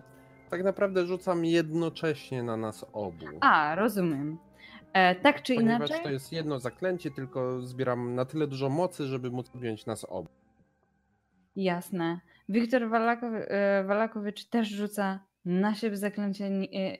Tak 0.49 0.63
naprawdę 0.63 1.05
rzucam 1.05 1.45
jednocześnie 1.45 2.43
na 2.43 2.57
nas 2.57 2.85
obu. 2.93 3.25
A, 3.41 3.75
rozumiem. 3.75 4.37
E, 4.93 5.15
tak 5.15 5.41
czy 5.43 5.55
Ponieważ 5.55 5.77
inaczej, 5.89 6.03
to 6.03 6.09
jest 6.09 6.31
jedno 6.31 6.59
zaklęcie, 6.59 7.11
tylko 7.11 7.61
zbieram 7.61 8.15
na 8.15 8.25
tyle 8.25 8.47
dużo 8.47 8.69
mocy, 8.69 9.05
żeby 9.05 9.31
móc 9.31 9.51
objąć 9.55 9.85
nas 9.85 10.05
obu. 10.09 10.29
jasne. 11.55 12.19
Wiktor 12.49 12.81
Walakow- 12.89 13.45
e, 13.47 13.83
Walakowicz 13.83 14.45
też 14.45 14.67
rzuca 14.69 15.19
na 15.45 15.75
siebie 15.75 15.97
zaklęcie 15.97 16.45
e, 16.45 16.97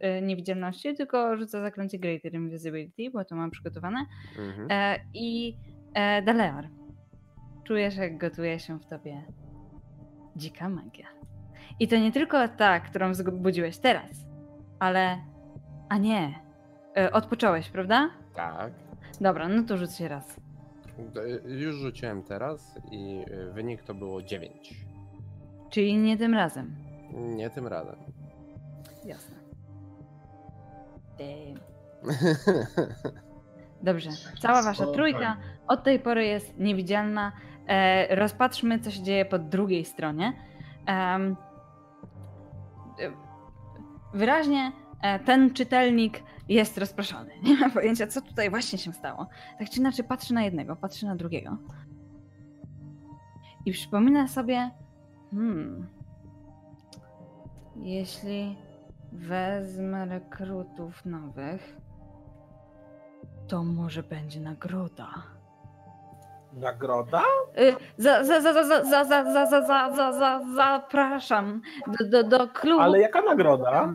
e, 0.00 0.22
niewidzialności, 0.22 0.94
tylko 0.94 1.36
rzuca 1.36 1.60
zaklęcie 1.60 1.98
Greater 1.98 2.34
Invisibility, 2.34 3.10
bo 3.10 3.24
to 3.24 3.36
mam 3.36 3.50
przygotowane. 3.50 3.98
Mhm. 4.38 4.68
E, 4.70 5.00
I 5.14 5.56
e, 5.94 6.22
Dalear. 6.22 6.68
Czujesz, 7.64 7.96
jak 7.96 8.18
gotuje 8.18 8.58
się 8.58 8.78
w 8.78 8.86
tobie 8.86 9.22
dzika 10.36 10.68
magia. 10.68 11.06
I 11.80 11.88
to 11.88 11.96
nie 11.96 12.12
tylko 12.12 12.48
ta, 12.48 12.80
którą 12.80 13.12
wzbudziłeś 13.12 13.78
teraz, 13.78 14.26
ale. 14.78 15.18
A 15.88 15.98
nie. 15.98 16.34
E, 16.96 17.12
odpocząłeś, 17.12 17.68
prawda? 17.70 18.10
Tak. 18.34 18.72
Dobra, 19.20 19.48
no 19.48 19.62
to 19.62 19.76
rzuć 19.76 19.96
się 19.96 20.08
raz. 20.08 20.40
Już 21.46 21.76
rzuciłem 21.76 22.22
teraz 22.22 22.78
i 22.90 23.24
y, 23.30 23.52
wynik 23.52 23.82
to 23.82 23.94
było 23.94 24.22
9. 24.22 24.74
Czyli 25.70 25.98
nie 25.98 26.16
tym 26.16 26.34
razem. 26.34 26.76
Nie 27.12 27.50
tym 27.50 27.66
razem. 27.66 27.96
Jasne. 29.04 29.36
Damn. 31.18 31.60
Dobrze. 33.82 34.10
Cała 34.40 34.62
wasza 34.62 34.84
Spokojnie. 34.84 34.94
trójka 34.94 35.36
od 35.68 35.84
tej 35.84 36.00
pory 36.00 36.24
jest 36.26 36.58
niewidzialna. 36.58 37.32
E, 37.68 38.16
rozpatrzmy, 38.16 38.78
co 38.78 38.90
się 38.90 39.02
dzieje 39.02 39.24
po 39.24 39.38
drugiej 39.38 39.84
stronie. 39.84 40.32
E, 40.88 41.18
wyraźnie 44.14 44.72
e, 45.02 45.18
ten 45.18 45.54
czytelnik 45.54 46.22
jest 46.48 46.78
rozproszony. 46.78 47.30
Nie 47.44 47.56
ma 47.56 47.70
pojęcia, 47.70 48.06
co 48.06 48.20
tutaj 48.20 48.50
właśnie 48.50 48.78
się 48.78 48.92
stało. 48.92 49.26
Tak 49.58 49.70
czy 49.70 49.80
inaczej 49.80 50.04
patrzy 50.04 50.34
na 50.34 50.42
jednego, 50.42 50.76
patrzy 50.76 51.06
na 51.06 51.16
drugiego. 51.16 51.56
I 53.64 53.72
przypomina 53.72 54.28
sobie, 54.28 54.70
hmm, 55.30 55.86
jeśli 57.76 58.56
wezmę 59.12 60.06
rekrutów 60.06 61.04
nowych, 61.04 61.76
to 63.48 63.64
może 63.64 64.02
będzie 64.02 64.40
nagroda. 64.40 65.35
Nagroda? 66.56 67.22
Y, 67.58 67.76
Za, 67.98 68.24
za, 68.24 68.40
za, 68.40 68.52
za, 68.52 68.64
za, 68.64 68.84
za, 68.84 69.04
za, 69.04 69.24
za, 69.24 69.46
za, 69.46 69.62
za, 69.62 69.92
za, 69.92 70.12
za, 70.12 70.40
zapraszam 70.54 71.60
do, 71.86 72.06
do, 72.10 72.38
do 72.38 72.48
klubu. 72.48 72.80
Ale 72.80 73.00
jaka 73.00 73.20
nagroda? 73.22 73.94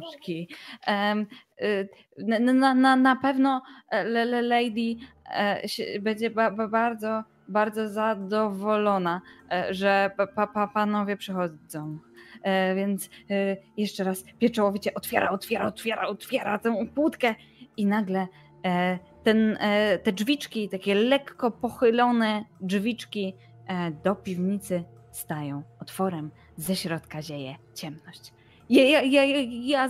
y, 1.62 1.90
na, 2.18 2.40
na, 2.40 2.74
na, 2.74 2.96
na 2.96 3.16
pewno 3.16 3.62
e, 3.92 4.26
Lady 4.42 4.98
e, 5.34 6.00
będzie 6.00 6.30
ba, 6.30 6.52
ba, 6.52 6.68
bardzo, 6.68 7.24
bardzo 7.48 7.90
zadowolona, 7.90 9.22
e, 9.52 9.74
że 9.74 10.12
pa, 10.18 10.28
pa, 10.28 10.48
pa, 10.48 10.68
panowie 10.68 11.18
przychodzą. 11.18 12.00
E, 12.44 12.76
Więc 12.76 13.10
e, 13.30 13.58
jeszcze 13.78 14.04
raz 14.04 14.24
pieczołowicie 14.40 14.94
otwiera, 14.94 15.30
otwiera, 15.30 15.66
otwiera, 15.66 16.08
otwiera 16.08 16.60
tę 16.60 16.86
płótkę 16.96 17.36
i 17.78 17.86
nagle 17.86 18.28
e, 18.66 19.00
ten, 19.24 19.58
e, 19.60 20.00
te 20.00 20.12
drzwiczki, 20.12 20.70
takie 20.70 20.96
lekko 20.96 21.52
pochylone 21.52 22.46
drzwiczki 22.62 23.34
e, 23.68 23.92
do 23.92 24.16
piwnicy 24.16 24.84
stają 25.12 25.64
otworem. 25.80 26.32
Ze 26.58 26.76
środka 26.76 27.22
zieje 27.22 27.56
ciemność. 27.74 28.34
Ja, 28.70 28.84
ja, 28.84 29.02
ja, 29.02 29.24
ja, 29.50 29.90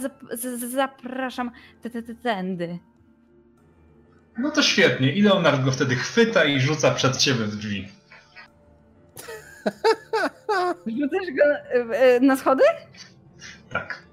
zapraszam 0.69 1.51
te, 1.81 1.89
te, 1.89 2.03
te, 2.03 2.15
tędy. 2.15 2.79
No 4.37 4.51
to 4.51 4.61
świetnie. 4.61 5.13
I 5.13 5.21
Leonard 5.21 5.63
go 5.63 5.71
wtedy 5.71 5.95
chwyta 5.95 6.45
i 6.45 6.59
rzuca 6.59 6.91
przed 6.91 7.17
ciebie 7.17 7.45
w 7.45 7.55
drzwi. 7.55 7.87
Rzucasz 10.99 11.31
go 11.37 11.43
e, 11.95 12.19
na 12.19 12.37
schody? 12.37 12.63
Tak. 13.69 14.03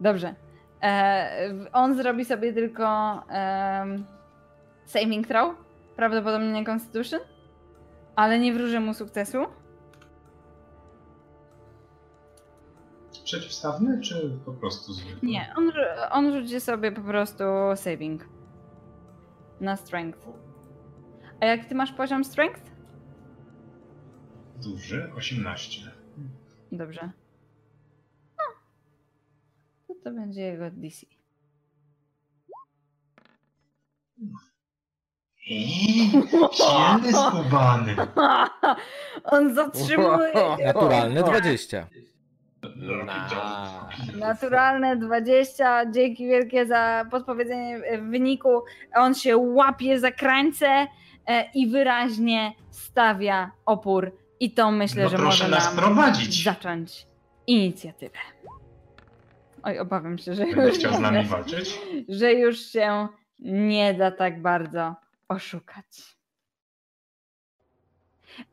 Dobrze. 0.00 0.34
E, 0.82 1.68
on 1.72 1.94
zrobi 1.96 2.24
sobie 2.24 2.52
tylko 2.52 2.86
saving 4.86 5.26
throw, 5.26 5.54
prawdopodobnie 5.96 6.52
nie 6.52 6.64
Constitution, 6.64 7.20
ale 8.16 8.38
nie 8.38 8.52
wróży 8.52 8.80
mu 8.80 8.94
sukcesu. 8.94 9.38
Przeciwstawny, 13.24 14.00
czy 14.00 14.38
po 14.44 14.52
prostu 14.52 14.92
zwykły? 14.92 15.28
Nie, 15.28 15.54
on, 15.56 15.72
on 16.10 16.32
rzuci 16.32 16.60
sobie 16.60 16.92
po 16.92 17.00
prostu 17.00 17.44
saving 17.74 18.28
na 19.60 19.76
strength. 19.76 20.28
A 21.40 21.46
jak 21.46 21.64
ty 21.64 21.74
masz 21.74 21.92
poziom 21.92 22.24
strength? 22.24 22.62
Duży, 24.56 25.12
18. 25.16 25.90
Dobrze. 26.72 27.10
To 30.04 30.10
będzie 30.10 30.40
jego 30.42 30.70
DC. 30.70 31.06
Eee, 35.50 36.10
Dzielny 36.56 37.12
skubany. 37.12 37.96
On 39.24 39.54
zatrzymuje. 39.54 40.32
Naturalne 40.64 41.22
20. 41.22 41.86
Naturalne 44.18 44.96
20. 44.96 45.90
Dzięki 45.90 46.26
wielkie 46.26 46.66
za 46.66 47.04
podpowiedzenie 47.10 47.80
wyniku. 48.10 48.48
On 48.94 49.14
się 49.14 49.36
łapie 49.36 49.98
za 50.00 50.10
krańce 50.12 50.86
e, 51.26 51.50
i 51.54 51.66
wyraźnie 51.68 52.52
stawia 52.70 53.50
opór. 53.66 54.12
I 54.40 54.50
to 54.50 54.70
myślę, 54.70 55.02
No 55.02 55.08
że 55.08 55.16
proszę 55.16 55.44
może 55.44 55.56
nas 55.56 55.64
nam 55.64 55.84
prowadzić. 55.84 56.44
zacząć 56.44 57.06
inicjatywę. 57.46 58.18
Oj, 59.62 59.78
obawiam 59.78 60.18
się, 60.18 60.34
że 60.34 60.46
Będę 60.46 60.66
już, 60.68 60.78
chciał 60.78 60.94
z 60.94 61.00
nami 61.00 61.24
walczyć. 61.24 61.80
że 62.08 62.32
już 62.32 62.58
się 62.60 63.08
nie 63.38 63.94
da 63.94 64.10
tak 64.10 64.42
bardzo 64.42 64.94
oszukać. 65.28 66.16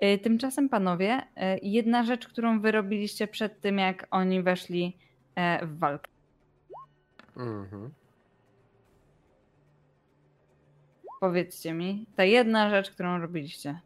Y, 0.04 0.18
Tymczasem, 0.18 0.70
panowie, 0.70 1.18
y, 1.22 1.60
jedna 1.62 2.04
rzecz, 2.04 2.28
którą 2.28 2.60
wy 2.62 2.72
robiliście 2.72 3.28
przed 3.28 3.62
tym, 3.62 3.78
jak 3.80 4.08
oni 4.12 4.42
weszli 4.44 4.98
e, 5.36 5.66
w 5.66 5.80
walkę. 5.80 6.12
Mhm. 7.38 7.94
Powiedzcie 11.20 11.74
mi, 11.74 12.06
ta 12.16 12.24
jedna 12.24 12.70
rzecz, 12.70 12.92
którą 12.92 13.20
robiliście. 13.20 13.80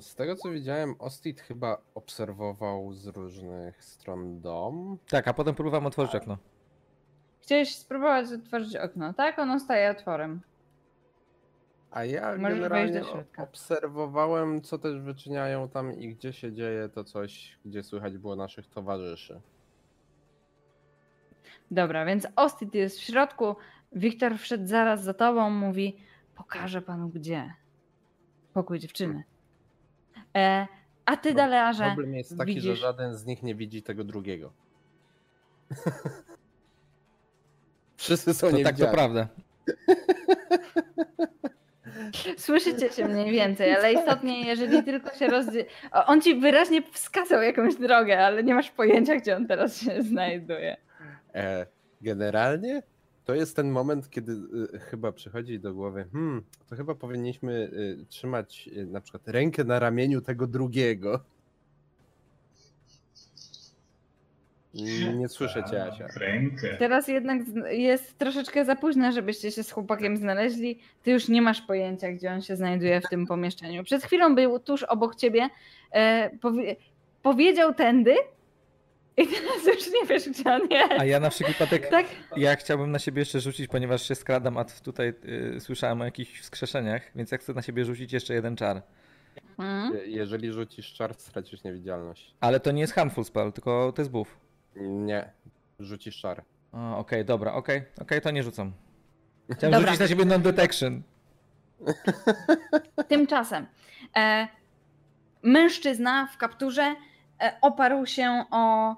Z 0.00 0.14
tego 0.14 0.36
co 0.36 0.50
widziałem, 0.50 0.94
Ostit 0.98 1.40
chyba 1.40 1.78
obserwował 1.94 2.92
z 2.92 3.06
różnych 3.06 3.84
stron 3.84 4.40
dom. 4.40 4.98
Tak, 5.10 5.28
a 5.28 5.34
potem 5.34 5.54
próbowałem 5.54 5.86
otworzyć 5.86 6.14
okno. 6.14 6.38
Chciałeś 7.40 7.76
spróbować 7.76 8.32
otworzyć 8.32 8.76
okno, 8.76 9.12
tak? 9.12 9.38
Ono 9.38 9.60
staje 9.60 9.90
otworem. 9.90 10.40
A 11.90 12.04
ja 12.04 12.20
Możesz 12.22 12.40
wejść 12.42 12.54
generalnie 12.60 13.00
do 13.00 13.06
środka. 13.06 13.42
obserwowałem, 13.42 14.62
co 14.62 14.78
też 14.78 15.00
wyczyniają 15.00 15.68
tam 15.68 15.92
i 15.92 16.08
gdzie 16.08 16.32
się 16.32 16.52
dzieje 16.52 16.88
to 16.88 17.04
coś, 17.04 17.58
gdzie 17.64 17.82
słychać 17.82 18.18
było 18.18 18.36
naszych 18.36 18.66
towarzyszy. 18.66 19.40
Dobra, 21.70 22.04
więc 22.04 22.28
Ostit 22.36 22.74
jest 22.74 22.98
w 22.98 23.02
środku. 23.02 23.56
Wiktor 23.92 24.38
wszedł 24.38 24.66
zaraz 24.66 25.02
za 25.02 25.14
tobą, 25.14 25.50
mówi: 25.50 25.96
Pokażę 26.34 26.82
panu 26.82 27.08
gdzie. 27.08 27.54
Pokój 28.58 28.78
dziewczyny. 28.78 29.24
E, 30.36 30.66
a 31.04 31.16
ty, 31.16 31.28
Pro- 31.28 31.36
Dalearze, 31.36 31.84
Problem 31.84 32.14
jest 32.14 32.38
taki, 32.38 32.52
że 32.52 32.60
widzisz- 32.60 32.78
żaden 32.78 33.14
z 33.14 33.26
nich 33.26 33.42
nie 33.42 33.54
widzi 33.54 33.82
tego 33.82 34.04
drugiego. 34.04 34.52
Wszyscy 37.96 38.34
są 38.34 38.50
To 38.50 38.58
tak, 38.62 38.76
to 38.76 38.88
prawda. 38.88 39.28
słyszycie 42.38 42.90
się 42.90 43.08
mniej 43.08 43.32
więcej, 43.32 43.74
ale 43.74 43.92
istotnie, 43.92 44.46
jeżeli 44.46 44.82
tylko 44.82 45.14
się 45.14 45.26
rozdzie... 45.26 45.64
On 46.06 46.20
ci 46.20 46.40
wyraźnie 46.40 46.82
wskazał 46.82 47.42
jakąś 47.42 47.74
drogę, 47.74 48.26
ale 48.26 48.44
nie 48.44 48.54
masz 48.54 48.70
pojęcia, 48.70 49.16
gdzie 49.16 49.36
on 49.36 49.46
teraz 49.46 49.80
się 49.80 50.02
znajduje. 50.02 50.76
E, 51.34 51.66
generalnie 52.00 52.82
to 53.28 53.34
jest 53.34 53.56
ten 53.56 53.70
moment, 53.70 54.10
kiedy 54.10 54.32
y, 54.74 54.78
chyba 54.78 55.12
przychodzi 55.12 55.60
do 55.60 55.74
głowy, 55.74 56.06
hmm, 56.12 56.42
to 56.68 56.76
chyba 56.76 56.94
powinniśmy 56.94 57.52
y, 57.52 58.06
trzymać 58.08 58.68
y, 58.76 58.86
na 58.86 59.00
przykład 59.00 59.28
rękę 59.28 59.64
na 59.64 59.78
ramieniu 59.78 60.20
tego 60.20 60.46
drugiego. 60.46 61.20
Nie 65.16 65.28
słyszę 65.28 65.64
cię, 65.70 65.84
Asia. 65.84 66.06
Tak, 66.06 66.16
Rękę. 66.16 66.76
Teraz 66.78 67.08
jednak 67.08 67.42
jest 67.70 68.18
troszeczkę 68.18 68.64
za 68.64 68.76
późno, 68.76 69.12
żebyście 69.12 69.50
się 69.50 69.62
z 69.62 69.70
chłopakiem 69.70 70.16
znaleźli. 70.16 70.78
Ty 71.02 71.10
już 71.10 71.28
nie 71.28 71.42
masz 71.42 71.60
pojęcia, 71.60 72.12
gdzie 72.12 72.32
on 72.32 72.42
się 72.42 72.56
znajduje 72.56 73.00
w 73.00 73.08
tym 73.08 73.26
pomieszczeniu. 73.26 73.84
Przed 73.84 74.04
chwilą 74.04 74.34
był 74.34 74.58
tuż 74.58 74.82
obok 74.82 75.16
ciebie, 75.16 75.48
e, 75.92 76.30
powie 76.40 76.76
powiedział 77.22 77.74
tędy 77.74 78.14
I 79.18 79.26
teraz 79.26 79.66
już 79.66 79.92
nie 79.92 80.06
wiesz, 80.08 80.28
gdzie 80.28 80.52
on 80.52 80.60
jest. 80.70 80.92
A 81.00 81.04
ja 81.04 81.20
na 81.20 81.30
wszelki 81.30 81.52
wypadek, 81.52 81.88
Tak? 81.88 82.06
ja 82.36 82.56
chciałbym 82.56 82.90
na 82.92 82.98
siebie 82.98 83.20
jeszcze 83.20 83.40
rzucić, 83.40 83.68
ponieważ 83.70 84.08
się 84.08 84.14
skradam, 84.14 84.56
a 84.56 84.64
tutaj 84.64 85.12
y, 85.56 85.60
słyszałem 85.60 86.00
o 86.00 86.04
jakichś 86.04 86.40
wskrzeszeniach, 86.40 87.02
więc 87.14 87.32
ja 87.32 87.38
chcę 87.38 87.54
na 87.54 87.62
siebie 87.62 87.84
rzucić 87.84 88.12
jeszcze 88.12 88.34
jeden 88.34 88.56
czar. 88.56 88.82
Mhm. 89.58 89.94
Je- 89.94 90.06
Jeżeli 90.06 90.52
rzucisz 90.52 90.92
czar, 90.94 91.14
stracisz 91.14 91.64
niewidzialność. 91.64 92.34
Ale 92.40 92.60
to 92.60 92.70
nie 92.72 92.80
jest 92.80 92.92
harmful 92.92 93.24
spell, 93.24 93.52
tylko 93.52 93.92
to 93.92 94.02
jest 94.02 94.10
buff. 94.10 94.38
Nie, 94.76 95.30
rzucisz 95.80 96.20
czar. 96.20 96.42
A, 96.72 96.96
Okej, 96.96 97.24
dobra, 97.24 97.52
okej, 97.52 97.82
okej, 98.00 98.20
to 98.20 98.30
nie 98.30 98.42
rzucam. 98.42 98.72
Chciałem 99.52 99.72
Dobra. 99.72 99.86
rzucić 99.86 100.00
na 100.00 100.08
siebie 100.08 100.24
non-detection. 100.24 101.02
Tymczasem 103.08 103.66
e, 104.16 104.48
mężczyzna 105.42 106.26
w 106.26 106.36
kapturze 106.36 106.94
e, 107.40 107.52
oparł 107.60 108.06
się 108.06 108.44
o, 108.50 108.94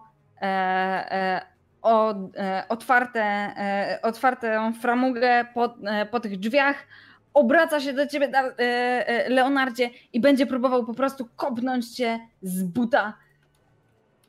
o 1.82 2.14
e, 2.36 2.64
otwarte, 2.68 3.20
e, 3.22 3.98
otwartą 4.02 4.72
framugę 4.72 5.44
po, 5.54 5.74
e, 5.86 6.06
po 6.06 6.20
tych 6.20 6.38
drzwiach, 6.38 6.86
obraca 7.34 7.80
się 7.80 7.92
do 7.92 8.06
ciebie, 8.06 8.28
da- 8.28 8.48
e, 8.48 8.52
e, 8.58 9.28
Leonardzie, 9.28 9.90
i 10.12 10.20
będzie 10.20 10.46
próbował 10.46 10.86
po 10.86 10.94
prostu 10.94 11.28
kopnąć 11.36 11.90
cię 11.96 12.18
z 12.42 12.62
buta, 12.62 13.14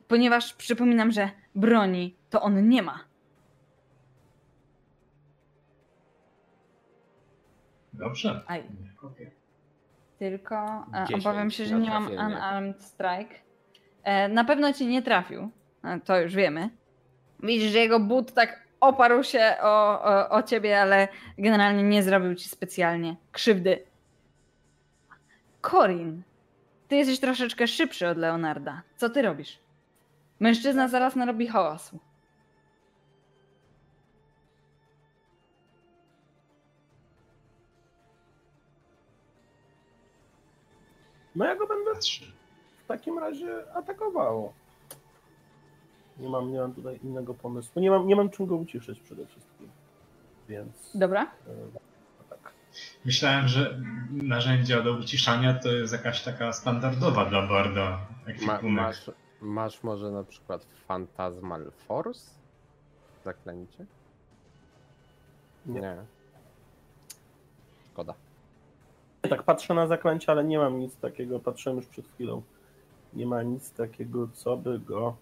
ponieważ 0.08 0.54
przypominam, 0.54 1.12
że 1.12 1.30
broni 1.56 2.16
to 2.30 2.42
on 2.42 2.70
nie 2.70 2.82
ma. 2.84 3.00
Dobrze. 7.94 8.42
Aj. 8.48 8.64
Tylko 10.20 10.86
e, 10.94 11.06
10 11.08 11.26
obawiam 11.26 11.52
się, 11.52 11.66
że 11.66 11.80
nie 11.80 11.90
mam 11.90 12.08
unarmed 12.12 12.84
strike. 12.84 13.36
E, 14.04 14.28
na 14.30 14.44
pewno 14.46 14.74
cię 14.74 14.86
nie 14.86 15.02
trafił. 15.02 15.52
To 16.06 16.22
już 16.22 16.36
wiemy. 16.36 16.70
Widzisz, 17.44 17.72
że 17.72 17.80
jego 17.80 18.00
but 18.00 18.34
tak 18.34 18.68
oparł 18.80 19.24
się 19.24 19.56
o, 19.62 20.04
o, 20.04 20.30
o 20.30 20.44
ciebie, 20.44 20.82
ale 20.82 21.08
generalnie 21.38 21.84
nie 21.84 22.04
zrobił 22.04 22.36
ci 22.36 22.50
specjalnie 22.50 23.16
krzywdy. 23.32 23.84
Corin, 25.62 26.22
ty 26.88 26.96
jesteś 26.96 27.20
troszeczkę 27.20 27.68
szybszy 27.68 28.08
od 28.08 28.18
Leonarda. 28.18 28.82
Co 28.98 29.10
ty 29.10 29.22
robisz? 29.22 29.60
Mężczyzna 30.40 30.88
zaraz 30.88 31.16
narobi 31.16 31.48
hałasu. 31.48 32.00
No 41.36 41.46
ja 41.46 41.56
go 41.56 41.68
będę 41.68 41.92
w 42.84 42.88
takim 42.88 43.20
razie 43.20 43.76
atakował. 43.76 44.54
Nie 46.22 46.30
mam, 46.30 46.52
nie 46.52 46.60
mam 46.60 46.74
tutaj 46.74 47.00
innego 47.04 47.34
pomysłu. 47.34 47.82
Nie 47.82 47.92
mam, 47.92 48.08
nie 48.08 48.16
mam 48.16 48.30
czym 48.30 48.46
go 48.46 48.56
uciszyć 48.56 49.00
przede 49.00 49.26
wszystkim. 49.26 49.70
Więc. 50.50 50.92
Dobra? 50.96 51.24
e, 51.24 51.80
tak. 52.30 52.54
Myślałem, 53.06 53.48
że 53.48 53.80
narzędzia 54.12 54.82
do 54.82 54.94
uciszania 54.94 55.54
to 55.54 55.70
jest 55.72 55.94
jakaś 55.94 56.24
taka 56.24 56.54
standardowa 56.54 57.26
dla 57.26 57.48
Barda 57.48 57.90
Ma, 57.90 58.32
ekwipunek. 58.32 58.84
masz, 58.84 59.12
masz 59.42 59.84
może 59.84 60.12
na 60.12 60.24
przykład 60.24 60.66
Phantasmal 60.88 61.72
Force? 61.72 62.32
Zaklęcie? 63.26 63.86
Nie. 65.66 65.82
Nie. 65.82 65.96
Szkoda. 67.92 68.14
Tak, 69.22 69.44
patrzę 69.44 69.74
na 69.74 69.88
zaklęcie, 69.88 70.32
ale 70.32 70.44
nie 70.44 70.58
mam 70.58 70.80
nic 70.80 70.96
takiego. 70.96 71.40
Patrzyłem 71.40 71.78
już 71.78 71.88
przed 71.88 72.08
chwilą. 72.08 72.42
Nie 73.14 73.26
ma 73.26 73.44
nic 73.44 73.72
takiego, 73.72 74.28
co 74.34 74.58
by 74.58 74.80
go 74.80 75.16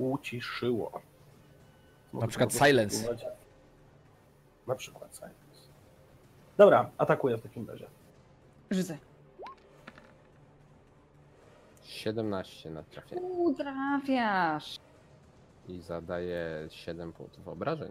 uciszyło. 0.00 1.00
Na 2.12 2.26
przykład 2.26 2.52
silence. 2.52 2.96
spróbować. 2.96 3.26
Na 4.66 4.74
przykład 4.74 5.14
silence. 5.14 5.34
Dobra, 6.56 6.90
atakuję 6.98 7.36
w 7.36 7.42
takim 7.42 7.68
razie. 7.70 7.86
Rzucaj. 8.70 8.98
17 11.84 12.70
na 12.70 12.82
trafienie 12.82 13.22
Utrafiasz. 13.22 14.76
i 15.68 15.80
zadaje 15.80 16.66
7 16.70 17.12
punktów 17.12 17.48
obrażeń. 17.48 17.90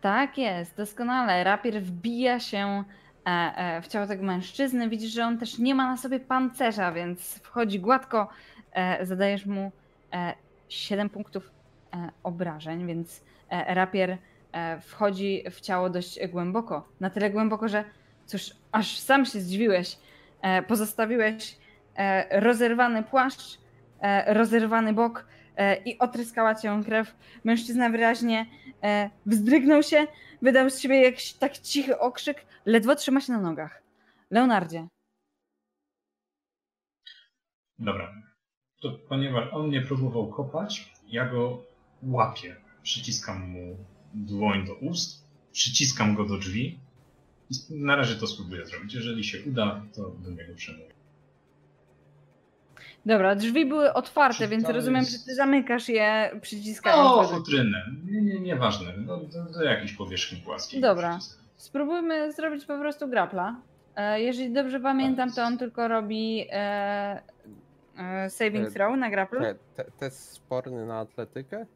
Tak 0.00 0.38
jest, 0.38 0.76
doskonale. 0.76 1.44
Rapier 1.44 1.82
wbija 1.82 2.40
się 2.40 2.84
e, 3.26 3.30
e, 3.30 3.82
w 3.82 3.86
ciało 3.88 4.06
tego 4.06 4.22
mężczyzny. 4.22 4.88
Widzisz, 4.88 5.12
że 5.12 5.24
on 5.24 5.38
też 5.38 5.58
nie 5.58 5.74
ma 5.74 5.90
na 5.90 5.96
sobie 5.96 6.20
pancerza, 6.20 6.92
więc 6.92 7.34
wchodzi 7.38 7.80
gładko. 7.80 8.28
E, 8.72 9.06
zadajesz 9.06 9.46
mu 9.46 9.72
7 10.72 11.10
punktów 11.10 11.50
e, 11.94 12.10
obrażeń, 12.22 12.86
więc 12.86 13.24
e, 13.50 13.74
rapier 13.74 14.18
e, 14.52 14.80
wchodzi 14.80 15.44
w 15.50 15.60
ciało 15.60 15.90
dość 15.90 16.18
głęboko. 16.28 16.88
Na 17.00 17.10
tyle 17.10 17.30
głęboko, 17.30 17.68
że 17.68 17.84
cóż, 18.26 18.50
aż 18.72 18.98
sam 18.98 19.24
się 19.24 19.40
zdziwiłeś. 19.40 19.98
Pozostawiłeś 20.68 21.56
rozerwany 22.30 23.02
płaszcz, 23.02 23.58
rozerwany 24.26 24.92
bok 24.92 25.26
i 25.84 25.98
otryskała 25.98 26.54
cię 26.54 26.80
krew. 26.84 27.14
Mężczyzna 27.44 27.90
wyraźnie 27.90 28.46
wzdrygnął 29.26 29.82
się, 29.82 30.06
wydał 30.42 30.70
z 30.70 30.78
siebie 30.78 31.02
jakiś 31.02 31.32
tak 31.32 31.58
cichy 31.58 31.98
okrzyk, 31.98 32.46
ledwo 32.66 32.96
trzyma 32.96 33.20
się 33.20 33.32
na 33.32 33.40
nogach. 33.40 33.82
Leonardzie, 34.30 34.86
Dobra. 37.78 38.31
To 38.82 38.90
ponieważ 39.08 39.52
on 39.52 39.68
mnie 39.68 39.80
próbował 39.82 40.26
kopać, 40.28 40.92
ja 41.08 41.26
go 41.28 41.62
łapię. 42.02 42.56
Przyciskam 42.82 43.48
mu 43.50 43.76
dłoń 44.14 44.66
do 44.66 44.74
ust, 44.74 45.24
przyciskam 45.52 46.14
go 46.14 46.24
do 46.24 46.38
drzwi 46.38 46.78
i 47.50 47.54
na 47.74 47.96
razie 47.96 48.14
to 48.14 48.26
spróbuję 48.26 48.66
zrobić. 48.66 48.94
Jeżeli 48.94 49.24
się 49.24 49.38
uda, 49.50 49.82
to 49.94 50.02
do 50.24 50.30
niego 50.30 50.54
przemówię. 50.54 50.92
dobra, 53.06 53.34
drzwi 53.34 53.66
były 53.66 53.92
otwarte, 53.92 54.38
Czy 54.38 54.48
więc 54.48 54.68
rozumiem, 54.68 55.00
jest- 55.00 55.12
że 55.12 55.18
ty 55.26 55.34
zamykasz 55.34 55.88
je 55.88 56.38
przyciskając. 56.42 57.10
O, 57.10 57.22
do- 57.22 57.28
futrynę. 57.28 57.86
Nie, 58.10 58.22
nie, 58.22 58.40
nieważne. 58.40 58.92
No, 58.96 59.16
do, 59.16 59.44
do 59.44 59.62
jakiejś 59.62 59.92
powierzchni 59.92 60.38
płaskiej. 60.38 60.80
Dobra. 60.80 61.18
Spróbujmy 61.56 62.32
zrobić 62.32 62.64
po 62.64 62.78
prostu 62.78 63.08
grapla. 63.08 63.56
E, 63.96 64.20
Jeżeli 64.22 64.52
dobrze 64.52 64.80
pamiętam, 64.80 65.32
to 65.32 65.42
on 65.42 65.58
tylko 65.58 65.88
robi 65.88 66.46
e, 66.50 67.22
saving 68.28 68.66
E, 68.66 68.70
throw 68.70 68.96
na 68.96 69.10
grapple. 69.10 69.40
Te, 69.40 69.84
te, 69.84 69.90
test 69.90 70.32
sporny 70.32 70.86
na 70.86 70.98
atletykę? 70.98 71.66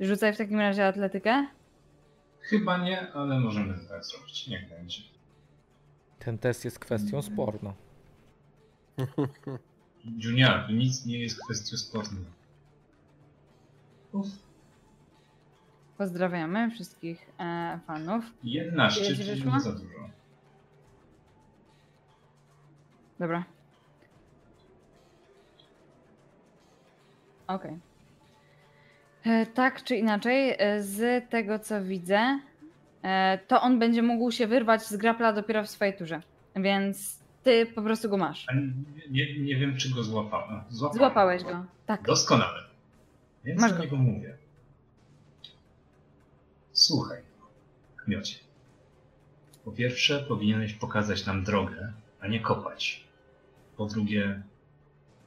Rzucaj 0.00 0.34
w 0.34 0.38
takim 0.38 0.58
razie 0.58 0.86
atletykę. 0.86 1.46
Chyba 2.40 2.78
nie, 2.78 3.12
ale 3.12 3.40
możemy 3.40 3.74
tak 3.88 4.04
zrobić. 4.04 4.48
Niech 4.48 4.68
będzie. 4.68 5.02
Ten 6.18 6.38
test 6.38 6.64
jest 6.64 6.78
kwestią 6.78 7.22
sporną. 7.22 7.72
Junior, 10.24 10.66
to 10.66 10.72
nic 10.72 11.06
nie 11.06 11.18
jest 11.18 11.44
kwestią 11.44 11.76
sporną. 11.76 12.24
Uf. 14.12 14.26
Pozdrawiamy 15.98 16.70
wszystkich 16.70 17.30
e, 17.40 17.80
fanów. 17.86 18.24
11, 18.42 19.00
Ile 19.00 19.08
ci 19.08 19.16
czyli 19.16 19.44
nie 19.52 19.60
za 19.60 19.72
dużo. 19.72 20.10
Dobra. 23.20 23.44
Okej. 27.46 27.78
E, 29.26 29.46
Tak 29.46 29.84
czy 29.84 29.96
inaczej, 29.96 30.54
e, 30.58 30.82
z 30.82 31.28
tego 31.30 31.58
co 31.58 31.84
widzę, 31.84 32.40
e, 33.02 33.38
to 33.48 33.62
on 33.62 33.78
będzie 33.78 34.02
mógł 34.02 34.30
się 34.30 34.46
wyrwać 34.46 34.82
z 34.82 34.96
grapla 34.96 35.32
dopiero 35.32 35.64
w 35.64 35.68
swojej 35.70 35.96
turze. 35.96 36.22
Więc 36.56 37.20
ty 37.42 37.66
po 37.66 37.82
prostu 37.82 38.08
go 38.08 38.16
masz. 38.16 38.46
Nie, 39.10 39.40
nie 39.40 39.56
wiem, 39.56 39.76
czy 39.76 39.94
go 39.94 40.02
złapałem. 40.02 40.60
Złapałem. 40.68 40.98
Złapałeś 40.98 41.42
go. 41.44 41.64
Tak. 41.86 42.02
Doskonale. 42.02 42.62
Więc 43.44 43.60
Masz 43.60 43.70
do 43.72 43.76
go. 43.76 43.82
niego 43.84 43.96
mówię. 43.96 44.36
Słuchaj, 46.72 47.18
kmiocie. 47.96 48.38
Po 49.64 49.72
pierwsze, 49.72 50.20
powinieneś 50.28 50.72
pokazać 50.74 51.26
nam 51.26 51.44
drogę, 51.44 51.92
a 52.20 52.26
nie 52.28 52.40
kopać. 52.40 53.04
Po 53.80 53.86
drugie, 53.86 54.42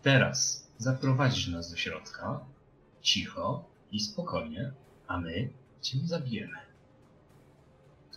teraz 0.02 0.68
zaprowadzisz 0.78 1.48
nas 1.48 1.72
do 1.72 1.78
środka, 1.78 2.40
cicho 3.02 3.64
i 3.92 4.00
spokojnie, 4.00 4.72
a 5.08 5.18
my 5.20 5.50
cię 5.82 5.98
zabijemy. 6.06 6.58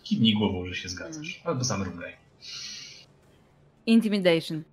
Kiwnij 0.03 0.33
głową, 0.33 0.65
że 0.65 0.75
się 0.75 0.89
zgadzasz, 0.89 1.35
Mm. 1.35 1.47
albo 1.47 1.63
zamrugaj. 1.63 2.13
Intimidation. 3.85 4.63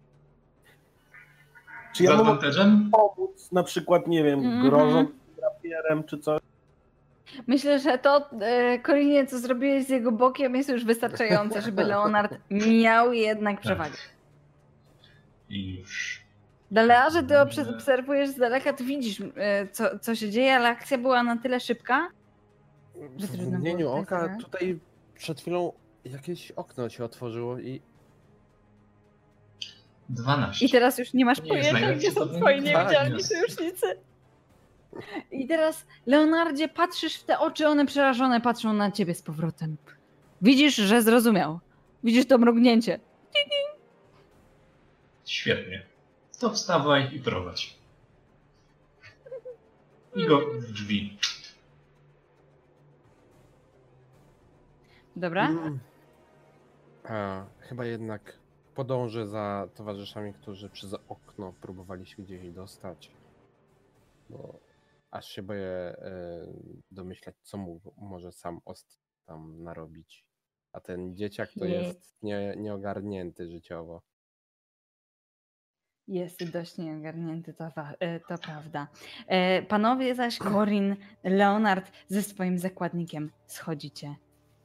Czy 1.95 2.05
ja 2.05 2.16
mogę 2.16 2.31
advantage'em? 2.31 2.91
pomóc, 2.91 3.53
na 3.53 3.62
przykład, 3.62 4.07
nie 4.07 4.24
wiem, 4.24 4.39
Mhm. 4.39 4.62
grożąc 4.69 5.11
rapierem 5.43 6.05
czy 6.05 6.19
coś? 6.19 6.41
Myślę, 7.47 7.78
że 7.81 7.99
to, 7.99 8.31
e, 8.41 8.78
Korinie, 8.78 9.27
co 9.27 9.39
zrobiłeś 9.39 9.86
z 9.86 9.89
jego 9.91 10.12
bokiem, 10.12 10.57
jest 10.57 10.69
już 10.69 10.85
wystarczające, 10.85 11.62
żeby 11.62 11.85
Leonard 11.95 12.35
miał 12.51 13.12
jednak 13.12 13.61
przewagę. 13.61 13.97
I 15.49 15.75
już 15.79 16.25
Dalearze, 16.71 17.23
ty 17.23 17.35
obs- 17.35 17.75
obserwujesz 17.75 18.29
z 18.31 18.37
daleka, 18.37 18.73
ty 18.73 18.85
widzisz, 18.85 19.21
e, 19.37 19.69
co, 19.69 19.99
co 19.99 20.15
się 20.15 20.31
dzieje, 20.31 20.57
ale 20.57 20.69
akcja 20.69 20.99
była 20.99 21.23
na 21.23 21.37
tyle 21.37 21.61
szybka. 21.61 22.09
Że 23.16 23.27
W 23.27 23.53
mgnieniu 23.53 23.87
tutaj 23.89 24.03
oka 24.03 24.37
tutaj 24.41 24.79
przed 25.15 25.41
chwilą 25.41 25.73
jakieś 26.05 26.51
okno 26.51 26.89
się 26.89 27.05
otworzyło 27.05 27.59
i 27.59 27.83
12. 30.09 30.66
I 30.66 30.71
teraz 30.71 30.99
już 30.99 31.15
nie 31.15 31.25
masz 31.25 31.43
Nie 31.43 31.49
pojęcia, 31.49 31.93
gdzie 31.93 32.11
są 32.12 32.21
twoi 32.29 32.61
wykonania. 32.61 32.81
niewidzialni 32.83 33.23
sojusznicy. 33.23 33.87
I 35.31 35.47
teraz, 35.47 35.87
Leonardzie, 36.07 36.69
patrzysz 36.69 37.16
w 37.16 37.25
te 37.25 37.39
oczy, 37.39 37.69
one 37.69 37.87
przerażone 37.87 38.41
patrzą 38.41 38.73
na 38.73 38.91
ciebie 38.91 39.15
z 39.15 39.23
powrotem. 39.23 39.77
Widzisz, 40.43 40.75
że 40.77 41.03
zrozumiał. 41.03 41.61
Widzisz 42.05 42.27
to 42.27 42.39
mrugnięcie. 42.39 43.01
Świetnie. 45.25 45.87
To 46.41 46.51
wstawaj 46.51 47.15
i 47.15 47.21
prowadź. 47.21 47.79
I 50.17 50.27
go 50.27 50.41
w 50.61 50.73
drzwi. 50.73 51.19
Dobra? 55.17 55.49
Mm. 55.49 55.79
A, 57.05 57.47
chyba 57.61 57.85
jednak 57.85 58.39
podążę 58.75 59.27
za 59.27 59.69
towarzyszami, 59.75 60.35
którzy 60.35 60.71
przez 60.71 60.95
okno 61.09 61.53
próbowali 61.61 62.07
się 62.07 62.23
gdzieś 62.23 62.53
dostać. 62.53 63.11
Bo 64.31 64.61
aż 65.11 65.29
się 65.29 65.43
boję 65.43 65.67
e, 65.69 66.47
domyślać, 66.91 67.35
co 67.43 67.59
mu 67.59 67.81
może 67.97 68.33
sam 68.33 68.61
Ost 68.65 69.01
tam 69.27 69.63
narobić. 69.63 70.25
A 70.73 70.81
ten 70.81 71.17
dzieciak 71.17 71.51
to 71.59 71.65
Nie. 71.65 71.75
jest 71.75 72.17
nie, 72.23 72.55
nieogarnięty 72.57 73.49
życiowo. 73.51 74.03
Jest 76.09 76.51
dość 76.51 76.79
nieogarnięty, 76.79 77.55
to, 77.55 77.65
e, 78.01 78.21
to 78.21 78.39
prawda. 78.39 78.87
E, 79.27 79.63
Panowie 79.63 80.15
zaś, 80.15 80.39
Corin, 80.39 80.97
Leonard 81.25 81.91
ze 82.09 82.23
swoim 82.23 82.59
zakładnikiem 82.59 83.31
schodzicie. 83.47 84.15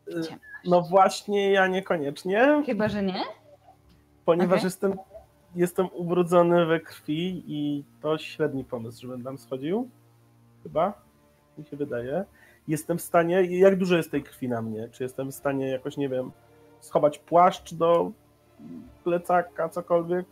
Y, 0.08 0.22
No 0.66 0.82
właśnie, 0.82 1.52
ja 1.52 1.68
niekoniecznie, 1.68 2.64
Chyba, 2.66 2.88
że 2.90 3.04
nie? 3.04 3.22
ponieważ 4.26 4.58
Okej. 4.58 4.66
jestem, 4.68 4.98
jestem 5.56 5.88
ubrudzony 5.94 6.66
we 6.66 6.80
krwi 6.80 7.44
i 7.48 7.84
to 8.02 8.18
średni 8.18 8.64
pomysł, 8.64 9.02
żebym 9.02 9.24
tam 9.24 9.38
schodził. 9.38 9.90
Chyba, 10.64 10.94
mi 11.58 11.66
się 11.66 11.78
wydaje. 11.78 12.26
Jestem 12.68 12.98
w 12.98 13.02
stanie, 13.02 13.42
jak 13.60 13.78
dużo 13.78 13.98
jest 13.98 14.12
tej 14.12 14.24
krwi 14.24 14.50
na 14.50 14.62
mnie? 14.62 14.90
Czy 14.92 15.04
jestem 15.04 15.32
w 15.32 15.36
stanie 15.36 15.70
jakoś, 15.70 15.98
nie 15.98 16.10
wiem, 16.10 16.32
schować 16.80 17.20
płaszcz 17.20 17.74
do 17.74 18.12
plecaka, 19.04 19.70
cokolwiek? 19.70 20.26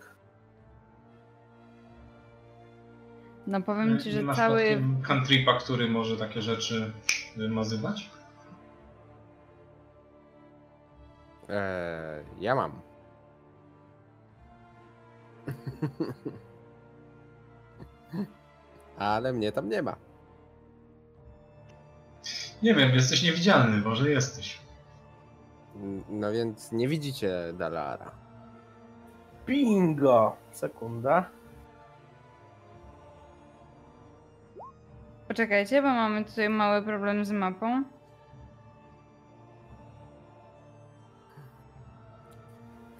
No 3.47 3.61
powiem 3.61 3.99
ci, 3.99 4.09
Nie 4.09 4.15
że 4.15 4.21
masz 4.21 4.37
cały... 4.37 4.83
cantripa, 5.07 5.53
który 5.59 5.89
może 5.89 6.17
takie 6.17 6.41
rzeczy 6.41 6.91
wymazywać? 7.37 8.09
E, 11.49 12.23
ja 12.39 12.55
mam. 12.55 12.71
Ale 18.97 19.33
mnie 19.33 19.51
tam 19.51 19.69
nie 19.69 19.81
ma. 19.81 19.95
Nie 22.63 22.75
wiem, 22.75 22.89
jesteś 22.95 23.23
niewidzialny, 23.23 23.77
może 23.77 24.09
jesteś. 24.09 24.61
No 26.09 26.31
więc 26.31 26.71
nie 26.71 26.87
widzicie 26.87 27.31
Dalara. 27.53 28.11
Bingo! 29.45 30.35
Sekunda. 30.51 31.29
Poczekajcie, 35.27 35.81
bo 35.81 35.87
mamy 35.87 36.25
tutaj 36.25 36.49
mały 36.49 36.81
problem 36.81 37.25
z 37.25 37.31
mapą. 37.31 37.83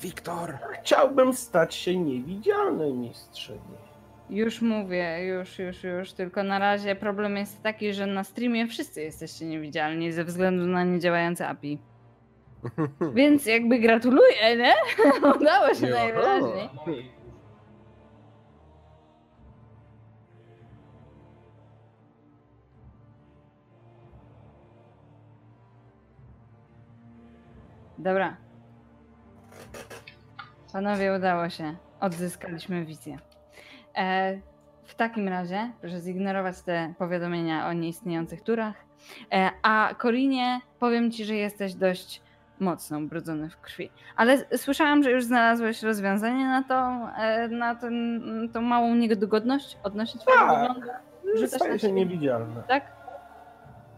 Wiktor! 0.01 0.57
Chciałbym 0.81 1.33
stać 1.33 1.75
się 1.75 1.97
niewidzialny, 1.97 2.93
mistrzyni. 2.93 3.59
Już 4.29 4.61
mówię, 4.61 5.25
już, 5.25 5.59
już, 5.59 5.83
już. 5.83 6.13
Tylko 6.13 6.43
na 6.43 6.59
razie 6.59 6.95
problem 6.95 7.37
jest 7.37 7.63
taki, 7.63 7.93
że 7.93 8.07
na 8.07 8.23
streamie 8.23 8.67
wszyscy 8.67 9.01
jesteście 9.01 9.45
niewidzialni 9.45 10.11
ze 10.11 10.23
względu 10.23 10.65
na 10.65 10.83
niedziałające 10.83 11.47
API. 11.47 11.79
Więc 13.15 13.45
jakby 13.45 13.79
gratuluję, 13.79 14.57
nie? 14.57 14.73
Udało 15.35 15.73
się 15.73 15.87
najwyraźniej. 15.87 16.69
Dobra. 27.97 28.37
Panowie, 30.73 31.13
udało 31.15 31.49
się. 31.49 31.75
Odzyskaliśmy 31.99 32.85
wizję. 32.85 33.17
E, 33.97 34.37
w 34.83 34.95
takim 34.95 35.27
razie, 35.27 35.71
proszę 35.81 35.99
zignorować 35.99 36.61
te 36.61 36.93
powiadomienia 36.97 37.67
o 37.67 37.73
nieistniejących 37.73 38.41
turach. 38.41 38.75
E, 39.33 39.49
a 39.61 39.89
Korinie, 39.97 40.61
powiem 40.79 41.11
ci, 41.11 41.25
że 41.25 41.35
jesteś 41.35 41.73
dość 41.73 42.21
mocno 42.59 42.97
ubrudzony 42.99 43.49
w 43.49 43.57
krwi. 43.61 43.89
Ale 44.15 44.57
słyszałam, 44.57 45.03
że 45.03 45.11
już 45.11 45.23
znalazłeś 45.23 45.83
rozwiązanie 45.83 46.45
na 46.45 46.63
to, 46.63 47.09
e, 47.17 47.47
na 47.47 47.75
ten, 47.75 48.49
tą 48.53 48.61
małą 48.61 48.95
niedogodność 48.95 49.77
odnośnie 49.83 50.21
twojego 50.21 50.45
Tak. 50.45 50.73
wyglądu. 50.73 50.91
Rzucasz 51.35 51.59
Staję 51.59 51.79
się 51.79 51.91
niewidzialny. 51.91 52.63
Tak? 52.67 52.91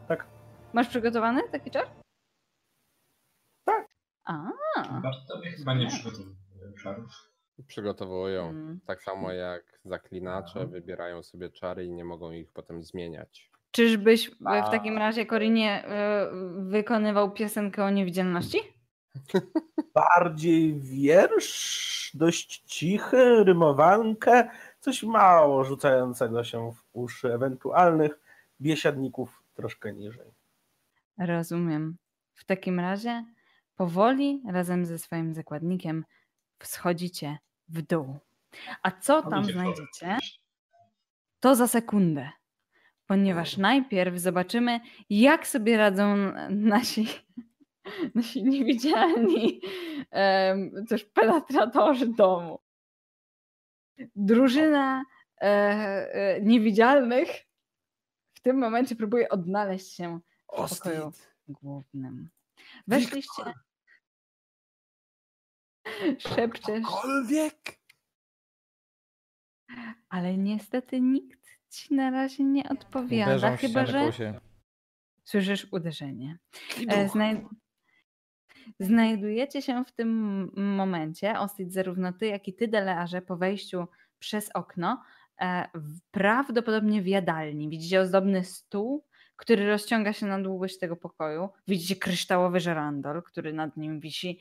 Tak. 0.07 0.26
Masz 0.73 0.88
przygotowany 0.88 1.41
taki 1.51 1.71
czar? 1.71 1.85
Tak. 4.76 4.88
A. 4.89 4.99
Bartowie 5.01 5.51
chyba 5.51 5.73
nie 5.73 5.88
przygotowują 5.88 6.73
czarów. 6.84 7.11
Przygotowują. 7.68 8.49
Mm. 8.49 8.80
Tak 8.85 9.03
samo 9.03 9.31
jak 9.31 9.80
zaklinacze, 9.85 10.68
wybierają 10.68 11.23
sobie 11.23 11.49
czary 11.49 11.85
i 11.85 11.91
nie 11.91 12.06
mogą 12.06 12.31
ich 12.31 12.51
potem 12.51 12.84
zmieniać. 12.84 13.51
Czyżbyś 13.72 14.30
w- 14.30 14.38
w 14.43 14.47
A. 14.47 14.69
takim 14.69 14.97
razie, 14.97 15.26
Korinie, 15.26 15.85
e, 15.85 16.30
wykonywał 16.57 17.31
piosenkę 17.31 17.85
o 17.85 17.89
niewidzialności? 17.89 18.57
Bardziej 19.93 20.80
wiersz, 20.80 22.11
dość 22.14 22.60
cichy, 22.60 23.43
rymowankę, 23.43 24.49
coś 24.80 25.03
mało 25.03 25.64
rzucającego 25.64 26.43
się 26.43 26.72
w 26.72 26.84
uszy 26.93 27.34
ewentualnych 27.34 28.19
biesiadników 28.61 29.43
troszkę 29.53 29.93
niżej. 29.93 30.31
Rozumiem. 31.18 31.97
W 32.34 32.45
takim 32.45 32.80
razie 32.80 33.26
powoli 33.80 34.43
razem 34.47 34.85
ze 34.85 34.99
swoim 34.99 35.34
zakładnikiem 35.34 36.06
wschodzicie 36.60 37.38
w 37.68 37.81
dół. 37.81 38.18
A 38.84 38.91
co 38.91 39.22
tam 39.22 39.45
znajdziecie, 39.45 40.18
to 41.39 41.56
za 41.56 41.68
sekundę. 41.68 42.30
Ponieważ 43.06 43.57
najpierw 43.57 44.18
zobaczymy, 44.18 44.80
jak 45.10 45.47
sobie 45.47 45.77
radzą 45.77 46.15
nasi, 46.49 47.07
nasi 48.15 48.43
niewidzialni 48.43 49.61
em, 50.11 50.85
też 50.89 51.06
penetratorzy 51.06 52.07
domu. 52.07 52.60
Drużyna 54.15 55.03
e, 55.41 55.45
e, 55.45 56.41
niewidzialnych 56.41 57.30
w 58.34 58.41
tym 58.41 58.57
momencie 58.57 58.95
próbuje 58.95 59.30
odnaleźć 59.30 59.95
się 59.95 60.19
w 60.47 60.69
pokoju 60.69 61.11
głównym. 61.47 62.30
Weszliście. 62.88 63.53
Szepczesz, 66.19 66.83
Cokolwiek! 66.83 67.79
ale 70.09 70.37
niestety 70.37 71.01
nikt 71.01 71.39
ci 71.69 71.93
na 71.95 72.09
razie 72.11 72.43
nie 72.43 72.69
odpowiada, 72.69 73.57
chyba 73.57 73.85
że 73.85 74.13
siebie. 74.13 74.39
słyszysz 75.23 75.67
uderzenie. 75.71 76.37
E, 76.87 77.09
Znaj... 77.09 77.45
Znajdujecie 78.79 79.61
się 79.61 79.85
w 79.85 79.91
tym 79.91 80.51
momencie, 80.55 81.39
Ostit, 81.39 81.73
zarówno 81.73 82.13
ty, 82.13 82.25
jak 82.25 82.47
i 82.47 82.53
ty, 82.53 82.67
Delearze, 82.67 83.21
po 83.21 83.37
wejściu 83.37 83.87
przez 84.19 84.49
okno, 84.53 85.03
e, 85.41 85.69
prawdopodobnie 86.11 87.01
w 87.01 87.07
jadalni. 87.07 87.69
Widzicie 87.69 88.01
ozdobny 88.01 88.43
stół, 88.43 89.05
który 89.39 89.67
rozciąga 89.67 90.13
się 90.13 90.25
na 90.25 90.39
długość 90.41 90.79
tego 90.79 90.95
pokoju. 90.95 91.49
Widzicie 91.67 91.95
kryształowy 91.95 92.59
żerandol, 92.59 93.23
który 93.23 93.53
nad 93.53 93.77
nim 93.77 93.99
wisi. 93.99 94.39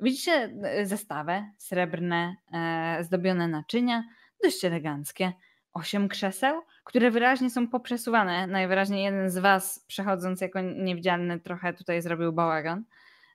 Widzicie 0.00 0.32
e, 0.32 0.86
zestawę, 0.86 1.50
srebrne, 1.58 2.36
e, 2.52 3.04
zdobione 3.04 3.48
naczynia, 3.48 4.04
dość 4.42 4.64
eleganckie. 4.64 5.32
Osiem 5.72 6.08
krzeseł, 6.08 6.62
które 6.84 7.10
wyraźnie 7.10 7.50
są 7.50 7.68
poprzesuwane. 7.68 8.46
Najwyraźniej 8.46 9.04
jeden 9.04 9.30
z 9.30 9.38
was, 9.38 9.84
przechodząc 9.86 10.40
jako 10.40 10.60
niewidzialny, 10.60 11.40
trochę 11.40 11.72
tutaj 11.72 12.02
zrobił 12.02 12.32
bałagan. 12.32 12.84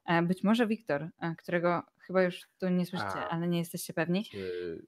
E, 0.06 0.22
Być 0.22 0.44
może 0.44 0.68
Wiktor, 0.68 1.10
którego 1.38 1.84
chyba 2.00 2.24
już 2.24 2.42
tu 2.60 2.70
nie 2.70 2.86
słyszycie, 2.86 3.20
A. 3.20 3.30
ale 3.30 3.48
nie 3.48 3.60
jesteście 3.60 3.94
pewni. 3.94 4.26
Czy 4.26 4.86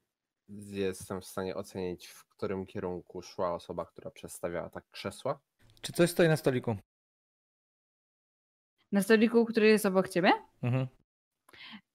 jestem 0.70 1.20
w 1.20 1.24
stanie 1.24 1.54
ocenić, 1.54 2.08
w 2.08 2.29
którym 2.40 2.66
kierunku 2.66 3.22
szła 3.22 3.54
osoba, 3.54 3.84
która 3.84 4.10
przestawiała 4.10 4.70
tak 4.70 4.84
krzesła? 4.90 5.40
Czy 5.80 5.92
coś 5.92 6.10
stoi 6.10 6.28
na 6.28 6.36
stoliku? 6.36 6.76
Na 8.92 9.02
stoliku, 9.02 9.44
który 9.44 9.66
jest 9.66 9.86
obok 9.86 10.08
ciebie? 10.08 10.32
Mhm. 10.62 10.86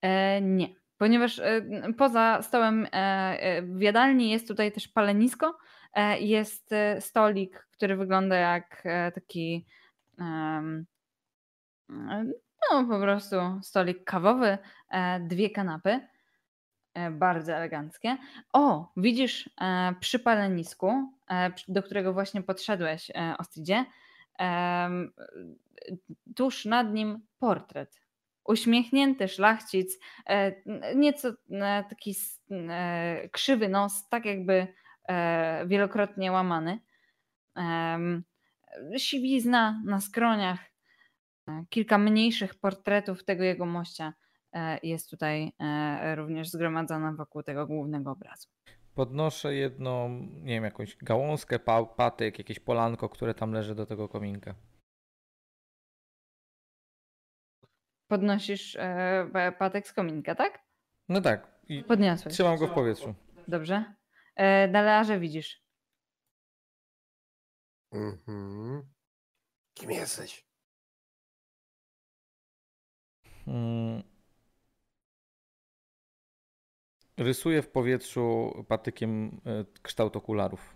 E, 0.01 0.41
nie, 0.41 0.75
ponieważ 0.97 1.39
e, 1.39 1.65
poza 1.97 2.41
stołem 2.41 2.85
e, 2.85 2.89
e, 2.93 3.61
w 3.61 3.81
jadalni 3.81 4.29
jest 4.29 4.47
tutaj 4.47 4.71
też 4.71 4.87
palenisko. 4.87 5.57
E, 5.93 6.19
jest 6.19 6.71
e, 6.71 7.01
stolik, 7.01 7.67
który 7.71 7.95
wygląda 7.95 8.35
jak 8.35 8.81
e, 8.85 9.11
taki 9.11 9.65
e, 10.19 10.83
no 12.71 12.85
po 12.89 12.99
prostu 12.99 13.35
stolik 13.63 14.03
kawowy, 14.03 14.57
e, 14.89 15.19
dwie 15.19 15.49
kanapy, 15.49 16.07
bardzo 17.11 17.53
eleganckie. 17.53 18.17
O, 18.53 18.91
widzisz 18.97 19.49
e, 19.61 19.93
przy 19.99 20.19
palenisku, 20.19 21.11
e, 21.29 21.51
do 21.67 21.83
którego 21.83 22.13
właśnie 22.13 22.41
podszedłeś, 22.41 23.11
e, 23.11 23.35
Ostidzie, 23.37 23.85
em, 24.39 25.13
tuż 26.35 26.65
nad 26.65 26.93
nim 26.93 27.19
portret. 27.39 28.01
Uśmiechnięty 28.45 29.27
szlachcic, 29.27 29.99
e, 30.29 30.55
nieco 30.95 31.29
e, 31.51 31.83
taki 31.89 32.15
e, 32.51 33.29
krzywy 33.29 33.69
nos, 33.69 34.09
tak 34.09 34.25
jakby 34.25 34.67
e, 35.07 35.65
wielokrotnie 35.67 36.31
łamany. 36.31 36.79
Siwizna 38.97 39.81
na 39.85 40.01
skroniach, 40.01 40.59
e, 41.47 41.65
kilka 41.69 41.97
mniejszych 41.97 42.55
portretów 42.55 43.25
tego 43.25 43.43
jego 43.43 43.65
mościa 43.65 44.07
e, 44.07 44.24
jest 44.83 45.09
tutaj 45.09 45.51
e, 45.59 46.15
również 46.15 46.49
zgromadzona 46.49 47.13
wokół 47.13 47.43
tego 47.43 47.67
głównego 47.67 48.11
obrazu. 48.11 48.49
Podnoszę 48.95 49.55
jedną, 49.55 50.09
nie 50.19 50.53
wiem, 50.53 50.63
jakąś 50.63 50.97
gałązkę, 50.97 51.59
pa, 51.59 51.83
patyk, 51.85 52.37
jakieś 52.37 52.59
polanko, 52.59 53.09
które 53.09 53.33
tam 53.33 53.51
leży 53.51 53.75
do 53.75 53.85
tego 53.85 54.09
kominka. 54.09 54.55
Podnosisz 58.07 58.75
e, 58.75 59.29
pa- 59.33 59.51
patek 59.51 59.87
z 59.87 59.93
kominka, 59.93 60.35
tak? 60.35 60.65
No 61.09 61.21
tak, 61.21 61.59
i 61.67 61.83
Podniosłeś. 61.83 62.33
trzymam 62.33 62.57
go 62.57 62.67
w 62.67 62.73
powietrzu. 62.73 63.15
Dobrze. 63.47 63.95
E, 64.35 64.67
Dalearze 64.67 65.19
widzisz. 65.19 65.65
Mhm. 67.91 68.93
Kim 69.73 69.91
jesteś? 69.91 70.45
Mm. 73.47 74.03
Rysuję 77.17 77.61
w 77.61 77.69
powietrzu 77.69 78.53
patykiem 78.67 79.41
e, 79.45 79.65
kształt 79.81 80.15
okularów. 80.15 80.75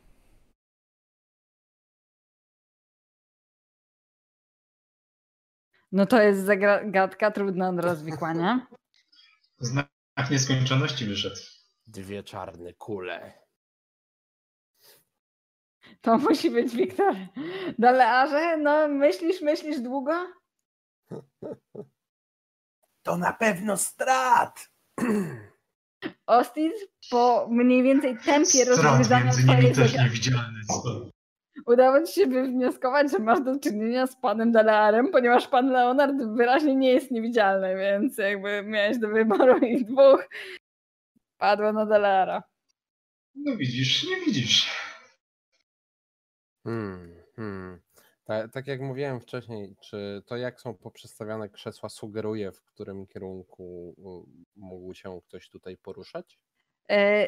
No 5.91 6.05
to 6.05 6.21
jest 6.21 6.45
zagadka 6.45 7.31
trudna 7.31 7.73
do 7.73 7.81
rozwikłania. 7.81 8.67
Znak 9.59 9.89
nieskończoności 10.31 11.05
wyszedł. 11.05 11.35
Dwie 11.87 12.23
czarne 12.23 12.73
kule. 12.73 13.33
To 16.01 16.17
musi 16.17 16.51
być 16.51 16.75
Wiktor. 16.75 17.15
Dalearze, 17.79 18.57
no 18.57 18.87
myślisz, 18.87 19.41
myślisz 19.41 19.79
długo? 19.79 20.33
To 23.03 23.17
na 23.17 23.33
pewno 23.33 23.77
strat! 23.77 24.69
Ostis 26.27 26.73
po 27.09 27.47
mniej 27.51 27.83
więcej 27.83 28.17
tempie 28.17 28.65
rozwiązania 28.65 29.31
też 29.31 29.91
zagadki 29.91 30.31
udało 31.65 32.05
ci 32.05 32.13
się 32.13 32.27
wywnioskować, 32.27 33.11
że 33.11 33.19
masz 33.19 33.41
do 33.41 33.59
czynienia 33.59 34.07
z 34.07 34.15
panem 34.15 34.51
Dalearem, 34.51 35.11
ponieważ 35.11 35.47
pan 35.47 35.69
Leonard 35.71 36.15
wyraźnie 36.35 36.75
nie 36.75 36.91
jest 36.91 37.11
niewidzialny, 37.11 37.75
więc 37.75 38.17
jakby 38.17 38.63
miałeś 38.63 38.97
do 38.97 39.07
wyboru 39.07 39.57
ich 39.65 39.85
dwóch. 39.85 40.29
Padło 41.37 41.73
na 41.73 41.85
Daleara. 41.85 42.43
No 43.35 43.57
widzisz, 43.57 44.07
nie 44.09 44.25
widzisz. 44.25 44.71
Hmm, 46.63 47.15
hmm. 47.35 47.79
Ta, 48.29 48.47
tak 48.47 48.67
jak 48.67 48.81
mówiłem 48.81 49.19
wcześniej, 49.19 49.75
czy 49.81 50.23
to 50.25 50.37
jak 50.37 50.61
są 50.61 50.73
poprzestawiane 50.73 51.49
krzesła 51.49 51.89
sugeruje, 51.89 52.51
w 52.51 52.63
którym 52.63 53.07
kierunku 53.07 53.95
mógł 54.55 54.93
się 54.93 55.21
ktoś 55.27 55.49
tutaj 55.49 55.77
poruszać? 55.77 56.39
E, 56.89 57.27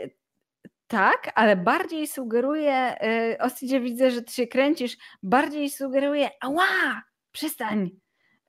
tak, 0.87 1.31
ale 1.35 1.55
bardziej 1.55 2.07
sugeruje, 2.07 2.73
e, 2.73 3.37
Ostidzie 3.39 3.81
widzę, 3.81 4.11
że 4.11 4.21
ty 4.21 4.33
się 4.33 4.47
kręcisz, 4.47 4.97
bardziej 5.23 5.69
sugeruje, 5.69 6.29
ała, 6.41 7.03
przestań, 7.31 7.89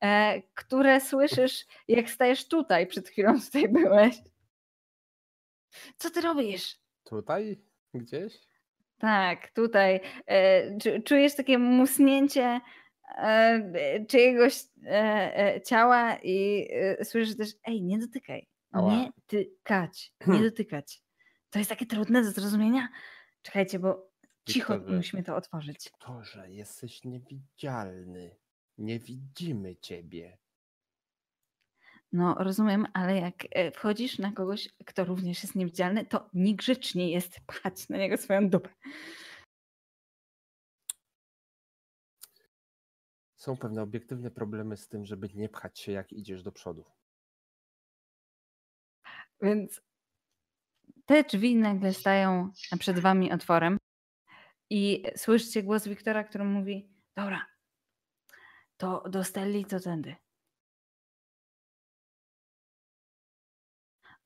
e, 0.01 0.43
które 0.55 1.01
słyszysz, 1.01 1.66
jak 1.89 2.11
stajesz 2.11 2.49
tutaj, 2.49 2.87
przed 2.87 3.09
chwilą 3.09 3.41
tutaj 3.41 3.69
byłeś. 3.69 4.16
Co 5.97 6.11
ty 6.11 6.20
robisz? 6.20 6.79
Tutaj? 7.05 7.62
Gdzieś? 7.95 8.52
Tak, 9.03 9.51
tutaj. 9.55 10.01
E, 10.27 10.70
czu- 10.77 11.03
czujesz 11.05 11.35
takie 11.35 11.59
musnięcie 11.59 12.61
e, 13.19 14.05
czyjegoś 14.09 14.55
e, 14.87 15.37
e, 15.55 15.61
ciała 15.62 16.19
i 16.23 16.69
słyszysz 17.05 17.37
też, 17.37 17.51
ej, 17.65 17.83
nie 17.83 17.99
dotykaj, 17.99 18.47
nie 18.91 19.11
tykać, 19.27 20.12
nie 20.27 20.43
dotykać. 20.43 21.03
To 21.51 21.59
jest 21.59 21.69
takie 21.70 21.87
trudne 21.87 22.23
do 22.23 22.31
zrozumienia. 22.31 22.89
Czekajcie, 23.43 23.79
bo 23.79 24.11
cicho 24.49 24.74
Wiktorze, 24.74 24.97
musimy 24.97 25.23
to 25.23 25.37
otworzyć. 25.37 25.91
To, 25.99 26.24
że 26.24 26.51
jesteś 26.51 27.05
niewidzialny. 27.05 28.37
Nie 28.79 28.99
widzimy 28.99 29.77
ciebie. 29.77 30.39
No, 32.13 32.35
rozumiem, 32.39 32.87
ale 32.93 33.17
jak 33.21 33.35
e, 33.51 33.71
wchodzisz 33.71 34.19
na 34.19 34.33
kogoś, 34.33 34.69
kto 34.87 35.05
również 35.05 35.43
jest 35.43 35.55
niewidzialny, 35.55 36.07
to 36.07 36.31
niegrzecznie 36.35 37.11
jest 37.11 37.41
pchać 37.47 37.89
na 37.89 37.97
niego 37.97 38.17
swoją 38.17 38.51
dupę. 38.51 38.69
Są 43.37 43.57
pewne 43.57 43.83
obiektywne 43.83 44.31
problemy 44.31 44.77
z 44.77 44.89
tym, 44.89 45.07
żeby 45.07 45.29
nie 45.35 45.49
pchać 45.49 45.79
się, 45.79 45.93
jak 45.93 46.13
idziesz 46.13 46.43
do 46.43 46.53
przodu. 46.53 46.85
Więc 49.43 49.83
te 51.07 51.23
drzwi 51.25 51.57
nagle 51.57 51.93
stają 51.93 52.51
przed 52.79 52.99
wami 52.99 53.33
otworem 53.33 53.79
i 54.71 55.05
słyszycie 55.17 55.63
głos 55.63 55.89
Wiktora, 55.89 56.25
który 56.25 56.45
mówi: 56.45 56.89
Dobra, 57.17 57.47
to 58.77 59.05
do 59.11 59.25
Stelli 59.25 59.65
to 59.65 59.81
tędy. 59.81 60.17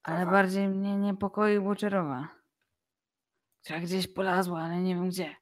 Ale 0.07 0.27
bardziej 0.27 0.69
mnie 0.69 0.97
niepokoi 0.97 1.59
Watcherowa. 1.59 2.29
Która 3.65 3.81
gdzieś 3.81 4.07
polazła, 4.07 4.61
ale 4.63 4.81
nie 4.83 4.95
wiem 4.95 5.09
gdzie. 5.09 5.37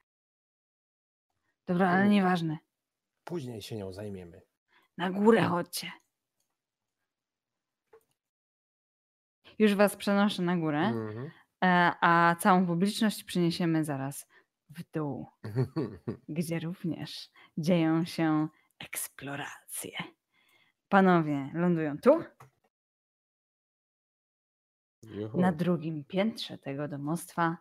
Dobra, 1.66 1.88
ale 1.90 2.08
nieważne. 2.08 2.58
Później 3.24 3.62
się 3.62 3.76
nią 3.76 3.92
zajmiemy. 3.92 4.42
Na 4.96 5.10
górę 5.10 5.42
chodźcie. 5.42 5.92
Już 9.58 9.74
was 9.74 9.96
przenoszę 9.96 10.42
na 10.42 10.56
górę, 10.56 10.80
Mhm. 10.80 11.30
e, 11.64 11.92
a 12.00 12.36
całą 12.40 12.66
publiczność 12.66 13.24
przeniesiemy 13.24 13.84
zaraz 13.84 14.26
w 14.70 14.82
dół. 14.92 15.26
gdzie 16.28 16.58
również 16.58 17.30
dzieją 17.58 18.04
się 18.04 18.48
eksploracje. 18.78 19.98
Panowie 20.88 21.50
lądują 21.54 21.98
tu, 21.98 22.24
Juhu. 25.10 25.40
na 25.40 25.52
drugim 25.52 26.04
piętrze 26.04 26.58
tego 26.58 26.88
domostwa, 26.88 27.56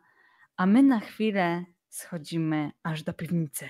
a 0.57 0.65
my 0.65 0.84
na 0.84 0.99
chwilę 0.99 1.65
schodzimy 1.90 2.72
aż 2.84 3.03
do 3.03 3.14
piwnicy. 3.14 3.70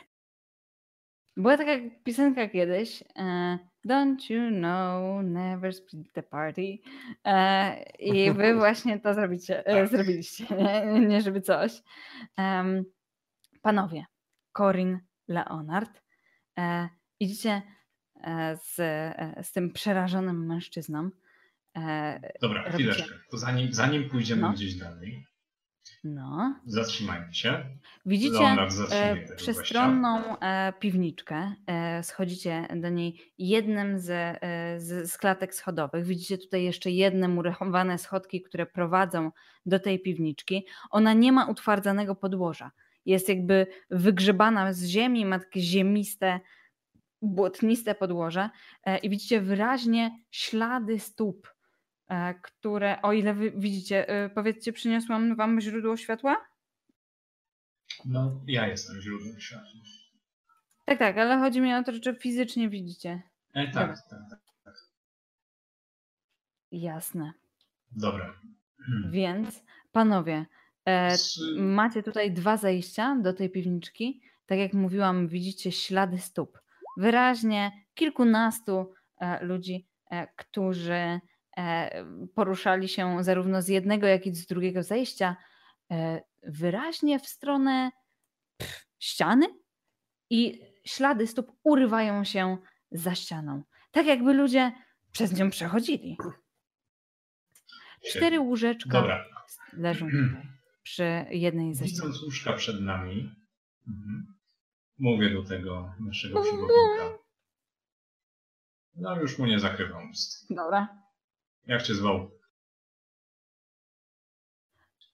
Była 1.38 1.58
taka 1.58 1.72
piosenka 2.04 2.48
kiedyś. 2.48 3.04
E, 3.16 3.60
Don't 3.88 4.30
you 4.34 4.50
know, 4.60 5.24
never 5.24 5.74
split 5.74 6.14
the 6.14 6.24
party. 6.24 6.78
E, 7.26 7.84
I 8.00 8.32
wy 8.32 8.54
właśnie 8.64 9.00
to 9.00 9.14
zrobicie, 9.14 9.66
e, 9.68 9.74
Tak. 9.74 9.88
zrobiliście, 9.88 10.46
nie? 10.56 11.00
nie 11.00 11.22
żeby 11.22 11.42
coś. 11.42 11.82
Panowie, 13.62 14.06
Corin, 14.58 15.00
Leonard, 15.28 16.02
idziecie 17.20 17.62
z, 18.56 18.76
z 19.48 19.52
tym 19.52 19.74
przerażonym 19.74 20.46
mężczyzną. 20.46 21.10
E, 21.78 22.20
Dobra, 22.42 22.64
Robicie. 22.64 22.74
chwileczkę. 22.92 23.16
To 23.32 23.38
zanim, 23.38 23.74
zanim 23.74 24.10
pójdziemy 24.10 24.42
No. 24.42 24.54
gdzieś 24.54 24.76
dalej, 24.76 25.26
No. 26.04 26.60
Zatrzymajmy 26.66 27.34
się. 27.34 27.66
Widzicie 28.06 28.44
e, 28.92 29.36
przestronną 29.36 30.40
e, 30.40 30.74
piwniczkę. 30.80 31.56
E, 31.68 32.04
schodzicie 32.04 32.68
do 32.76 32.90
niej 32.90 33.22
jednym 33.38 34.00
z, 34.00 34.10
e, 34.10 34.80
z, 34.80 35.12
z 35.12 35.18
klatek 35.18 35.56
schodowych. 35.56 36.06
Widzicie 36.06 36.38
tutaj 36.38 36.64
jeszcze 36.64 36.92
jedne 36.92 37.28
murowane 37.28 37.98
schodki, 37.98 38.42
które 38.42 38.66
prowadzą 38.66 39.32
do 39.66 39.80
tej 39.80 40.00
piwniczki. 40.00 40.66
Ona 40.92 41.14
nie 41.14 41.32
ma 41.32 41.46
utwardzanego 41.46 42.16
podłoża. 42.16 42.72
Jest 43.06 43.30
jakby 43.30 43.68
wygrzebana 43.90 44.74
z 44.74 44.84
ziemi, 44.86 45.26
ma 45.26 45.40
takie 45.40 45.62
ziemiste, 45.62 46.40
błotniste 47.22 47.96
podłoże 47.96 48.50
e, 48.84 48.98
i 48.98 49.10
widzicie 49.10 49.42
wyraźnie 49.42 50.20
ślady 50.32 51.00
stóp, 51.00 51.53
które, 52.42 53.02
o 53.02 53.14
ile 53.14 53.34
wy 53.34 53.52
widzicie, 53.52 54.10
e, 54.10 54.30
powiedzcie, 54.30 54.74
przyniosłam 54.74 55.36
wam 55.36 55.62
źródło 55.62 55.98
światła? 55.98 56.46
No, 58.06 58.42
ja 58.48 58.68
jestem 58.68 59.02
źródłem 59.02 59.40
światła. 59.40 59.70
Tak, 60.86 61.00
tak, 61.00 61.18
ale 61.18 61.38
chodzi 61.40 61.62
mi 61.62 61.74
o 61.74 61.84
to, 61.84 62.00
czy 62.00 62.16
fizycznie 62.16 62.70
widzicie. 62.70 63.22
E, 63.54 63.68
Dobra. 63.68 63.88
tak, 63.88 63.98
tak, 64.30 64.40
tak. 64.64 64.76
Jasne. 66.72 67.34
Dobra. 67.92 68.34
Hmm. 68.86 69.12
Więc 69.12 69.64
panowie, 69.92 70.46
e, 70.86 71.16
macie 71.58 72.04
tutaj 72.04 72.32
dwa 72.32 72.58
zejścia 72.58 73.16
do 73.22 73.34
tej 73.34 73.50
piwniczki. 73.50 74.22
Tak 74.46 74.60
jak 74.60 74.74
mówiłam, 74.74 75.28
widzicie 75.28 75.72
ślady 75.72 76.18
stóp. 76.18 76.60
Wyraźnie 76.98 77.72
kilkunastu 77.94 78.94
e, 79.20 79.46
ludzi, 79.46 79.88
e, 80.10 80.28
którzy 80.36 80.94
e, 80.94 81.20
poruszali 82.36 82.90
się 82.90 83.24
zarówno 83.24 83.62
z 83.62 83.68
jednego, 83.68 84.08
jak 84.08 84.28
i 84.28 84.36
z 84.36 84.46
drugiego 84.46 84.84
zejścia, 84.84 85.36
e, 85.92 86.22
wyraźnie 86.44 87.20
w 87.20 87.28
stronę 87.28 87.92
ściany 89.00 89.46
i 90.30 90.62
ślady 90.86 91.28
stóp 91.28 91.52
urywają 91.64 92.24
się 92.24 92.58
za 92.92 93.16
ścianą. 93.16 93.64
Tak 93.92 94.06
jakby 94.06 94.34
ludzie 94.34 94.72
przez 95.12 95.40
nią 95.40 95.50
przechodzili. 95.50 96.18
Cztery 98.10 98.40
łóżeczka 98.40 99.02
Dobra. 99.02 99.26
leżą 99.74 100.06
tutaj 100.12 100.48
przy 100.84 101.26
jednej 101.30 101.76
ze 101.76 101.88
ścian. 101.88 102.08
Widząc 102.08 102.24
łóżka 102.24 102.54
przed 102.54 102.82
nami, 102.82 103.36
mhm, 103.88 104.34
mówię 105.00 105.30
do 105.30 105.44
tego 105.44 105.94
naszego 106.00 106.42
przewodnika. 106.42 106.74
No 108.96 109.22
już 109.22 109.40
mu 109.40 109.46
nie 109.46 109.60
zakrywam 109.60 110.10
ust. 110.10 110.48
Dobra. 110.50 111.03
Jak 111.68 111.82
cię 111.84 111.94
zwał? 111.96 112.32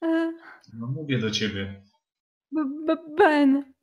E, 0.04 0.34
No 0.74 0.88
mówię 0.88 1.20
do 1.20 1.32
ciebie. 1.32 1.84
B- 2.52 2.86
B- 2.86 3.16
Ben. 3.18 3.74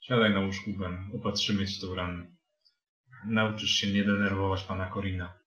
Siadaj 0.00 0.34
na 0.34 0.40
łóżku, 0.40 0.70
Ben. 0.72 1.10
Opatrzymy 1.16 1.66
ci 1.66 1.80
tą 1.80 1.94
ranę. 1.94 2.26
Nauczysz 3.26 3.70
się 3.70 3.92
nie 3.92 4.04
denerwować 4.04 4.62
pana 4.64 4.86
Korina. 4.86 5.38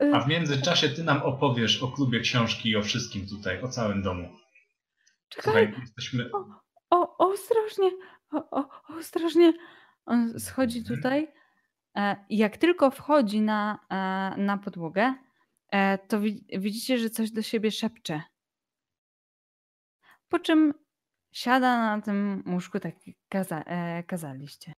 E, 0.00 0.10
A 0.14 0.20
w 0.20 0.28
międzyczasie 0.28 0.88
ty 0.88 1.04
nam 1.04 1.22
opowiesz 1.22 1.82
o 1.82 1.88
klubie 1.92 2.20
książki 2.20 2.68
i 2.70 2.76
o 2.76 2.82
wszystkim 2.82 3.26
tutaj, 3.28 3.62
o 3.62 3.68
całym 3.68 4.02
domu. 4.02 4.36
Czekaj. 5.28 5.42
Słuchaj, 5.68 5.74
jesteśmy... 5.80 6.30
O, 6.90 7.16
ostrożnie. 7.18 7.90
O, 8.32 8.50
o, 8.60 8.68
ostrożnie. 8.98 9.52
On 10.06 10.40
schodzi 10.40 10.84
tutaj. 10.84 11.28
E, 11.96 12.24
Jak 12.30 12.56
tylko 12.56 12.90
wchodzi 12.90 13.40
na, 13.40 13.78
e, 13.90 14.36
na 14.42 14.58
podłogę, 14.58 15.14
e, 15.68 15.98
to 15.98 16.20
wi- 16.20 16.44
widzicie, 16.58 16.98
że 16.98 17.10
coś 17.10 17.30
do 17.30 17.42
siebie 17.42 17.70
szepcze. 17.70 18.22
Po 20.28 20.38
czym 20.38 20.74
siada 21.32 21.96
na 21.96 22.02
tym 22.02 22.44
łóżku, 22.46 22.80
tak 22.80 22.94
kaza, 23.28 23.64
kazaliście. 24.06 24.72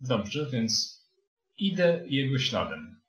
Dobrze, 0.00 0.50
więc 0.50 1.02
idę 1.56 2.04
jego 2.06 2.38
śladem. 2.38 3.00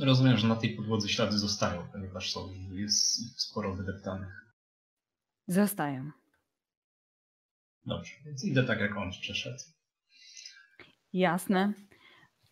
Rozumiem, 0.00 0.36
że 0.36 0.46
na 0.48 0.56
tej 0.56 0.76
podłodze 0.76 1.08
ślady 1.08 1.38
zostają, 1.38 1.88
ponieważ 1.92 2.32
są, 2.32 2.52
jest 2.72 3.40
sporo 3.42 3.74
wydeptanych. 3.74 4.54
Zostają. 5.46 6.10
Dobrze, 7.86 8.14
więc 8.24 8.44
idę 8.44 8.64
tak 8.64 8.80
jak 8.80 8.96
on 8.96 9.10
przeszedł. 9.10 9.58
Jasne. 11.12 11.72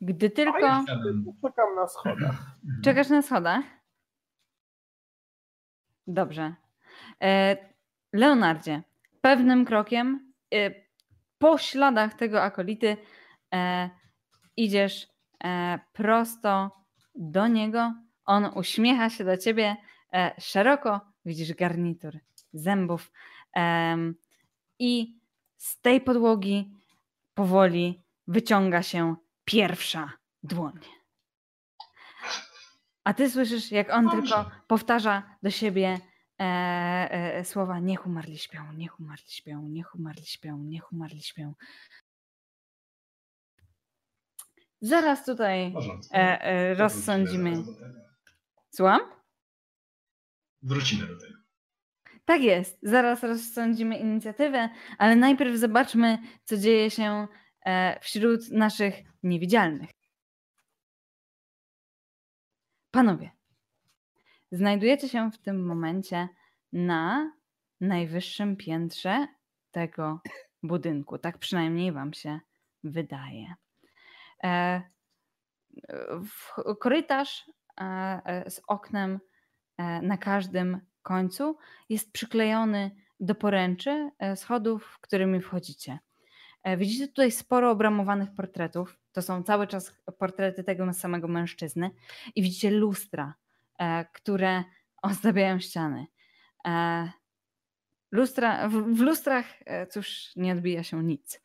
Gdy 0.01 0.31
tylko. 0.31 0.59
Śladem, 0.59 1.25
Czekam 1.43 1.75
na 1.77 1.87
schodach. 1.87 2.57
Czekasz 2.85 3.09
na 3.09 3.23
schodach? 3.23 3.65
Dobrze. 6.07 6.55
E, 7.23 7.57
Leonardzie, 8.13 8.83
pewnym 9.21 9.65
krokiem 9.65 10.33
e, 10.55 10.71
po 11.39 11.59
śladach 11.59 12.15
tego 12.15 12.43
akolity 12.43 12.97
e, 13.55 13.91
idziesz 14.57 15.19
prosto 15.93 16.71
do 17.15 17.47
niego. 17.47 17.95
On 18.25 18.51
uśmiecha 18.55 19.11
się 19.11 19.25
do 19.25 19.37
ciebie 19.37 19.77
szeroko. 20.39 21.01
Widzisz 21.25 21.55
garnitur 21.55 22.19
zębów. 22.53 23.13
I 24.79 25.21
z 25.57 25.81
tej 25.81 26.01
podłogi 26.01 26.75
powoli 27.35 28.03
wyciąga 28.29 28.83
się 28.83 29.17
pierwsza 29.45 30.13
dłoń. 30.43 30.81
A 33.05 33.15
ty 33.15 33.31
słyszysz, 33.31 33.73
jak 33.73 33.91
on 33.91 34.05
Dobrze. 34.05 34.21
tylko 34.21 34.51
powtarza 34.67 35.37
do 35.43 35.51
siebie 35.51 36.01
e, 36.41 36.45
e, 37.11 37.45
słowa 37.45 37.79
niech 37.79 38.07
umarli 38.07 38.39
śpią, 38.39 38.73
niech 38.73 39.01
umarli 39.01 39.29
śpią, 39.29 39.63
niech 39.69 39.95
umarli 39.95 40.27
śpią, 40.27 40.59
niech 40.59 40.93
umarli 40.93 41.23
śpią. 41.23 41.55
Zaraz 44.81 45.25
tutaj 45.25 45.75
e, 46.13 46.43
e, 46.43 46.75
rozsądzimy. 46.75 47.53
Słucham? 48.71 49.01
Wrócimy 50.63 51.07
do 51.07 51.21
tego. 51.21 51.39
Tak 52.25 52.43
jest. 52.43 52.79
Zaraz 52.83 53.23
rozsądzimy 53.23 53.99
inicjatywę, 53.99 54.69
ale 54.99 55.17
najpierw 55.17 55.57
zobaczmy, 55.57 56.19
co 56.45 56.57
dzieje 56.57 56.91
się 56.91 57.05
e, 57.05 57.29
wśród 58.01 58.51
naszych 58.51 58.95
niewidzialnych. 59.23 59.91
Panowie, 62.91 63.31
znajdujecie 64.53 65.09
się 65.09 65.31
w 65.31 65.39
tym 65.39 65.67
momencie 65.67 66.29
na 66.73 67.33
najwyższym 67.81 68.57
piętrze 68.57 69.27
tego 69.71 70.21
budynku. 70.63 71.19
Tak 71.19 71.39
przynajmniej 71.39 71.93
Wam 71.93 72.13
się 72.13 72.41
wydaje. 72.85 73.55
E, 74.45 74.83
korytarz 76.81 77.51
e, 77.81 77.85
e, 78.25 78.51
z 78.51 78.61
oknem 78.67 79.21
e, 79.77 80.03
na 80.03 80.19
każdym 80.19 80.81
końcu 81.03 81.59
jest 81.89 82.13
przyklejony 82.13 82.91
do 83.21 83.35
poręczy 83.35 84.11
e, 84.19 84.37
schodów, 84.37 84.99
którymi 85.01 85.41
wchodzicie. 85.41 85.99
E, 86.63 86.77
Widzicie 86.77 87.09
tutaj 87.09 87.31
sporo 87.31 87.71
obramowanych 87.71 88.35
portretów. 88.35 88.99
To 89.13 89.23
są 89.23 89.43
cały 89.43 89.67
czas 89.67 89.93
portrety 90.19 90.65
tego 90.65 90.93
samego 90.93 91.29
mężczyzny. 91.29 91.91
I 92.35 92.43
widzicie 92.43 92.71
lustra, 92.71 93.35
e, 93.79 94.05
które 94.05 94.65
ozdabiają 95.03 95.61
ściany. 95.61 96.07
E, 96.67 97.09
Lustra, 98.11 98.69
w, 98.69 99.01
lustrach, 99.01 99.47
cóż, 99.91 100.33
nie 100.37 100.53
odbija 100.53 100.83
się 100.83 101.05
nic. 101.05 101.41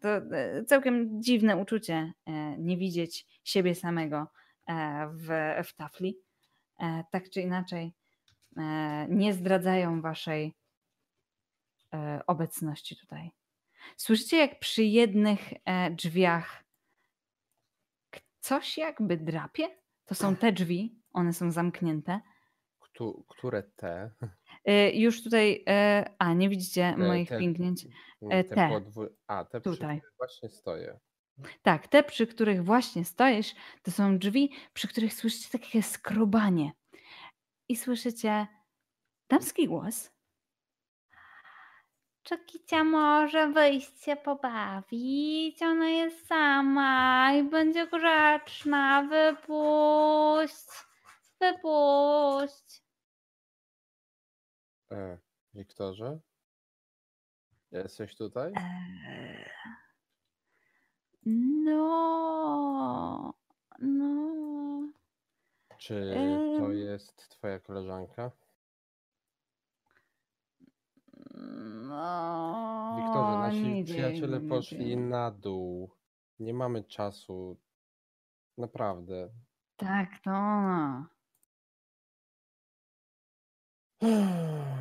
To 0.00 0.08
całkiem 0.66 1.22
dziwne 1.22 1.56
uczucie 1.56 2.12
nie 2.58 2.76
widzieć 2.76 3.26
siebie 3.44 3.74
samego 3.74 4.26
w, 5.10 5.54
w 5.64 5.72
tafli. 5.72 6.18
Tak 7.10 7.30
czy 7.30 7.40
inaczej, 7.40 7.94
nie 9.08 9.32
zdradzają 9.32 10.00
waszej 10.00 10.54
obecności 12.26 12.96
tutaj. 12.96 13.30
Słyszycie, 13.96 14.36
jak 14.36 14.58
przy 14.58 14.84
jednych 14.84 15.40
e, 15.64 15.90
drzwiach 15.90 16.64
coś 18.40 18.78
jakby 18.78 19.16
drapie? 19.16 19.68
To 20.04 20.14
są 20.14 20.36
te 20.36 20.52
drzwi, 20.52 21.00
one 21.12 21.32
są 21.32 21.50
zamknięte. 21.50 22.20
Któ- 22.78 23.24
które 23.28 23.62
te? 23.62 24.10
E, 24.64 24.90
Już 24.90 25.22
tutaj, 25.24 25.64
e, 25.68 26.04
a 26.18 26.32
nie 26.32 26.48
widzicie 26.48 26.96
moich 26.96 27.28
te- 27.28 27.38
pingnięć. 27.38 27.86
te 28.30 28.44
te. 28.44 28.80
A, 29.26 29.44
te 29.44 29.60
przy 29.60 29.70
Tutaj. 29.70 29.98
których 29.98 30.16
właśnie 30.16 30.48
stoję. 30.48 30.98
Tak, 31.62 31.88
te, 31.88 32.02
przy 32.02 32.26
których 32.26 32.64
właśnie 32.64 33.04
stoisz, 33.04 33.54
to 33.82 33.90
są 33.90 34.18
drzwi, 34.18 34.50
przy 34.72 34.88
których 34.88 35.14
słyszycie 35.14 35.58
takie 35.58 35.82
skrobanie. 35.82 36.72
I 37.68 37.76
słyszycie 37.76 38.46
damski 39.28 39.68
głos. 39.68 40.10
Czy 42.24 42.38
Kicia 42.38 42.84
może 42.84 43.48
wyjść 43.48 44.02
się 44.04 44.16
pobawić? 44.16 45.62
Ona 45.62 45.88
jest 45.88 46.26
sama 46.26 47.32
i 47.34 47.42
będzie 47.42 47.86
grzeczna. 47.86 49.02
Wypuść. 49.02 50.68
Wypuść. 51.40 52.82
E, 54.92 55.18
Wiktorze? 55.54 56.18
Jesteś 57.72 58.16
tutaj? 58.16 58.52
Eee. 58.56 59.50
No. 61.64 63.34
No. 63.78 64.92
Czy 65.78 66.14
to 66.58 66.72
jest 66.72 67.28
twoja 67.28 67.60
koleżanka? 67.60 68.30
No. 71.88 72.96
Wiktorze, 72.96 73.38
nasi 73.38 73.74
nie 73.74 73.84
przyjaciele 73.84 74.40
wiem, 74.40 74.48
poszli 74.48 74.86
nie 74.86 74.96
na 74.96 75.30
dół. 75.30 75.90
Nie 76.38 76.54
mamy 76.54 76.84
czasu. 76.84 77.60
Naprawdę. 78.58 79.30
Tak, 79.76 80.08
to 80.24 80.30
ona. 80.30 81.08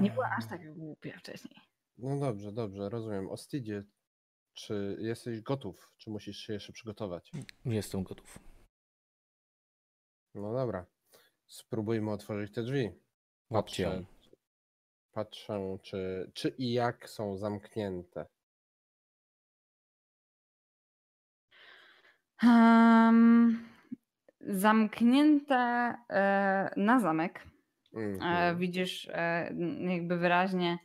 Nie 0.01 0.11
była 0.11 0.29
aż 0.37 0.47
tak 0.47 0.73
głupia 0.73 1.19
wcześniej. 1.19 1.55
No 1.97 2.19
dobrze, 2.19 2.51
dobrze, 2.51 2.89
rozumiem. 2.89 3.29
Ostidzie, 3.29 3.83
czy 4.53 4.97
jesteś 4.99 5.41
gotów? 5.41 5.91
Czy 5.97 6.09
musisz 6.09 6.37
się 6.37 6.53
jeszcze 6.53 6.73
przygotować? 6.73 7.31
Jestem 7.65 8.03
gotów. 8.03 8.39
No 10.35 10.53
dobra. 10.53 10.85
Spróbujmy 11.47 12.11
otworzyć 12.11 12.53
te 12.53 12.63
drzwi. 12.63 12.91
Łapcie 13.49 13.83
ją. 13.83 14.05
Patrzę, 15.13 15.77
czy, 15.81 16.31
czy 16.33 16.49
i 16.49 16.73
jak 16.73 17.09
są 17.09 17.37
zamknięte. 17.37 18.25
Um, 22.43 23.69
zamknięte 24.41 25.55
e, 26.09 26.73
na 26.77 26.99
zamek. 26.99 27.39
E, 27.93 27.99
Mhm. 27.99 28.57
widzisz 28.57 29.07
e, 29.13 29.53
jakby 29.79 30.17
wyraźnie 30.17 30.77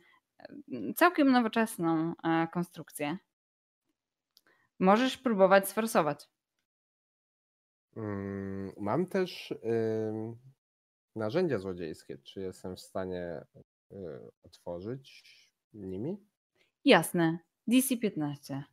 całkiem 0.95 1.31
nowoczesną 1.31 2.13
konstrukcję. 2.53 3.17
Możesz 4.79 5.17
próbować 5.17 5.69
sforsować. 5.69 6.29
Mm, 7.97 8.71
Mam 8.77 9.05
też 9.05 9.53
narzędzia 11.15 11.59
złodziejskie. 11.59 12.17
Czy 12.17 12.41
jestem 12.41 12.75
w 12.75 12.79
stanie 12.79 13.45
otworzyć 14.43 15.23
nimi? 15.73 16.17
Jasne. 16.85 17.39
DC 17.67 17.97
15. 17.97 18.63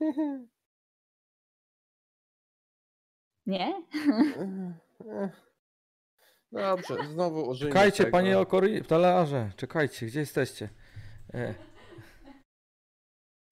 Nie? 3.46 3.82
Dobrze, 6.52 6.94
znowu 7.12 7.48
użyjmy 7.48 7.72
Czekajcie, 7.74 8.04
tego. 8.04 8.10
panie 8.16 8.38
okori... 8.38 8.84
talarze, 8.84 9.52
czekajcie, 9.56 10.06
gdzie 10.06 10.20
jesteście? 10.20 10.68
E. 11.34 11.54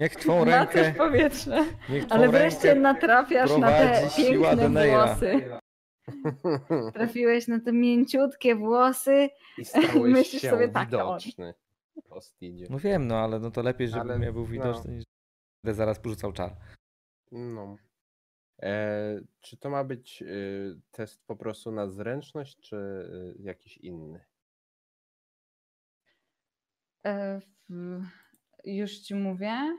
Niech 0.00 0.16
twą 0.16 0.44
Na 0.44 0.58
rękę, 0.58 0.94
powietrze. 0.98 1.64
niech 1.88 2.06
twą 2.06 2.14
Ale 2.14 2.28
wreszcie 2.28 2.74
natrafiasz 2.74 3.56
na 3.56 3.68
te 3.68 4.08
piękne 4.16 4.68
włosy. 4.68 5.60
Trafiłeś 6.94 7.48
na 7.48 7.60
te 7.60 7.72
mięciutkie 7.72 8.54
włosy. 8.54 9.28
I 9.58 9.64
stałeś 9.64 9.94
Myślisz 10.18 10.42
się 10.42 10.50
sobie, 10.50 10.68
tak, 10.68 10.82
on. 10.94 11.18
widoczny. 11.18 11.54
Ostidzie. 12.10 12.66
No 12.70 12.78
wiem, 12.78 13.06
no 13.06 13.18
ale 13.18 13.38
no 13.40 13.50
to 13.50 13.62
lepiej, 13.62 13.88
żebym 13.88 14.10
Ale, 14.10 14.24
ja 14.24 14.32
był 14.32 14.42
no. 14.42 14.48
widoczny 14.48 14.92
niż 14.94 15.04
będę 15.64 15.74
zaraz 15.74 15.98
porzucał 16.00 16.32
czar. 16.32 16.56
No. 17.32 17.76
E, 18.62 19.20
czy 19.40 19.56
to 19.56 19.70
ma 19.70 19.84
być 19.84 20.22
y, 20.22 20.80
test 20.90 21.26
po 21.26 21.36
prostu 21.36 21.72
na 21.72 21.88
zręczność, 21.88 22.60
czy 22.60 22.76
y, 22.76 23.42
jakiś 23.42 23.76
inny? 23.78 24.24
E, 27.06 27.40
w- 27.68 28.02
Już 28.64 28.98
ci 28.98 29.14
mówię. 29.14 29.78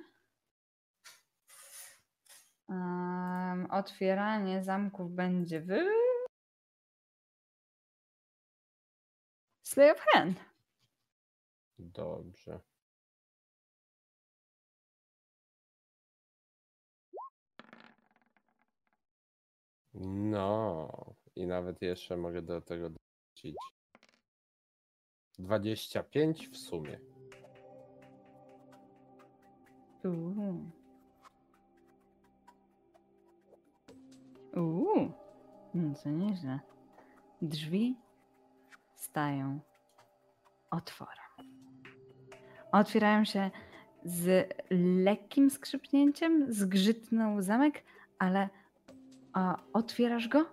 Em, 2.70 3.68
otwieranie 3.72 4.64
zamków 4.64 5.12
będzie 5.12 5.62
w. 5.62 5.68
Slay 9.72 9.92
of 9.92 10.00
Hand. 10.14 10.40
Dobrze. 11.80 12.60
No, 19.94 20.90
i 21.36 21.48
nawet 21.48 21.82
jeszcze 21.82 22.18
mogę 22.18 22.42
do 22.42 22.62
tego 22.62 22.90
dorzucić 22.90 23.56
25 25.40 26.50
w 26.50 26.58
sumie. 26.58 27.00
Uuu. 30.04 30.72
Uuu. 34.56 35.12
No 35.74 35.96
co 35.96 36.10
nieźle. 36.10 36.60
Drzwi 37.42 37.96
stają 39.04 39.60
otworem. 40.72 41.26
Otwierają 42.72 43.26
się 43.26 43.52
z 44.04 44.54
lekkim 45.04 45.50
skrzypnięciem, 45.50 46.54
zgrzytnął 46.54 47.42
zamek, 47.42 47.84
ale 48.20 48.50
a, 49.34 49.58
otwierasz 49.74 50.28
go? 50.28 50.46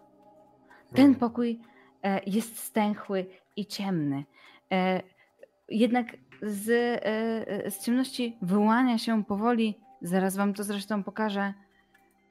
Ten 0.94 1.14
pokój 1.14 1.60
e, 2.02 2.20
jest 2.26 2.58
stęchły 2.58 3.26
i 3.56 3.66
ciemny. 3.66 4.24
E, 4.72 5.02
jednak 5.68 6.16
z, 6.42 6.68
e, 6.68 7.64
e, 7.66 7.70
z 7.70 7.84
ciemności 7.84 8.36
wyłania 8.42 8.98
się 8.98 9.24
powoli, 9.24 9.74
zaraz 10.02 10.36
wam 10.36 10.54
to 10.54 10.64
zresztą 10.64 11.02
pokażę, 11.02 11.54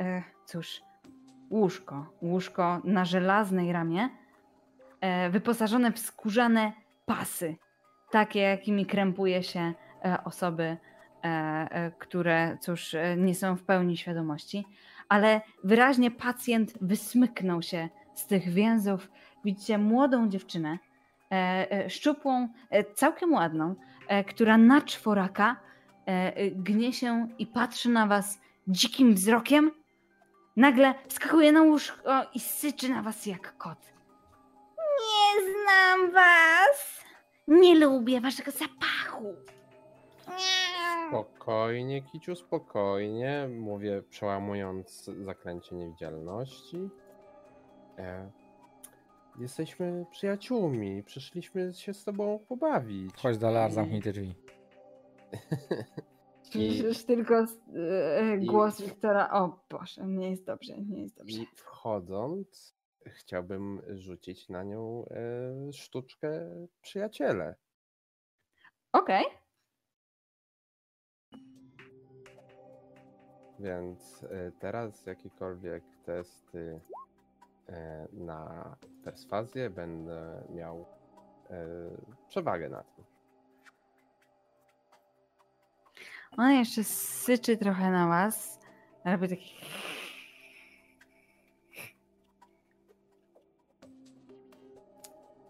e, 0.02 0.24
cóż, 0.46 0.82
łóżko. 1.52 2.06
Łóżko 2.22 2.82
na 2.84 3.06
żelaznej 3.06 3.72
ramie, 3.72 4.10
wyposażone 5.30 5.92
w 5.92 6.00
skórzane 6.00 6.74
pasy, 7.06 7.56
takie 8.12 8.40
jakimi 8.40 8.86
krępuje 8.86 9.44
się 9.44 9.74
e, 10.06 10.24
osoby, 10.24 10.64
e, 10.64 10.78
e, 11.24 11.92
które, 12.00 12.58
cóż, 12.62 12.94
e, 12.94 13.18
nie 13.18 13.36
są 13.36 13.56
w 13.56 13.64
pełni 13.64 13.98
świadomości, 13.98 14.66
ale 15.10 15.42
wyraźnie 15.64 16.12
pacjent 16.12 16.74
wysmyknął 16.82 17.62
się 17.62 17.90
z 18.14 18.28
tych 18.28 18.50
więzów. 18.50 19.12
Widzicie 19.46 19.78
młodą 19.78 20.30
dziewczynę, 20.30 20.78
e, 21.32 21.72
e, 21.72 21.90
szczupłą, 21.90 22.50
e, 22.70 22.84
całkiem 22.84 23.34
ładną, 23.34 23.76
e, 24.08 24.24
która 24.24 24.58
na 24.58 24.82
czworaka 24.82 25.56
e, 26.08 26.36
e, 26.36 26.52
gnie 26.52 26.94
się 26.94 27.28
i 27.40 27.48
patrzy 27.48 27.90
na 27.90 28.08
was 28.08 28.40
dzikim 28.68 29.14
wzrokiem. 29.14 29.72
Nagle 30.56 30.94
wskakuje 31.08 31.52
na 31.52 31.62
łóżko 31.62 32.24
i 32.34 32.40
syczy 32.40 32.90
na 32.90 33.02
was 33.02 33.26
jak 33.26 33.58
kot. 33.58 33.97
Nie 35.38 35.54
znam 35.54 36.12
was! 36.12 37.04
Nie 37.48 37.76
lubię 37.80 38.22
waszego 38.22 38.52
zapachu! 38.52 39.36
Spokojnie, 41.08 42.02
Kiciu, 42.02 42.36
spokojnie. 42.36 43.48
Mówię, 43.60 44.04
przełamując 44.10 45.10
zaklęcie 45.22 45.76
niewidzialności. 45.76 46.90
E, 47.98 48.32
jesteśmy 49.40 50.06
przyjaciółmi. 50.12 51.04
Przyszliśmy 51.04 51.74
się 51.74 51.94
z 51.94 52.04
tobą 52.04 52.40
pobawić. 52.48 53.16
Chodź 53.16 53.38
Dalar, 53.38 53.70
I- 53.70 53.74
zamknij 53.74 54.02
te 54.02 54.12
drzwi. 54.12 54.36
Słyszysz 56.52 57.04
tylko 57.04 57.36
e, 57.36 57.46
i- 58.38 58.46
głos 58.46 58.82
Wiktora. 58.82 59.30
O 59.32 59.60
Boże, 59.70 60.08
nie 60.08 60.30
jest 60.30 60.46
dobrze, 60.46 60.78
nie 60.82 61.02
jest 61.02 61.18
dobrze. 61.18 61.38
I 61.42 61.46
wchodząc, 61.56 62.77
chciałbym 63.10 63.82
rzucić 63.88 64.50
na 64.50 64.64
nią 64.64 65.06
e, 65.06 65.74
sztuczkę 65.74 66.30
przyjaciele. 66.82 67.56
Okej. 68.94 69.26
Więc 73.60 74.24
e, 74.24 74.52
teraz 74.60 75.06
jakiekolwiek 75.06 75.84
testy 76.06 76.82
e, 77.70 78.08
na 78.14 78.76
perswazję 79.04 79.70
będę 79.70 80.44
miał 80.50 80.86
e, 81.50 81.66
przewagę 82.28 82.70
na 82.70 82.84
tym. 82.84 83.06
Ona 86.38 86.54
jeszcze 86.54 86.84
syczy 86.84 87.58
trochę 87.58 87.92
na 87.92 88.08
was. 88.08 88.60
Robi 89.06 89.30
taki. 89.30 89.56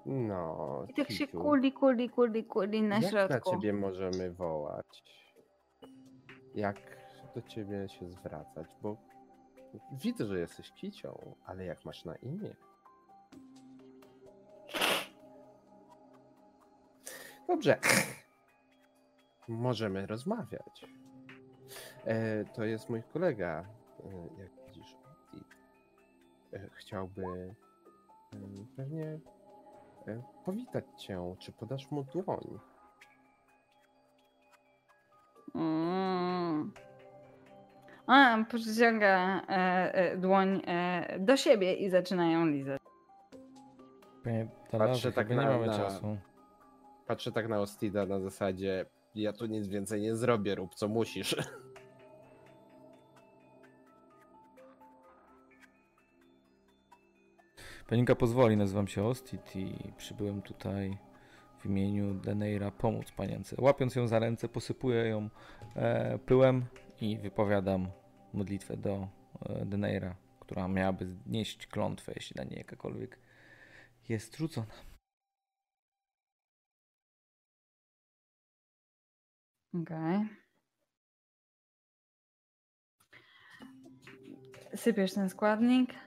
No, 0.07 0.85
I 0.89 0.93
tak 0.93 1.11
się 1.11 1.27
kuli, 1.27 1.71
kuli, 1.71 2.09
kuli, 2.09 2.43
kuli 2.45 2.81
na 2.81 2.95
jak 2.95 3.09
środku. 3.09 3.34
na 3.34 3.41
ciebie 3.41 3.73
możemy 3.73 4.31
wołać? 4.31 5.03
Jak 6.55 6.75
do 7.35 7.41
ciebie 7.41 7.89
się 7.89 8.09
zwracać? 8.09 8.67
Bo 8.81 8.97
widzę, 9.91 10.25
że 10.25 10.39
jesteś 10.39 10.71
kicią, 10.71 11.35
ale 11.45 11.65
jak 11.65 11.85
masz 11.85 12.05
na 12.05 12.15
imię? 12.15 12.55
Dobrze. 17.47 17.79
Możemy 19.47 20.05
rozmawiać. 20.05 20.85
E, 22.05 22.45
to 22.45 22.63
jest 22.63 22.89
mój 22.89 23.03
kolega, 23.03 23.65
e, 24.03 24.41
jak 24.41 24.51
widzisz. 24.67 24.97
I, 25.34 25.38
e, 26.55 26.69
chciałby 26.73 27.23
e, 28.34 28.38
pewnie 28.75 29.19
powitać 30.45 30.85
cię. 30.97 31.35
Czy 31.39 31.51
podasz 31.51 31.91
mu 31.91 32.03
dłoń? 32.03 32.59
Mm. 35.55 36.71
A, 38.07 38.38
przyciąga 38.49 39.41
e, 39.49 39.93
e, 39.93 40.17
dłoń 40.17 40.61
e, 40.67 41.19
do 41.19 41.38
siebie 41.38 41.73
i 41.73 41.89
zaczyna 41.89 42.31
ją 42.31 42.45
lizać. 42.45 42.81
Panie 44.23 44.47
Patrzę 44.71 45.11
tak 45.11 45.27
chyba 45.27 45.41
nie 45.41 45.47
na- 45.47 45.53
mamy 45.53 45.67
na- 45.67 45.77
czasu. 45.77 46.17
Patrzę 47.07 47.31
tak 47.31 47.47
na 47.47 47.59
Ostida 47.59 48.05
na 48.05 48.19
zasadzie 48.19 48.85
ja 49.15 49.34
tu 49.34 49.45
nic 49.45 49.67
więcej 49.67 50.01
nie 50.01 50.15
zrobię, 50.15 50.55
rób 50.55 50.75
co 50.75 50.88
musisz. 50.88 51.35
Paninka 57.88 58.15
pozwoli, 58.15 58.57
nazywam 58.57 58.88
się 58.88 59.03
Ostit 59.03 59.55
i 59.55 59.93
przybyłem 59.97 60.41
tutaj 60.41 60.97
w 61.59 61.65
imieniu 61.65 62.14
Deneira 62.14 62.72
pomóc 62.72 63.11
panience. 63.11 63.55
Łapiąc 63.59 63.95
ją 63.95 64.07
za 64.07 64.19
ręce, 64.19 64.49
posypuję 64.49 65.07
ją 65.07 65.30
e, 65.76 66.19
pyłem 66.19 66.65
i 67.01 67.18
wypowiadam 67.18 67.88
modlitwę 68.34 68.77
do 68.77 69.07
e, 69.45 69.65
Deneira, 69.65 70.15
która 70.39 70.68
miałaby 70.68 71.07
nieść 71.26 71.68
klątwę, 71.68 72.11
jeśli 72.15 72.35
na 72.35 72.43
niej 72.43 72.57
jakakolwiek 72.57 73.19
jest 74.09 74.38
rzucona. 74.38 74.68
Okej. 79.81 80.19
Sypiesz 84.76 85.14
ten 85.14 85.30
składnik. 85.30 86.06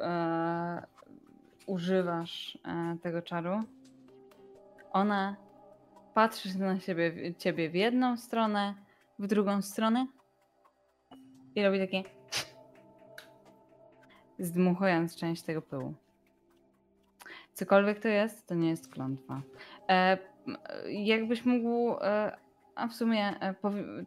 E, 0.00 0.86
używasz 1.66 2.58
e, 2.64 2.96
tego 3.02 3.22
czaru. 3.22 3.62
Ona 4.92 5.36
patrzy 6.14 6.58
na 6.58 6.80
siebie, 6.80 7.34
ciebie 7.34 7.70
w 7.70 7.74
jedną 7.74 8.16
stronę, 8.16 8.74
w 9.18 9.26
drugą 9.26 9.62
stronę 9.62 10.06
i 11.54 11.62
robi 11.62 11.78
takie 11.78 12.02
zdmuchując 14.38 15.16
część 15.16 15.42
tego 15.42 15.62
pyłu. 15.62 15.94
Cokolwiek 17.52 18.00
to 18.00 18.08
jest, 18.08 18.46
to 18.46 18.54
nie 18.54 18.68
jest 18.68 18.92
klątwa. 18.92 19.42
E, 19.88 20.18
jakbyś 20.88 21.44
mógł, 21.44 21.96
e, 22.00 22.36
a 22.74 22.88
w 22.88 22.94
sumie 22.94 23.40
e, 23.40 23.54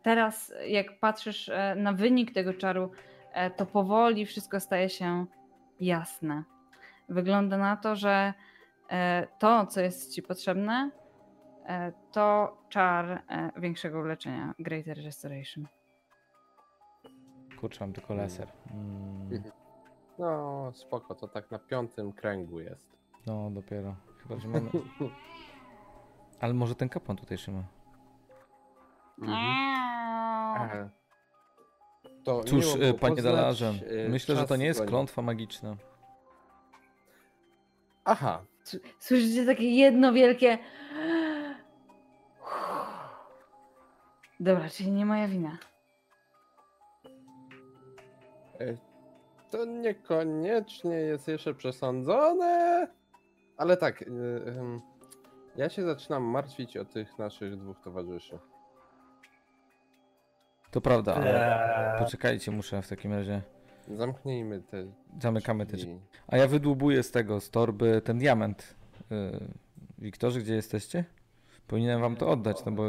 teraz 0.03 0.53
jak 0.67 0.99
patrzysz 0.99 1.49
e, 1.49 1.75
na 1.75 1.93
wynik 1.93 2.33
tego 2.33 2.53
czaru, 2.53 2.91
e, 3.33 3.51
to 3.51 3.65
powoli 3.65 4.25
wszystko 4.25 4.59
staje 4.59 4.89
się 4.89 5.25
jasne. 5.81 6.43
Wygląda 7.09 7.57
na 7.57 7.77
to, 7.77 7.95
że 7.95 8.33
e, 8.89 9.27
to, 9.39 9.65
co 9.65 9.81
jest 9.81 10.13
ci 10.13 10.21
potrzebne, 10.23 10.91
e, 11.65 11.91
to 12.11 12.57
czar 12.69 13.05
e, 13.11 13.51
większego 13.57 13.99
uleczenia, 13.99 14.53
Greater 14.59 14.97
Restoration. 15.03 15.67
Kurczę, 17.59 17.85
mam 17.85 17.93
tylko 17.93 18.13
laser. 18.13 18.47
Mm, 18.71 19.43
No, 20.19 20.71
spoko, 20.73 21.15
to 21.15 21.27
tak 21.27 21.51
na 21.51 21.59
piątym 21.59 22.13
kręgu 22.13 22.59
jest. 22.59 22.97
no, 23.27 23.49
dopiero. 23.51 23.95
Chyba, 24.23 24.39
że 24.39 24.47
mamy... 24.47 24.69
Ale 26.41 26.53
może 26.53 26.75
ten 26.75 26.89
kapłan 26.89 27.17
tutaj 27.17 27.37
trzyma. 27.37 27.63
E, 29.27 30.89
To 32.23 32.43
Cóż, 32.43 32.75
miło 32.75 32.87
e, 32.87 32.93
panie 32.93 33.15
poznać, 33.15 33.35
Dalarze, 33.35 33.73
e, 34.05 34.09
myślę, 34.09 34.35
że 34.35 34.47
to 34.47 34.55
nie 34.55 34.65
jest 34.65 34.85
klątwa 34.85 35.21
magiczna. 35.21 35.75
Aha, 38.05 38.41
Słyszycie 38.99 39.45
takie 39.45 39.71
jedno 39.75 40.13
wielkie. 40.13 40.57
Dobra, 44.39 44.69
czyli 44.69 44.91
nie 44.91 45.05
moja 45.05 45.27
wina. 45.27 45.57
e, 48.59 48.77
to 49.49 49.65
niekoniecznie 49.65 50.95
jest 50.95 51.27
jeszcze 51.27 51.53
przesądzone, 51.53 52.87
ale 53.57 53.77
tak, 53.77 54.03
ja 55.55 55.69
się 55.69 55.83
zaczynam 55.83 56.23
martwić 56.23 56.77
o 56.77 56.85
tych 56.85 57.19
naszych 57.19 57.57
dwóch 57.57 57.79
towarzyszy. 57.79 58.39
To 60.71 60.81
prawda, 60.81 61.15
ale 61.15 61.93
Eee, 61.93 61.99
poczekajcie, 61.99 62.51
muszę 62.51 62.81
w 62.81 62.87
takim 62.87 63.13
razie. 63.13 63.41
Zamknijmy 63.87 64.61
te 64.61 64.85
Zamykamy 65.21 65.65
te 65.65 65.77
drzwi. 65.77 65.99
A 66.27 66.37
ja 66.37 66.47
wydłubuję 66.47 67.03
z 67.03 67.11
tego, 67.11 67.39
z 67.39 67.49
torby, 67.49 68.01
ten 68.05 68.17
diament. 68.19 68.75
Yy, 69.09 69.39
Wiktorze, 69.97 70.39
gdzie 70.39 70.55
jesteście? 70.55 71.05
Powinienem 71.67 72.01
wam 72.01 72.15
to 72.15 72.29
oddać, 72.29 72.65
no 72.65 72.71
bo 72.71 72.83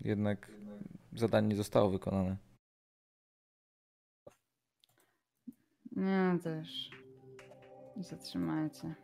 jednak 0.00 0.50
zadanie 1.12 1.48
nie 1.48 1.56
zostało 1.56 1.90
wykonane. 1.90 2.36
Nie, 5.96 6.38
też. 6.42 6.90
Zatrzymajcie. 7.96 8.94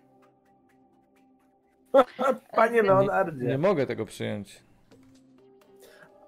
Panie 2.57 2.73
Nie 2.75 2.83
Leonardzie. 2.83 3.59
mogę 3.59 3.87
tego 3.87 4.07
przyjąć. 4.07 4.63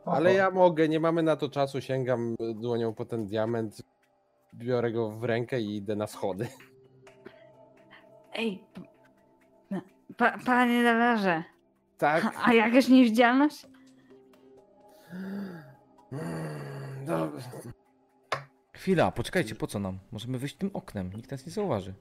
Ale 0.05 0.35
ja 0.35 0.51
mogę, 0.51 0.89
nie 0.89 1.01
mamy 1.01 1.23
na 1.23 1.37
to 1.37 1.49
czasu, 1.49 1.81
sięgam 1.81 2.35
dłonią 2.55 2.95
po 2.95 3.05
ten 3.05 3.27
diament, 3.27 3.83
biorę 4.55 4.93
go 4.93 5.11
w 5.11 5.25
rękę 5.25 5.61
i 5.61 5.77
idę 5.77 5.97
na 5.97 6.07
schody. 6.07 6.49
Ej, 8.35 8.65
no, 9.71 9.81
pa, 10.17 10.39
panie 10.47 10.83
Dalarze, 10.83 11.45
Tak. 11.99 12.25
a, 12.25 12.33
a 12.49 12.55
jakaś 12.55 12.89
niewidzialność? 12.89 13.67
Dobrze. 17.07 17.49
Chwila, 18.75 19.11
poczekajcie, 19.13 19.55
po 19.55 19.67
co 19.67 19.79
nam? 19.79 19.99
Możemy 20.13 20.39
wyjść 20.39 20.57
tym 20.57 20.71
oknem, 20.75 21.13
nikt 21.13 21.31
nas 21.31 21.47
nie 21.47 21.53
zauważy. 21.53 21.95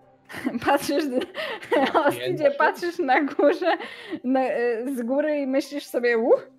Patrzysz, 0.66 1.04
Ostidzie, 2.06 2.50
patrzysz 2.50 2.98
na 2.98 3.22
górze, 3.24 3.76
na, 4.24 4.40
e, 4.40 4.94
z 4.96 5.02
góry 5.02 5.38
i 5.40 5.46
myślisz 5.46 5.86
sobie, 5.86 6.18
uch, 6.18 6.50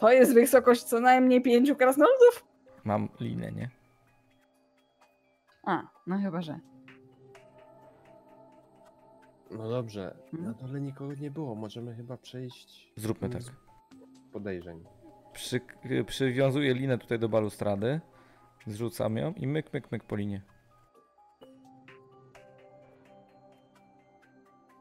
to 0.00 0.12
jest 0.12 0.34
wysokość 0.34 0.82
co 0.82 1.00
najmniej 1.00 1.42
pięciu 1.42 1.76
krasnoludów? 1.76 2.44
Mam 2.84 3.08
linę, 3.20 3.52
nie? 3.52 3.70
A, 5.64 5.82
no 6.06 6.18
chyba, 6.18 6.42
że. 6.42 6.58
No 9.50 9.68
dobrze, 9.70 10.16
na 10.32 10.38
Mhm. 10.38 10.54
dole 10.66 10.80
nikogo 10.80 11.14
nie 11.14 11.30
było, 11.30 11.54
możemy 11.54 11.94
chyba 11.94 12.16
przejść 12.16 12.92
Zróbmy 12.96 13.28
tak. 13.28 13.42
podejrzeń. 14.32 14.84
Przy, 15.32 15.60
y, 15.90 16.04
przywiązuję 16.04 16.74
linę 16.74 16.98
tutaj 16.98 17.18
do 17.18 17.28
balustrady, 17.28 18.00
zrzucam 18.66 19.16
ją 19.16 19.32
i 19.32 19.46
myk, 19.46 19.72
myk, 19.72 19.92
myk 19.92 20.04
po 20.04 20.16
linie. 20.16 20.42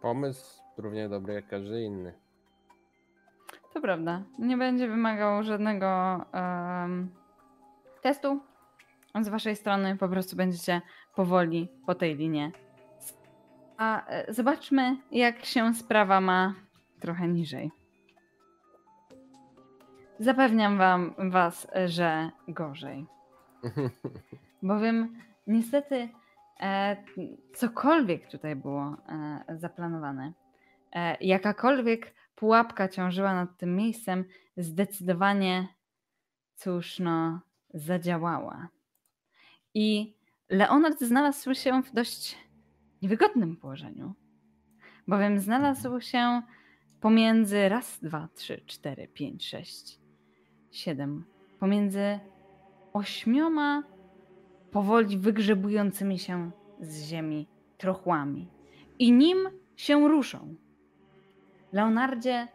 Pomysł 0.01 0.61
równie 0.77 1.09
dobry 1.09 1.33
jak 1.33 1.47
każdy 1.47 1.81
inny. 1.83 2.13
To 3.73 3.81
prawda. 3.81 4.23
Nie 4.39 4.57
będzie 4.57 4.87
wymagał 4.87 5.43
żadnego 5.43 6.15
em, 6.31 7.09
testu. 8.01 8.39
Z 9.21 9.29
waszej 9.29 9.55
strony 9.55 9.97
po 9.97 10.09
prostu 10.09 10.35
będziecie 10.35 10.81
powoli 11.15 11.69
po 11.85 11.95
tej 11.95 12.15
linie. 12.15 12.51
A 13.77 14.07
e, 14.07 14.33
zobaczmy, 14.33 14.97
jak 15.11 15.45
się 15.45 15.73
sprawa 15.73 16.21
ma 16.21 16.53
trochę 16.99 17.27
niżej. 17.27 17.71
Zapewniam 20.19 20.77
wam 20.77 21.13
was, 21.17 21.67
że 21.85 22.29
gorzej. 22.47 23.05
Bowiem 24.63 25.15
niestety 25.47 26.09
e, 26.59 26.97
cokolwiek 27.53 28.31
tutaj 28.31 28.55
było 28.55 28.97
e, 29.09 29.57
zaplanowane, 29.57 30.33
e, 30.93 31.17
jakakolwiek 31.21 32.13
pułapka 32.39 32.87
ciążyła 32.87 33.33
nad 33.33 33.57
tym 33.57 33.75
miejscem, 33.75 34.25
zdecydowanie, 34.57 35.67
cóż, 36.55 36.99
no, 36.99 37.39
zadziałała. 37.73 38.67
I 39.73 40.15
Leonard 40.49 40.99
znalazł 40.99 41.53
się 41.53 41.83
w 41.83 41.93
dość 41.93 42.37
niewygodnym 43.01 43.57
położeniu, 43.57 44.13
bowiem 45.07 45.39
znalazł 45.39 46.01
się 46.01 46.41
pomiędzy 47.01 47.69
raz, 47.69 47.99
dwa, 48.01 48.29
trzy, 48.35 48.61
cztery, 48.65 49.07
pięć, 49.07 49.47
sześć, 49.47 49.99
siedem, 50.71 51.25
pomiędzy 51.59 52.19
ośmioma 52.93 53.83
powoli 54.71 55.17
wygrzebującymi 55.17 56.19
się 56.19 56.51
z 56.79 57.03
ziemi 57.03 57.47
trochłami. 57.77 58.47
I 58.99 59.11
nim 59.11 59.37
się 59.75 60.07
ruszą. 60.07 60.55
Leonardzie, 61.73 62.47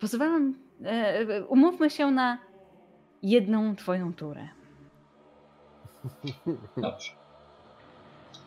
pozwalam, 0.00 0.54
e, 0.84 1.44
umówmy 1.44 1.90
się 1.90 2.10
na 2.10 2.38
jedną 3.22 3.76
twoją 3.76 4.14
turę. 4.14 4.48
Dobrze. 6.76 7.12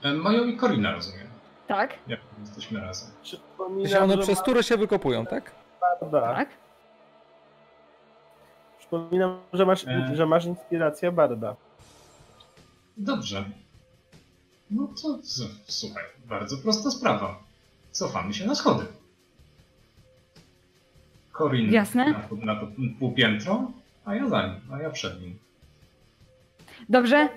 E, 0.04 0.14
Moją 0.14 0.44
i 0.46 0.58
Korina 0.58 0.92
rozumiem. 0.92 1.28
Tak? 1.68 1.98
Jak 2.08 2.20
jesteśmy 2.40 2.80
razem. 2.82 3.10
Przypominam, 3.24 3.88
Że 3.88 4.00
one 4.04 4.14
że 4.16 4.22
przez 4.22 4.44
turę 4.44 4.64
się 4.64 4.78
wykopują, 4.78 5.26
tak? 5.26 5.52
barda. 6.02 6.22
Tak? 6.36 6.50
Przypominam, 8.80 9.40
że 9.54 9.66
masz, 9.66 9.88
E. 9.88 10.12
że 10.16 10.26
masz 10.26 10.46
inspirację 10.46 11.12
barda. 11.12 11.56
Dobrze. 12.98 13.46
No 14.72 14.88
to 15.02 15.20
słuchaj, 15.68 16.04
bardzo 16.26 16.58
prosta 16.58 16.92
sprawa. 16.92 17.40
Cofamy 17.92 18.34
się 18.34 18.46
na 18.48 18.56
schody. 18.56 18.86
Korin 21.38 21.72
Jasne. 21.72 22.06
na, 22.12 22.20
to- 22.20 22.36
na 22.36 22.56
półpiętro, 23.00 23.72
a 24.06 24.16
ja 24.16 24.30
za 24.30 24.48
nim, 24.48 24.62
a 24.74 24.82
ja 24.82 24.90
przed 24.90 25.22
nim. 25.22 25.38
Dobrze, 26.90 27.30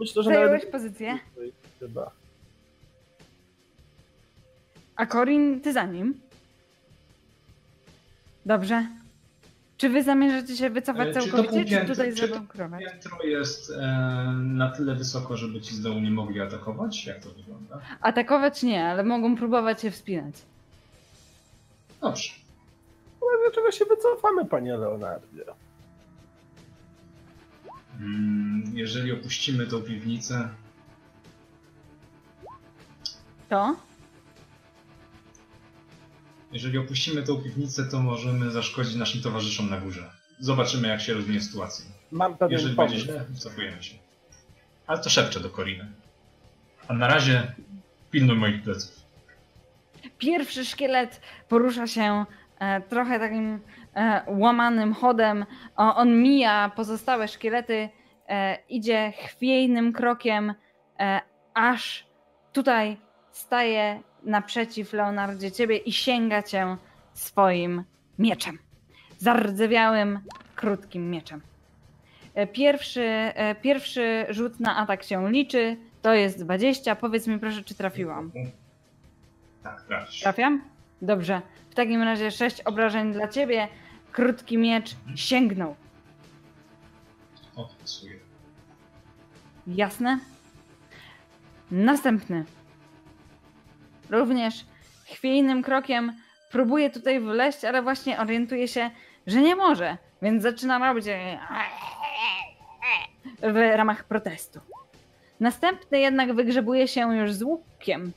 Myślę, 0.00 0.22
że 0.22 0.30
zająłeś 0.30 0.50
nawet... 0.62 0.70
pozycję. 0.72 1.18
Chyba. 1.80 2.10
A 4.96 5.06
Corin, 5.06 5.60
ty 5.60 5.72
za 5.72 5.84
nim? 5.86 6.20
Dobrze. 8.46 8.86
Czy 9.76 9.88
wy 9.88 10.02
zamierzacie 10.02 10.56
się 10.56 10.70
wycofać 10.70 11.08
E, 11.08 11.12
całkowicie, 11.12 11.64
czy 11.64 11.76
półpiętro- 11.76 11.86
tutaj 11.88 12.14
czy 12.14 12.28
zabunkrować? 12.28 12.80
Piętro 12.84 13.22
jest 13.24 13.70
e, 13.70 13.82
na 14.42 14.70
tyle 14.70 14.94
wysoko, 14.94 15.36
żeby 15.36 15.60
ci 15.60 15.74
z 15.74 15.80
dołu 15.80 16.00
nie 16.00 16.10
mogli 16.10 16.40
atakować? 16.40 17.06
Jak 17.06 17.20
to 17.22 17.30
wygląda? 17.30 17.80
Atakować 18.00 18.62
nie, 18.62 18.84
ale 18.84 19.04
mogą 19.04 19.36
próbować 19.36 19.82
się 19.82 19.90
wspinać. 19.90 20.34
Dobrze. 22.00 22.30
Ale 23.22 23.38
dlaczego 23.44 23.72
się 23.72 23.84
wycofamy, 23.84 24.44
panie 24.46 24.76
Leonardzie? 24.76 25.44
Mm, 28.00 28.62
jeżeli 28.74 29.12
opuścimy 29.12 29.66
tą 29.66 29.82
piwnicę, 29.82 30.48
To? 33.48 33.76
jeżeli 36.52 36.78
opuścimy 36.78 37.22
tą 37.22 37.42
piwnicę, 37.42 37.84
to 37.84 38.00
możemy 38.02 38.50
zaszkodzić 38.50 38.94
naszym 38.94 39.22
towarzyszom 39.22 39.70
na 39.70 39.80
górze. 39.80 40.10
Zobaczymy, 40.40 40.88
jak 40.88 41.00
się 41.00 41.14
rozwinie 41.14 41.40
sytuacja. 41.40 41.84
Mam 42.12 42.36
pewien 42.36 42.52
Jeżeli 42.58 42.76
będzie 42.76 42.94
pomysł. 42.94 43.06
źle, 43.06 43.38
cofujemy 43.38 43.82
się. 43.82 43.94
Ale 44.86 44.98
to 44.98 45.10
szepczę 45.10 45.40
do 45.40 45.50
Koriny. 45.50 45.92
A 46.88 46.92
na 46.94 47.08
razie 47.08 47.52
pilnuj 48.10 48.36
moich 48.36 48.62
pleców. 48.62 48.96
Pierwszy 50.18 50.64
szkielet 50.64 51.20
porusza 51.48 51.86
się 51.86 52.24
trochę 52.88 53.18
takim 53.20 53.60
e, 53.94 54.22
łamanym 54.26 54.94
chodem. 54.94 55.46
On 55.76 56.22
mija 56.22 56.70
pozostałe 56.76 57.28
szkielety, 57.28 57.88
e, 58.28 58.58
idzie 58.68 59.12
chwiejnym 59.12 59.92
krokiem, 59.92 60.54
e, 61.00 61.20
aż 61.54 62.06
tutaj 62.52 62.96
staje 63.30 64.02
naprzeciw 64.22 64.92
Leonardzie 64.92 65.52
ciebie 65.52 65.76
i 65.76 65.92
sięga 65.92 66.42
cię 66.42 66.76
swoim 67.12 67.84
mieczem. 68.18 68.58
Zardzewiałym, 69.18 70.20
krótkim 70.54 71.10
mieczem. 71.10 71.40
E, 72.34 72.46
Pierwszy, 72.46 73.02
e, 73.04 73.54
pierwszy 73.54 74.26
rzut 74.28 74.60
na 74.60 74.76
atak 74.76 75.02
się 75.02 75.30
liczy. 75.32 75.76
To 76.02 76.14
jest 76.14 76.44
20. 76.44 76.96
Powiedz 76.96 77.26
mi 77.26 77.38
proszę, 77.38 77.62
czy 77.64 77.74
trafiłam. 77.74 78.30
Tak, 79.62 79.82
trafisz. 79.82 80.20
Trafiam? 80.20 80.62
Dobrze. 81.02 81.42
W 81.78 81.80
takim 81.80 82.02
razie 82.02 82.30
sześć 82.30 82.60
obrażeń 82.60 83.12
dla 83.12 83.28
ciebie. 83.28 83.68
Krótki 84.12 84.58
miecz 84.58 84.96
sięgnął. 85.14 85.76
Odpisuję. 87.56 88.16
Jasne? 89.66 90.18
Następny. 91.70 92.44
Również 94.10 94.66
chwiejnym 95.06 95.62
krokiem 95.62 96.12
próbuje 96.50 96.90
tutaj 96.90 97.20
wleść, 97.20 97.64
ale 97.64 97.82
właśnie 97.82 98.20
orientuje 98.20 98.68
się, 98.68 98.90
że 99.26 99.40
nie 99.40 99.56
może, 99.56 99.96
więc 100.22 100.42
zaczyna 100.42 100.78
robić 100.78 101.06
w 103.42 103.76
ramach 103.76 104.04
protestu. 104.04 104.60
Następny 105.40 105.98
jednak 105.98 106.34
wygrzebuje 106.34 106.88
się 106.88 107.16
już 107.16 107.32
z 107.32 107.42
łukiem 107.42 108.12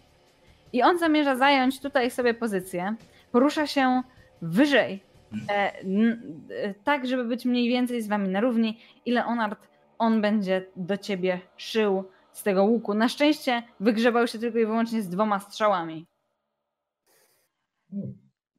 i 0.74 0.84
on 0.84 1.00
zamierza 1.00 1.36
zająć 1.36 1.82
tutaj 1.82 2.12
sobie 2.12 2.34
pozycję. 2.34 2.96
Porusza 3.32 3.68
się 3.68 4.04
wyżej, 4.42 5.04
e, 5.50 5.54
e, 5.54 6.74
tak 6.84 7.08
żeby 7.08 7.26
być 7.26 7.46
mniej 7.46 7.70
więcej 7.70 8.02
z 8.02 8.08
wami 8.08 8.30
na 8.30 8.42
równi. 8.42 8.80
I 9.06 9.12
Leonard, 9.12 9.68
on 9.98 10.22
będzie 10.22 10.66
do 10.76 10.98
ciebie 10.98 11.40
szył 11.58 12.04
z 12.32 12.44
tego 12.44 12.64
łuku. 12.64 12.94
Na 12.94 13.10
szczęście 13.10 13.64
wygrzebał 13.80 14.28
się 14.28 14.40
tylko 14.40 14.60
i 14.60 14.66
wyłącznie 14.66 15.02
z 15.02 15.10
dwoma 15.10 15.40
strzałami. 15.40 16.08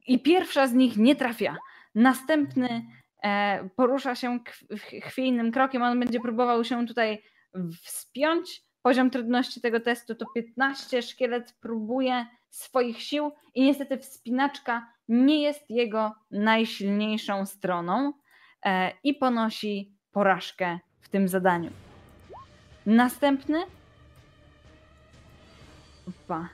I 0.07 0.19
pierwsza 0.19 0.67
z 0.67 0.73
nich 0.73 0.97
nie 0.97 1.15
trafia. 1.15 1.57
Następny 1.95 2.85
e, 3.23 3.69
porusza 3.75 4.15
się 4.15 4.39
chwiejnym 5.01 5.51
krokiem. 5.51 5.81
On 5.81 5.99
będzie 5.99 6.19
próbował 6.19 6.63
się 6.63 6.87
tutaj 6.87 7.23
wspiąć. 7.83 8.63
Poziom 8.81 9.09
trudności 9.09 9.61
tego 9.61 9.79
testu 9.79 10.15
to 10.15 10.25
15. 10.35 11.01
Szkielet 11.01 11.55
próbuje 11.61 12.25
swoich 12.53 13.01
sił 13.01 13.31
i 13.55 13.63
niestety 13.63 13.97
wspinaczka 13.97 14.93
nie 15.07 15.41
jest 15.41 15.69
jego 15.69 16.15
najsilniejszą 16.31 17.45
stroną 17.45 18.13
e, 18.65 18.91
i 19.03 19.13
ponosi 19.13 19.93
porażkę 20.11 20.79
w 21.01 21.09
tym 21.09 21.27
zadaniu. 21.27 21.71
Następny 22.85 23.63
Opa. 26.07 26.49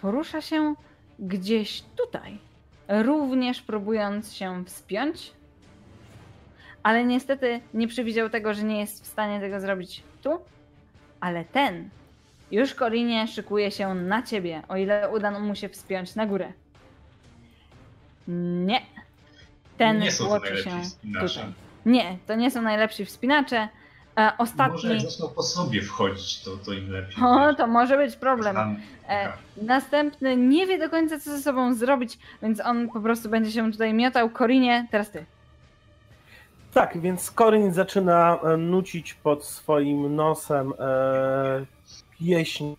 porusza 0.00 0.40
się 0.40 0.74
gdzieś 1.18 1.82
tutaj, 1.96 2.38
również 2.88 3.62
próbując 3.62 4.34
się 4.34 4.64
wspiąć, 4.64 5.32
ale 6.82 7.04
niestety 7.04 7.60
nie 7.74 7.88
przewidział 7.88 8.30
tego, 8.30 8.54
że 8.54 8.62
nie 8.62 8.80
jest 8.80 9.04
w 9.04 9.06
stanie 9.06 9.40
tego 9.40 9.60
zrobić 9.60 10.02
tu, 10.22 10.38
ale 11.20 11.44
ten 11.44 11.90
już 12.52 12.74
Korinie 12.74 13.26
szykuje 13.28 13.70
się 13.70 13.94
na 13.94 14.22
ciebie, 14.22 14.62
o 14.68 14.76
ile 14.76 15.10
uda 15.10 15.30
mu 15.40 15.54
się 15.54 15.68
wspiąć 15.68 16.14
na 16.14 16.26
górę. 16.26 16.52
Nie. 18.28 18.80
Ten 19.78 19.98
Nie 19.98 20.12
są 20.12 20.40
to 20.40 20.46
się 20.46 20.82
wspinacze. 20.82 21.28
tutaj. 21.40 21.52
Nie, 21.86 22.18
to 22.26 22.34
nie 22.34 22.50
są 22.50 22.62
najlepsi 22.62 23.04
wspinacze. 23.04 23.68
E, 24.18 24.32
ostatni. 24.38 24.72
Może 24.72 24.94
jak 24.94 25.02
zaczną 25.02 25.28
po 25.28 25.42
sobie 25.42 25.82
wchodzić, 25.82 26.42
to, 26.42 26.50
to 26.56 26.72
im 26.72 26.90
lepiej. 26.90 27.24
O, 27.24 27.54
to 27.54 27.66
może 27.66 27.96
być 27.96 28.16
problem. 28.16 28.56
E, 29.08 29.32
następny 29.62 30.36
nie 30.36 30.66
wie 30.66 30.78
do 30.78 30.90
końca, 30.90 31.20
co 31.20 31.30
ze 31.30 31.42
sobą 31.42 31.74
zrobić, 31.74 32.18
więc 32.42 32.60
on 32.60 32.88
po 32.88 33.00
prostu 33.00 33.28
będzie 33.28 33.50
się 33.52 33.72
tutaj 33.72 33.94
miotał. 33.94 34.30
Korinie, 34.30 34.86
teraz 34.90 35.10
ty. 35.10 35.24
Tak, 36.74 37.00
więc 37.00 37.30
Corin 37.30 37.72
zaczyna 37.72 38.38
e, 38.44 38.56
nucić 38.56 39.14
pod 39.14 39.44
swoim 39.44 40.16
nosem 40.16 40.72
e, 40.78 41.64
pieśń 42.18 42.74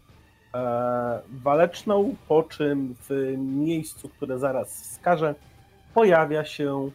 e, 0.53 1.21
waleczną, 1.29 2.15
po 2.27 2.43
czym 2.43 2.95
w 3.09 3.35
miejscu, 3.37 4.09
które 4.09 4.39
zaraz 4.39 4.81
wskażę, 4.81 5.35
pojawia 5.93 6.45
się 6.45 6.91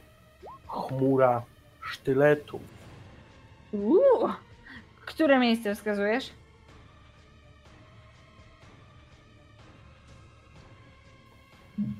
chmura 0.66 1.42
sztyletu. 1.82 2.60
Uuu. 3.72 4.28
Które 5.06 5.38
miejsce 5.38 5.74
wskazujesz? 5.74 6.30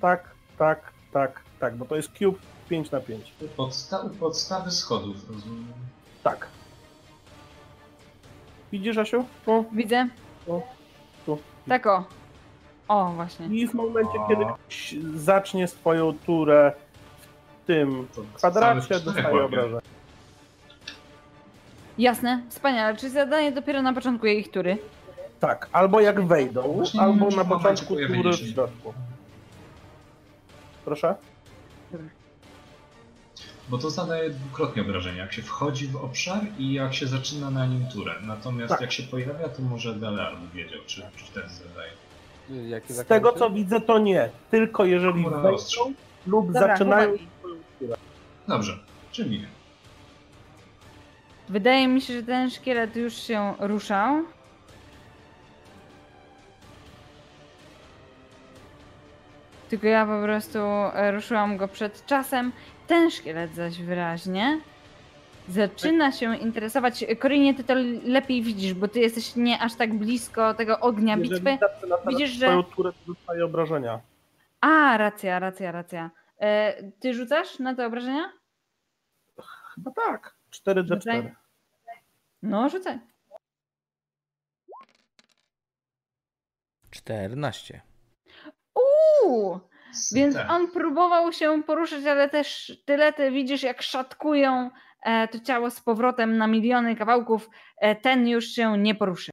Tak, 0.00 0.30
tak, 0.58 0.92
tak, 1.12 1.40
tak, 1.60 1.76
bo 1.76 1.84
to 1.84 1.96
jest 1.96 2.12
cube 2.12 2.38
5 2.68 2.90
na 2.90 3.00
5. 3.00 3.32
Podsta 3.56 4.10
podstawy 4.20 4.70
schodów, 4.70 5.30
rozumiem. 5.30 5.66
Tak. 6.22 6.46
Widzisz, 8.72 8.98
Asiu? 8.98 9.24
No, 9.46 9.64
Widzę. 9.72 10.08
O, 10.48 10.62
tu. 11.26 11.38
Tak 11.68 11.86
o. 11.86 12.04
O, 12.88 13.12
właśnie. 13.12 13.46
I 13.46 13.68
w 13.68 13.74
momencie, 13.74 14.18
A. 14.24 14.28
kiedy 14.28 14.44
ktoś 14.44 14.94
zacznie 15.14 15.68
swoją 15.68 16.12
turę 16.26 16.72
w 17.62 17.66
tym 17.66 18.08
kwadracie, 18.34 19.00
dostaje 19.00 19.26
łapie. 19.26 19.44
obrażenia. 19.44 19.80
Jasne, 21.98 22.42
wspaniale. 22.48 22.96
Czyli 22.96 23.12
zadanie 23.12 23.52
dopiero 23.52 23.82
na 23.82 23.92
początku 23.92 24.26
jej 24.26 24.44
tury. 24.44 24.78
Tak, 25.40 25.68
albo 25.72 26.00
jak 26.00 26.26
wejdą, 26.26 26.82
albo 27.00 27.28
na 27.28 27.44
początku 27.44 27.96
tury 27.96 28.32
w 28.32 28.36
środku. 28.36 28.94
Proszę? 30.84 31.14
Bo 33.68 33.78
to 33.78 33.90
zadaje 33.90 34.30
dwukrotnie 34.30 34.82
obrażenia, 34.82 35.22
jak 35.22 35.32
się 35.32 35.42
wchodzi 35.42 35.86
w 35.88 35.96
obszar 35.96 36.40
i 36.58 36.72
jak 36.72 36.94
się 36.94 37.06
zaczyna 37.06 37.50
na 37.50 37.66
nim 37.66 37.86
turę. 37.92 38.14
Natomiast 38.22 38.68
Tak. 38.72 38.80
jak 38.80 38.92
się 38.92 39.02
pojawia, 39.02 39.48
to 39.48 39.62
może 39.62 39.94
Delar 39.94 40.36
by 40.38 40.56
wiedział, 40.58 40.80
czy, 40.86 41.02
czy 41.16 41.24
wtedy 41.24 41.48
zadaje. 41.48 41.90
Jakie 42.68 42.94
Z 42.94 43.06
tego 43.06 43.32
co 43.32 43.50
widzę, 43.50 43.80
to 43.80 43.98
nie. 43.98 44.30
Tylko 44.50 44.84
jeżeli 44.84 45.20
Chmura 45.22 45.40
wejdą 45.40 45.56
lub 46.26 46.46
Dobra, 46.52 46.60
zaczynają 46.68 47.08
chłopaki. 47.08 47.28
swoją 47.40 47.54
turę. 47.78 47.96
Dobrze, 48.48 48.78
czyli 49.12 49.38
nie. 49.40 49.46
Wydaje 51.48 51.88
mi 51.88 52.00
się, 52.00 52.14
że 52.14 52.22
ten 52.22 52.50
szkielet 52.50 52.96
już 52.96 53.14
się 53.14 53.54
ruszał. 53.60 54.22
Tylko 59.68 59.86
ja 59.86 60.06
po 60.06 60.22
prostu 60.22 60.58
e, 60.94 61.12
ruszyłam 61.12 61.56
go 61.56 61.68
przed 61.68 62.06
czasem. 62.06 62.52
Ten 62.86 63.10
szkielet 63.10 63.54
zaś 63.54 63.82
wyraźnie 63.82 64.60
zaczyna 65.48 66.12
się 66.12 66.36
interesować. 66.36 67.04
Korinie, 67.18 67.54
ty 67.54 67.64
to 67.64 67.74
lepiej 68.04 68.42
widzisz, 68.42 68.74
bo 68.74 68.88
ty 68.88 69.00
jesteś 69.00 69.36
nie 69.36 69.60
aż 69.60 69.74
tak 69.74 69.94
blisko 69.94 70.54
tego 70.54 70.80
ognia 70.80 71.16
Jeżeli 71.16 71.40
bitwy. 71.40 71.58
Widzisz, 72.08 72.30
że- 72.30 72.46
swoją 72.46 72.62
turę, 72.62 72.92
to 72.92 73.12
dostaje 73.12 73.44
obrażenia. 73.44 74.00
A, 74.60 74.96
racja, 74.96 75.38
racja, 75.38 75.72
racja. 75.72 76.10
E, 76.40 76.82
ty 76.92 77.14
rzucasz 77.14 77.58
na 77.58 77.74
te 77.74 77.86
obrażenia? 77.86 78.32
Chyba 79.74 79.90
tak. 79.90 80.34
4D4. 80.50 80.86
Rzucaj. 80.94 81.34
No, 82.42 82.68
rzucaj. 82.68 82.98
14. 86.90 87.80
Uuu! 88.74 89.60
Więc 90.14 90.34
Tak. 90.34 90.50
on 90.50 90.70
próbował 90.70 91.32
się 91.32 91.62
poruszyć, 91.62 92.06
ale 92.06 92.28
też 92.28 92.72
tyle 92.86 93.12
ty 93.12 93.30
widzisz, 93.30 93.62
jak 93.62 93.82
szatkują 93.82 94.70
e, 95.02 95.28
to 95.28 95.40
ciało 95.40 95.70
z 95.70 95.80
powrotem 95.80 96.36
na 96.36 96.46
miliony 96.46 96.96
kawałków. 96.96 97.50
E, 97.78 97.96
ten 97.96 98.28
już 98.28 98.44
się 98.46 98.78
nie 98.78 98.94
poruszy. 98.94 99.30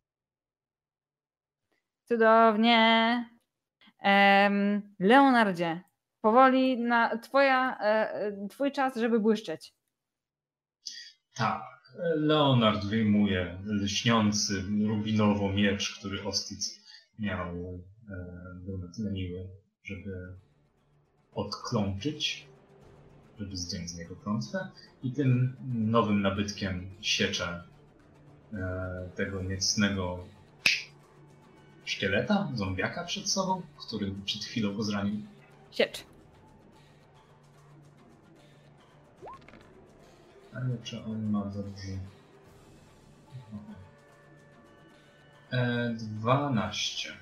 Cudownie. 2.07 3.30
Leonardzie, 4.99 5.81
powoli 6.22 6.80
na 6.80 7.17
twoja, 7.17 7.77
e, 7.80 8.48
twój 8.49 8.72
czas, 8.72 8.95
żeby 8.95 9.19
błyszczeć. 9.19 9.73
Tak. 11.35 11.61
Leonard 12.15 12.85
wyjmuje 12.85 13.57
lśniący 13.65 14.64
rubinowo 14.88 15.49
miecz, 15.49 15.99
który 15.99 16.23
Ostic 16.23 16.88
miał, 17.19 17.56
był 18.65 18.77
na 18.77 18.88
tyle 18.95 19.11
miły, 19.11 19.48
żeby 19.83 20.11
odklączyć, 21.35 22.48
żeby 23.40 23.58
zdjąć 23.58 23.90
z 23.90 23.98
niego 23.98 24.16
klątwę 24.16 24.69
i 25.03 25.11
tym 25.11 25.56
nowym 25.74 26.22
nabytkiem 26.22 26.90
siecze 27.01 27.64
e, 28.53 29.10
tego 29.16 29.43
niecnego 29.43 30.19
szkieleta, 31.85 32.51
zombiaka 32.53 33.03
przed 33.03 33.30
sobą, 33.30 33.61
który 33.88 34.11
przed 34.26 34.43
chwilą 34.43 34.76
go 34.76 34.84
zranił. 34.84 35.16
Siecz. 35.72 36.03
Ale 40.53 40.77
czy 40.84 41.03
on 41.03 41.30
ma 41.30 41.51
za 41.51 41.64
dużo? 41.64 41.98
E, 45.51 45.93
12 45.93 47.14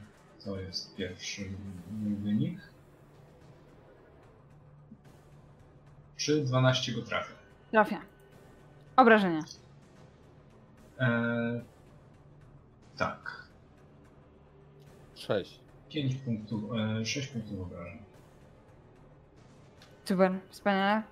to 0.45 0.59
jest 0.59 0.95
pierwszy 0.95 1.51
mój 1.91 2.15
wynik. 2.15 2.68
Czy 6.29 6.41
12 6.41 6.91
go 6.91 7.01
trafia? 7.01 7.33
Trafia. 7.71 8.01
Obrażenia. 8.95 9.41
E, 10.99 11.61
tak. 12.97 13.43
6. 15.15 15.59
5 15.89 16.15
punktów, 16.15 16.63
e, 17.01 17.05
6 17.05 17.27
punktów 17.27 17.61
obrażeń. 17.61 17.97
Super, 20.05 20.31
wspaniale. 20.49 21.03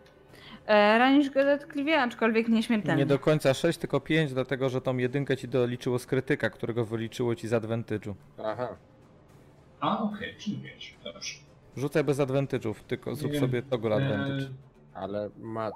E, 0.68 0.98
ranisz 0.98 1.30
go 1.30 1.46
dotkliwie, 1.46 2.02
aczkolwiek 2.02 2.48
nieśmiertelnie. 2.48 3.04
Nie 3.04 3.06
do 3.06 3.20
końca 3.20 3.54
6, 3.54 3.80
tylko 3.80 4.00
5, 4.00 4.34
dlatego 4.34 4.70
że 4.70 4.82
tą 4.82 4.98
jedynkę 4.98 5.38
ci 5.38 5.48
doliczyło 5.48 6.00
z 6.00 6.06
krytyka, 6.06 6.50
którego 6.50 6.86
wyliczyło 6.86 7.36
ci 7.36 7.48
z 7.48 7.52
advantage'u. 7.52 8.14
Aha. 8.46 8.76
A, 9.80 10.00
okej, 10.04 10.36
czyli 10.38 10.58
5. 10.58 10.96
Dobrze. 11.04 11.36
Rzucaj 11.78 12.04
bez 12.04 12.20
advantage'ów, 12.20 12.74
tylko 12.88 13.16
zrób 13.16 13.36
sobie 13.36 13.62
toggle 13.62 13.96
advantage. 13.96 14.46
e, 14.46 14.67
Ale 15.02 15.30
ma 15.40 15.72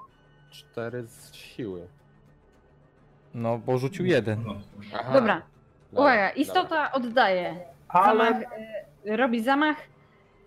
4 0.52 1.04
z 1.08 1.34
siły. 1.34 1.88
No, 3.34 3.58
bo 3.58 3.78
rzucił 3.78 4.06
jeden. 4.06 4.44
no, 4.46 4.54
Aha. 4.94 5.14
Dobra, 5.14 5.42
Uwaga, 5.92 6.12
dobra. 6.12 6.30
istota 6.30 6.92
oddaje. 6.92 7.56
Ale 7.88 8.26
Zamach, 8.34 8.44
e, 9.08 9.18
robi 9.18 9.44
zamach 9.44 9.78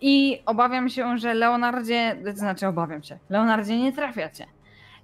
i 0.01 0.41
obawiam 0.45 0.89
się, 0.89 1.17
że 1.17 1.33
Leonardzie, 1.33 2.15
to 2.25 2.31
znaczy 2.39 2.67
obawiam 2.67 3.03
się, 3.03 3.17
Leonardzie 3.29 3.77
nie 3.81 3.93
trafiacie. 3.93 4.45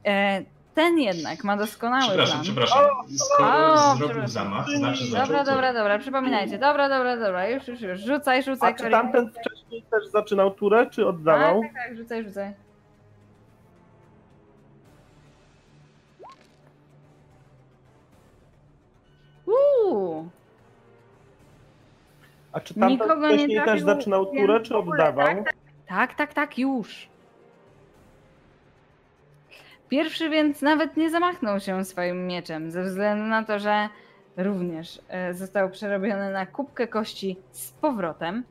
E, 0.06 0.41
ten 0.75 1.00
jednak 1.00 1.43
ma 1.43 1.58
doskonały 1.58 2.03
Przepraszam, 2.08 2.33
plan. 2.33 2.43
przepraszam. 2.43 2.85
Skoro 3.17 3.74
O, 3.74 3.77
zrobił 3.77 3.95
przepraszam. 4.08 4.27
zamach, 4.27 4.69
znaczy 4.69 5.06
zaczął 5.06 5.25
Dobra, 5.25 5.43
dobra, 5.43 5.74
dobra, 5.74 6.00
przypominajcie. 6.00 6.58
Dobra, 6.59 6.90
dobra, 6.90 7.17
dobra, 7.17 7.48
już, 7.50 7.67
już, 7.67 7.82
już. 7.82 8.00
Rzucaj, 8.01 8.43
rzucaj. 8.43 8.72
a 8.72 8.75
czy 8.75 8.90
tamten 8.90 9.32
wcześniej 9.32 9.83
też 9.91 10.08
zaczynał 10.08 10.51
turę, 10.51 10.90
czy 10.90 11.08
oddawał? 11.08 11.61
Tak, 11.61 11.74
tak, 11.74 11.83
tak, 11.88 11.98
rzucaj, 11.98 12.24
rzucaj. 12.24 12.53
Uuu, 19.51 20.30
A 22.51 22.59
czy 22.59 22.73
tamten 22.73 22.89
Nikogo 22.89 23.27
nie 23.27 23.35
wcześniej 23.38 23.65
też 23.65 23.81
zaczynał 23.81 24.25
turę, 24.25 24.59
czy 24.59 24.77
ogóle, 24.77 25.03
oddawał? 25.09 25.25
tak, 25.25 25.53
tak, 25.88 26.13
tak, 26.15 26.33
tak, 26.33 26.59
już. 26.59 27.09
Pierwszy 29.89 30.30
więc 30.30 30.61
nawet 30.61 30.97
nie 30.97 31.09
zamachnął 31.09 31.59
się 31.59 31.85
swoim 31.85 32.27
mieczem, 32.27 32.71
ze 32.71 32.83
względu 32.83 33.25
na 33.25 33.43
to, 33.43 33.59
że 33.59 33.89
również 34.38 35.01
e, 35.07 35.33
został 35.33 35.69
przerobiony 35.69 36.31
na 36.31 36.45
kubkę 36.45 36.88
kości 36.88 37.38
z 37.51 37.71
powrotem. 37.71 38.43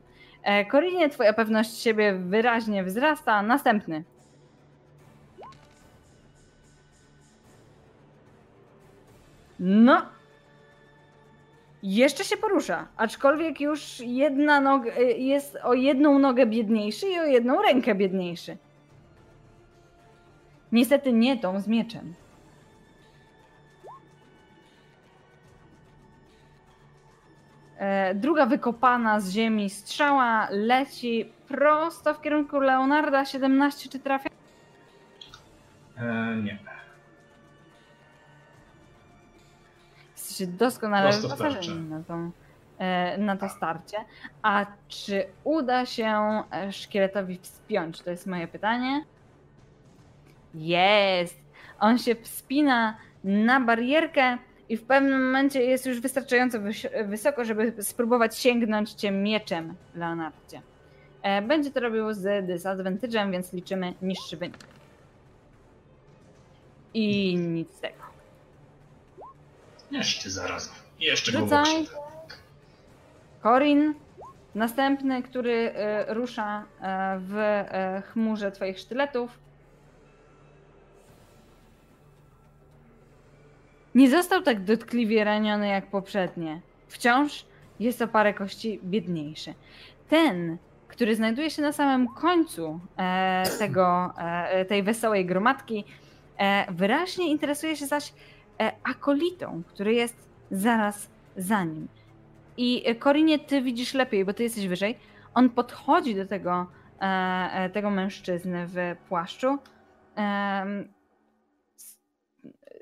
E, 0.43 0.65
Korinie, 0.65 1.09
twoja 1.09 1.33
pewność 1.33 1.77
siebie 1.77 2.13
wyraźnie 2.13 2.83
wzrasta. 2.83 3.41
Następny. 3.41 4.03
No. 9.59 10.01
Jeszcze 11.83 12.23
się 12.23 12.37
porusza, 12.37 12.87
aczkolwiek 12.97 13.61
już 13.61 13.99
jedna 13.99 14.61
noga 14.61 14.91
e, 14.91 15.03
jest 15.03 15.57
o 15.63 15.73
jedną 15.73 16.19
nogę 16.19 16.45
biedniejszy 16.45 17.07
i 17.07 17.19
o 17.19 17.23
jedną 17.23 17.61
rękę 17.61 17.95
biedniejszy. 17.95 18.57
Niestety 20.71 21.13
nie 21.13 21.37
tą 21.37 21.59
z 21.59 21.67
mieczem. 21.67 22.13
E, 27.77 28.15
Druga 28.15 28.45
wykopana 28.45 29.19
z 29.19 29.29
ziemi 29.31 29.69
strzała 29.69 30.47
leci 30.51 31.31
prosto 31.47 32.13
w 32.13 32.21
kierunku 32.21 32.59
Leonarda 32.59 33.25
17. 33.25 33.89
Czy 33.89 33.99
trafia? 33.99 34.29
E, 35.97 36.35
nie. 36.35 36.59
Doskonale 40.39 41.11
wyposażeni 41.11 41.89
na, 41.89 42.03
tą, 42.03 42.31
e, 42.77 43.17
na 43.17 43.37
to 43.37 43.49
starcie. 43.49 43.97
A 44.41 44.65
czy 44.87 45.25
uda 45.43 45.85
się 45.85 46.07
e, 46.51 46.71
szkieletowi 46.71 47.39
wspiąć? 47.41 48.01
To 48.01 48.11
jest 48.11 48.27
moje 48.27 48.47
pytanie. 48.47 49.05
Jest! 50.53 51.41
On 51.79 51.97
się 51.97 52.15
wspina 52.15 52.97
na 53.23 53.59
barierkę 53.61 54.37
i 54.69 54.77
w 54.77 54.83
pewnym 54.83 55.25
momencie 55.25 55.61
jest 55.61 55.85
już 55.85 55.99
wystarczająco 55.99 56.57
wysoko, 57.05 57.45
żeby 57.45 57.83
spróbować 57.83 58.37
sięgnąć 58.37 58.91
cię 58.91 59.11
mieczem, 59.11 59.75
Leonardzie. 59.95 60.61
E, 61.21 61.41
Będzie 61.41 61.71
to 61.71 61.79
robił 61.79 62.13
z 62.13 62.45
disadvantage'em, 62.47 63.31
więc 63.31 63.53
liczymy 63.53 63.93
niższy 64.01 64.37
wynik. 64.37 64.65
I 66.93 67.37
nic 67.37 67.71
z 67.71 67.79
tego. 67.79 68.00
Jeszcze 69.91 70.29
zaraz. 70.29 70.71
Jeszcze 70.99 71.31
go 71.31 71.39
Rzucaj. 71.39 71.65
pokrzywdzę. 71.65 72.01
Korin, 73.41 73.93
następny, 74.55 75.23
który 75.23 75.71
e, 75.75 76.13
rusza 76.13 76.63
e, 76.81 77.19
w 77.19 77.35
e, 77.37 78.03
chmurze 78.05 78.51
twoich 78.51 78.79
sztyletów. 78.79 79.39
Nie 83.95 84.09
został 84.09 84.41
tak 84.41 84.63
dotkliwie 84.63 85.23
raniony 85.23 85.67
jak 85.67 85.87
poprzednie. 85.87 86.61
Wciąż 86.87 87.45
jest 87.79 88.01
o 88.01 88.07
parę 88.07 88.33
kości 88.33 88.79
biedniejszy. 88.83 89.53
Ten, 90.09 90.57
który 90.87 91.15
znajduje 91.15 91.49
się 91.49 91.61
na 91.61 91.71
samym 91.71 92.07
końcu 92.07 92.79
tego, 93.59 94.13
tej 94.67 94.83
wesołej 94.83 95.25
gromadki, 95.25 95.85
wyraźnie 96.69 97.31
interesuje 97.31 97.75
się 97.75 97.85
zaś 97.85 98.13
akolitą, 98.83 99.63
który 99.67 99.93
jest 99.93 100.29
zaraz 100.51 101.09
za 101.37 101.63
nim. 101.63 101.87
I 102.57 102.83
e, 102.85 102.95
Korinie, 102.95 103.39
ty 103.39 103.61
widzisz 103.61 103.93
lepiej, 103.93 104.25
bo 104.25 104.33
ty 104.33 104.43
jesteś 104.43 104.67
wyżej. 104.67 104.97
On 105.33 105.49
podchodzi 105.49 106.15
do 106.15 106.25
tego, 106.25 106.67
e, 107.01 107.05
e, 107.53 107.69
tego 107.69 107.89
mężczyzny 107.89 108.67
w 108.67 108.95
płaszczu. 109.09 109.57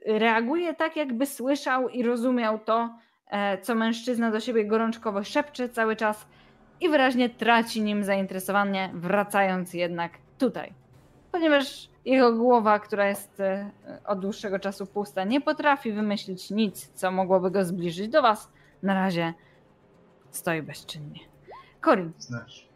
reaguje 0.06 0.74
tak, 0.74 0.95
jakby 0.95 1.25
słyszał 1.25 1.90
i 1.90 2.03
rozumiał 2.03 2.59
to, 2.59 2.95
e, 3.27 3.58
co 3.58 3.75
mężczyzna 3.75 4.32
do 4.32 4.40
siebie 4.40 4.66
gorączkowo 4.66 5.24
szepcze 5.24 5.69
cały 5.69 5.95
czas 5.95 6.27
i 6.82 6.90
wyraźnie 6.90 7.30
traci 7.30 7.82
nim 7.82 8.03
zainteresowanie, 8.03 8.90
wracając 8.93 9.74
jednak 9.74 10.11
tutaj. 10.38 10.74
Ponieważ 11.32 11.90
jego 12.09 12.33
głowa, 12.33 12.79
która 12.79 13.07
jest 13.07 13.39
e, 13.39 13.71
od 14.05 14.19
dłuższego 14.19 14.59
czasu 14.59 14.85
pusta, 14.85 15.23
nie 15.23 15.41
potrafi 15.41 15.91
wymyślić 15.91 16.51
nic, 16.51 16.91
co 16.93 17.11
mogłoby 17.11 17.51
go 17.51 17.65
zbliżyć 17.65 18.09
do 18.09 18.21
was. 18.21 18.51
Na 18.83 18.93
razie 18.93 19.33
stoi 20.29 20.61
bezczynnie. 20.61 21.19
Corin, 21.85 22.11
Znaczy, 22.19 22.69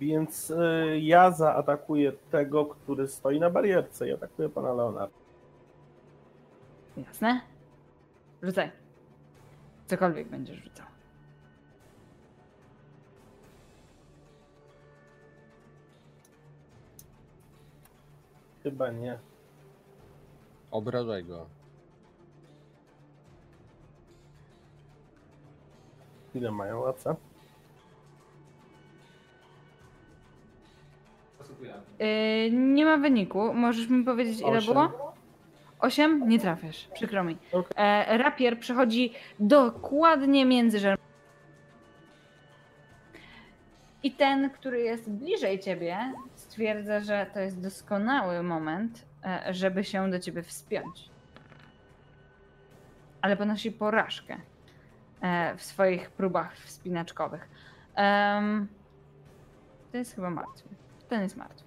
Więc 0.00 0.50
y, 0.50 0.98
ja 1.00 1.30
zaatakuję 1.30 2.12
tego, 2.30 2.66
który 2.66 3.08
stoi 3.08 3.40
na 3.40 3.50
barierce 3.50 4.08
i 4.08 4.12
atakuję 4.12 4.48
pana 4.48 4.72
Leonarda. 4.72 5.14
jasne? 6.96 7.40
Rzucaj. 8.42 8.70
Cokolwiek 9.86 10.28
będziesz 10.28 10.56
rzucał. 10.64 10.83
Chyba 18.64 18.90
nie. 18.90 19.18
Obrażaj 20.70 21.24
go. 21.24 21.46
Ile 26.34 26.50
mają 26.50 26.86
AC? 26.88 27.04
Yy, 31.98 32.50
nie 32.52 32.84
ma 32.84 32.96
wyniku. 32.96 33.54
Możesz 33.54 33.88
mi 33.88 34.04
powiedzieć, 34.04 34.40
ile 34.40 34.58
Osiem. 34.58 34.74
było? 34.74 35.14
Osiem? 35.80 36.28
Nie 36.28 36.38
trafiasz, 36.38 36.88
przykro 36.94 37.24
mi. 37.24 37.36
Okej. 37.52 37.72
E, 37.76 38.18
rapier 38.18 38.58
przechodzi 38.58 39.12
dokładnie 39.38 40.44
między 40.46 40.78
żer... 40.78 40.98
I 44.02 44.12
ten, 44.12 44.50
który 44.50 44.80
jest 44.80 45.10
bliżej 45.10 45.58
ciebie, 45.58 46.12
stwierdza, 46.54 47.00
że 47.00 47.26
to 47.34 47.40
jest 47.40 47.60
doskonały 47.60 48.42
moment, 48.42 49.06
e, 49.24 49.54
żeby 49.54 49.84
się 49.84 50.10
do 50.10 50.18
ciebie 50.20 50.42
wspiąć. 50.42 51.10
Ale 53.20 53.36
ponosi 53.36 53.72
porażkę 53.72 54.36
e, 55.20 55.56
w 55.56 55.62
swoich 55.62 56.10
próbach 56.10 56.56
wspinaczkowych. 56.56 57.48
Em, 57.94 58.68
to 59.92 59.98
jest 59.98 60.14
chyba 60.14 60.30
martwy. 60.30 60.68
Ten 61.08 61.22
jest 61.22 61.36
martwy. 61.36 61.64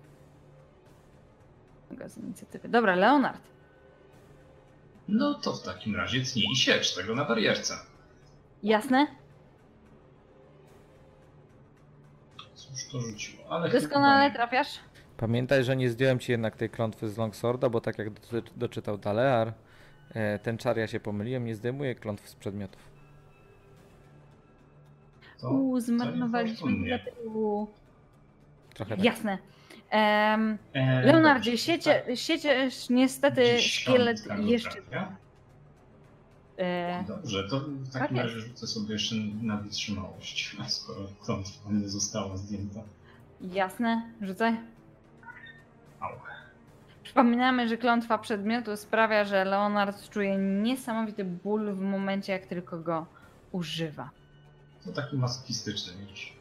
Z 2.06 2.18
inicjatywy. 2.18 2.70
Dobra, 2.70 2.96
Leonard. 2.96 3.42
No 5.08 5.34
to 5.34 5.54
w 5.54 5.64
takim 5.64 5.96
razie 5.96 6.22
tnij 6.22 6.56
siecz 6.56 6.96
tego 6.96 7.16
na 7.16 7.26
barierce. 7.26 7.74
Jasne? 8.64 9.08
Cóż 12.78 12.92
to 12.92 13.00
rzuciło, 13.00 13.44
ale 13.50 13.70
Doskonale 13.70 14.24
chyba 14.24 14.36
trafiasz? 14.36 14.80
Pamiętaj, 15.18 15.64
że 15.64 15.76
nie 15.76 15.90
zdjąłem 15.90 16.20
ci 16.20 16.32
jednak 16.32 16.56
tej 16.56 16.70
klątwy 16.70 17.10
z 17.10 17.18
Longsworda, 17.18 17.70
bo 17.70 17.82
tak 17.82 17.98
jak 17.98 18.10
do, 18.10 18.20
doczytał 18.56 18.98
Dalear, 18.98 19.54
e, 20.14 20.40
ten 20.40 20.58
czar 20.58 20.78
ja 20.78 20.88
się 20.88 21.00
pomyliłem, 21.00 21.46
nie 21.46 21.56
zdejmuję 21.56 21.96
klątw 21.96 22.30
z 22.30 22.36
przedmiotów. 22.36 22.82
Uuu, 25.44 25.80
zmarnowaliśmy 25.80 26.72
dlatego. 26.86 27.68
Trochę 28.74 28.96
tak. 28.96 29.06
Jasne. 29.06 29.38
E, 29.92 30.58
Leonardzie, 31.04 31.58
siecie, 31.58 32.04
tak. 32.08 32.18
siecie 32.18 32.70
niestety 32.90 33.62
szkielet 33.62 34.28
jeszcze. 34.40 34.82
trafia. 34.82 35.27
E, 36.58 37.04
Dobrze, 37.08 37.50
to 37.50 37.60
w 37.60 37.90
Tak 37.90 38.02
takim 38.02 38.18
razie 38.18 38.40
rzucę 38.40 38.68
sobie 38.68 38.94
jeszcze 38.94 39.16
na 39.42 39.58
wytrzymałość, 39.58 40.58
skoro 40.68 41.00
klątwa 41.26 41.72
nie 41.72 41.90
została 41.90 42.38
zdjęta. 42.38 42.80
jasne, 43.42 44.02
rzucaj. 44.22 44.58
Au. 46.00 46.12
Przypominamy, 47.04 47.68
że 47.70 47.78
klątwa 47.78 48.18
przedmiotu 48.18 48.78
sprawia, 48.78 49.26
że 49.26 49.46
Leonard 49.46 50.10
czuje 50.10 50.38
niesamowity 50.38 51.26
ból 51.26 51.74
w 51.74 51.82
momencie, 51.82 52.34
jak 52.34 52.46
tylko 52.46 52.78
go 52.80 53.06
używa. 53.52 54.10
To 54.86 54.92
taki 54.92 55.18
masochistyczny 55.18 55.94
niż. 56.06 56.34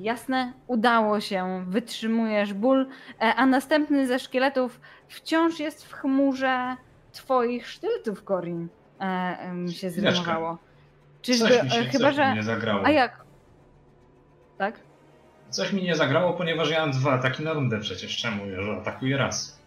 Jasne, 0.00 0.52
udało 0.66 1.20
się, 1.20 1.64
wytrzymujesz 1.68 2.54
ból, 2.54 2.86
e, 3.20 3.34
a 3.34 3.46
następny 3.46 4.06
ze 4.06 4.18
szkieletów 4.18 4.80
wciąż 5.08 5.60
jest 5.60 5.86
w 5.86 5.92
chmurze 5.92 6.76
twoich 7.12 7.68
sztyletów, 7.68 8.24
Corin. 8.24 8.68
E, 9.00 9.52
mi 9.52 9.72
się 9.72 9.90
zrymowało. 9.90 10.58
Czyżby, 11.22 11.48
Coś 11.48 11.62
mi 11.62 11.70
się, 11.70 11.80
e, 11.80 11.84
chyba, 11.84 12.08
coś 12.08 12.18
mi 12.18 12.24
że... 12.24 12.34
nie 12.34 12.42
zagrało. 12.42 12.86
A 12.86 12.90
jak? 12.90 13.24
Tak? 14.58 14.80
Coś 15.50 15.72
mi 15.72 15.82
nie 15.82 15.96
zagrało, 15.96 16.32
ponieważ 16.32 16.70
ja 16.70 16.80
mam 16.80 16.90
dwa 16.90 17.12
ataki 17.12 17.42
na 17.42 17.52
rundę 17.52 17.80
przecież. 17.80 18.16
Czemu? 18.16 18.46
Ja 18.46 18.62
że 18.62 18.72
atakuję 18.72 19.16
raz. 19.16 19.60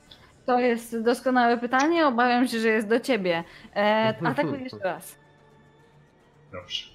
To 0.45 0.59
jest 0.59 1.01
doskonałe 1.01 1.57
pytanie, 1.57 2.07
obawiam 2.07 2.47
się, 2.47 2.59
że 2.59 2.67
jest 2.67 2.87
do 2.87 2.99
ciebie. 2.99 3.43
E, 3.75 4.13
atakuj 4.23 4.63
jeszcze 4.63 4.77
raz. 4.83 5.19
Dobrze. 6.51 6.92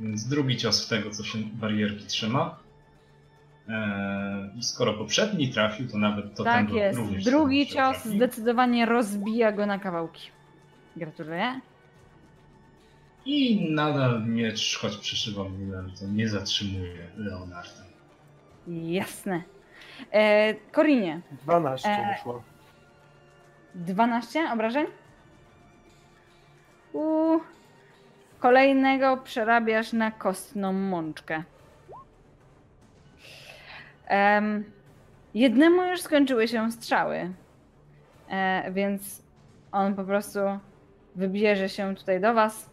Więc 0.00 0.28
drugi 0.28 0.56
cios 0.56 0.86
w 0.86 0.88
tego, 0.88 1.10
co 1.10 1.24
się 1.24 1.38
barierki 1.38 2.06
trzyma. 2.06 2.58
Eee, 3.68 4.50
I 4.58 4.62
skoro 4.62 4.94
poprzedni 4.94 5.48
trafił, 5.48 5.88
to 5.88 5.98
nawet 5.98 6.34
to 6.36 6.44
tak 6.44 6.66
ten 6.66 6.76
jest. 6.76 6.98
również 6.98 7.24
Drugi 7.24 7.66
cios 7.66 7.74
trafi. 8.02 8.08
zdecydowanie 8.08 8.86
rozbija 8.86 9.52
go 9.52 9.66
na 9.66 9.78
kawałki. 9.78 10.30
Gratuluję. 10.96 11.60
I 13.26 13.70
nadal 13.74 14.26
miecz, 14.26 14.78
choć 14.78 14.96
przeszywam 14.96 15.58
minem, 15.58 15.90
to 16.00 16.06
nie 16.06 16.28
zatrzymuje 16.28 16.98
Leonarda. 17.16 17.82
Jasne. 18.68 19.42
E, 20.12 20.54
Korinie, 20.54 21.20
12 21.42 21.88
E, 21.88 22.14
wyszło. 22.16 22.42
12 23.74 24.52
obrażeń? 24.52 24.86
U 26.92 27.38
kolejnego 28.40 29.16
przerabiasz 29.16 29.92
na 29.92 30.10
kostną 30.10 30.72
mączkę. 30.72 31.42
Em, 34.06 34.64
jednemu 35.34 35.82
już 35.82 36.00
skończyły 36.00 36.48
się 36.48 36.72
strzały, 36.72 37.30
e, 38.30 38.70
więc 38.72 39.22
on 39.72 39.94
po 39.94 40.04
prostu 40.04 40.38
wybierze 41.16 41.68
się 41.68 41.94
tutaj 41.96 42.20
do 42.20 42.34
was, 42.34 42.70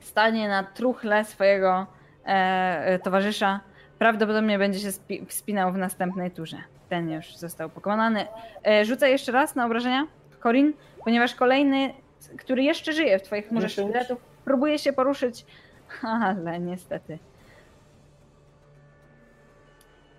stanie 0.00 0.48
na 0.48 0.62
truchle 0.64 1.24
swojego 1.24 1.86
e, 2.26 2.28
e, 2.28 2.98
towarzysza. 2.98 3.60
Prawdopodobnie 3.98 4.58
będzie 4.58 4.78
się 4.78 4.88
spi- 4.92 5.26
wspinał 5.26 5.72
w 5.72 5.78
następnej 5.78 6.30
turze. 6.30 6.56
Ten 6.88 7.10
już 7.10 7.36
został 7.36 7.70
pokonany. 7.70 8.26
E, 8.66 8.84
rzucaj 8.84 9.10
jeszcze 9.10 9.32
raz 9.32 9.54
na 9.54 9.66
obrażenia, 9.66 10.06
Corin, 10.42 10.72
ponieważ 11.04 11.34
kolejny, 11.34 11.94
który 12.38 12.62
jeszcze 12.62 12.92
żyje 12.92 13.18
w 13.18 13.22
twoich 13.22 13.44
Dziesięć. 13.52 13.72
sztyletów, 13.72 14.31
próbuje 14.44 14.78
się 14.78 14.92
poruszyć, 14.92 15.46
ale 16.02 16.60
niestety. 16.60 17.18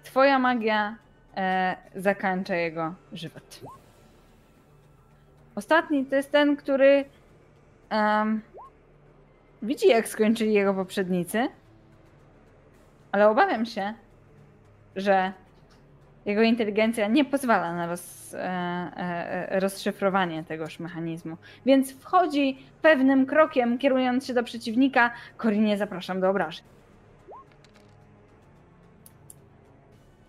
Twoja 0.03 0.39
magia 0.39 0.97
e, 1.37 1.75
jego 2.55 2.93
żywot. 3.13 3.61
Ostatni 5.55 6.05
to 6.05 6.15
jest 6.15 6.31
ten, 6.31 6.55
który 6.55 7.05
em, 7.89 8.41
widzi, 9.61 9.87
jak 9.87 10.07
skończyli 10.07 10.53
jego 10.53 10.73
poprzednicy, 10.73 11.47
ale 13.11 13.29
obawiam 13.29 13.65
się, 13.65 13.93
że 14.95 15.33
jego 16.25 16.41
inteligencja 16.41 17.07
nie 17.07 17.25
pozwala 17.25 17.73
na 17.73 17.87
roz, 17.87 18.33
e, 18.33 18.39
e, 18.39 19.59
rozszyfrowanie 19.59 20.43
tegoż 20.43 20.79
mechanizmu. 20.79 21.37
Więc 21.65 21.93
wchodzi 21.93 22.57
pewnym 22.81 23.25
krokiem, 23.25 23.77
kierując 23.77 24.27
się 24.27 24.33
do 24.33 24.43
przeciwnika. 24.43 25.11
Korinie, 25.37 25.77
zapraszam 25.77 26.21
do 26.21 26.29
obrażeń. 26.29 26.65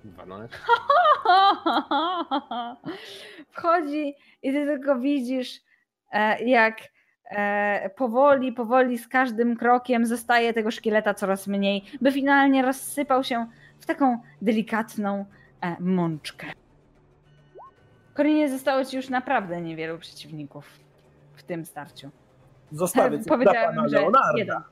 12. 0.04 0.58
wchodzi 3.50 4.14
i 4.42 4.52
ty 4.52 4.66
tylko 4.66 4.98
widzisz, 4.98 5.60
e, 6.12 6.44
jak 6.44 6.78
e, 7.30 7.90
powoli, 7.90 8.52
powoli 8.52 8.98
z 8.98 9.08
każdym 9.08 9.56
krokiem 9.56 10.06
zostaje 10.06 10.52
tego 10.52 10.70
szkieleta 10.70 11.14
coraz 11.14 11.46
mniej, 11.46 11.84
by 12.00 12.12
finalnie 12.12 12.62
rozsypał 12.62 13.24
się 13.24 13.46
w 13.78 13.86
taką 13.86 14.18
delikatną 14.42 15.20
e, 15.20 15.24
mączkę. 15.80 16.46
Korinie 18.14 18.50
zostało 18.50 18.84
ci 18.84 18.96
już 18.96 19.08
naprawdę 19.08 19.60
niewielu 19.60 19.98
przeciwników 19.98 20.66
w 21.34 21.42
tym 21.42 21.64
starciu. 21.64 22.10
Zostawię 22.72 23.18
coś 23.22 23.42
dla 23.42 23.52
pana 23.54 23.88
że 23.88 23.96
Leonarda. 23.96 24.38
jeden. 24.38 24.62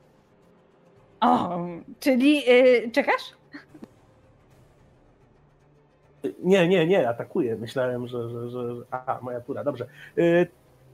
O, 1.21 1.59
czyli 1.99 2.43
y, 2.49 2.91
czekasz? 2.91 3.33
Nie, 6.39 6.67
nie, 6.67 6.87
nie, 6.87 7.09
atakuję. 7.09 7.55
Myślałem, 7.55 8.07
że. 8.07 8.29
że, 8.29 8.49
że... 8.49 8.59
Aha, 8.91 9.19
moja 9.21 9.41
tura, 9.41 9.63
dobrze. 9.63 9.87
Y, 10.17 10.47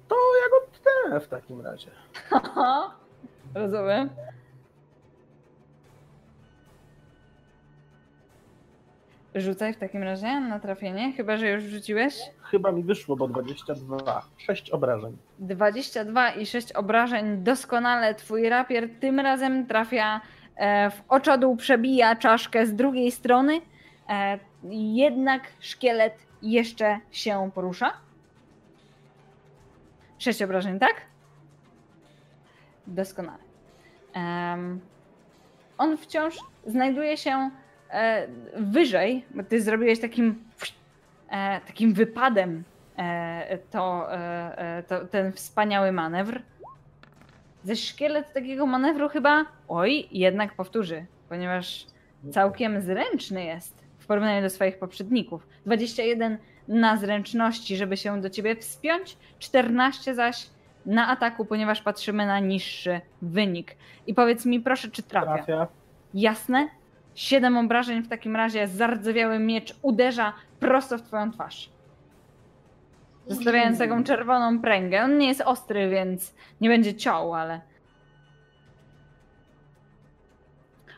to 0.07 0.15
ja 0.15 0.49
go 0.49 0.77
tnę 0.79 1.19
w 1.19 1.27
takim 1.27 1.61
razie. 1.61 1.91
Rozumiem. 3.55 4.09
Rzucaj 9.35 9.73
w 9.73 9.77
takim 9.77 10.03
razie 10.03 10.39
na 10.39 10.59
trafienie, 10.59 11.13
chyba 11.13 11.37
że 11.37 11.49
już 11.49 11.63
rzuciłeś. 11.63 12.15
Chyba 12.41 12.71
mi 12.71 12.83
wyszło, 12.83 13.15
bo 13.15 13.27
22. 13.27 14.21
6 14.37 14.69
obrażeń. 14.69 15.17
22 15.39 16.29
i 16.31 16.45
6 16.45 16.71
obrażeń. 16.71 17.43
Doskonale 17.43 18.15
twój 18.15 18.49
rapier 18.49 18.89
tym 18.99 19.19
razem 19.19 19.67
trafia 19.67 20.21
e, 20.55 20.89
w 20.89 21.01
oczodół, 21.09 21.55
przebija 21.55 22.15
czaszkę 22.15 22.65
z 22.65 22.75
drugiej 22.75 23.11
strony. 23.11 23.61
E, 24.09 24.39
jednak 24.71 25.41
szkielet 25.59 26.13
jeszcze 26.41 26.99
się 27.11 27.51
porusza. 27.55 27.93
6 30.17 30.41
obrażeń, 30.41 30.79
tak? 30.79 30.95
Doskonale. 32.87 33.43
On 35.77 35.97
wciąż 35.97 36.37
znajduje 36.65 37.17
się 37.17 37.51
e, 37.91 38.27
wyżej, 38.55 39.25
bo 39.31 39.43
ty 39.43 39.61
zrobiłeś 39.61 39.99
takim, 39.99 40.43
e, 41.29 41.61
takim 41.67 41.93
wypadem 41.93 42.63
e, 42.97 43.57
to, 43.71 44.13
e, 44.13 44.77
e, 44.77 44.83
to, 44.83 45.05
ten 45.05 45.31
wspaniały 45.31 45.91
manewr. 45.91 46.41
Ze 47.63 47.75
szkielet 47.75 48.33
takiego 48.33 48.65
manewru 48.65 49.09
chyba, 49.09 49.45
oj, 49.67 50.07
jednak 50.11 50.53
powtórzy, 50.53 51.05
ponieważ 51.29 51.85
całkiem 52.31 52.81
zręczny 52.81 53.43
jest 53.43 53.83
w 53.99 54.05
porównaniu 54.05 54.41
do 54.41 54.49
swoich 54.49 54.77
poprzedników. 54.79 55.47
21 55.65 56.37
na 56.67 56.97
zręczności, 56.97 57.77
żeby 57.77 57.97
się 57.97 58.21
do 58.21 58.29
ciebie 58.29 58.55
wspiąć, 58.55 59.17
14 59.39 60.15
zaś 60.15 60.49
na 60.85 61.07
ataku, 61.07 61.45
ponieważ 61.45 61.81
patrzymy 61.81 62.25
na 62.25 62.39
niższy 62.39 63.01
wynik. 63.21 63.75
I 64.07 64.13
powiedz 64.13 64.45
mi 64.45 64.59
proszę, 64.59 64.89
czy 64.91 65.03
trafia? 65.03 65.33
Trafia. 65.33 65.67
Jasne? 66.13 66.69
Siedem 67.19 67.57
obrażeń 67.57 68.03
w 68.03 68.07
takim 68.07 68.35
razie, 68.35 68.67
zardzewiały 68.67 69.39
miecz 69.39 69.75
uderza 69.81 70.33
prosto 70.59 70.97
w 70.97 71.01
twoją 71.01 71.31
twarz. 71.31 71.69
Zostawiając 73.27 73.77
taką 73.77 74.03
czerwoną 74.03 74.61
pręgę. 74.61 75.03
On 75.03 75.17
nie 75.17 75.27
jest 75.27 75.41
ostry, 75.41 75.89
więc 75.89 76.35
nie 76.61 76.69
będzie 76.69 76.95
ciął, 76.95 77.33
ale... 77.33 77.61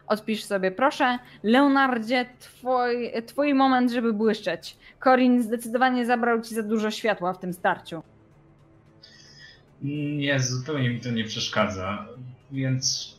Odpisz 0.07 0.43
sobie, 0.43 0.71
proszę. 0.71 1.19
Leonardzie, 1.43 2.25
twój, 2.39 3.11
twój 3.25 3.53
moment, 3.53 3.91
żeby 3.91 4.13
błyszczeć. 4.13 4.77
Corin 5.03 5.43
zdecydowanie 5.43 6.05
zabrał 6.05 6.41
ci 6.41 6.55
za 6.55 6.63
dużo 6.63 6.91
światła 6.91 7.33
w 7.33 7.39
tym 7.39 7.53
starciu. 7.53 8.03
Nie, 9.81 10.39
zupełnie 10.39 10.89
mi 10.89 10.99
to 10.99 11.11
nie 11.11 11.23
przeszkadza, 11.23 12.05
więc 12.51 13.15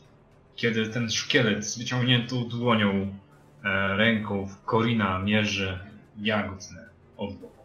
kiedy 0.63 0.89
ten 0.89 1.09
szkielet 1.09 1.65
z 1.65 1.77
wyciągniętą 1.77 2.47
dłonią, 2.49 2.89
e, 3.63 3.97
ręką 3.97 4.45
w 4.45 4.65
Korina 4.65 5.19
mierzy, 5.19 5.79
ja 6.17 6.47
go 6.47 6.55
tnę 6.55 6.89
od 7.17 7.33
boku. 7.33 7.63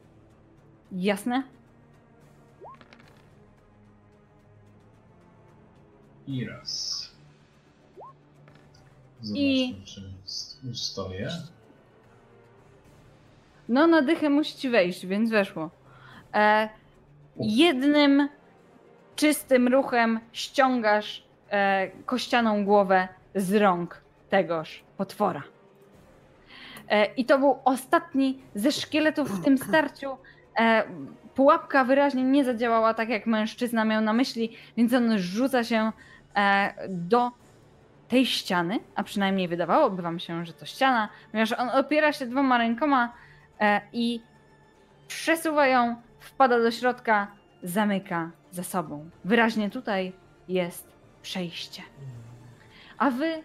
Jasne? 0.93 1.43
I 6.27 6.45
raz. 6.47 7.03
Zobaczmy, 9.23 9.45
I- 9.47 9.83
czy 9.85 10.03
ustoję. 10.71 11.31
No, 13.69 13.87
na 13.87 14.03
dychę 14.03 14.31
musi 14.31 14.71
wejść, 14.71 15.07
więc 15.07 15.31
weszło. 15.31 15.71
E, 16.35 16.69
jednym 17.41 18.29
czystym 19.17 19.69
ruchem 19.69 20.21
ściągasz 20.33 21.28
e, 21.51 21.89
kościaną 22.07 22.65
głowę 22.65 23.09
z 23.35 23.55
rąk 23.55 24.01
tegoż 24.31 24.85
potwora. 24.97 25.43
E, 26.89 27.05
I 27.05 27.25
to 27.25 27.39
był 27.39 27.59
ostatni 27.65 28.43
ze 28.55 28.73
szkieletów 28.73 29.31
w 29.31 29.45
tym 29.45 29.59
starciu. 29.59 30.17
E, 30.59 30.85
pułapka 31.35 31.85
wyraźnie 31.85 32.23
nie 32.23 32.45
zadziałała 32.45 32.95
tak, 32.95 33.09
jak 33.09 33.27
mężczyzna 33.27 33.85
miał 33.85 34.03
na 34.03 34.13
myśli, 34.13 34.57
więc 34.77 34.93
on 34.93 35.19
rzuca 35.19 35.65
się 35.65 35.93
e, 36.37 36.75
do 36.89 37.31
tej 38.09 38.27
ściany, 38.27 38.81
a 38.95 39.03
przynajmniej 39.03 39.49
wydawałoby 39.49 40.03
wam 40.03 40.19
się, 40.19 40.47
że 40.47 40.53
to 40.53 40.67
ściana, 40.67 41.09
ponieważ 41.31 41.53
on 41.53 41.69
opiera 41.69 42.13
się 42.13 42.27
dwoma 42.27 42.59
rękoma 42.59 43.13
e, 43.61 43.81
i 43.93 44.23
przesuwa 45.09 45.67
ją, 45.67 45.97
wpada 46.19 46.59
do 46.59 46.71
środka, 46.71 47.27
zamyka 47.63 48.31
za 48.51 48.63
sobą. 48.63 49.11
Wyraźnie 49.25 49.71
tutaj 49.71 50.13
jest 50.49 50.98
przejście. 51.29 51.83
A 52.99 53.11
wy 53.11 53.43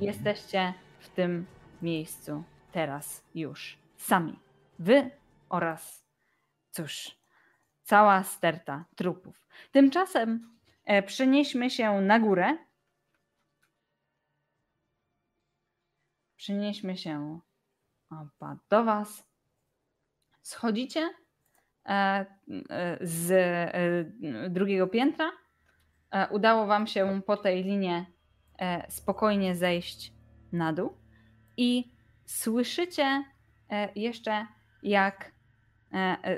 jesteście 0.00 0.74
w 0.98 1.08
tym 1.08 1.46
miejscu 1.82 2.44
teraz 2.72 3.24
już 3.34 3.78
sami. 3.96 4.38
Wy 4.78 5.10
oraz, 5.48 6.04
cóż, 6.70 7.16
cała 7.82 8.24
sterta 8.24 8.84
trupów. 8.96 9.46
Tymczasem 9.72 10.56
e, 10.84 11.02
przenieśmy 11.02 11.70
się 11.70 12.00
na 12.00 12.20
górę. 12.20 12.56
Przenieśmy 16.36 16.96
się 16.96 17.40
opa, 18.10 18.56
do 18.70 18.84
Was. 18.84 19.26
Schodzicie 20.42 21.10
e, 21.86 21.90
e, 22.70 22.98
z 23.00 24.52
drugiego 24.52 24.86
piętra. 24.86 25.43
E, 26.14 26.28
Udało 26.28 26.66
Wam 26.66 26.86
się 26.86 27.22
po 27.26 27.36
tej 27.36 27.64
linie 27.64 28.06
e, 28.58 28.90
spokojnie 28.90 29.54
zejść 29.54 30.12
na 30.52 30.72
dół 30.72 30.96
i 31.56 31.92
słyszycie 32.24 33.24
e, 33.70 33.88
jeszcze, 33.94 34.46
jak 34.82 35.34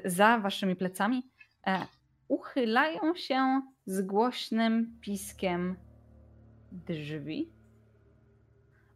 za 0.05 0.39
Waszymi 0.39 0.77
plecami 0.77 1.31
uchylają 2.29 3.15
się 3.15 3.63
z 3.87 4.03
głośnym 4.03 4.99
piskiem 5.01 5.77
drzwi. 6.73 7.53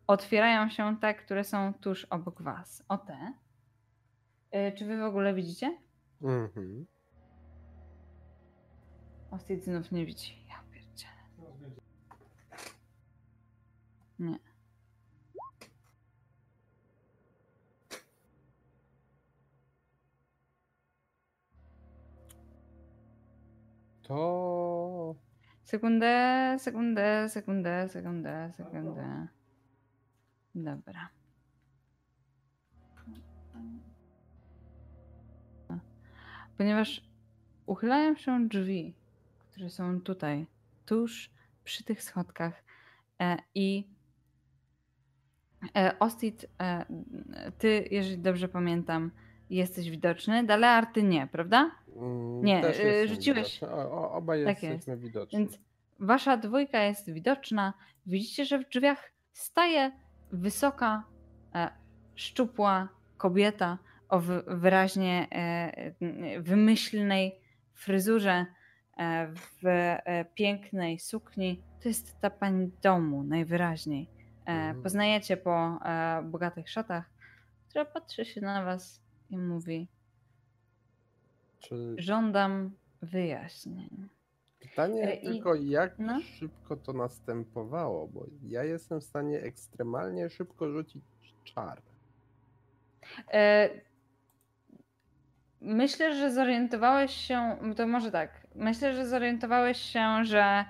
Otwierają 0.07 0.70
się 0.70 0.97
te, 1.00 1.15
które 1.15 1.44
są 1.44 1.75
tuż 1.75 2.05
obok 2.05 2.42
Was. 2.42 2.84
O 2.89 2.99
te. 2.99 3.33
Czy 4.76 4.84
Wy 4.84 4.99
w 4.99 5.05
ogóle 5.05 5.34
widzicie? 5.34 5.78
Mhm. 6.23 6.86
Ostit 9.31 9.65
znów 9.65 9.92
nie 9.92 10.07
widzi. 10.07 10.49
Nie. 14.20 14.39
To 24.02 24.50
Sekundę, 25.70 26.57
sekundę, 26.58 27.28
sekundę, 27.28 27.89
sekundę, 27.89 28.52
sekundę. 28.57 29.26
Dobra. 30.55 31.08
Ponieważ 36.57 37.02
uchylają 37.66 38.16
się 38.16 38.49
drzwi, 38.49 38.94
które 39.50 39.70
są 39.70 40.00
tutaj, 40.00 40.47
tuż 40.86 41.31
przy 41.65 41.84
tych 41.84 42.02
schodkach 42.02 42.65
e, 43.20 43.36
i 43.55 43.89
Ostit, 45.98 46.47
e, 46.60 46.84
ty, 47.58 47.89
jeżeli 47.90 48.18
dobrze 48.18 48.48
pamiętam, 48.48 49.10
jesteś 49.50 49.90
widoczny, 49.90 50.44
Dalear 50.44 50.86
ty 50.86 51.02
nie, 51.02 51.26
prawda? 51.26 51.70
mm, 51.97 52.44
Nie, 52.44 52.60
jestem 52.60 53.06
rzuciłeś-. 53.08 53.62
O, 53.62 54.12
obaj 54.12 54.44
Tak 54.44 54.62
jesteśmy 54.62 54.97
widoczni. 54.97 55.39
Więc 55.39 55.58
wasza 56.00 56.36
dwójka 56.36 56.82
jest 56.82 57.12
widoczna. 57.12 57.72
Widzicie, 58.06 58.44
że 58.44 58.58
w 58.58 58.68
drzwiach 58.68 59.10
staje 59.32 59.92
wysoka, 60.32 61.05
e, 61.55 61.70
szczupła 62.14 62.89
kobieta 63.16 63.78
o 64.08 64.20
wy- 64.20 64.42
wyraźnie 64.47 65.26
e, 65.32 65.92
wymyślnej 66.40 67.39
fryzurze, 67.74 68.47
e, 68.98 69.26
w 69.32 69.66
e, 69.66 70.24
pięknej 70.34 70.98
sukni. 70.98 71.62
To 71.82 71.89
jest 71.89 72.20
ta 72.20 72.30
pani 72.30 72.70
domu 72.82 73.22
najwyraźniej. 73.24 74.08
E, 74.50 74.52
Mhm. 74.52 74.82
Poznajecie 74.82 75.36
po 75.36 75.78
e, 75.84 76.22
bogatych 76.24 76.70
szatach, 76.70 77.10
która 77.68 77.84
patrzy 77.84 78.24
się 78.24 78.40
na 78.40 78.64
was 78.64 79.00
i 79.30 79.38
mówi: 79.38 79.88
Czy 81.60 81.94
Żądam 81.98 82.70
wyjaśnień. 83.02 84.08
pytanie 84.60 85.02
E, 85.02 85.14
i- 85.14 85.24
tylko, 85.24 85.54
jak 85.54 85.98
no. 85.98 86.20
szybko 86.20 86.76
to 86.76 86.92
następowało? 86.92 88.08
Bo 88.08 88.26
ja 88.42 88.64
jestem 88.64 89.00
w 89.00 89.04
stanie 89.04 89.40
ekstremalnie 89.42 90.30
szybko 90.30 90.70
rzucić 90.70 91.02
czar. 91.44 91.82
Myślę, 95.60 96.14
że 96.14 96.32
zorientowałeś 96.32 97.10
się, 97.14 97.56
to 97.76 97.86
może 97.86 98.10
tak, 98.10 98.46
myślę, 98.54 98.94
że 98.94 99.06
zorientowałeś 99.06 99.78
się, 99.78 100.24
że 100.24 100.64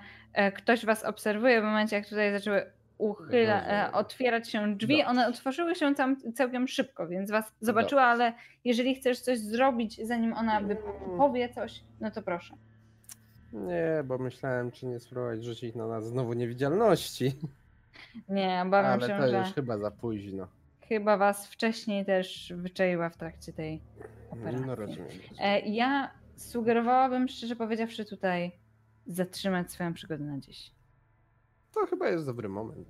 ktoś 0.55 0.85
was 0.85 1.03
obserwuje 1.03 1.61
w 1.61 1.63
momencie, 1.63 1.95
jak 1.95 2.07
tutaj 2.09 2.31
zaczęły 2.31 2.71
uchyla, 3.01 3.65
e, 3.67 3.91
otwierać 3.91 4.49
się 4.49 4.75
drzwi. 4.75 5.03
One 5.03 5.27
otworzyły 5.27 5.75
się 5.75 5.95
cam, 5.95 6.33
całkiem 6.33 6.67
szybko, 6.67 7.07
więc 7.07 7.31
was 7.31 7.53
zobaczyła, 7.61 8.03
ale 8.03 8.33
jeżeli 8.65 8.95
chcesz 8.95 9.19
coś 9.19 9.39
zrobić, 9.39 10.07
zanim 10.07 10.33
ona 10.33 10.61
wy- 10.61 10.77
powie 11.17 11.49
coś, 11.49 11.83
no 12.01 12.11
to 12.11 12.21
proszę. 12.21 12.55
Nie, 13.53 14.03
bo 14.05 14.17
myślałem, 14.17 14.71
czy 14.71 14.85
nie 14.85 14.99
spróbować 14.99 15.43
rzucić 15.43 15.75
na 15.75 15.87
nas 15.87 16.05
znowu 16.07 16.33
niewidzialności. 16.33 17.31
Nie, 18.29 18.61
obawiam 18.65 18.91
Ale 18.99 19.07
się, 19.07 19.17
to 19.17 19.27
że 19.31 19.37
już 19.37 19.53
chyba 19.53 19.77
za 19.77 19.91
późno. 19.91 20.47
chyba 20.89 21.17
was 21.17 21.47
wcześniej 21.47 22.05
też 22.05 22.53
wyczaiła 22.55 23.09
w 23.09 23.17
trakcie 23.17 23.53
tej 23.53 23.81
operacji. 24.31 24.65
No 24.65 24.75
rozumiem. 24.75 25.07
Ja 25.65 26.11
sugerowałabym, 26.35 27.27
szczerze 27.27 27.55
powiedziawszy, 27.55 28.05
tutaj 28.05 28.51
zatrzymać 29.07 29.71
swoją 29.71 29.93
przygodę 29.93 30.23
na 30.23 30.37
dziś. 30.39 30.71
To 31.73 31.85
chyba 31.85 32.07
jest 32.09 32.25
dobry 32.25 32.49
moment. 32.49 32.87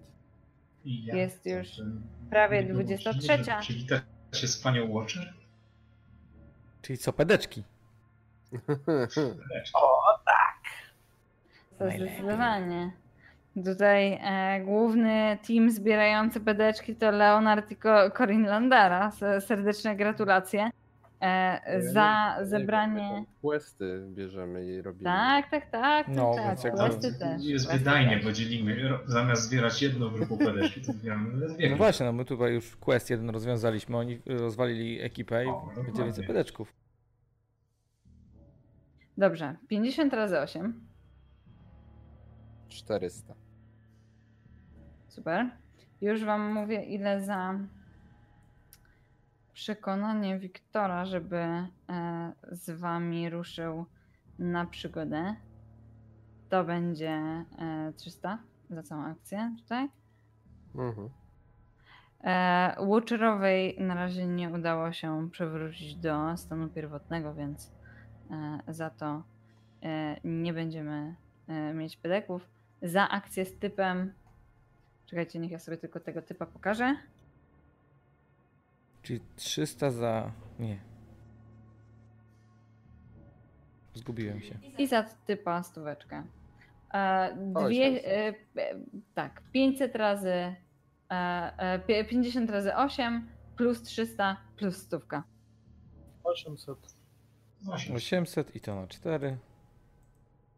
Ja 0.86 1.16
Jest 1.16 1.46
już 1.46 1.68
prawie 2.30 2.58
nie 2.64 2.64
było 2.70 2.84
23. 2.84 3.16
możliwe, 3.18 3.44
żeby 3.44 3.62
Przywitać 3.62 4.04
się 4.34 4.48
z 4.48 4.58
panią 4.64 4.92
Watcher? 4.94 5.34
Czyli 6.82 6.98
co, 6.98 7.14
pedeczki? 7.14 7.64
To 11.78 11.86
Najlepiej. 11.86 12.08
zdecydowanie. 12.16 12.92
Tutaj 13.66 14.20
e, 14.24 14.62
główny 14.66 15.38
team 15.48 15.72
zbierający 15.72 16.40
pedeczki 16.40 16.96
to 16.96 17.12
Leonard 17.12 17.72
i 17.72 17.76
Co- 17.76 18.12
Corin 18.18 18.46
Landara. 18.46 19.12
Serdeczne 19.40 19.96
gratulacje 19.96 20.70
za 21.80 22.38
zebranie. 22.42 23.26
Questy 23.42 24.08
bierzemy 24.10 24.66
i 24.66 24.82
robimy. 24.82 25.04
Tak, 25.04 25.50
tak, 25.52 25.72
tak. 25.72 26.08
No, 26.08 26.36
tak, 26.36 26.62
tak. 26.62 26.74
Questy 26.74 27.20
też. 27.20 27.44
Jest 27.44 27.72
wydajnie, 27.72 28.20
bo 28.24 28.32
dzielimy. 28.32 29.00
Zamiast 29.06 29.44
zbierać 29.44 29.82
jedną 29.82 30.10
grupę 30.10 30.38
pedeszki, 30.46 30.82
to 30.82 30.94
zbieramy 30.94 31.48
dwie. 31.48 31.70
No 31.70 31.78
właśnie, 31.78 32.06
no 32.06 32.14
my 32.14 32.26
tutaj 32.26 32.54
już 32.54 32.76
quest 32.76 33.10
jeden 33.10 33.30
rozwiązaliśmy, 33.30 33.98
oni 33.98 34.22
rozwalili 34.26 35.02
ekipę 35.02 35.46
i 35.46 35.50
będzie 35.86 36.04
więcej 36.04 36.28
pedeczków. 36.28 36.74
Dobrze, 39.18 39.56
50 39.68 40.14
razy 40.14 40.40
8. 40.40 40.88
400. 42.70 43.34
Super. 45.08 45.50
Już 46.02 46.24
wam 46.24 46.54
mówię, 46.54 46.84
ile 46.84 47.22
za 47.22 47.60
przekonanie 49.62 50.40
Wiktora, 50.40 51.06
żeby 51.06 51.38
e, 51.38 51.68
z 52.52 52.80
wami 52.80 53.30
ruszył 53.30 53.86
na 54.40 54.66
przygodę. 54.66 55.36
To 56.50 56.64
będzie 56.64 57.10
e, 57.10 57.94
300 57.96 58.38
za 58.70 58.84
całą 58.84 59.06
akcję 59.06 59.56
tutaj. 59.58 59.90
Mhm. 60.76 61.10
E, 62.24 62.76
Watcherowej 62.88 63.76
na 63.80 63.96
razie 63.96 64.28
nie 64.28 64.50
udało 64.50 64.92
się 64.92 65.30
przewrócić 65.32 65.96
do 65.96 66.38
stanu 66.38 66.70
pierwotnego, 66.70 67.34
więc 67.34 67.72
e, 68.32 68.74
za 68.74 68.90
to 68.90 69.24
e, 69.84 70.16
nie 70.24 70.54
będziemy 70.54 71.16
e, 71.48 71.74
mieć 71.74 71.98
pedeków. 71.98 72.50
Za 72.82 73.10
akcję 73.10 73.46
z 73.46 73.60
typem. 73.60 74.14
Czekajcie, 75.06 75.40
niech 75.40 75.52
ja 75.52 75.60
sobie 75.60 75.78
tylko 75.78 76.00
tego 76.00 76.22
typa 76.22 76.46
pokażę. 76.46 76.96
Czyli 79.02 79.20
300 79.36 79.92
za... 79.92 80.32
nie. 80.60 80.80
Zgubiłem 83.94 84.42
się. 84.42 84.60
I 84.78 84.88
za 84.88 85.04
typa 85.04 85.64
stóweczkę. 85.64 86.24
E, 86.94 87.36
Dwie, 87.36 87.88
800. 87.88 88.06
e, 88.06 88.28
e, 88.72 88.80
tak, 89.14 89.42
500 89.52 89.96
razy, 89.96 90.30
e, 90.30 90.56
e, 91.10 91.80
pie- 91.80 92.06
50 92.10 92.50
razy 92.50 92.76
8 92.76 93.28
plus 93.58 93.82
300 93.82 94.38
plus 94.58 94.78
stówka. 94.78 95.24
800. 96.24 96.96
Osiem. 97.68 97.96
800 97.96 98.56
i 98.56 98.62
to 98.62 98.76
na 98.76 98.88
4. 98.88 99.38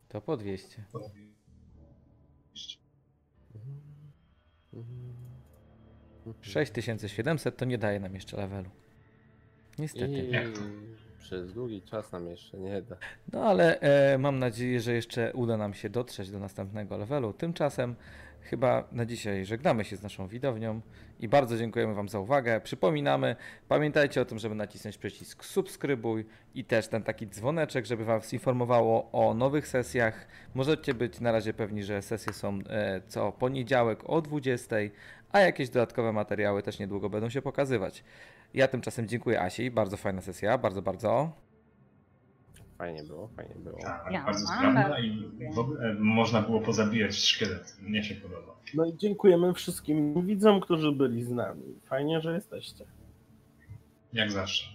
To 0.07 0.21
po 0.21 0.37
200. 0.37 0.83
Mhm. 4.73 5.12
6700 6.41 7.57
to 7.57 7.65
nie 7.65 7.77
daje 7.77 7.99
nam 7.99 8.15
jeszcze 8.15 8.37
levelu. 8.37 8.69
Niestety. 9.79 10.05
I 10.05 10.33
przez 11.19 11.53
długi 11.53 11.81
czas 11.81 12.11
nam 12.11 12.27
jeszcze 12.27 12.57
nie 12.57 12.81
da. 12.81 12.95
No 13.33 13.43
ale 13.45 13.79
e, 13.79 14.17
mam 14.17 14.39
nadzieję, 14.39 14.81
że 14.81 14.93
jeszcze 14.93 15.33
uda 15.33 15.57
nam 15.57 15.73
się 15.73 15.89
dotrzeć 15.89 16.31
do 16.31 16.39
następnego 16.39 16.97
levelu. 16.97 17.33
Tymczasem 17.33 17.95
chyba 18.41 18.87
na 18.91 19.05
dzisiaj 19.05 19.45
żegnamy 19.45 19.85
się 19.85 19.95
z 19.95 20.01
naszą 20.01 20.27
widownią 20.27 20.81
i 21.19 21.27
bardzo 21.27 21.57
dziękujemy 21.57 21.93
Wam 21.93 22.09
za 22.09 22.19
uwagę. 22.19 22.61
Przypominamy, 22.61 23.35
pamiętajcie 23.67 24.21
o 24.21 24.25
tym, 24.25 24.39
żeby 24.39 24.55
nacisnąć 24.55 24.97
przycisk 24.97 25.45
subskrybuj 25.45 26.25
i 26.55 26.65
też 26.65 26.87
ten 26.87 27.03
taki 27.03 27.27
dzwoneczek, 27.27 27.85
żeby 27.85 28.05
Was 28.05 28.33
informowało 28.33 29.11
o 29.11 29.33
nowych 29.33 29.67
sesjach. 29.67 30.27
Możecie 30.55 30.93
być 30.93 31.19
na 31.19 31.31
razie 31.31 31.53
pewni, 31.53 31.83
że 31.83 32.01
sesje 32.01 32.33
są 32.33 32.59
e, 32.69 33.01
co 33.07 33.31
poniedziałek 33.31 34.09
o 34.09 34.21
20, 34.21 34.75
a 35.33 35.39
jakieś 35.39 35.69
dodatkowe 35.69 36.11
materiały 36.13 36.63
też 36.63 36.79
niedługo 36.79 37.09
będą 37.09 37.29
się 37.29 37.41
pokazywać. 37.41 38.03
Ja 38.53 38.67
tymczasem 38.67 39.07
dziękuję 39.07 39.41
Asi, 39.41 39.71
bardzo 39.71 39.97
fajna 39.97 40.21
sesja, 40.21 40.57
bardzo, 40.57 40.81
bardzo. 40.81 41.31
Fajnie 42.77 43.03
było, 43.03 43.27
fajnie 43.27 43.55
było. 43.55 43.79
Tak, 43.81 44.05
Ja 44.11 44.25
bardzo 44.25 44.47
sprawna 44.47 44.99
i 44.99 45.09
lubię. 45.09 45.51
w 45.53 45.59
ogóle 45.59 45.89
e, 45.89 45.93
można 45.93 46.41
było 46.41 46.61
pozabijać 46.61 47.15
szkielet. 47.15 47.77
Mnie 47.81 48.03
się 48.03 48.15
podoba. 48.15 48.53
No 48.73 48.85
i 48.85 48.97
dziękujemy 48.97 49.53
wszystkim 49.53 50.25
widzom, 50.25 50.59
którzy 50.61 50.91
byli 50.91 51.23
z 51.23 51.29
nami. 51.31 51.63
Fajnie, 51.85 52.21
że 52.21 52.33
jesteście. 52.33 52.85
Jak 54.13 54.31
zawsze. 54.31 54.65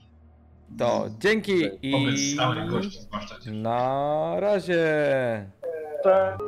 To 0.78 1.06
dzięki 1.18 1.52
i 1.82 1.92
Wobec 1.92 2.20
stałych 2.34 2.70
gości 2.70 3.00
zwłaszcza. 3.00 3.36
na 3.52 4.36
razie. 4.40 4.84
Tak. 6.04 6.38